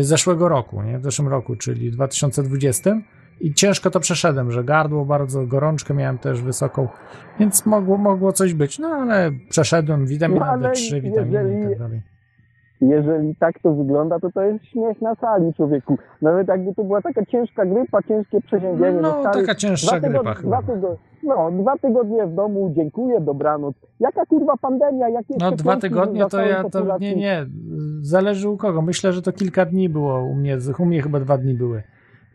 zeszłego 0.00 0.48
roku, 0.48 0.82
nie? 0.82 0.98
W 0.98 1.02
zeszłym 1.02 1.28
roku, 1.28 1.56
czyli 1.56 1.90
2020 1.90 3.00
i 3.40 3.54
ciężko 3.54 3.90
to 3.90 4.00
przeszedłem, 4.00 4.52
że 4.52 4.64
gardło 4.64 5.04
bardzo, 5.04 5.46
gorączkę 5.46 5.94
miałem 5.94 6.18
też 6.18 6.42
wysoką, 6.42 6.88
więc 7.40 7.66
mogło, 7.66 7.96
mogło 7.96 8.32
coś 8.32 8.54
być, 8.54 8.78
no 8.78 8.88
ale 8.88 9.32
przeszedłem 9.50 10.06
witamina 10.06 10.46
No, 10.46 10.52
ale 10.52 10.68
D3, 10.68 11.02
witaminy 11.02 11.60
i 11.60 11.68
tak 11.68 11.78
dalej. 11.78 12.02
Jeżeli 12.80 13.36
tak 13.36 13.58
to 13.62 13.72
wygląda, 13.74 14.20
to 14.20 14.32
to 14.32 14.42
jest 14.42 14.64
śmiech 14.64 15.02
na 15.02 15.14
sali, 15.14 15.54
człowieku. 15.54 15.98
Nawet 16.22 16.48
jakby 16.48 16.74
to 16.74 16.84
była 16.84 17.02
taka 17.02 17.24
ciężka 17.24 17.66
grypa, 17.66 18.02
ciężkie 18.02 18.40
przeziębienie. 18.40 19.00
No, 19.02 19.20
stary, 19.20 19.40
taka 19.40 19.54
cięższa 19.54 20.00
dwa 20.00 20.08
grypa 20.08 20.34
tygodnie. 20.34 20.48
Dwa 20.48 20.62
tygodnie, 20.62 20.98
no, 21.22 21.50
dwa 21.50 21.78
tygodnie 21.78 22.26
w 22.26 22.34
domu, 22.34 22.72
dziękuję, 22.76 23.20
dobranoc. 23.20 23.74
Jaka 24.00 24.26
kurwa 24.26 24.56
pandemia, 24.56 25.08
jakie 25.08 25.34
No 25.40 25.52
dwa 25.52 25.76
tygodnie 25.76 26.26
to 26.26 26.40
ja 26.40 26.62
to 26.62 26.70
populacji? 26.70 27.06
nie, 27.08 27.16
nie, 27.16 27.46
zależy 28.00 28.48
u 28.48 28.56
kogo. 28.56 28.82
Myślę, 28.82 29.12
że 29.12 29.22
to 29.22 29.32
kilka 29.32 29.64
dni 29.64 29.88
było 29.88 30.22
u 30.22 30.34
mnie, 30.34 30.58
u 30.78 30.84
mnie 30.84 31.02
chyba 31.02 31.20
dwa 31.20 31.38
dni 31.38 31.54
były. 31.54 31.82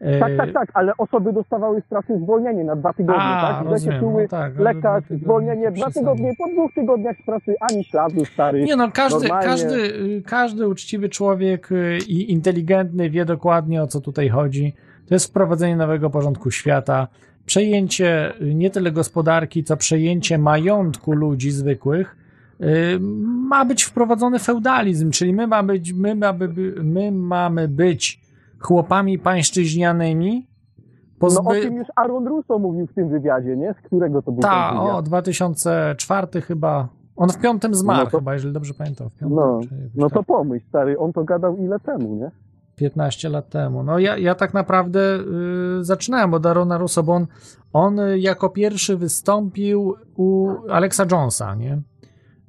E, 0.02 0.19
Tak, 0.19 0.38
tak, 0.38 0.53
tak, 0.53 0.69
ale 0.73 0.94
osoby 0.98 1.34
dostawały 1.34 1.82
z 1.82 1.84
pracy 1.90 2.19
zwolnienie 2.23 2.64
na 2.64 2.76
dwa 2.76 2.94
tygodnie, 2.94 3.22
A, 3.22 3.53
tak? 3.53 3.65
Rozumiem, 3.72 3.95
się 3.95 3.99
czuły 3.99 4.22
no 4.23 4.28
tak, 4.30 4.60
lekarz, 4.60 5.03
zwolnienie, 5.23 5.72
dwa 5.72 5.91
tygodnie, 5.91 6.32
po 6.38 6.48
dwóch 6.53 6.73
tygodniach 6.76 7.18
z 7.23 7.26
pracy 7.26 7.56
ani 7.72 7.84
śladu, 7.84 8.26
stary. 8.26 8.64
Nie 8.64 8.76
no, 8.76 8.91
każdy, 8.94 9.19
Normalnie. 9.19 9.48
każdy, 9.48 9.78
każdy 10.26 10.68
uczciwy 10.68 11.10
człowiek 11.10 11.72
y, 11.72 11.98
i 12.07 12.32
inteligentny 12.32 13.10
wie 13.10 13.26
dokładnie 13.26 13.84
o 13.84 13.88
co 13.88 14.02
tutaj 14.02 14.30
chodzi. 14.30 14.73
To 15.07 15.15
jest 15.15 15.28
wprowadzenie 15.28 15.76
nowego 15.76 16.10
porządku 16.10 16.52
świata, 16.52 17.07
przejęcie 17.45 18.41
y, 18.41 18.56
nie 18.56 18.69
tyle 18.69 18.91
gospodarki, 18.91 19.64
co 19.64 19.78
przejęcie 19.78 20.38
majątku 20.38 21.11
ludzi 21.14 21.52
zwykłych. 21.52 22.15
Y, 22.61 22.99
Ma 23.49 23.65
być 23.65 23.84
wprowadzony 23.84 24.40
feudalizm, 24.40 25.11
czyli 25.11 25.34
my, 25.34 25.48
ma 25.48 25.64
być, 25.64 25.94
my, 25.94 26.15
mamy, 26.15 26.48
by- 26.48 26.76
my 26.84 27.11
mamy 27.11 27.68
być 27.68 28.20
chłopami 28.62 29.20
pańszczyźnianymi, 29.20 30.48
pozby... 31.20 31.42
No 31.44 31.50
o 31.50 31.54
tym 31.54 31.76
już 31.76 31.88
Aaron 31.96 32.28
Russo 32.28 32.60
mówił 32.60 32.88
w 32.88 32.94
tym 32.94 33.10
wywiadzie, 33.10 33.58
nie? 33.58 33.74
Z 33.74 33.78
którego 33.86 34.22
to 34.22 34.32
był 34.32 34.42
Ta, 34.42 34.82
o, 34.82 35.02
2004 35.02 36.42
chyba. 36.42 36.88
On 37.16 37.30
w 37.30 37.38
piątym 37.38 37.76
zmarł 37.76 38.00
No 38.06 38.12
to- 38.12 38.18
chyba, 38.20 38.34
jeżeli 38.34 38.54
dobrze 38.54 38.74
pamiętam. 38.74 39.10
W 39.10 39.16
piątym, 39.16 39.36
No, 39.38 39.60
no 39.96 40.10
tak. 40.10 40.14
to 40.18 40.24
pomyśl, 40.24 40.66
stary, 40.68 41.00
on 41.00 41.14
to 41.14 41.24
gadał 41.24 41.58
ile 41.58 41.80
temu, 41.80 42.16
nie? 42.16 42.32
15 42.76 43.30
lat 43.30 43.50
temu. 43.50 43.84
No 43.84 44.00
ja, 44.00 44.18
ja 44.18 44.36
tak 44.36 44.54
naprawdę 44.54 45.00
y, 45.80 45.84
zaczynałem 45.84 46.34
od 46.34 46.46
Arona 46.46 46.78
Russo, 46.78 47.04
bo 47.04 47.14
on, 47.14 47.28
on 47.74 48.00
y, 48.00 48.20
jako 48.20 48.50
pierwszy 48.50 48.98
wystąpił 48.98 49.96
u 50.18 50.50
Alexa 50.70 51.06
Jonesa, 51.12 51.56
nie? 51.56 51.82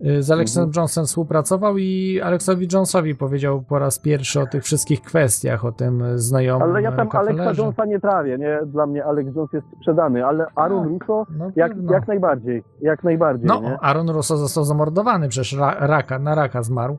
Y, 0.07 0.23
Z 0.23 0.31
Alexem 0.31 0.65
Mhm. 0.77 0.87
Współpracował 1.07 1.79
i 1.79 2.21
Alexowi 2.25 2.69
Jonesowi 2.73 3.15
powiedział 3.15 3.63
po 3.63 3.79
raz 3.79 3.99
pierwszy 3.99 4.41
o 4.41 4.47
tych 4.47 4.63
wszystkich 4.65 5.03
kwestiach, 5.03 5.65
o 5.65 5.73
tym 5.73 6.03
znajomym 6.15 6.69
Ale 6.71 6.83
ja 6.83 6.93
tam 6.93 7.09
Alexa 7.13 7.19
kafelerze. 7.37 7.63
Jonesa 7.63 7.85
nie 7.85 8.01
trawię, 8.01 8.39
nie? 8.39 8.61
Dla 8.67 8.87
mnie 8.87 9.05
Alex 9.05 9.37
Jones 9.37 9.53
jest 9.53 9.67
sprzedany, 9.77 10.27
ale 10.27 10.47
Aaron 10.55 10.89
Russo 10.89 11.27
no 11.39 11.51
jak, 11.57 11.73
pewno. 11.75 11.93
jak 11.93 12.09
najbardziej, 12.09 12.63
jak 12.81 13.05
najbardziej, 13.05 13.47
No, 13.47 13.61
nie? 13.61 13.81
Aaron 13.81 14.11
Russo 14.11 14.37
został 14.37 14.65
zamordowany 14.65 15.29
przez 15.29 15.53
ra, 15.53 15.77
raka, 15.79 16.19
na 16.19 16.35
raka 16.35 16.63
zmarł. 16.63 16.99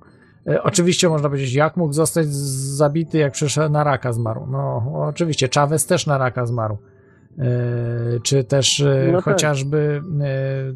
Oczywiście 0.64 1.10
można 1.10 1.30
powiedzieć, 1.30 1.54
jak 1.54 1.78
mógł 1.78 1.94
zostać 1.94 2.28
zabity, 2.78 3.18
jak 3.18 3.34
przecież 3.34 3.70
na 3.70 3.84
raka 3.84 4.14
zmarł. 4.14 4.48
No, 4.52 4.84
oczywiście, 5.08 5.48
Chavez 5.56 5.86
też 5.86 6.08
na 6.08 6.18
raka 6.18 6.46
zmarł. 6.46 6.78
Czy 8.24 8.44
też 8.44 8.86
No 9.12 9.18
tak. 9.18 9.26
chociażby, 9.26 10.02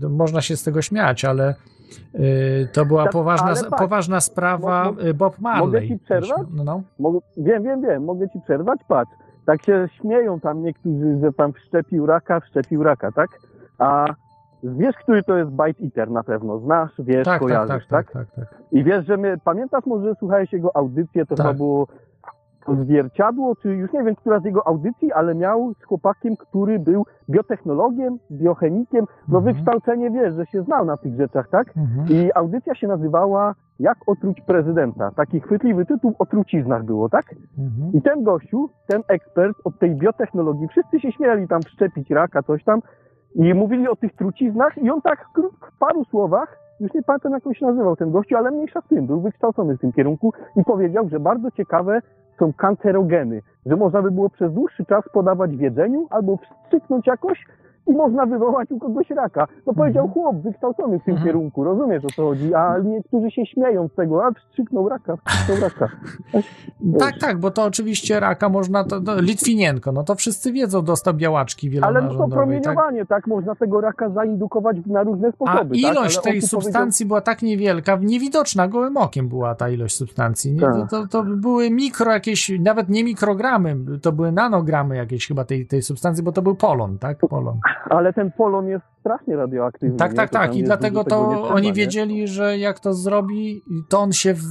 można 0.10 0.42
się 0.42 0.56
z 0.58 0.64
tego 0.64 0.82
śmiać, 0.82 1.26
ale 1.26 1.56
to 2.74 2.86
była 2.86 3.04
Tak, 3.04 3.12
poważna, 3.12 3.54
tak. 3.70 3.80
poważna 3.80 4.22
sprawa 4.22 4.84
Mo- 4.86 4.92
mo- 4.92 5.02
e, 5.02 5.14
Bob 5.14 5.40
Marley. 5.40 5.66
Mogę 5.66 5.88
ci 5.88 5.98
przerwać? 6.00 6.42
No, 6.54 6.64
no. 6.64 6.82
Mogę, 7.00 7.20
wiem, 7.38 7.64
wiem, 7.64 7.82
wiem, 7.82 8.04
mogę 8.04 8.30
ci 8.30 8.42
przerwać? 8.42 8.80
Patrz, 8.88 9.12
tak 9.46 9.64
się 9.66 9.88
śmieją 10.02 10.40
tam 10.40 10.64
niektórzy, 10.64 11.20
że 11.22 11.34
tam 11.34 11.54
wszczepił 11.54 12.06
raka, 12.06 12.40
wszczepił 12.40 12.84
raka, 12.84 13.12
tak? 13.12 13.30
A 13.78 14.06
wiesz, 14.64 14.96
który 14.96 15.24
to 15.24 15.38
jest 15.38 15.52
Bite 15.52 15.84
Eater 15.84 16.12
na 16.12 16.24
pewno? 16.24 16.60
Znasz, 16.60 16.92
wiesz, 17.00 17.26
Tak, 17.26 17.34
tak, 17.34 17.42
kojarzysz, 17.42 17.88
tak, 17.88 18.12
tak, 18.12 18.28
tak, 18.36 18.36
tak. 18.50 18.62
I 18.72 18.84
wiesz, 18.84 19.06
że 19.06 19.18
my, 19.18 19.38
pamiętasz 19.44 19.86
może, 19.86 20.16
słuchałeś 20.20 20.54
jego 20.54 20.76
audycję, 20.76 21.26
to 21.26 21.36
Tak. 21.36 21.46
chyba 21.46 21.58
było 21.58 21.88
zwierciadło, 22.76 23.56
czy 23.56 23.70
już 23.70 23.94
nie 23.94 24.04
wiem, 24.04 24.16
która 24.16 24.40
z 24.40 24.46
jego 24.46 24.68
audycji, 24.68 25.14
ale 25.14 25.36
miał 25.36 25.74
z 25.74 25.84
chłopakiem, 25.84 26.38
który 26.38 26.80
był 26.80 27.06
biotechnologiem, 27.30 28.20
biochemikiem, 28.32 29.06
no 29.28 29.38
Mhm. 29.38 29.44
wykształcenie, 29.56 30.12
wiesz, 30.12 30.34
że 30.34 30.46
się 30.46 30.62
znał 30.64 30.86
na 30.86 30.98
tych 30.98 31.16
rzeczach, 31.16 31.50
tak? 31.50 31.68
Mhm. 31.78 32.08
I 32.10 32.32
audycja 32.36 32.76
się 32.76 32.88
nazywała 32.88 33.56
Jak 33.80 33.98
otruć 34.08 34.42
prezydenta. 34.42 35.12
Taki 35.16 35.40
chwytliwy 35.40 35.86
tytuł 35.86 36.14
o 36.20 36.26
truciznach 36.26 36.84
było, 36.86 37.10
tak? 37.10 37.26
Mhm. 37.58 37.92
I 37.94 38.02
ten 38.02 38.24
gościu, 38.24 38.70
ten 38.88 39.02
ekspert 39.08 39.58
od 39.64 39.80
tej 39.80 39.96
biotechnologii, 39.96 40.68
wszyscy 40.68 41.00
się 41.00 41.12
śmiali 41.12 41.48
tam 41.48 41.62
wszczepić 41.62 42.10
raka, 42.12 42.44
coś 42.44 42.64
tam 42.64 42.80
i 43.36 43.54
mówili 43.54 43.88
o 43.88 43.96
tych 43.96 44.16
truciznach 44.16 44.78
i 44.78 44.90
on 44.92 45.02
tak 45.02 45.26
w 45.76 45.80
paru 45.80 46.06
słowach, 46.06 46.58
już 46.80 46.94
nie 46.94 47.04
pamiętam 47.04 47.32
jak 47.32 47.48
on 47.48 47.54
się 47.54 47.66
nazywał 47.66 47.96
ten 47.96 48.12
gościu, 48.12 48.38
ale 48.38 48.52
mniejsza 48.52 48.82
z 48.82 48.88
tym, 48.88 49.08
był 49.08 49.22
wykształcony 49.22 49.78
w 49.78 49.82
tym 49.82 49.92
kierunku 49.92 50.34
i 50.56 50.64
powiedział, 50.64 51.10
że 51.10 51.20
bardzo 51.20 51.52
ciekawe 51.52 52.00
są 52.40 52.54
kancerogeny, 52.54 53.42
że 53.66 53.76
można 53.76 54.02
by 54.02 54.12
było 54.12 54.30
przez 54.30 54.54
dłuższy 54.54 54.86
czas 54.86 55.04
podawać 55.14 55.52
w 55.52 55.62
jedzeniu 55.62 56.08
albo 56.10 56.38
wstrzyknąć 56.38 57.08
jakoś 57.08 57.46
i 57.88 57.92
można 57.92 58.26
wywołać 58.26 58.72
u 58.72 58.80
kogoś 58.80 59.10
raka. 59.10 59.48
To 59.66 59.74
powiedział 59.74 60.08
chłop 60.10 60.36
wykształcony 60.36 61.00
w 61.00 61.04
tym 61.04 61.12
Mhm. 61.14 61.28
kierunku, 61.28 61.64
rozumiesz 61.64 62.06
o 62.06 62.08
co 62.16 62.24
chodzi, 62.26 62.54
a 62.54 62.76
niektórzy 62.84 63.32
się 63.32 63.46
śmieją 63.46 63.88
z 63.88 63.96
tego, 63.96 64.26
a 64.26 64.32
wstrzyknął 64.32 64.90
raka, 64.90 65.18
wstrzyknął 65.26 65.70
raka. 65.70 65.90
Tak, 67.00 67.14
tak, 67.22 67.40
bo 67.40 67.52
to 67.52 67.64
oczywiście 67.64 68.20
raka 68.20 68.50
można, 68.50 68.84
to, 68.84 69.02
to 69.02 69.22
Litwinienko, 69.22 69.92
no 69.92 70.04
to 70.04 70.16
wszyscy 70.16 70.52
wiedzą, 70.52 70.82
dostał 70.82 71.14
białaczki 71.14 71.80
Ale 71.82 72.02
no 72.02 72.10
to 72.14 72.18
tak? 72.20 72.30
promieniowanie, 72.30 73.06
tak? 73.06 73.28
Można 73.28 73.56
tego 73.56 73.82
raka 73.82 74.10
zaindukować 74.10 74.78
na 74.86 75.04
różne 75.04 75.28
A 75.28 75.32
sposoby. 75.32 75.70
tak? 75.70 75.78
ilość 75.78 76.18
Ale 76.18 76.24
tej 76.24 76.42
substancji 76.42 77.06
była 77.06 77.22
tak 77.22 77.42
niewielka, 77.42 77.98
niewidoczna 78.02 78.68
gołym 78.68 78.98
okiem 78.98 79.28
była 79.30 79.56
ta 79.56 79.70
ilość 79.70 79.96
substancji. 79.96 80.58
Tak. 80.60 80.74
To, 80.74 80.88
to, 80.88 81.08
to 81.08 81.24
były 81.24 81.72
mikro 81.72 82.12
jakieś, 82.12 82.52
nawet 82.60 82.90
nie 82.90 83.04
mikrogramy, 83.04 83.76
to 84.02 84.12
były 84.12 84.32
nanogramy 84.32 84.96
jakieś 84.96 85.28
chyba 85.28 85.46
tej, 85.46 85.66
tej 85.68 85.82
substancji, 85.82 86.24
bo 86.24 86.32
to 86.32 86.42
był 86.42 86.56
polon, 86.56 86.98
tak? 86.98 87.18
Polon. 87.18 87.60
Ale 87.90 88.14
ten 88.14 88.32
polon 88.32 88.68
jest 88.68 88.86
strasznie 89.00 89.36
radioaktywny. 89.36 89.98
Tak, 89.98 90.12
nie? 90.12 90.18
tak, 90.18 90.30
tak. 90.30 90.56
I 90.56 90.64
dlatego 90.64 91.04
to 91.04 91.30
nie 91.30 91.36
trzeba, 91.36 91.56
oni 91.56 91.68
nie? 91.68 91.74
wiedzieli, 91.74 92.28
że 92.28 92.58
jak 92.58 92.80
to 92.80 92.94
zrobi, 92.94 93.62
to 93.90 94.00
on 94.00 94.14
się 94.14 94.34
w, 94.34 94.44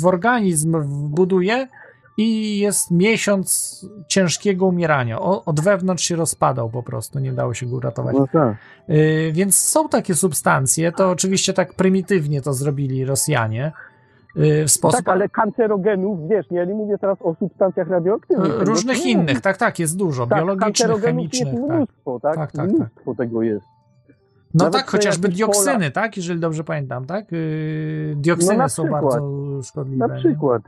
w 0.00 0.06
organizm 0.06 0.80
wbuduje 0.80 1.68
i 2.16 2.58
jest 2.58 2.90
miesiąc 2.90 3.80
ciężkiego 4.08 4.66
umierania. 4.66 5.20
O, 5.20 5.44
od 5.44 5.60
wewnątrz 5.60 6.04
się 6.04 6.16
rozpadał 6.16 6.70
po 6.70 6.82
prostu, 6.82 7.18
nie 7.18 7.32
dało 7.32 7.54
się 7.54 7.66
go 7.66 7.76
uratować. 7.76 8.16
No 8.18 8.26
tak. 8.32 8.56
Y, 8.90 9.30
więc 9.32 9.58
są 9.58 9.88
takie 9.88 10.14
substancje, 10.14 10.92
to 10.92 11.10
oczywiście 11.10 11.52
tak 11.52 11.74
prymitywnie 11.74 12.42
to 12.42 12.52
zrobili 12.52 13.04
Rosjanie 13.04 13.72
w 14.36 14.70
sposób 14.70 15.04
Tak, 15.04 15.08
ale 15.14 15.28
kancerogenów, 15.28 16.28
wiesz, 16.28 16.50
nie, 16.50 16.58
ja 16.58 16.64
nie 16.64 16.74
mówię 16.74 16.98
teraz 16.98 17.18
o 17.22 17.34
substancjach 17.34 17.88
radioaktywnych. 17.88 18.50
y, 18.50 18.58
tego 18.58 18.64
różnych 18.64 19.06
innych, 19.06 19.40
tak, 19.40 19.56
tak, 19.56 19.78
jest 19.78 19.96
dużo, 19.96 20.26
Tak, 20.26 20.38
biologicznych, 20.38 21.00
chemicznych. 21.02 21.52
jest 21.52 21.66
Tak. 21.66 21.76
mnóstwo, 21.76 22.20
tak? 22.20 22.36
Tak, 22.36 22.52
tak, 22.52 22.70
mnóstwo 22.70 23.14
tego 23.14 23.42
jest. 23.42 23.66
No 24.54 24.64
Nawet 24.64 24.72
tak, 24.80 24.90
chociażby 24.90 25.28
dioksyny, 25.28 25.78
pola- 25.78 25.90
tak, 25.90 26.16
jeżeli 26.16 26.40
dobrze 26.40 26.64
pamiętam, 26.64 27.04
tak? 27.06 27.32
Y, 27.32 28.14
dioksyny 28.16 28.56
No 28.58 28.68
są 28.68 28.82
przykład. 28.82 29.02
bardzo 29.02 29.62
szkodliwe. 29.62 30.08
Na 30.08 30.14
przykład. 30.14 30.62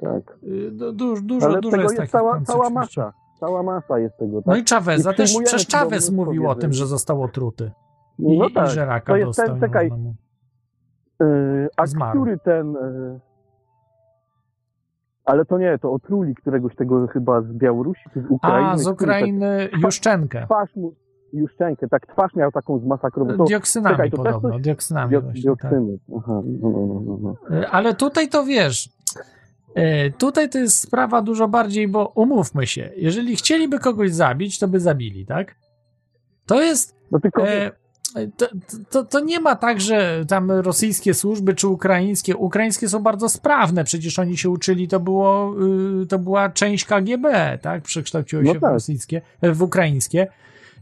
Tak. 0.00 0.36
Y, 0.44 0.70
du- 0.70 0.92
du- 0.92 1.20
dużo, 1.22 1.46
Ale 1.46 1.60
dużo 1.60 1.76
jest 1.76 1.98
jest, 1.98 2.12
cała, 2.12 2.40
cała 2.40 2.70
masa. 2.70 3.12
Cała 3.40 3.62
masa 3.62 3.98
jest 3.98 4.16
tego, 4.18 4.36
tak? 4.38 4.46
No 4.46 4.56
i 4.56 4.64
Chaveza, 4.70 5.12
też 5.12 5.34
przecież 5.44 5.66
Chavez 5.68 6.10
mówił 6.10 6.48
o 6.48 6.54
tym, 6.54 6.72
że 6.72 6.86
został 6.86 7.22
otruty. 7.22 7.70
I, 8.18 8.38
No 8.38 8.48
i 8.48 8.52
tak, 8.52 8.70
że 8.70 8.84
raka 8.86 9.12
to 9.12 9.16
jest 9.16 9.26
dostał. 9.28 9.46
ten, 9.46 9.60
czekaj, 9.60 9.90
mu- 9.90 9.96
Yy, 9.96 10.14
a 11.76 11.86
Zmarł. 11.86 12.20
który 12.20 12.38
ten... 12.38 12.72
Yy... 12.72 13.20
Ale 15.24 15.44
to 15.44 15.58
nie, 15.58 15.78
to 15.78 15.92
otruli 15.92 16.34
któregoś 16.34 16.76
tego 16.76 17.06
chyba 17.06 17.42
z 17.42 17.52
Białorusi 17.52 18.10
czy 18.14 18.20
z 18.20 18.26
Ukrainy. 18.28 18.68
A, 18.68 18.78
z 18.78 18.86
Ukrainy 18.86 19.68
tak- 19.72 19.80
Juszczenkę. 19.80 20.44
Twarz 20.44 20.76
mu, 20.76 20.94
Juszczenkę, 21.32 21.88
tak 21.88 22.06
twarz 22.06 22.34
miał 22.34 22.52
taką 22.52 22.78
zmasakrową. 22.78 23.44
Dioksynami 23.44 23.96
czekaj, 23.96 24.10
to 24.10 24.16
podobno, 24.16 24.50
coś- 24.50 24.62
dioksynami 24.62 25.10
Dio, 25.10 25.20
właśnie, 25.20 25.42
dioksyny. 25.42 25.98
Aha, 26.18 26.42
no, 26.44 26.70
no, 26.70 26.86
no, 26.86 27.00
no, 27.00 27.36
no. 27.50 27.56
Y, 27.58 27.68
Ale 27.68 27.94
tutaj 27.94 28.28
to 28.28 28.44
wiesz, 28.44 28.88
tutaj 30.18 30.48
to 30.48 30.58
jest 30.58 30.78
sprawa 30.78 31.22
dużo 31.22 31.48
bardziej, 31.48 31.88
bo 31.88 32.12
umówmy 32.14 32.66
się, 32.66 32.90
jeżeli 32.96 33.36
chcieliby 33.36 33.78
kogoś 33.78 34.12
zabić, 34.12 34.58
to 34.58 34.68
by 34.68 34.80
zabili, 34.80 35.26
tak? 35.26 35.54
To 36.46 36.60
jest. 36.62 36.96
No 37.10 37.20
tylko 37.20 37.48
e, 37.48 37.70
to, 38.36 38.48
to, 38.90 39.04
to 39.04 39.20
nie 39.20 39.40
ma 39.40 39.56
tak, 39.56 39.80
że 39.80 40.24
tam 40.28 40.50
rosyjskie 40.50 41.14
służby 41.14 41.54
czy 41.54 41.68
ukraińskie. 41.68 42.36
Ukraińskie 42.36 42.88
są 42.88 42.98
bardzo 42.98 43.28
sprawne, 43.28 43.84
przecież 43.84 44.18
oni 44.18 44.36
się 44.36 44.50
uczyli, 44.50 44.88
to, 44.88 45.00
było, 45.00 45.54
y, 46.02 46.06
to 46.06 46.18
była 46.18 46.48
część 46.50 46.84
KGB, 46.84 47.58
tak? 47.62 47.82
Przekształciło 47.82 48.42
No 48.42 48.52
się 48.52 48.58
w 48.58 48.62
tak. 48.62 48.72
rosyjskie, 48.72 49.22
w 49.42 49.62
ukraińskie. 49.62 50.26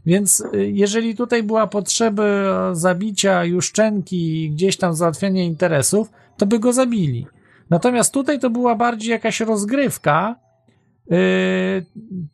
Więc 0.05 0.39
y, 0.53 0.71
jeżeli 0.73 1.15
tutaj 1.15 1.43
była 1.43 1.67
potrzeba 1.67 2.23
zabicia 2.73 3.43
Juszczenki 3.43 4.43
i 4.43 4.51
gdzieś 4.51 4.77
tam 4.77 4.93
załatwiania 4.93 5.43
interesów, 5.43 6.11
to 6.37 6.45
by 6.45 6.59
go 6.59 6.73
zabili. 6.73 7.27
Natomiast 7.69 8.13
tutaj 8.13 8.39
to 8.39 8.49
była 8.49 8.75
bardziej 8.75 9.11
jakaś 9.11 9.39
rozgrywka. 9.39 10.35
Yy, 11.09 11.17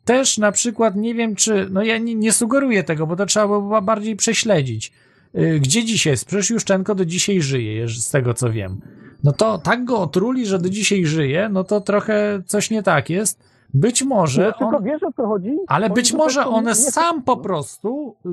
też 0.04 0.38
na 0.38 0.52
przykład 0.52 0.96
nie 0.96 1.14
wiem, 1.14 1.34
czy. 1.34 1.68
No 1.70 1.82
ja 1.82 1.98
nie, 1.98 2.14
nie 2.14 2.32
sugeruję 2.32 2.84
tego, 2.84 3.06
bo 3.06 3.16
to 3.16 3.26
trzeba 3.26 3.46
by 3.46 3.52
było 3.52 3.82
bardziej 3.82 4.16
prześledzić. 4.16 4.92
Yy, 5.34 5.60
gdzie 5.60 5.84
dzisiaj 5.84 6.10
jest? 6.10 6.24
Przecież 6.24 6.50
Juszczenko 6.50 6.94
do 6.94 7.04
dzisiaj 7.04 7.42
żyje, 7.42 7.88
z 7.88 8.10
tego 8.10 8.34
co 8.34 8.50
wiem. 8.50 8.80
No 9.24 9.32
to 9.32 9.58
tak 9.58 9.84
go 9.84 9.98
otruli, 9.98 10.46
że 10.46 10.58
do 10.58 10.68
dzisiaj 10.68 11.06
żyje, 11.06 11.48
no 11.48 11.64
to 11.64 11.80
trochę 11.80 12.42
coś 12.46 12.70
nie 12.70 12.82
tak 12.82 13.10
jest. 13.10 13.56
Być 13.74 14.02
może. 14.02 14.46
no, 14.46 14.52
tylko 14.58 14.76
on... 14.76 14.84
wiesz 14.84 15.02
o 15.02 15.12
co 15.12 15.26
chodzi? 15.26 15.56
Ale 15.68 15.90
być 15.90 16.12
może 16.12 16.40
tak 16.40 16.48
on 16.48 16.74
sam 16.74 17.22
po 17.22 17.36
prostu 17.36 18.16
yy, 18.24 18.32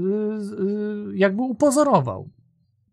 yy, 1.10 1.18
jakby 1.18 1.42
upozorował 1.42 2.30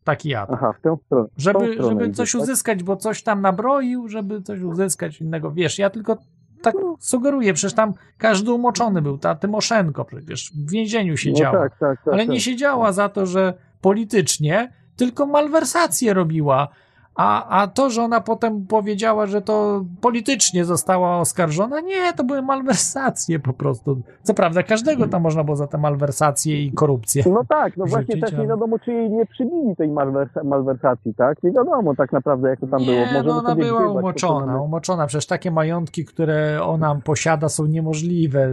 taki 0.04 0.28
jad. 0.28 0.50
Aha, 0.52 0.74
w 0.78 0.82
tę 0.82 0.96
stronę. 1.06 1.28
Żeby, 1.36 1.82
żeby 1.82 2.04
idzie, 2.04 2.14
coś 2.14 2.32
tak? 2.32 2.42
uzyskać, 2.42 2.82
bo 2.82 2.96
coś 2.96 3.22
tam 3.22 3.40
nabroił, 3.40 4.08
żeby 4.08 4.42
coś 4.42 4.60
uzyskać 4.60 5.20
innego. 5.20 5.50
Wiesz, 5.50 5.78
ja 5.78 5.90
tylko 5.90 6.16
tak 6.62 6.74
sugeruję, 7.00 7.54
przecież 7.54 7.74
tam 7.74 7.92
każdy 8.18 8.52
umoczony 8.52 9.02
był, 9.02 9.18
ta 9.18 9.34
Tymoszenko 9.34 10.04
przecież 10.04 10.52
w 10.52 10.70
więzieniu 10.70 11.16
siedziała. 11.16 11.52
No 11.52 11.62
tak, 11.62 11.78
tak, 11.78 12.02
tak, 12.04 12.14
ale 12.14 12.26
nie 12.26 12.34
tak. 12.34 12.42
siedziała 12.42 12.92
za 12.92 13.08
to, 13.08 13.26
że 13.26 13.54
politycznie, 13.80 14.72
tylko 14.96 15.26
malwersacje 15.26 16.14
robiła. 16.14 16.68
A, 17.22 17.60
a 17.62 17.66
to, 17.66 17.90
że 17.90 18.02
ona 18.02 18.20
potem 18.20 18.66
powiedziała, 18.66 19.26
że 19.26 19.42
to 19.42 19.84
politycznie 20.00 20.64
została 20.64 21.18
oskarżona, 21.18 21.80
nie, 21.80 22.12
to 22.16 22.24
były 22.24 22.42
malwersacje 22.42 23.38
po 23.38 23.52
prostu. 23.52 24.02
Co 24.22 24.34
prawda, 24.34 24.62
każdego 24.62 25.08
tam 25.08 25.22
można 25.22 25.44
było 25.44 25.56
za 25.56 25.66
te 25.66 25.78
malwersacje 25.78 26.62
i 26.64 26.72
korupcję. 26.72 27.24
No 27.26 27.42
tak, 27.48 27.76
no 27.76 27.86
właśnie 27.86 28.16
też 28.20 28.32
nie 28.32 28.46
wiadomo, 28.46 28.78
czy 28.78 28.92
jej 28.92 29.10
nie 29.10 29.26
przybili 29.26 29.76
tej 29.76 29.88
malwersa- 29.88 30.44
malwersacji, 30.44 31.14
tak? 31.14 31.42
Nie 31.42 31.52
wiadomo 31.52 31.94
tak 31.94 32.12
naprawdę, 32.12 32.48
jak 32.48 32.60
to 32.60 32.66
tam 32.66 32.84
było. 32.84 32.92
Nie, 32.92 33.06
Możemy 33.06 33.24
no 33.28 33.38
ona 33.38 33.54
była 33.54 33.88
umoczona, 33.88 34.36
stronach. 34.40 34.62
umoczona. 34.62 35.06
Przecież 35.06 35.26
takie 35.26 35.50
majątki, 35.50 36.04
które 36.04 36.62
ona 36.62 36.94
posiada, 37.04 37.48
są 37.48 37.66
niemożliwe 37.66 38.48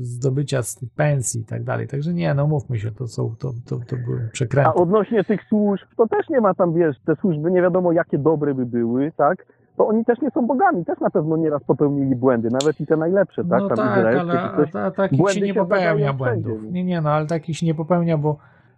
zdobycia 0.00 0.62
z 0.62 0.80
pensji 0.96 1.40
i 1.40 1.44
tak 1.44 1.64
dalej. 1.64 1.88
Także 1.88 2.14
nie, 2.14 2.34
no 2.34 2.46
mówmy 2.46 2.78
się, 2.78 2.90
to 2.90 3.06
są, 3.06 3.34
to, 3.38 3.52
to, 3.68 3.76
to 3.86 3.96
były 3.96 4.24
A 4.28 4.32
przekręty. 4.32 4.74
odnośnie 4.74 5.24
tych 5.24 5.40
służb, 5.48 5.84
to 5.96 6.06
też 6.08 6.28
nie 6.28 6.40
ma 6.40 6.54
tam, 6.54 6.74
wiesz, 6.74 6.96
te 7.06 7.16
służby 7.16 7.50
nie 7.50 7.62
wiadomo 7.62 7.92
jakie 8.00 8.18
dobre 8.18 8.54
by 8.54 8.66
były, 8.66 9.12
tak? 9.16 9.46
To 9.76 9.86
oni 9.86 10.04
też 10.04 10.20
nie 10.20 10.30
są 10.30 10.46
bogami, 10.46 10.84
też 10.84 11.00
na 11.00 11.10
pewno 11.10 11.36
nieraz 11.36 11.64
popełnili 11.64 12.16
błędy, 12.16 12.48
nawet 12.50 12.80
i 12.80 12.86
te 12.86 12.96
najlepsze, 12.96 13.44
tak? 13.44 13.60
No 13.60 13.68
Tam 13.68 13.76
tak, 13.76 13.98
ale 13.98 14.26
coś. 14.56 14.94
takich 14.96 15.30
się 15.30 15.40
nie 15.40 15.54
popełnia 15.54 16.12
błędów. 16.12 16.52
wszędzie. 16.58 16.72
Nie, 16.72 16.84
nie, 16.84 17.00
no 17.00 17.10
ale 17.10 17.26
takich 17.26 17.56
się 17.56 17.66
nie 17.66 17.74
popełnia, 17.74 18.18
bo 18.18 18.36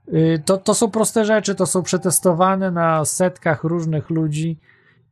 y, 0.09 0.43
to, 0.45 0.59
to 0.59 0.75
są 0.75 0.91
proste 0.91 1.25
rzeczy, 1.25 1.55
to 1.55 1.67
są 1.67 1.83
przetestowane 1.83 2.71
na 2.71 3.05
setkach 3.05 3.65
różnych 3.65 4.11
ludzi 4.11 4.59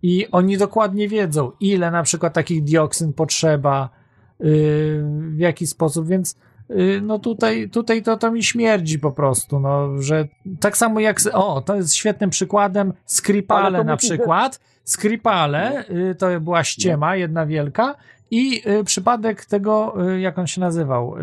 i 0.03 0.27
oni 0.33 0.59
dokładnie 0.59 1.09
wiedzą, 1.09 1.51
ile 1.61 1.91
na 1.91 2.03
przykład 2.03 2.33
takich 2.33 2.65
dioksyn 2.65 3.13
potrzeba, 3.13 3.89
y, 4.41 5.03
w 5.31 5.39
jaki 5.39 5.67
sposób, 5.67 6.07
więc 6.07 6.37
no 7.03 7.19
tutaj, 7.19 7.69
tutaj 7.71 8.03
to, 8.03 8.17
to 8.17 8.31
mi 8.33 8.43
śmierdzi 8.43 8.99
po 8.99 9.13
prostu, 9.13 9.61
no, 9.61 10.03
że 10.03 10.29
tak 10.61 10.77
samo 10.77 11.01
jak, 11.01 11.21
o, 11.33 11.61
to 11.61 11.77
jest 11.77 11.95
świetnym 11.95 12.31
przykładem 12.31 12.87
Ale 12.89 12.97
Skripale 13.07 13.85
na 13.85 13.97
przykład, 13.97 14.61
Skripale, 14.85 15.85
y, 15.91 16.15
to 16.15 16.41
była 16.41 16.65
ściema, 16.65 17.17
jedna 17.17 17.47
wielka 17.47 17.95
i 18.31 18.63
y, 18.81 18.85
przypadek 18.85 19.45
tego, 19.45 19.95
y, 20.13 20.21
jak 20.21 20.39
on 20.39 20.47
się 20.47 20.61
nazywał, 20.61 21.15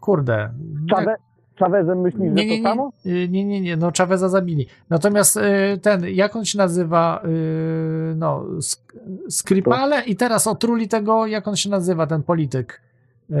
kurde. 0.00 0.50
Chave- 0.94 1.16
Chavezem 1.58 2.00
myślisz, 2.00 2.22
Nie, 2.32 2.48
że 2.48 2.56
to 2.56 2.62
samo? 2.62 2.92
y, 3.06 3.28
nie, 3.28 3.44
nie, 3.44 3.60
nie, 3.60 3.76
no 3.76 3.92
Chaveza 3.98 4.28
zabili. 4.28 4.66
Natomiast 4.90 5.36
y, 5.36 5.40
ten, 5.82 6.04
jak 6.08 6.36
on 6.36 6.44
się 6.44 6.58
nazywa, 6.58 7.22
y, 7.24 8.14
no, 8.16 8.44
Sk- 8.58 8.98
Skripale 9.28 10.02
i 10.04 10.16
teraz 10.16 10.46
otruli 10.46 10.88
tego, 10.88 11.26
jak 11.26 11.48
on 11.48 11.56
się 11.56 11.70
nazywa, 11.70 12.06
ten 12.06 12.22
polityk 12.22 12.82
y, 13.30 13.34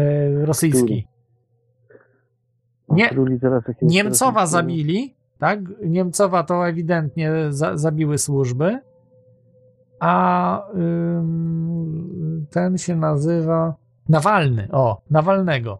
rosyjski. 0.46 1.06
Nie, 2.92 3.10
Niemcowa 3.82 4.46
zabili, 4.46 5.14
tak? 5.38 5.58
Niemcowa 5.84 6.42
to 6.42 6.68
ewidentnie 6.68 7.32
za, 7.50 7.76
zabiły 7.76 8.18
służby, 8.18 8.78
a 10.00 10.62
ym, 10.74 12.46
ten 12.50 12.78
się 12.78 12.96
nazywa 12.96 13.74
Nawalny, 14.08 14.68
o, 14.72 15.02
Nawalnego. 15.10 15.78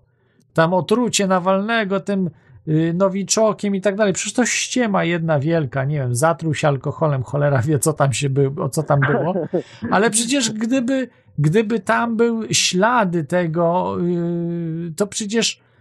Tam 0.55 0.75
otrucie 0.75 1.27
Nawalnego 1.27 2.01
tym 2.01 2.31
y, 2.69 2.95
nowiczokiem 2.95 3.75
i 3.75 3.81
tak 3.81 3.97
dalej. 3.97 4.13
Przecież 4.13 4.33
to 4.33 4.47
ściema 4.47 5.05
jedna 5.05 5.39
wielka, 5.39 5.85
nie 5.85 5.99
wiem, 5.99 6.15
zatruł 6.15 6.55
się 6.55 6.69
alkoholem, 6.69 7.23
cholera 7.23 7.63
wie, 7.63 7.79
co 7.79 7.93
tam 7.93 8.13
się 8.13 8.31
było, 8.31 8.69
co 8.69 8.83
tam 8.83 9.01
było. 9.01 9.35
Ale 9.95 10.11
przecież 10.11 10.51
gdyby, 10.51 11.09
gdyby 11.39 11.81
tam 11.81 12.17
były 12.17 12.55
ślady 12.55 13.25
tego, 13.25 13.97
yy, 13.99 14.93
to 14.97 15.07
przecież 15.07 15.57
yy, 15.57 15.63
yy, 15.63 15.72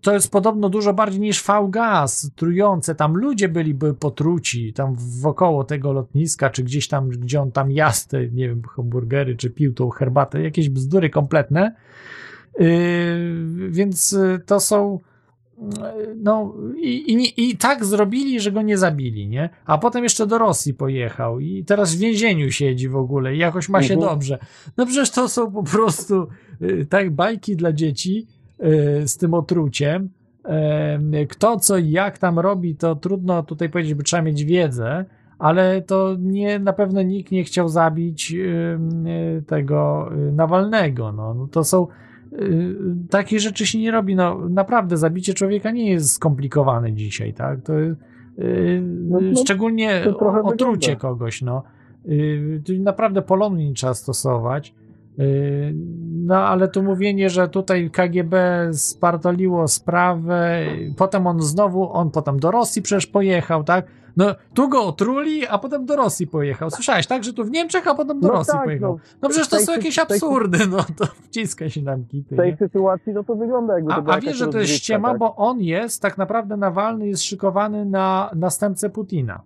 to 0.00 0.12
jest 0.14 0.30
podobno 0.30 0.68
dużo 0.68 0.94
bardziej 0.94 1.20
niż 1.20 1.42
V-gaz 1.42 2.30
trujące. 2.36 2.94
Tam 2.94 3.16
ludzie 3.16 3.48
byliby 3.48 3.94
potruci, 3.94 4.72
tam 4.72 4.94
wokoło 5.20 5.64
tego 5.64 5.92
lotniska, 5.92 6.50
czy 6.50 6.62
gdzieś 6.62 6.88
tam, 6.88 7.08
gdzie 7.08 7.40
on 7.40 7.52
tam 7.52 7.68
te, 8.10 8.28
nie 8.28 8.48
wiem, 8.48 8.62
hamburgery, 8.76 9.36
czy 9.36 9.50
pił 9.50 9.74
tą 9.74 9.90
herbatę, 9.90 10.42
jakieś 10.42 10.68
bzdury 10.68 11.10
kompletne. 11.10 11.74
Yy, 12.58 12.68
więc 13.70 14.12
y, 14.12 14.40
to 14.46 14.60
są 14.60 15.00
no 16.16 16.54
i, 16.76 17.12
i, 17.12 17.50
i 17.50 17.56
tak 17.56 17.84
zrobili, 17.84 18.40
że 18.40 18.52
go 18.52 18.62
nie 18.62 18.78
zabili, 18.78 19.28
nie? 19.28 19.50
A 19.66 19.78
potem 19.78 20.02
jeszcze 20.02 20.26
do 20.26 20.38
Rosji 20.38 20.74
pojechał 20.74 21.40
i 21.40 21.64
teraz 21.64 21.94
w 21.94 21.98
więzieniu 21.98 22.50
siedzi 22.50 22.88
w 22.88 22.96
ogóle 22.96 23.34
i 23.34 23.38
jakoś 23.38 23.68
ma 23.68 23.82
się 23.82 23.94
Mhm. 23.94 24.12
dobrze. 24.12 24.38
No 24.76 24.86
przecież 24.86 25.10
to 25.10 25.28
są 25.28 25.52
po 25.52 25.62
prostu 25.62 26.26
y, 26.62 26.86
tak 26.90 27.10
bajki 27.10 27.56
dla 27.56 27.72
dzieci 27.72 28.26
y, 29.02 29.08
z 29.08 29.16
tym 29.16 29.34
otruciem. 29.34 30.08
Em, 30.44 31.12
Kto 31.28 31.56
co 31.60 31.78
i 31.78 31.90
jak 31.90 32.18
tam 32.18 32.38
robi, 32.38 32.76
to 32.76 32.94
trudno 32.96 33.42
tutaj 33.42 33.70
powiedzieć, 33.70 33.94
bo 33.94 34.02
trzeba 34.02 34.22
mieć 34.22 34.44
wiedzę, 34.44 35.04
ale 35.38 35.82
to 35.82 36.16
nie, 36.20 36.58
na 36.58 36.72
pewno 36.72 37.02
nikt 37.02 37.32
nie 37.32 37.44
chciał 37.44 37.68
zabić 37.68 38.32
y, 38.32 38.78
tego 39.46 40.10
y, 40.28 40.32
Nawalnego. 40.32 41.12
No, 41.12 41.34
no 41.34 41.46
to 41.48 41.64
są 41.64 41.86
y, 42.32 42.76
takich 43.10 43.40
rzeczy 43.40 43.66
się 43.66 43.78
nie 43.78 43.90
robi. 43.90 44.14
No, 44.16 44.48
naprawdę, 44.48 44.96
zabicie 44.96 45.34
człowieka 45.34 45.70
nie 45.70 45.90
jest 45.90 46.12
skomplikowane 46.12 46.92
dzisiaj, 46.92 47.34
tak? 47.34 47.62
To 47.62 47.72
jest, 47.78 48.00
y, 48.38 48.82
No, 48.84 49.18
no, 49.20 49.40
szczególnie 49.40 50.00
to 50.04 50.42
otrucie 50.44 50.92
wygląda. 50.92 51.00
kogoś, 51.00 51.42
no. 51.42 51.62
Y, 52.08 52.62
tu 52.66 52.72
naprawdę 52.78 53.22
polonii 53.22 53.74
trzeba 53.74 53.94
stosować. 53.94 54.74
Y, 55.18 55.74
No, 56.24 56.36
ale 56.36 56.68
tu 56.68 56.82
mówienie, 56.82 57.30
że 57.30 57.48
tutaj 57.48 57.90
KGB 57.90 58.68
spartoliło 58.72 59.68
sprawę, 59.68 60.66
potem 60.96 61.26
on 61.26 61.40
znowu, 61.40 61.92
on 61.92 62.10
potem 62.10 62.40
do 62.40 62.50
Rosji 62.50 62.82
przecież 62.82 63.06
pojechał, 63.06 63.64
tak? 63.64 63.86
No, 64.16 64.34
tu 64.54 64.68
go 64.68 64.84
otruli, 64.84 65.46
a 65.46 65.58
potem 65.58 65.86
do 65.86 65.96
Rosji 65.96 66.26
pojechał. 66.26 66.70
Słyszałeś, 66.70 67.06
tak? 67.06 67.24
Że 67.24 67.32
tu 67.32 67.44
w 67.44 67.50
Niemczech, 67.50 67.86
a 67.86 67.94
potem 67.94 68.20
do 68.20 68.28
No 68.28 68.34
Rosji 68.34 68.52
tak, 68.52 68.64
pojechał. 68.64 68.92
no. 68.92 68.98
No 69.22 69.28
przecież 69.28 69.48
to 69.48 69.58
są 69.60 69.72
jakieś 69.72 69.98
absurdy, 69.98 70.58
no 70.66 70.78
to 70.96 71.06
wciska 71.06 71.70
się 71.70 71.82
nam 71.82 72.04
kity. 72.04 72.34
W 72.34 72.38
tej 72.38 72.50
nie? 72.50 72.56
sytuacji 72.56 73.12
no 73.12 73.24
to 73.24 73.34
wygląda 73.34 73.74
jakby 73.74 73.90
to 73.90 74.12
A, 74.12 74.16
a 74.16 74.20
wiesz, 74.20 74.36
że 74.36 74.48
to 74.48 74.58
jest 74.58 74.72
ściema, 74.72 75.08
tak? 75.08 75.18
bo 75.18 75.36
on 75.36 75.60
jest, 75.60 76.02
tak 76.02 76.18
naprawdę 76.18 76.56
Nawalny 76.56 77.08
jest 77.08 77.22
szykowany 77.22 77.84
na 77.84 78.30
następcę 78.36 78.90
Putina. 78.90 79.42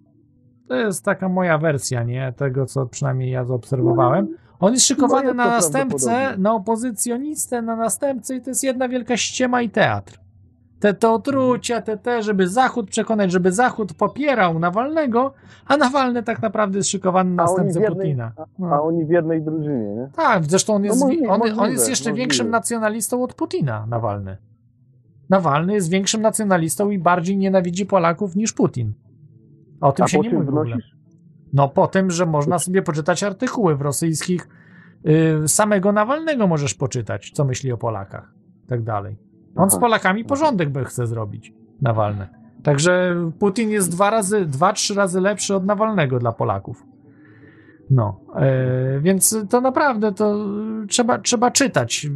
To 0.69 0.75
jest 0.75 1.05
taka 1.05 1.29
moja 1.29 1.59
wersja, 1.59 2.03
nie? 2.03 2.33
Tego, 2.37 2.67
co 2.67 2.87
przynajmniej 2.87 3.31
ja 3.31 3.45
zaobserwowałem. 3.45 4.29
On 4.61 4.73
jest 4.73 4.87
szykowany 4.87 5.29
No 5.29 5.35
na 5.35 5.47
następcę, 5.47 6.35
na 6.39 6.55
opozycjonistę, 6.55 7.63
na 7.63 7.77
następcę 7.77 8.37
i 8.37 8.41
to 8.41 8.51
jest 8.51 8.65
jedna 8.65 8.89
wielka 8.89 9.17
ściema 9.17 9.63
i 9.63 9.71
teatr. 9.71 10.19
Te, 10.81 10.95
te 10.95 11.11
otrucia, 11.11 11.83
te, 11.83 11.97
te, 11.97 12.23
żeby 12.23 12.49
Zachód 12.49 12.91
przekonać, 12.91 13.33
żeby 13.33 13.53
Zachód 13.53 13.95
popierał 13.95 14.59
Nawalnego, 14.59 15.35
a 15.67 15.77
Nawalny 15.77 16.23
tak 16.23 16.43
naprawdę 16.43 16.79
jest 16.79 16.91
szykowany 16.91 17.31
na 17.31 17.43
następcę 17.43 17.81
jednej- 17.81 17.97
Putina. 17.99 18.33
No. 18.59 18.67
A 18.67 18.81
oni 18.83 19.05
w 19.05 19.11
jednej 19.11 19.43
drużynie, 19.43 19.95
nie? 19.95 20.09
Tak, 20.17 20.45
zresztą 20.45 20.75
on 20.75 20.85
jest, 20.85 21.01
No 21.01 21.07
możliwe, 21.07 21.29
on, 21.29 21.41
on 21.61 21.71
jest 21.71 21.89
jeszcze 21.89 22.11
możliwe. 22.11 22.17
większym 22.23 22.51
nacjonalistą 22.51 23.23
od 23.23 23.35
Putina, 23.35 23.87
Nawalny. 23.87 24.37
Nawalny 25.31 25.75
jest 25.75 25.91
większym 25.91 26.23
nacjonalistą 26.23 26.91
i 26.91 26.99
bardziej 26.99 27.37
nienawidzi 27.37 27.87
Polaków 27.87 28.37
niż 28.37 28.53
Putin. 28.53 28.93
O 29.81 29.93
tym 29.93 30.05
A 30.05 30.09
się 30.09 30.19
nie 30.19 30.31
mówi 30.31 30.47
w 30.47 30.49
ogóle. 30.49 30.65
wnosisz? 30.65 30.97
No 31.53 31.69
po 31.69 31.87
tym, 31.87 32.11
że 32.11 32.27
można 32.27 32.59
sobie 32.59 32.83
poczytać 32.83 33.23
artykuły 33.23 33.77
w 33.77 33.81
rosyjskich, 33.83 34.49
y, 35.45 35.49
samego 35.49 35.93
Nawalnego 35.93 36.47
możesz 36.47 36.75
poczytać, 36.75 37.31
co 37.35 37.45
myśli 37.45 37.73
o 37.73 37.77
Polakach, 37.77 38.33
tak 38.69 38.83
dalej. 38.83 39.17
On 39.57 39.71
z. 39.71 39.79
Polakami 39.79 40.25
porządek 40.25 40.71
by 40.71 40.85
chce 40.85 41.07
zrobić, 41.07 41.53
Nawalny. 41.83 42.29
Także 42.63 43.15
Putin 43.39 43.71
jest 43.71 43.91
dwa 43.91 44.11
razy, 44.11 44.47
dwa, 44.47 44.73
trzy 44.73 44.95
razy 44.95 45.21
lepszy 45.21 45.55
od 45.55 45.67
Nawalnego 45.67 46.19
dla 46.19 46.33
Polaków. 46.33 46.87
No, 47.91 48.21
e, 48.37 49.01
więc 49.01 49.37
to 49.51 49.61
naprawdę 49.61 50.13
to 50.13 50.47
trzeba, 50.89 51.19
trzeba 51.19 51.51
czytać, 51.51 52.07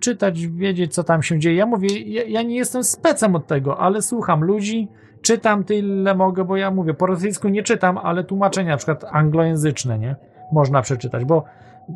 czytać, 0.00 0.46
wiedzieć, 0.46 0.94
co 0.94 1.04
tam 1.04 1.22
się 1.22 1.38
dzieje. 1.38 1.56
Ja 1.56 1.66
mówię, 1.66 2.00
ja, 2.00 2.24
ja 2.24 2.42
nie 2.42 2.56
jestem 2.56 2.84
specem 2.84 3.36
od 3.36 3.46
tego, 3.46 3.78
ale 3.78 4.02
słucham 4.02 4.44
ludzi, 4.44 4.88
czytam 5.22 5.64
tyle 5.64 6.14
mogę, 6.14 6.44
bo 6.44 6.56
ja 6.56 6.70
mówię, 6.70 6.94
po 6.94 7.06
rosyjsku 7.06 7.48
nie 7.48 7.62
czytam, 7.62 7.98
ale 7.98 8.24
tłumaczenia 8.24 8.70
na 8.70 8.76
przykład 8.76 9.04
anglojęzyczne, 9.10 9.98
nie? 9.98 10.16
Można 10.52 10.82
przeczytać, 10.82 11.24
bo 11.24 11.44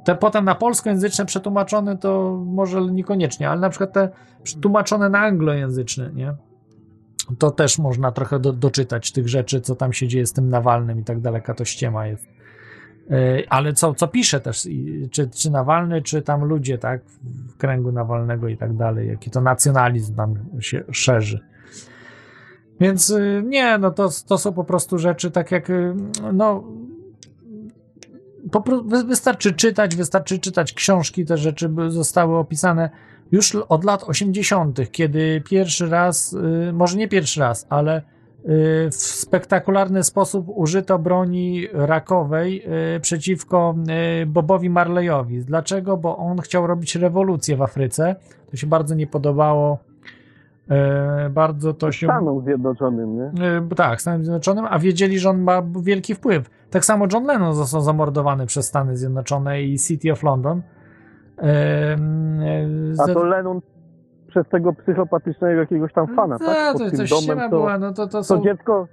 te 0.05 0.15
potem 0.15 0.45
na 0.45 0.55
polskojęzyczne 0.55 1.25
przetłumaczone 1.27 1.97
to 1.97 2.43
może 2.47 2.81
niekoniecznie, 2.81 3.51
ale 3.51 3.61
na 3.61 3.71
przykład 3.71 3.93
te 3.93 4.09
tłumaczone 4.61 5.09
na 5.09 5.19
anglojęzyczne, 5.19 6.11
nie? 6.15 6.35
To 7.39 7.51
też 7.51 7.79
można 7.79 8.13
trochę 8.13 8.41
do, 8.41 8.53
doczytać 8.53 9.13
tych 9.13 9.29
rzeczy, 9.29 9.61
co 9.61 9.77
tam 9.77 9.93
się 9.93 10.09
dzieje 10.09 10.27
z 10.27 10.33
tym 10.33 10.49
Nawalnym 10.49 11.01
i 11.01 11.05
tak 11.05 11.21
daleka 11.21 11.55
to 11.55 11.65
ściema 11.65 12.07
jest. 12.07 12.29
Yy, 13.11 13.45
Ale 13.49 13.73
co, 13.73 13.95
co 13.95 14.09
pisze 14.09 14.41
też, 14.41 14.69
czy, 15.11 15.31
czy 15.31 15.51
Nawalny, 15.51 16.03
czy 16.03 16.23
tam 16.23 16.45
ludzie, 16.45 16.79
tak, 16.79 17.05
w 17.49 17.57
kręgu 17.57 17.93
Nawalnego 17.93 18.49
i 18.49 18.57
tak 18.57 18.77
dalej, 18.77 19.09
jaki 19.09 19.31
to 19.31 19.41
nacjonalizm 19.41 20.17
tam 20.17 20.35
się 20.61 20.85
szerzy. 20.93 21.41
Więc 22.81 23.09
yy, 23.09 23.43
nie, 23.47 23.79
no 23.79 23.91
to, 23.91 24.09
to 24.27 24.39
są 24.39 24.53
po 24.53 24.65
prostu 24.65 24.99
rzeczy 24.99 25.31
tak 25.31 25.51
jak, 25.51 25.69
yy, 25.69 25.95
no, 26.33 26.65
wystarczy 29.07 29.53
czytać, 29.53 29.97
wystarczy 29.97 30.39
czytać 30.39 30.73
książki, 30.73 31.25
te 31.25 31.39
rzeczy 31.39 31.71
zostały 31.89 32.37
opisane 32.37 32.91
już 33.33 33.55
od 33.55 33.85
lat 33.85 34.05
80., 34.05 34.91
kiedy 34.91 35.43
pierwszy 35.51 35.89
raz, 35.89 36.33
y, 36.33 36.73
może 36.73 36.97
nie 36.97 37.09
pierwszy 37.09 37.41
raz, 37.41 37.67
ale 37.69 38.03
w 38.91 38.95
spektakularny 38.95 40.05
sposób 40.05 40.47
użyto 40.49 40.99
broni 40.99 41.67
rakowej 41.73 42.65
y, 42.97 43.01
przeciwko 43.01 43.75
y, 44.23 44.27
Bobowi 44.27 44.71
Marleyowi. 44.71 45.45
Dlaczego? 45.45 45.97
Bo 45.97 46.17
on 46.17 46.41
chciał 46.41 46.67
robić 46.67 46.97
rewolucję 46.97 47.57
w 47.57 47.63
Afryce. 47.63 48.17
To 48.51 48.57
się 48.57 48.67
bardzo 48.67 48.95
nie 48.95 49.07
podobało. 49.07 49.79
Y, 50.71 51.31
Bardzo 51.31 51.75
to 51.75 51.93
się. 51.93 52.07
Stanom 52.07 52.45
Zjednoczonym, 52.45 53.17
nie? 53.17 53.47
Y, 53.73 53.75
Tak, 53.77 54.01
Stanom 54.01 54.23
Zjednoczonym, 54.25 54.65
a 54.71 54.79
wiedzieli, 54.79 55.19
że 55.19 55.31
on 55.31 55.43
ma 55.43 55.63
wielki 55.83 56.15
wpływ. 56.15 56.51
Tak 56.71 56.85
samo 56.85 57.07
John 57.13 57.25
Lennon 57.25 57.55
został 57.55 57.81
zamordowany 57.81 58.47
przez 58.47 58.67
Stany 58.67 58.97
Zjednoczone 58.97 59.63
i 59.63 59.79
City 59.79 60.13
of 60.13 60.23
London. 60.23 60.59
Y, 60.59 61.43
A 62.99 63.07
to 63.15 63.25
Lennon 63.25 63.61
przez 64.29 64.49
tego 64.49 64.73
psychopatycznego 64.73 65.61
jakiegoś 65.61 65.93
tam 65.93 66.07
fana, 66.17 66.39
Ta, 66.39 66.45
tak? 66.45 66.73
to 66.73 66.79
tym 66.79 66.97
coś 66.97 67.11
domem 67.27 67.51
to, 67.51 67.57
była, 67.57 67.79
no 67.79 67.93
to- 67.93 68.07
to 68.07 68.13
to 68.13 68.25
są- 68.25 68.43
dziecko... 68.43 68.87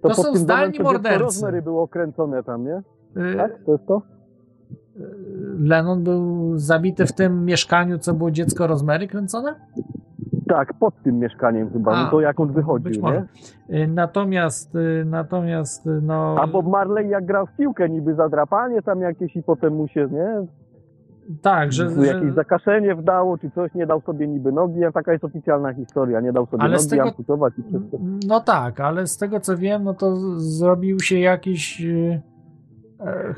To, 0.00 0.08
to 0.08 0.14
są 0.14 0.22
domem 0.22 0.38
zdalni 0.38 0.72
to 0.72 0.78
dziecko 0.78 0.92
mordercy. 0.92 1.18
Rosemary 1.18 1.62
było 1.62 1.88
kręcone 1.88 2.42
tam, 2.42 2.64
nie? 2.64 2.82
Tak? 3.36 3.50
To 3.66 3.72
jest 3.72 3.86
to? 3.86 4.02
Lennon 5.58 6.04
był 6.04 6.52
zabity 6.58 7.06
w 7.06 7.12
tym 7.12 7.44
mieszkaniu, 7.44 7.98
co 7.98 8.14
było 8.14 8.30
dziecko 8.30 8.66
Rosemary 8.66 9.08
kręcone? 9.08 9.54
Tak, 10.48 10.72
pod 10.80 10.94
tym 11.02 11.18
mieszkaniem 11.18 11.70
chyba, 11.70 11.92
A, 11.92 12.04
no 12.04 12.10
to 12.10 12.20
jak 12.20 12.40
on 12.40 12.52
wychodził, 12.52 13.02
nie? 13.02 13.24
Y, 13.82 13.88
Natomiast, 13.88 14.74
y, 14.74 15.04
natomiast, 15.06 15.88
no. 16.02 16.36
A 16.40 16.46
Bob 16.46 16.66
Marley 16.66 17.08
jak 17.08 17.24
grał 17.26 17.46
w 17.46 17.56
piłkę 17.56 17.88
niby 17.88 18.14
zadrapanie 18.14 18.82
tam 18.82 19.00
jakieś 19.00 19.36
i 19.36 19.42
potem 19.42 19.74
mu 19.74 19.88
się, 19.88 20.08
nie? 20.12 20.46
Tak, 21.42 21.72
że. 21.72 21.90
Że 21.90 22.06
jakieś 22.06 22.32
zakaszenie 22.32 22.94
wdało 22.94 23.38
czy 23.38 23.50
coś, 23.50 23.74
nie 23.74 23.86
dał 23.86 24.00
sobie 24.00 24.28
niby 24.28 24.52
nogi, 24.52 24.80
taka 24.94 25.12
jest 25.12 25.24
oficjalna 25.24 25.72
historia, 25.74 26.20
nie 26.20 26.32
dał 26.32 26.46
sobie 26.46 26.62
Ale 26.62 26.76
nogi 26.76 26.88
tego- 26.88 27.02
amputować 27.02 27.52
i 27.58 27.62
wszystko. 27.62 27.98
no 28.28 28.40
tak, 28.40 28.80
ale 28.80 29.06
z 29.06 29.18
tego 29.18 29.40
co 29.40 29.56
wiem, 29.56 29.84
no 29.84 29.94
to 29.94 30.16
zrobił 30.40 31.00
się 31.00 31.18
jakiś. 31.18 31.80
y, 31.84 32.20
e, 32.28 32.33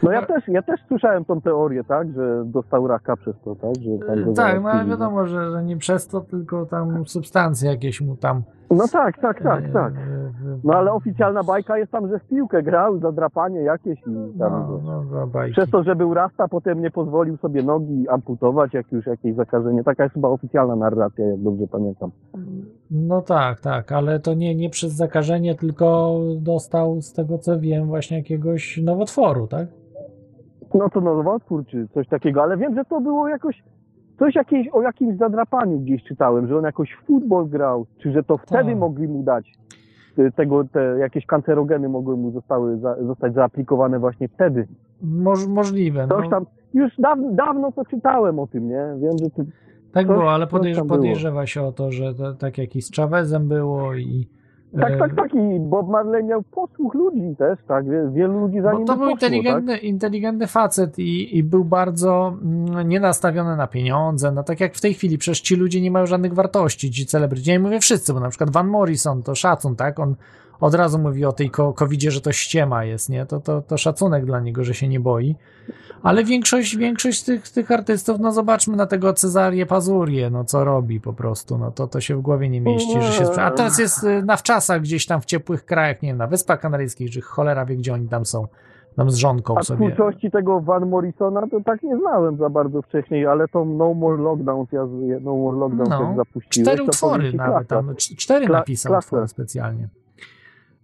No 0.03 0.13
ja 0.13 0.27
też, 0.27 0.49
ja 0.49 0.63
też 0.63 0.81
słyszałem 0.89 1.25
tą 1.25 1.41
teorię, 1.41 1.85
tak, 1.85 2.13
że 2.13 2.43
dostał 2.45 2.87
raka 2.87 3.17
przez 3.17 3.35
to, 3.45 3.55
tak, 3.55 3.75
że 3.83 4.25
go 4.25 4.33
Tak, 4.33 4.63
no 4.63 4.71
ale 4.71 4.85
wiadomo, 4.85 5.27
że, 5.27 5.51
że 5.51 5.63
nie 5.63 5.77
przez 5.77 6.09
to, 6.09 6.21
tylko 6.21 6.67
tam 6.67 7.07
substancje 7.07 7.71
jakieś 7.71 8.01
mu 8.01 8.17
tam. 8.17 8.43
No 8.71 8.85
tak, 8.93 9.19
tak, 9.19 9.43
tak, 9.43 9.73
tak. 9.73 9.93
No 10.65 10.75
ale 10.75 10.93
oficjalna 10.93 11.43
bajka 11.43 11.79
jest 11.79 11.93
tam, 11.93 12.09
że 12.09 12.19
w 12.19 12.25
piłkę 12.25 12.63
grał, 12.63 12.99
zadrapanie 12.99 13.61
jakieś 13.61 13.99
i 14.01 14.39
tam, 14.39 14.53
No, 14.53 14.81
no, 14.85 15.05
no, 15.11 15.27
bajki. 15.27 15.53
Przez 15.53 15.71
to, 15.71 15.83
że 15.83 15.97
był 15.97 16.15
rasta, 16.15 16.49
potem 16.49 16.81
nie 16.81 16.91
pozwolił 16.91 17.37
sobie 17.37 17.63
nogi 17.63 18.09
amputować, 18.09 18.75
jak 18.75 18.93
już 18.93 19.07
jakieś 19.07 19.35
zakażenie. 19.35 19.85
Taka 19.85 20.03
jest 20.03 20.15
chyba 20.15 20.29
oficjalna 20.29 20.77
narracja, 20.77 21.27
jak 21.27 21.43
dobrze 21.43 21.67
pamiętam. 21.67 22.11
No 22.91 23.23
tak, 23.23 23.61
tak, 23.61 23.93
ale 23.93 24.21
to 24.21 24.35
nie, 24.35 24.55
nie 24.55 24.71
przez 24.71 24.93
zakażenie, 24.93 25.55
tylko 25.55 26.19
dostał 26.41 27.01
z 27.01 27.13
tego 27.13 27.39
co 27.39 27.61
wiem 27.61 27.87
właśnie 27.87 28.17
jakiegoś 28.17 28.81
nowotworu, 28.85 29.47
tak? 29.47 29.69
No 30.75 30.91
to 30.91 31.01
nowotwór 31.01 31.67
czy 31.67 31.89
coś 31.95 32.09
takiego, 32.09 32.43
ale 32.43 32.57
wiem, 32.57 32.75
że 32.75 32.85
to 32.85 33.01
było 33.01 33.29
jakoś 33.29 33.63
coś 34.19 34.35
jakieś, 34.35 34.69
o 34.69 34.83
jakimś 34.83 35.17
zadrapaniu 35.19 35.79
gdzieś 35.79 36.05
czytałem, 36.05 36.49
że 36.49 36.59
on 36.59 36.65
jakoś 36.65 36.93
w 36.93 37.07
futbol 37.07 37.49
grał, 37.49 37.87
czy 38.03 38.13
że 38.13 38.23
to 38.23 38.37
wtedy 38.39 38.71
Tak. 38.71 38.79
mogli 38.79 39.09
mu 39.09 39.23
dać 39.23 39.53
y, 40.19 40.33
tego, 40.37 40.65
te 40.65 40.97
jakieś 40.99 41.27
kancerogeny 41.27 41.89
mogły 41.89 42.17
mu 42.17 42.31
zostały 42.31 42.79
za, 42.79 42.97
zostać 43.03 43.35
zaaplikowane 43.35 43.99
właśnie 43.99 44.29
wtedy. 44.29 44.67
Moż, 45.03 45.47
możliwe. 45.47 46.07
Coś 46.09 46.25
no. 46.25 46.31
tam, 46.31 46.47
już 46.75 46.93
dawno, 46.99 47.31
dawno 47.33 47.73
to 47.73 47.85
czytałem 47.85 48.39
o 48.39 48.47
tym, 48.47 48.69
nie? 48.69 48.87
Wiem, 48.99 49.13
że 49.19 49.31
to, 49.31 49.43
Tak 49.93 50.07
coś- 50.07 50.17
było, 50.17 50.33
ale 50.33 50.47
podejrz, 50.47 50.77
tam 50.79 50.87
było. 50.87 50.99
podejrzewa 50.99 51.47
się 51.47 51.63
o 51.63 51.73
to, 51.73 51.93
że 51.93 52.15
to, 52.15 52.35
tak 52.35 52.59
jak 52.59 52.77
i 52.77 52.83
z 52.83 52.93
Chavezem 52.97 53.49
było 53.49 53.95
i. 53.95 54.29
Tak, 54.81 54.93
e, 54.93 54.99
tak, 54.99 55.15
tak. 55.15 55.35
I 55.35 55.61
Bob 55.61 55.89
Marley 55.89 56.25
miał 56.25 56.43
posłuch 56.43 56.95
ludzi 56.95 57.35
też, 57.39 57.59
tak? 57.69 57.85
Wie- 57.85 58.11
Wielu 58.13 58.41
ludzi 58.41 58.61
za 58.61 58.73
nim 58.73 58.87
to 58.87 58.93
był 58.93 59.01
poszło, 59.03 59.11
inteligentny, 59.11 59.73
tak? 59.75 59.83
inteligentny 59.85 60.47
facet 60.47 60.99
i, 60.99 61.39
i 61.39 61.43
był 61.43 61.65
bardzo 61.65 62.35
mm, 62.43 62.89
nienastawiony 62.89 63.57
na 63.57 63.67
pieniądze. 63.67 64.33
No 64.33 64.43
tak 64.43 64.61
jak 64.61 64.75
w 64.75 64.81
tej 64.81 64.95
chwili, 64.95 65.19
przecież 65.19 65.41
ci 65.41 65.57
ludzie 65.57 65.81
nie 65.81 65.91
mają 65.91 66.07
żadnych 66.07 66.35
wartości, 66.35 66.91
ci 66.91 67.07
celebryci. 67.07 67.51
Ja 67.51 67.57
nie 67.57 67.61
mówię 67.61 67.81
wszyscy, 67.81 68.13
bo 68.15 68.21
na 68.21 68.29
przykład 68.29 68.51
Van 68.51 68.69
Morrison 68.69 69.23
to 69.23 69.35
szacun, 69.35 69.77
tak? 69.77 69.99
On 69.99 70.15
od 70.61 70.75
razu 70.75 70.99
mówi 70.99 71.25
o 71.25 71.33
tej 71.33 71.51
covidzie, 71.75 72.11
że 72.11 72.21
to 72.21 72.33
ściema 72.33 72.85
jest, 72.85 73.09
nie? 73.09 73.27
To, 73.27 73.41
to, 73.41 73.63
to 73.63 73.79
szacunek 73.79 74.25
dla 74.25 74.41
niego, 74.41 74.65
że 74.65 74.75
się 74.75 74.89
nie 74.89 75.01
boi. 75.01 75.37
Ale 76.03 76.25
większość, 76.25 76.77
większość 76.77 77.23
tych, 77.23 77.49
tych 77.49 77.71
artystów, 77.71 78.19
no 78.21 78.33
zobaczmy 78.33 78.77
na 78.77 78.87
tego 78.87 79.13
Cezarię 79.13 79.67
Pazurię, 79.67 80.31
no 80.31 80.45
co 80.45 80.65
robi 80.65 81.01
po 81.01 81.13
prostu, 81.13 81.59
no 81.59 81.71
to, 81.71 81.87
to 81.87 82.01
się 82.01 82.17
w 82.17 82.21
głowie 82.21 82.49
nie 82.49 82.61
mieści, 82.61 83.03
że 83.03 83.13
się 83.13 83.25
A 83.43 83.51
teraz 83.51 83.79
jest 83.79 84.05
y, 84.05 84.23
na 84.23 84.37
wczasach 84.37 84.81
gdzieś 84.81 85.07
tam 85.07 85.21
w 85.21 85.25
ciepłych 85.25 85.65
krajach, 85.65 86.03
nie 86.03 86.09
wiem, 86.09 86.19
na 86.19 86.27
Wyspach 86.27 86.61
Kanaryjskich, 86.61 87.11
czy 87.11 87.21
cholera 87.21 87.65
wie, 87.67 87.77
gdzie 87.77 87.95
oni 87.95 88.09
tam 88.09 88.27
są, 88.27 88.47
tam 88.97 89.11
z 89.11 89.15
żonką 89.17 89.59
A 89.59 89.63
sobie. 89.63 89.93
twórczości 89.93 90.31
tego 90.31 90.61
Van 90.61 90.89
Morrisona 90.89 91.43
to 91.51 91.61
tak 91.65 91.83
nie 91.83 91.97
znałem 91.99 92.37
za 92.37 92.51
bardzo 92.51 92.83
wcześniej, 92.83 93.27
ale 93.27 93.49
to 93.49 93.65
No 93.65 93.95
More 93.95 94.23
Lockdowns, 94.23 94.73
ja 94.73 94.87
z- 94.87 95.23
No 95.25 95.37
More 95.37 95.59
Lockdowns 95.59 95.91
No, 95.91 96.03
jak 96.03 96.17
zapuściłeś, 96.17 96.67
Cztery 96.69 96.83
utwory 96.83 97.33
nawet, 97.33 97.69
klasa. 97.69 97.83
tam 97.85 97.95
cz- 97.95 98.17
cztery 98.17 98.47
Kla- 98.47 98.53
napisał 98.53 98.93
klasa. 98.93 99.27
specjalnie. 99.27 99.89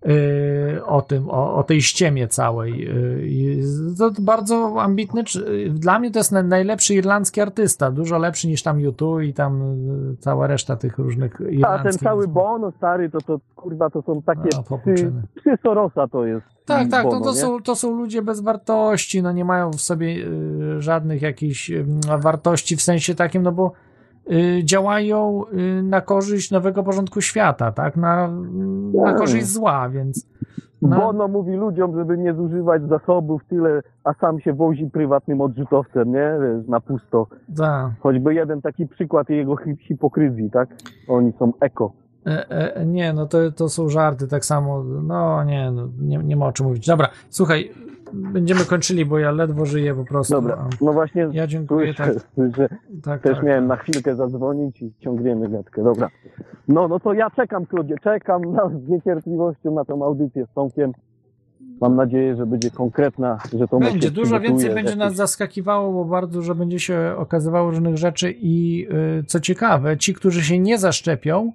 Yy, 0.05 0.85
o 0.87 1.03
tym, 1.03 1.31
o, 1.31 1.55
o 1.55 1.63
tej 1.63 1.83
ściemie 1.83 2.29
całej. 2.29 2.89
Z- 3.61 3.99
to 3.99 4.11
bardzo 4.23 4.83
ambitny. 4.83 5.25
czy- 5.25 5.71
Dla 5.71 5.99
mnie 5.99 6.11
to 6.11 6.19
jest 6.19 6.33
na- 6.33 6.43
najlepszy 6.43 6.95
irlandzki 6.95 7.41
artysta. 7.41 7.91
Dużo 7.91 8.19
lepszy 8.19 8.49
niż 8.49 8.63
tam 8.63 8.81
YouTube 8.81 9.23
i 9.23 9.35
tam 9.35 9.77
cała 10.21 10.47
reszta 10.47 10.77
tych 10.77 10.99
różnych 10.99 11.41
A 11.41 11.45
irlandzkich. 11.45 11.91
ten 11.93 11.99
cały 11.99 12.29
Bono 12.29 12.73
stary, 12.77 13.11
to, 13.11 13.19
to 13.21 13.41
kurwa, 13.57 13.91
to 13.91 14.03
są 14.03 14.23
takie 14.23 14.41
A, 14.59 14.63
psy, 14.63 14.69
popuczyny. 14.69 15.23
psy 15.37 15.51
Sorosa 15.63 16.09
to 16.09 16.25
jest. 16.27 16.47
Tak, 16.67 16.89
tak, 16.91 17.05
Bono, 17.05 17.19
no 17.19 17.25
to, 17.25 17.33
nie? 17.33 17.37
są, 17.41 17.63
to 17.63 17.75
są 17.75 17.97
ludzie 17.97 18.23
bez 18.23 18.41
wartości, 18.41 19.23
no 19.23 19.33
nie 19.33 19.45
mają 19.45 19.71
w 19.71 19.81
sobie 19.81 20.07
y, 20.07 20.81
żadnych 20.83 21.23
jakichś 21.23 21.71
y, 21.71 21.87
wartości 22.19 22.77
w 22.77 22.83
sensie 22.83 23.15
takim, 23.15 23.43
no 23.43 23.53
bo 23.53 23.67
y, 23.67 23.92
działają 24.65 25.43
y, 25.79 25.83
na 25.83 26.01
korzyść 26.01 26.51
nowego 26.51 26.83
porządku 26.83 27.21
świata, 27.21 27.73
tak, 27.73 27.97
na, 27.97 28.29
na 28.95 29.05
Tak. 29.05 29.17
korzyść 29.17 29.47
zła, 29.47 29.89
więc 29.89 30.27
no, 30.83 30.97
Bono 31.01 31.29
mówi 31.29 31.53
ludziom, 31.57 31.95
żeby 31.97 32.19
nie 32.19 32.35
zużywać 32.35 32.83
zasobów 32.89 33.43
tyle, 33.49 33.83
a 34.05 34.15
sam 34.15 34.41
się 34.41 34.53
wozi 34.53 34.91
prywatnym 34.93 35.41
odrzutowcem, 35.41 36.13
nie? 36.13 36.33
Wiesz, 36.41 36.69
na 36.69 36.81
pusto. 36.81 37.27
da, 37.49 37.93
Choćby 38.01 38.35
jeden 38.35 38.61
taki 38.63 38.87
przykład 38.87 39.31
jego 39.31 39.57
hi- 39.57 39.77
hipokryzji, 39.77 40.51
tak? 40.51 40.69
Oni 41.09 41.33
są 41.39 41.53
eko. 41.61 41.93
e, 42.27 42.51
e, 42.77 42.87
nie, 42.87 43.13
no 43.13 43.27
to, 43.27 43.39
to 43.53 43.69
są 43.69 43.89
żarty, 43.89 44.29
tak 44.29 44.45
samo, 44.45 44.85
no 44.85 45.45
nie, 45.45 45.71
no, 45.71 45.89
nie, 46.01 46.19
nie 46.19 46.37
ma 46.37 46.47
o 46.47 46.53
czym 46.53 46.67
mówić. 46.67 46.87
Dobra, 46.87 47.09
słuchaj, 47.31 47.71
będziemy 48.15 48.65
kończyli, 48.65 49.05
bo 49.05 49.19
ja 49.19 49.31
ledwo 49.31 49.67
żyję 49.67 49.95
po 49.95 50.05
prostu. 50.05 50.35
Dobra, 50.35 50.69
no 50.81 50.93
właśnie 50.93 51.29
Ja 51.33 51.47
dziękuję, 51.47 51.95
słyszę, 51.95 52.15
tak. 52.15 52.71
Tak, 53.05 53.23
Też 53.23 53.37
tak. 53.37 53.45
miałem 53.47 53.67
na 53.67 53.77
chwilkę 53.77 54.17
zadzwonić 54.17 54.83
i 54.83 54.93
ciągniemy 55.01 55.49
gadkę. 55.49 55.83
Dobra. 55.85 56.09
No, 56.69 56.89
no 56.89 57.01
to 57.01 57.13
ja 57.13 57.31
czekam, 57.31 57.67
Klodzie, 57.67 57.95
czekam 58.03 58.53
na, 58.53 58.69
z 58.69 58.89
niecierpliwością 58.89 59.75
na 59.75 59.85
tą 59.85 60.05
audycję 60.05 60.47
z 60.47 60.55
Tomkiem. 60.55 60.93
Mam 61.81 61.97
nadzieję, 61.97 62.37
że 62.37 62.47
będzie 62.47 62.71
konkretna, 62.71 63.39
że 63.59 63.69
to 63.69 63.79
Będzie, 63.79 64.11
dużo 64.11 64.41
więcej 64.41 64.69
będzie 64.69 64.91
jakieś- 64.91 64.97
nas 64.97 65.15
zaskakiwało, 65.15 65.93
bo 65.93 66.05
bardzo 66.05 66.33
dużo 66.33 66.55
będzie 66.55 66.81
się 66.81 67.15
okazywało 67.17 67.71
różnych 67.71 67.97
rzeczy 67.97 68.35
i 68.41 68.87
y, 69.21 69.25
co 69.25 69.41
ciekawe, 69.41 69.97
ci, 69.99 70.15
którzy 70.15 70.43
się 70.43 70.59
nie 70.59 70.79
zaszczepią 70.79 71.53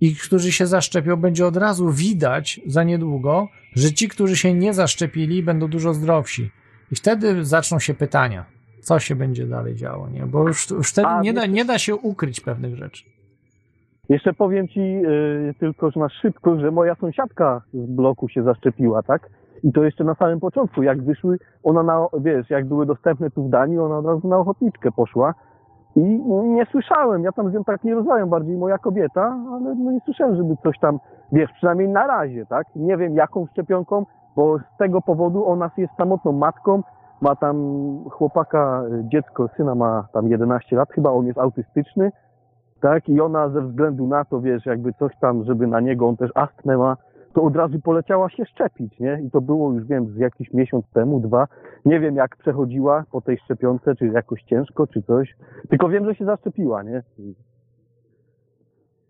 i 0.00 0.14
którzy 0.14 0.52
się 0.52 0.66
zaszczepią, 0.66 1.16
będzie 1.16 1.46
od 1.46 1.56
razu 1.56 1.90
widać 1.90 2.60
za 2.66 2.84
niedługo, 2.84 3.48
że 3.76 3.92
ci, 3.92 4.08
którzy 4.08 4.36
się 4.36 4.54
nie 4.54 4.74
zaszczepili, 4.74 5.42
będą 5.42 5.68
dużo 5.68 5.94
zdrowsi. 5.94 6.50
I 6.92 6.94
wtedy 6.94 7.44
zaczną 7.44 7.78
się 7.78 7.94
pytania, 7.94 8.44
co 8.80 8.98
się 8.98 9.14
będzie 9.14 9.46
dalej 9.46 9.74
działo, 9.74 10.08
nie? 10.08 10.26
Bo 10.26 10.48
już, 10.48 10.70
już 10.70 10.90
wtedy 10.90 11.08
A, 11.08 11.20
nie 11.20 11.32
da, 11.32 11.46
nie 11.46 11.64
da 11.64 11.78
się 11.78 11.96
ukryć 11.96 12.40
pewnych 12.40 12.76
rzeczy. 12.76 13.04
Jeszcze 14.08 14.32
powiem 14.32 14.68
ci 14.68 14.80
y, 14.80 15.54
tylko, 15.60 15.90
że 15.90 16.00
na 16.00 16.08
szybko, 16.08 16.60
że 16.60 16.70
moja 16.70 16.94
sąsiadka 16.94 17.62
z 17.74 17.90
bloku 17.90 18.28
się 18.28 18.42
zaszczepiła, 18.42 19.02
tak? 19.02 19.30
I 19.62 19.72
to 19.72 19.84
jeszcze 19.84 20.04
na 20.04 20.14
samym 20.14 20.40
początku, 20.40 20.82
jak 20.82 21.02
wyszły, 21.02 21.38
ona 21.62 21.82
na, 21.82 22.06
wiesz, 22.20 22.50
jak 22.50 22.68
były 22.68 22.86
dostępne 22.86 23.30
tu 23.30 23.46
w 23.46 23.50
Danii, 23.50 23.78
ona 23.78 23.98
od 23.98 24.06
razu 24.06 24.28
na 24.28 24.38
ochotniczkę 24.38 24.92
poszła. 24.92 25.34
I 25.96 26.20
nie 26.44 26.66
słyszałem, 26.66 27.24
ja 27.24 27.32
tam 27.32 27.50
z 27.50 27.54
nią 27.54 27.64
tak 27.64 27.84
nie 27.84 27.94
rozmawiam, 27.94 28.28
bardziej 28.28 28.56
moja 28.56 28.78
kobieta, 28.78 29.38
ale 29.52 29.74
no 29.74 29.92
nie 29.92 30.00
słyszałem, 30.00 30.36
żeby 30.36 30.56
coś 30.62 30.78
tam, 30.78 30.98
wiesz, 31.32 31.52
przynajmniej 31.52 31.88
na 31.88 32.06
razie, 32.06 32.46
tak? 32.46 32.66
Nie 32.76 32.96
wiem 32.96 33.14
jaką 33.14 33.46
szczepionką, 33.46 34.06
bo 34.36 34.58
z 34.58 34.78
tego 34.78 35.02
powodu 35.02 35.46
ona 35.46 35.70
jest 35.76 35.92
samotną 35.96 36.32
matką, 36.32 36.82
ma 37.20 37.36
tam 37.36 37.56
chłopaka, 38.10 38.82
dziecko, 39.02 39.48
syna 39.56 39.74
ma 39.74 40.08
tam 40.12 40.28
11 40.28 40.76
lat, 40.76 40.92
chyba 40.92 41.10
on 41.10 41.26
jest 41.26 41.38
autystyczny, 41.38 42.12
tak? 42.80 43.08
I 43.08 43.20
ona 43.20 43.48
ze 43.48 43.60
względu 43.60 44.06
na 44.06 44.24
to, 44.24 44.40
wiesz, 44.40 44.66
jakby 44.66 44.92
coś 44.92 45.16
tam, 45.20 45.44
żeby 45.44 45.66
na 45.66 45.80
niego, 45.80 46.08
on 46.08 46.16
też 46.16 46.30
astmę 46.34 46.76
ma, 46.76 46.96
to 47.36 47.42
od 47.42 47.56
razu 47.56 47.80
poleciała 47.80 48.30
się 48.30 48.44
szczepić, 48.44 49.00
nie? 49.00 49.22
I 49.26 49.30
to 49.30 49.40
było 49.40 49.72
już, 49.72 49.84
wiem, 49.84 50.06
z 50.14 50.16
jakiś 50.16 50.52
miesiąc 50.54 50.84
temu, 50.94 51.20
dwa. 51.20 51.46
Nie 51.84 52.00
wiem, 52.00 52.16
jak 52.16 52.36
przechodziła 52.36 53.04
po 53.12 53.20
tej 53.20 53.38
szczepionce, 53.38 53.94
czy 53.94 54.06
jakoś 54.06 54.42
ciężko, 54.42 54.86
czy 54.86 55.02
coś. 55.02 55.36
Tylko 55.68 55.88
wiem, 55.88 56.04
że 56.04 56.14
się 56.14 56.24
zaszczepiła, 56.24 56.82
nie? 56.82 57.02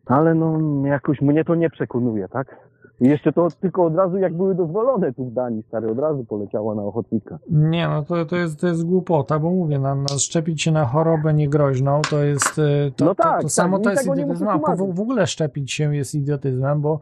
Ale 0.07 0.35
no, 0.35 0.59
jakoś 0.87 1.21
mnie 1.21 1.45
to 1.45 1.55
nie 1.55 1.71
przekonuje, 1.71 2.29
tak? 2.29 2.57
I 3.01 3.09
jeszcze 3.09 3.33
to 3.33 3.49
tylko 3.61 3.85
od 3.85 3.95
razu 3.97 4.17
jak 4.17 4.35
były 4.35 4.55
dozwolone 4.55 5.13
tu 5.13 5.25
w 5.25 5.33
Danii, 5.33 5.63
stary, 5.63 5.91
od 5.91 5.99
razu 5.99 6.25
poleciała 6.25 6.75
na 6.75 6.83
ochotnika. 6.83 7.39
Nie, 7.51 7.89
no 7.89 8.03
to, 8.03 8.25
to, 8.25 8.37
jest, 8.37 8.61
to 8.61 8.67
jest 8.67 8.85
głupota, 8.87 9.39
bo 9.39 9.51
mówię, 9.51 9.79
na, 9.79 9.95
na 9.95 10.09
szczepić 10.09 10.63
się 10.63 10.73
na 10.73 10.85
chorobę 10.85 11.35
niegroźną 11.35 12.01
to 12.11 12.25
jest. 12.25 12.59
y, 12.59 12.93
To, 12.97 13.05
No 13.05 13.15
to, 13.15 13.23
tak, 13.23 13.43
to 13.43 13.49
samo 13.49 13.77
tak, 13.79 13.85
to 13.85 13.91
jest 13.91 14.03
tego 14.03 14.15
nie 14.15 14.23
idiotyzm. 14.23 14.45
musi 14.45 14.57
A 14.57 14.59
po- 14.61 14.77
tłumaczyć. 14.77 14.97
w 14.97 15.01
ogóle 15.01 15.27
szczepić 15.27 15.73
się 15.73 15.97
jest 15.97 16.15
idiotyzmem, 16.15 16.81
bo 16.81 17.01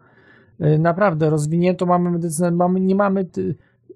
naprawdę 0.78 1.30
rozwiniętą 1.30 1.86
mamy 1.86 2.10
medycynę, 2.10 2.50
mamy, 2.50 2.80
nie 2.80 2.94
mamy. 2.94 3.26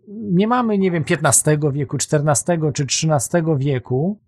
Nie 0.08 0.48
mamy, 0.48 0.78
nie 0.78 0.90
wiem, 0.90 1.04
XV 1.10 1.72
wieku, 1.72 1.96
XIV 1.96 2.72
czy 2.72 2.82
XIII 2.82 3.42
wieku, 3.56 4.18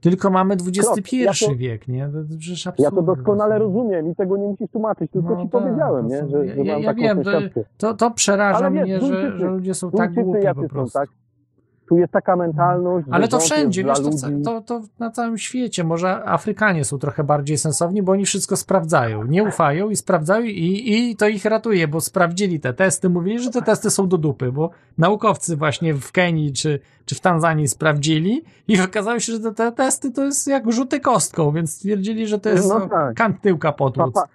tylko 0.00 0.30
mamy 0.30 0.54
XXI 0.54 1.18
ja 1.22 1.32
to- 1.48 1.54
wiek, 1.56 1.88
nie? 1.88 2.08
To, 2.08 2.18
przecież 2.38 2.64
Ja 2.64 2.70
absurd. 2.70 2.94
to 2.94 3.02
doskonale 3.02 3.58
rozumiem 3.58 4.10
i 4.10 4.14
tego 4.14 4.36
nie 4.36 4.46
musisz 4.46 4.70
tłumaczyć, 4.70 5.10
tylko 5.10 5.28
No 5.30 5.36
ci 5.36 5.48
tak, 5.48 5.62
powiedziałem, 5.62 6.08
nie? 6.08 6.20
są- 6.20 6.28
Że, 6.28 6.46
ja- 6.46 6.54
że 6.54 6.60
ja- 6.62 6.72
mam 6.74 6.82
ja 6.82 6.88
taką 6.88 7.02
wiem, 7.02 7.22
to-. 7.22 7.94
To, 7.94 8.10
przeraża 8.10 8.70
wiesz, 8.70 8.82
mnie, 8.84 9.00
że, 9.00 9.38
że 9.38 9.46
ludzie 9.46 9.74
są 9.74 9.90
tak 9.90 10.14
głupi 10.14 10.40
po 10.54 10.62
są, 10.62 10.68
prostu. 10.68 10.98
tak? 10.98 11.08
Tu 11.92 11.98
jest 11.98 12.12
taka 12.12 12.36
mentalność, 12.36 13.06
Ale 13.10 13.28
to 13.28 13.38
wszędzie, 13.38 13.84
wiesz, 13.84 13.98
to, 14.00 14.04
ludzi. 14.04 14.42
to, 14.44 14.60
to 14.60 14.80
na 14.98 15.10
całym 15.10 15.38
świecie. 15.38 15.84
Może 15.84 16.24
Afrykanie 16.28 16.84
są 16.84 16.98
trochę 16.98 17.24
bardziej 17.24 17.58
sensowni, 17.58 18.02
bo 18.02 18.12
oni 18.12 18.24
wszystko 18.26 18.56
sprawdzają. 18.56 19.24
Nie 19.24 19.44
ufają 19.44 19.90
i 19.90 19.96
sprawdzają 19.96 20.44
i, 20.44 20.92
i 21.10 21.16
to 21.16 21.28
ich 21.28 21.44
ratuje, 21.44 21.88
bo 21.88 22.00
sprawdzili 22.00 22.60
te 22.60 22.74
testy, 22.74 23.08
mówili, 23.08 23.38
że 23.38 23.50
te 23.50 23.62
testy 23.62 23.90
są 23.90 24.08
do 24.08 24.18
dupy, 24.18 24.52
bo 24.52 24.70
naukowcy 24.98 25.56
właśnie 25.56 25.94
w 25.94 26.12
Kenii 26.12 26.52
czy, 26.52 26.80
czy 27.04 27.14
w 27.14 27.20
Tanzanii 27.20 27.68
sprawdzili 27.68 28.44
i 28.68 28.80
okazało 28.80 29.20
się, 29.20 29.32
że 29.32 29.40
te, 29.40 29.52
te 29.52 29.72
testy 29.72 30.12
to 30.12 30.24
jest 30.24 30.46
jak 30.46 30.72
rzuty 30.72 31.00
kostką, 31.00 31.52
więc 31.52 31.74
stwierdzili, 31.74 32.26
że 32.26 32.38
to 32.38 32.48
jest 32.48 32.68
No 32.68 32.78
no, 32.78 32.88
tak. 32.88 33.14
kant 33.14 33.40
tyłka 33.40 33.72
potłuc. 33.72 34.14
Papa, 34.14 34.28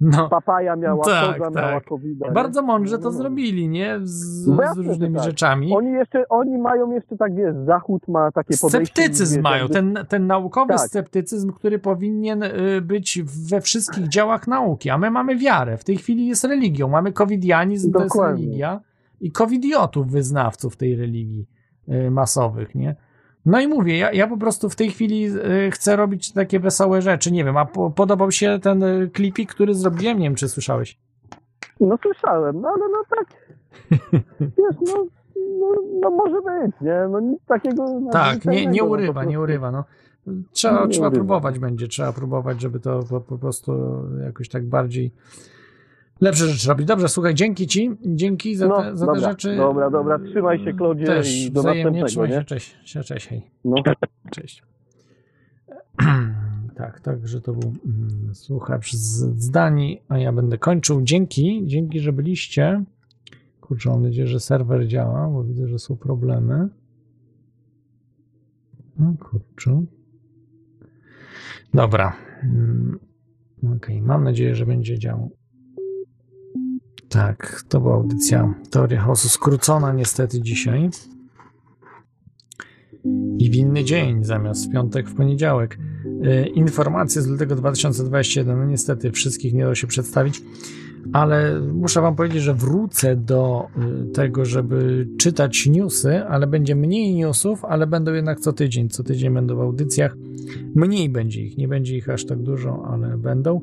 No. 0.00 0.28
papaja 0.28 0.76
miała, 0.76 1.04
Tak, 1.04 1.38
koza 1.38 1.50
miała 1.50 1.72
tak. 1.72 1.84
covid 1.88 2.18
Bardzo 2.34 2.62
mądrze 2.62 2.98
to 2.98 3.10
zrobili, 3.10 3.68
nie? 3.68 4.00
Z, 4.02 4.46
No 4.46 4.74
z 4.74 4.78
różnymi 4.78 5.14
tak. 5.14 5.24
rzeczami. 5.24 5.76
Oni 5.76 5.92
jeszcze, 5.92 6.28
oni 6.28 6.58
mają 6.58 6.90
jeszcze 6.92 7.16
tak, 7.16 7.34
wiesz, 7.34 7.54
Zachód 7.66 8.08
ma 8.08 8.32
takie 8.32 8.56
podejście... 8.56 8.94
Sceptycyzm 9.02 9.42
mają, 9.42 9.68
ten, 9.68 9.98
ten 10.08 10.26
naukowy 10.26 10.68
Tak. 10.68 10.80
sceptycyzm, 10.80 11.52
który 11.52 11.78
powinien 11.78 12.42
y, 12.42 12.80
być 12.82 13.22
we 13.48 13.60
wszystkich 13.60 14.08
działach 14.08 14.48
nauki, 14.48 14.90
a 14.90 14.98
my 14.98 15.10
mamy 15.10 15.36
wiarę. 15.36 15.76
W 15.78 15.84
tej 15.84 15.96
chwili 15.96 16.26
jest 16.26 16.44
religią. 16.44 16.88
Mamy 16.88 17.12
covidianizm, 17.12 17.92
to 17.92 17.98
jest 18.02 18.14
Dokładnie. 18.14 18.44
religia 18.44 18.80
i 19.20 19.32
covidiotów, 19.32 20.10
wyznawców 20.10 20.76
tej 20.76 20.96
religii 20.96 21.46
y, 21.88 22.10
masowych, 22.10 22.74
nie? 22.74 22.96
No 23.46 23.60
i 23.60 23.68
mówię, 23.68 23.98
ja, 23.98 24.12
ja 24.12 24.26
po 24.26 24.36
prostu 24.36 24.70
w 24.70 24.76
tej 24.76 24.90
chwili 24.90 25.26
y, 25.26 25.70
chcę 25.70 25.96
robić 25.96 26.32
takie 26.32 26.60
wesołe 26.60 27.02
rzeczy. 27.02 27.32
Nie 27.32 27.44
wiem, 27.44 27.56
a 27.56 27.64
po, 27.64 27.90
podobał 27.90 28.32
się 28.32 28.58
ten 28.62 28.82
y, 28.82 29.10
klipik, 29.12 29.54
który 29.54 29.74
zrobiłem? 29.74 30.18
Nie 30.18 30.26
wiem, 30.26 30.34
czy 30.34 30.48
słyszałeś. 30.48 30.98
No 31.80 31.98
słyszałem, 32.02 32.60
no 32.60 32.68
ale 32.68 32.84
no 32.92 33.04
tak, 33.10 33.26
wiesz, 34.40 34.76
no, 34.86 35.06
no, 35.60 35.74
no 36.00 36.10
może 36.10 36.36
być, 36.42 36.80
nie? 36.80 37.08
No 37.10 37.20
nic 37.20 37.44
takiego 37.46 38.00
Tak, 38.12 38.44
nie, 38.44 38.66
nie 38.66 38.80
no, 38.82 38.86
urywa, 38.88 39.24
nie 39.24 39.40
urywa. 39.40 39.70
No. 39.70 39.84
Trzeba, 40.52 40.84
Nie 40.84 40.88
trzeba 40.88 41.06
urywa. 41.06 41.18
próbować 41.18 41.58
będzie, 41.58 41.88
trzeba 41.88 42.12
próbować, 42.12 42.60
żeby 42.60 42.80
to 42.80 43.02
po, 43.10 43.20
po 43.20 43.38
prostu 43.38 43.72
jakoś 44.24 44.48
tak 44.48 44.66
bardziej 44.66 45.12
lepsze 46.20 46.46
rzeczy 46.48 46.68
robić. 46.68 46.86
Dobrze, 46.86 47.08
słuchaj, 47.08 47.34
dzięki 47.34 47.66
ci, 47.66 47.90
dzięki 48.06 48.56
za, 48.56 48.66
No, 48.68 48.82
te, 48.82 48.96
za 48.96 49.06
dobra, 49.06 49.20
te 49.20 49.30
rzeczy. 49.30 49.56
dobra, 49.56 49.90
dobra, 49.90 50.18
trzymaj 50.18 50.64
się, 50.64 50.72
Klodzie, 50.72 51.06
Też 51.06 51.36
i 51.36 51.50
do 51.52 51.62
następnego, 51.62 52.06
trzymaj 52.06 52.28
nie? 52.28 52.34
się, 52.34 52.44
cześć, 52.44 52.76
cześć, 52.84 53.08
cześć, 53.08 53.26
hej. 53.28 53.42
No. 53.64 53.74
Cześć. 54.30 54.62
Tak, 56.76 57.00
także 57.00 57.40
to 57.40 57.52
był 57.52 57.72
mm, 57.86 58.34
słuchacz 58.34 58.92
z, 58.92 59.42
z 59.42 59.50
Danii, 59.50 60.02
a 60.08 60.18
ja 60.18 60.32
będę 60.32 60.58
kończył. 60.58 61.02
Dzięki, 61.02 61.62
dzięki, 61.66 62.00
że 62.00 62.12
byliście. 62.12 62.84
Kurczę, 63.60 63.90
mam 63.90 64.02
nadzieję, 64.02 64.26
że 64.28 64.40
serwer 64.40 64.86
działa, 64.88 65.28
bo 65.28 65.44
widzę, 65.44 65.68
że 65.68 65.78
są 65.78 65.96
problemy. 65.96 66.68
No 68.98 69.14
kurczę. 69.20 69.84
Dobra. 71.74 72.16
Mm, 72.42 72.98
Okej, 73.76 74.02
mam 74.02 74.24
nadzieję, 74.24 74.54
że 74.54 74.66
będzie 74.66 74.98
działał. 74.98 75.30
Tak, 77.14 77.64
to 77.68 77.80
była 77.80 77.94
audycja 77.94 78.54
Teoria 78.70 79.00
Chaosu 79.00 79.28
skrócona 79.28 79.92
niestety 79.92 80.42
dzisiaj. 80.42 80.90
I 83.38 83.50
w 83.50 83.54
inny 83.54 83.84
dzień 83.84 84.24
zamiast 84.24 84.68
w 84.68 84.72
piątek, 84.72 85.08
w 85.08 85.14
poniedziałek. 85.14 85.78
E, 86.22 86.46
Informacje 86.46 87.22
z 87.22 87.26
lutego 87.26 87.56
2021. 87.56 88.58
No 88.58 88.64
niestety 88.64 89.10
wszystkich 89.10 89.54
nie 89.54 89.64
da 89.64 89.74
się 89.74 89.86
przedstawić, 89.86 90.42
ale 91.12 91.60
muszę 91.60 92.00
Wam 92.00 92.16
powiedzieć, 92.16 92.42
że 92.42 92.54
wrócę 92.54 93.16
do 93.16 93.68
y, 94.02 94.12
tego, 94.12 94.44
żeby 94.44 95.08
czytać 95.18 95.66
newsy, 95.66 96.24
ale 96.24 96.46
będzie 96.46 96.74
mniej 96.74 97.14
newsów, 97.14 97.64
ale 97.64 97.86
będą 97.86 98.12
jednak 98.12 98.40
co 98.40 98.52
tydzień. 98.52 98.88
Co 98.88 99.02
tydzień 99.04 99.34
będą 99.34 99.56
w 99.56 99.60
audycjach. 99.60 100.16
Mniej 100.74 101.08
będzie 101.08 101.42
ich, 101.42 101.58
nie 101.58 101.68
będzie 101.68 101.96
ich 101.96 102.08
aż 102.08 102.26
tak 102.26 102.38
dużo, 102.38 102.88
ale 102.90 103.18
będą. 103.18 103.60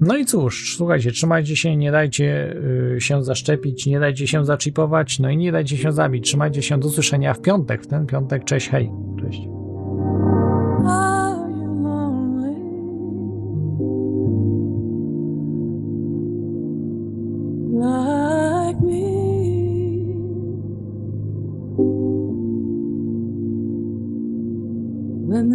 No 0.00 0.16
i 0.16 0.24
cóż, 0.24 0.76
słuchajcie, 0.76 1.12
trzymajcie 1.12 1.56
się, 1.56 1.76
nie 1.76 1.92
dajcie 1.92 2.56
y, 2.96 3.00
się 3.00 3.24
zaszczepić, 3.24 3.86
nie 3.86 4.00
dajcie 4.00 4.26
się 4.26 4.44
zaczipować, 4.44 5.18
no 5.18 5.30
i 5.30 5.36
nie 5.36 5.52
dajcie 5.52 5.76
się 5.76 5.92
zabić. 5.92 6.24
Trzymajcie 6.24 6.62
się, 6.62 6.80
do 6.80 6.88
usłyszenia 6.88 7.34
w 7.34 7.40
piątek, 7.40 7.82
w 7.82 7.86
ten 7.86 8.06
piątek. 8.06 8.44
Cześć, 8.44 8.68
hej. 8.68 8.90
Cześć. 9.20 9.48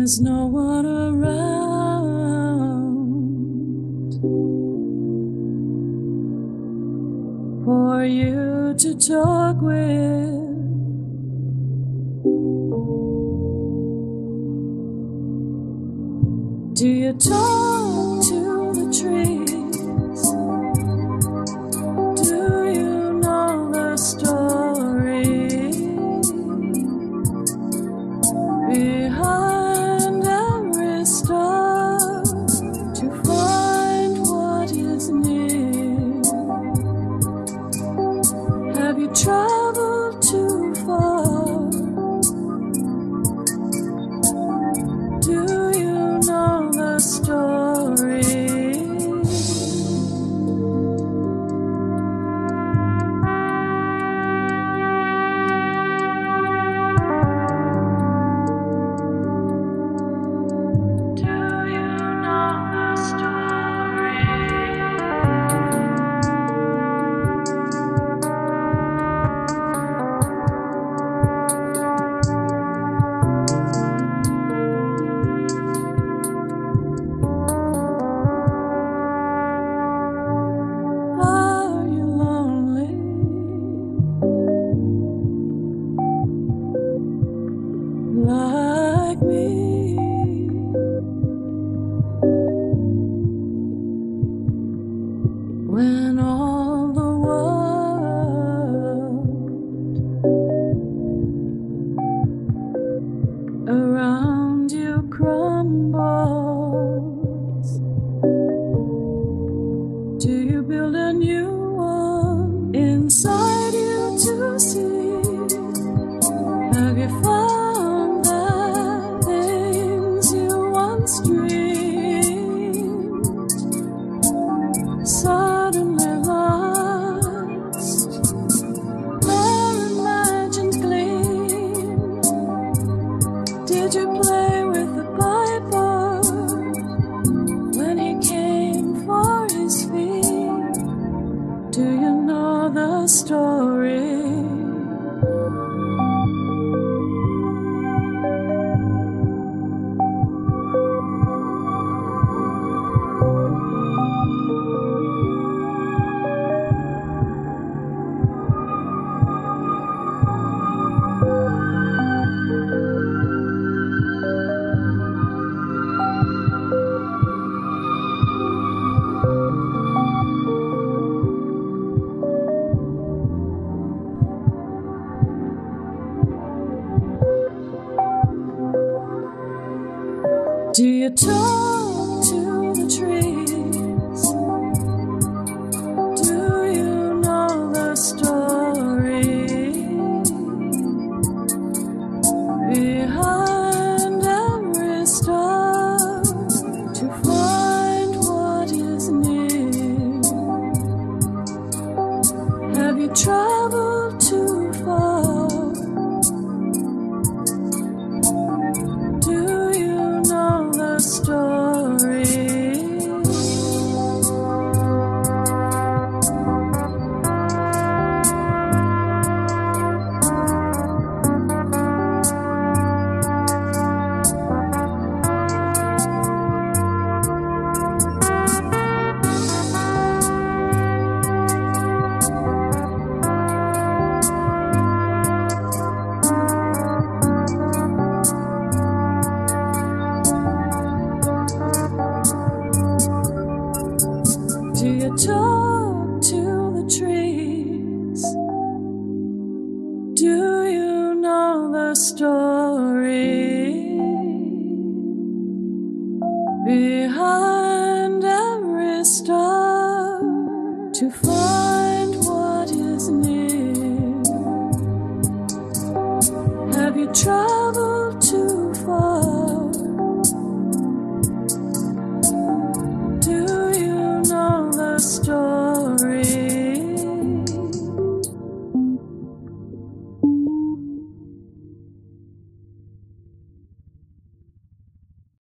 There's 0.03 0.20
no 0.20 0.48
Do 17.19 17.30
you 17.30 17.73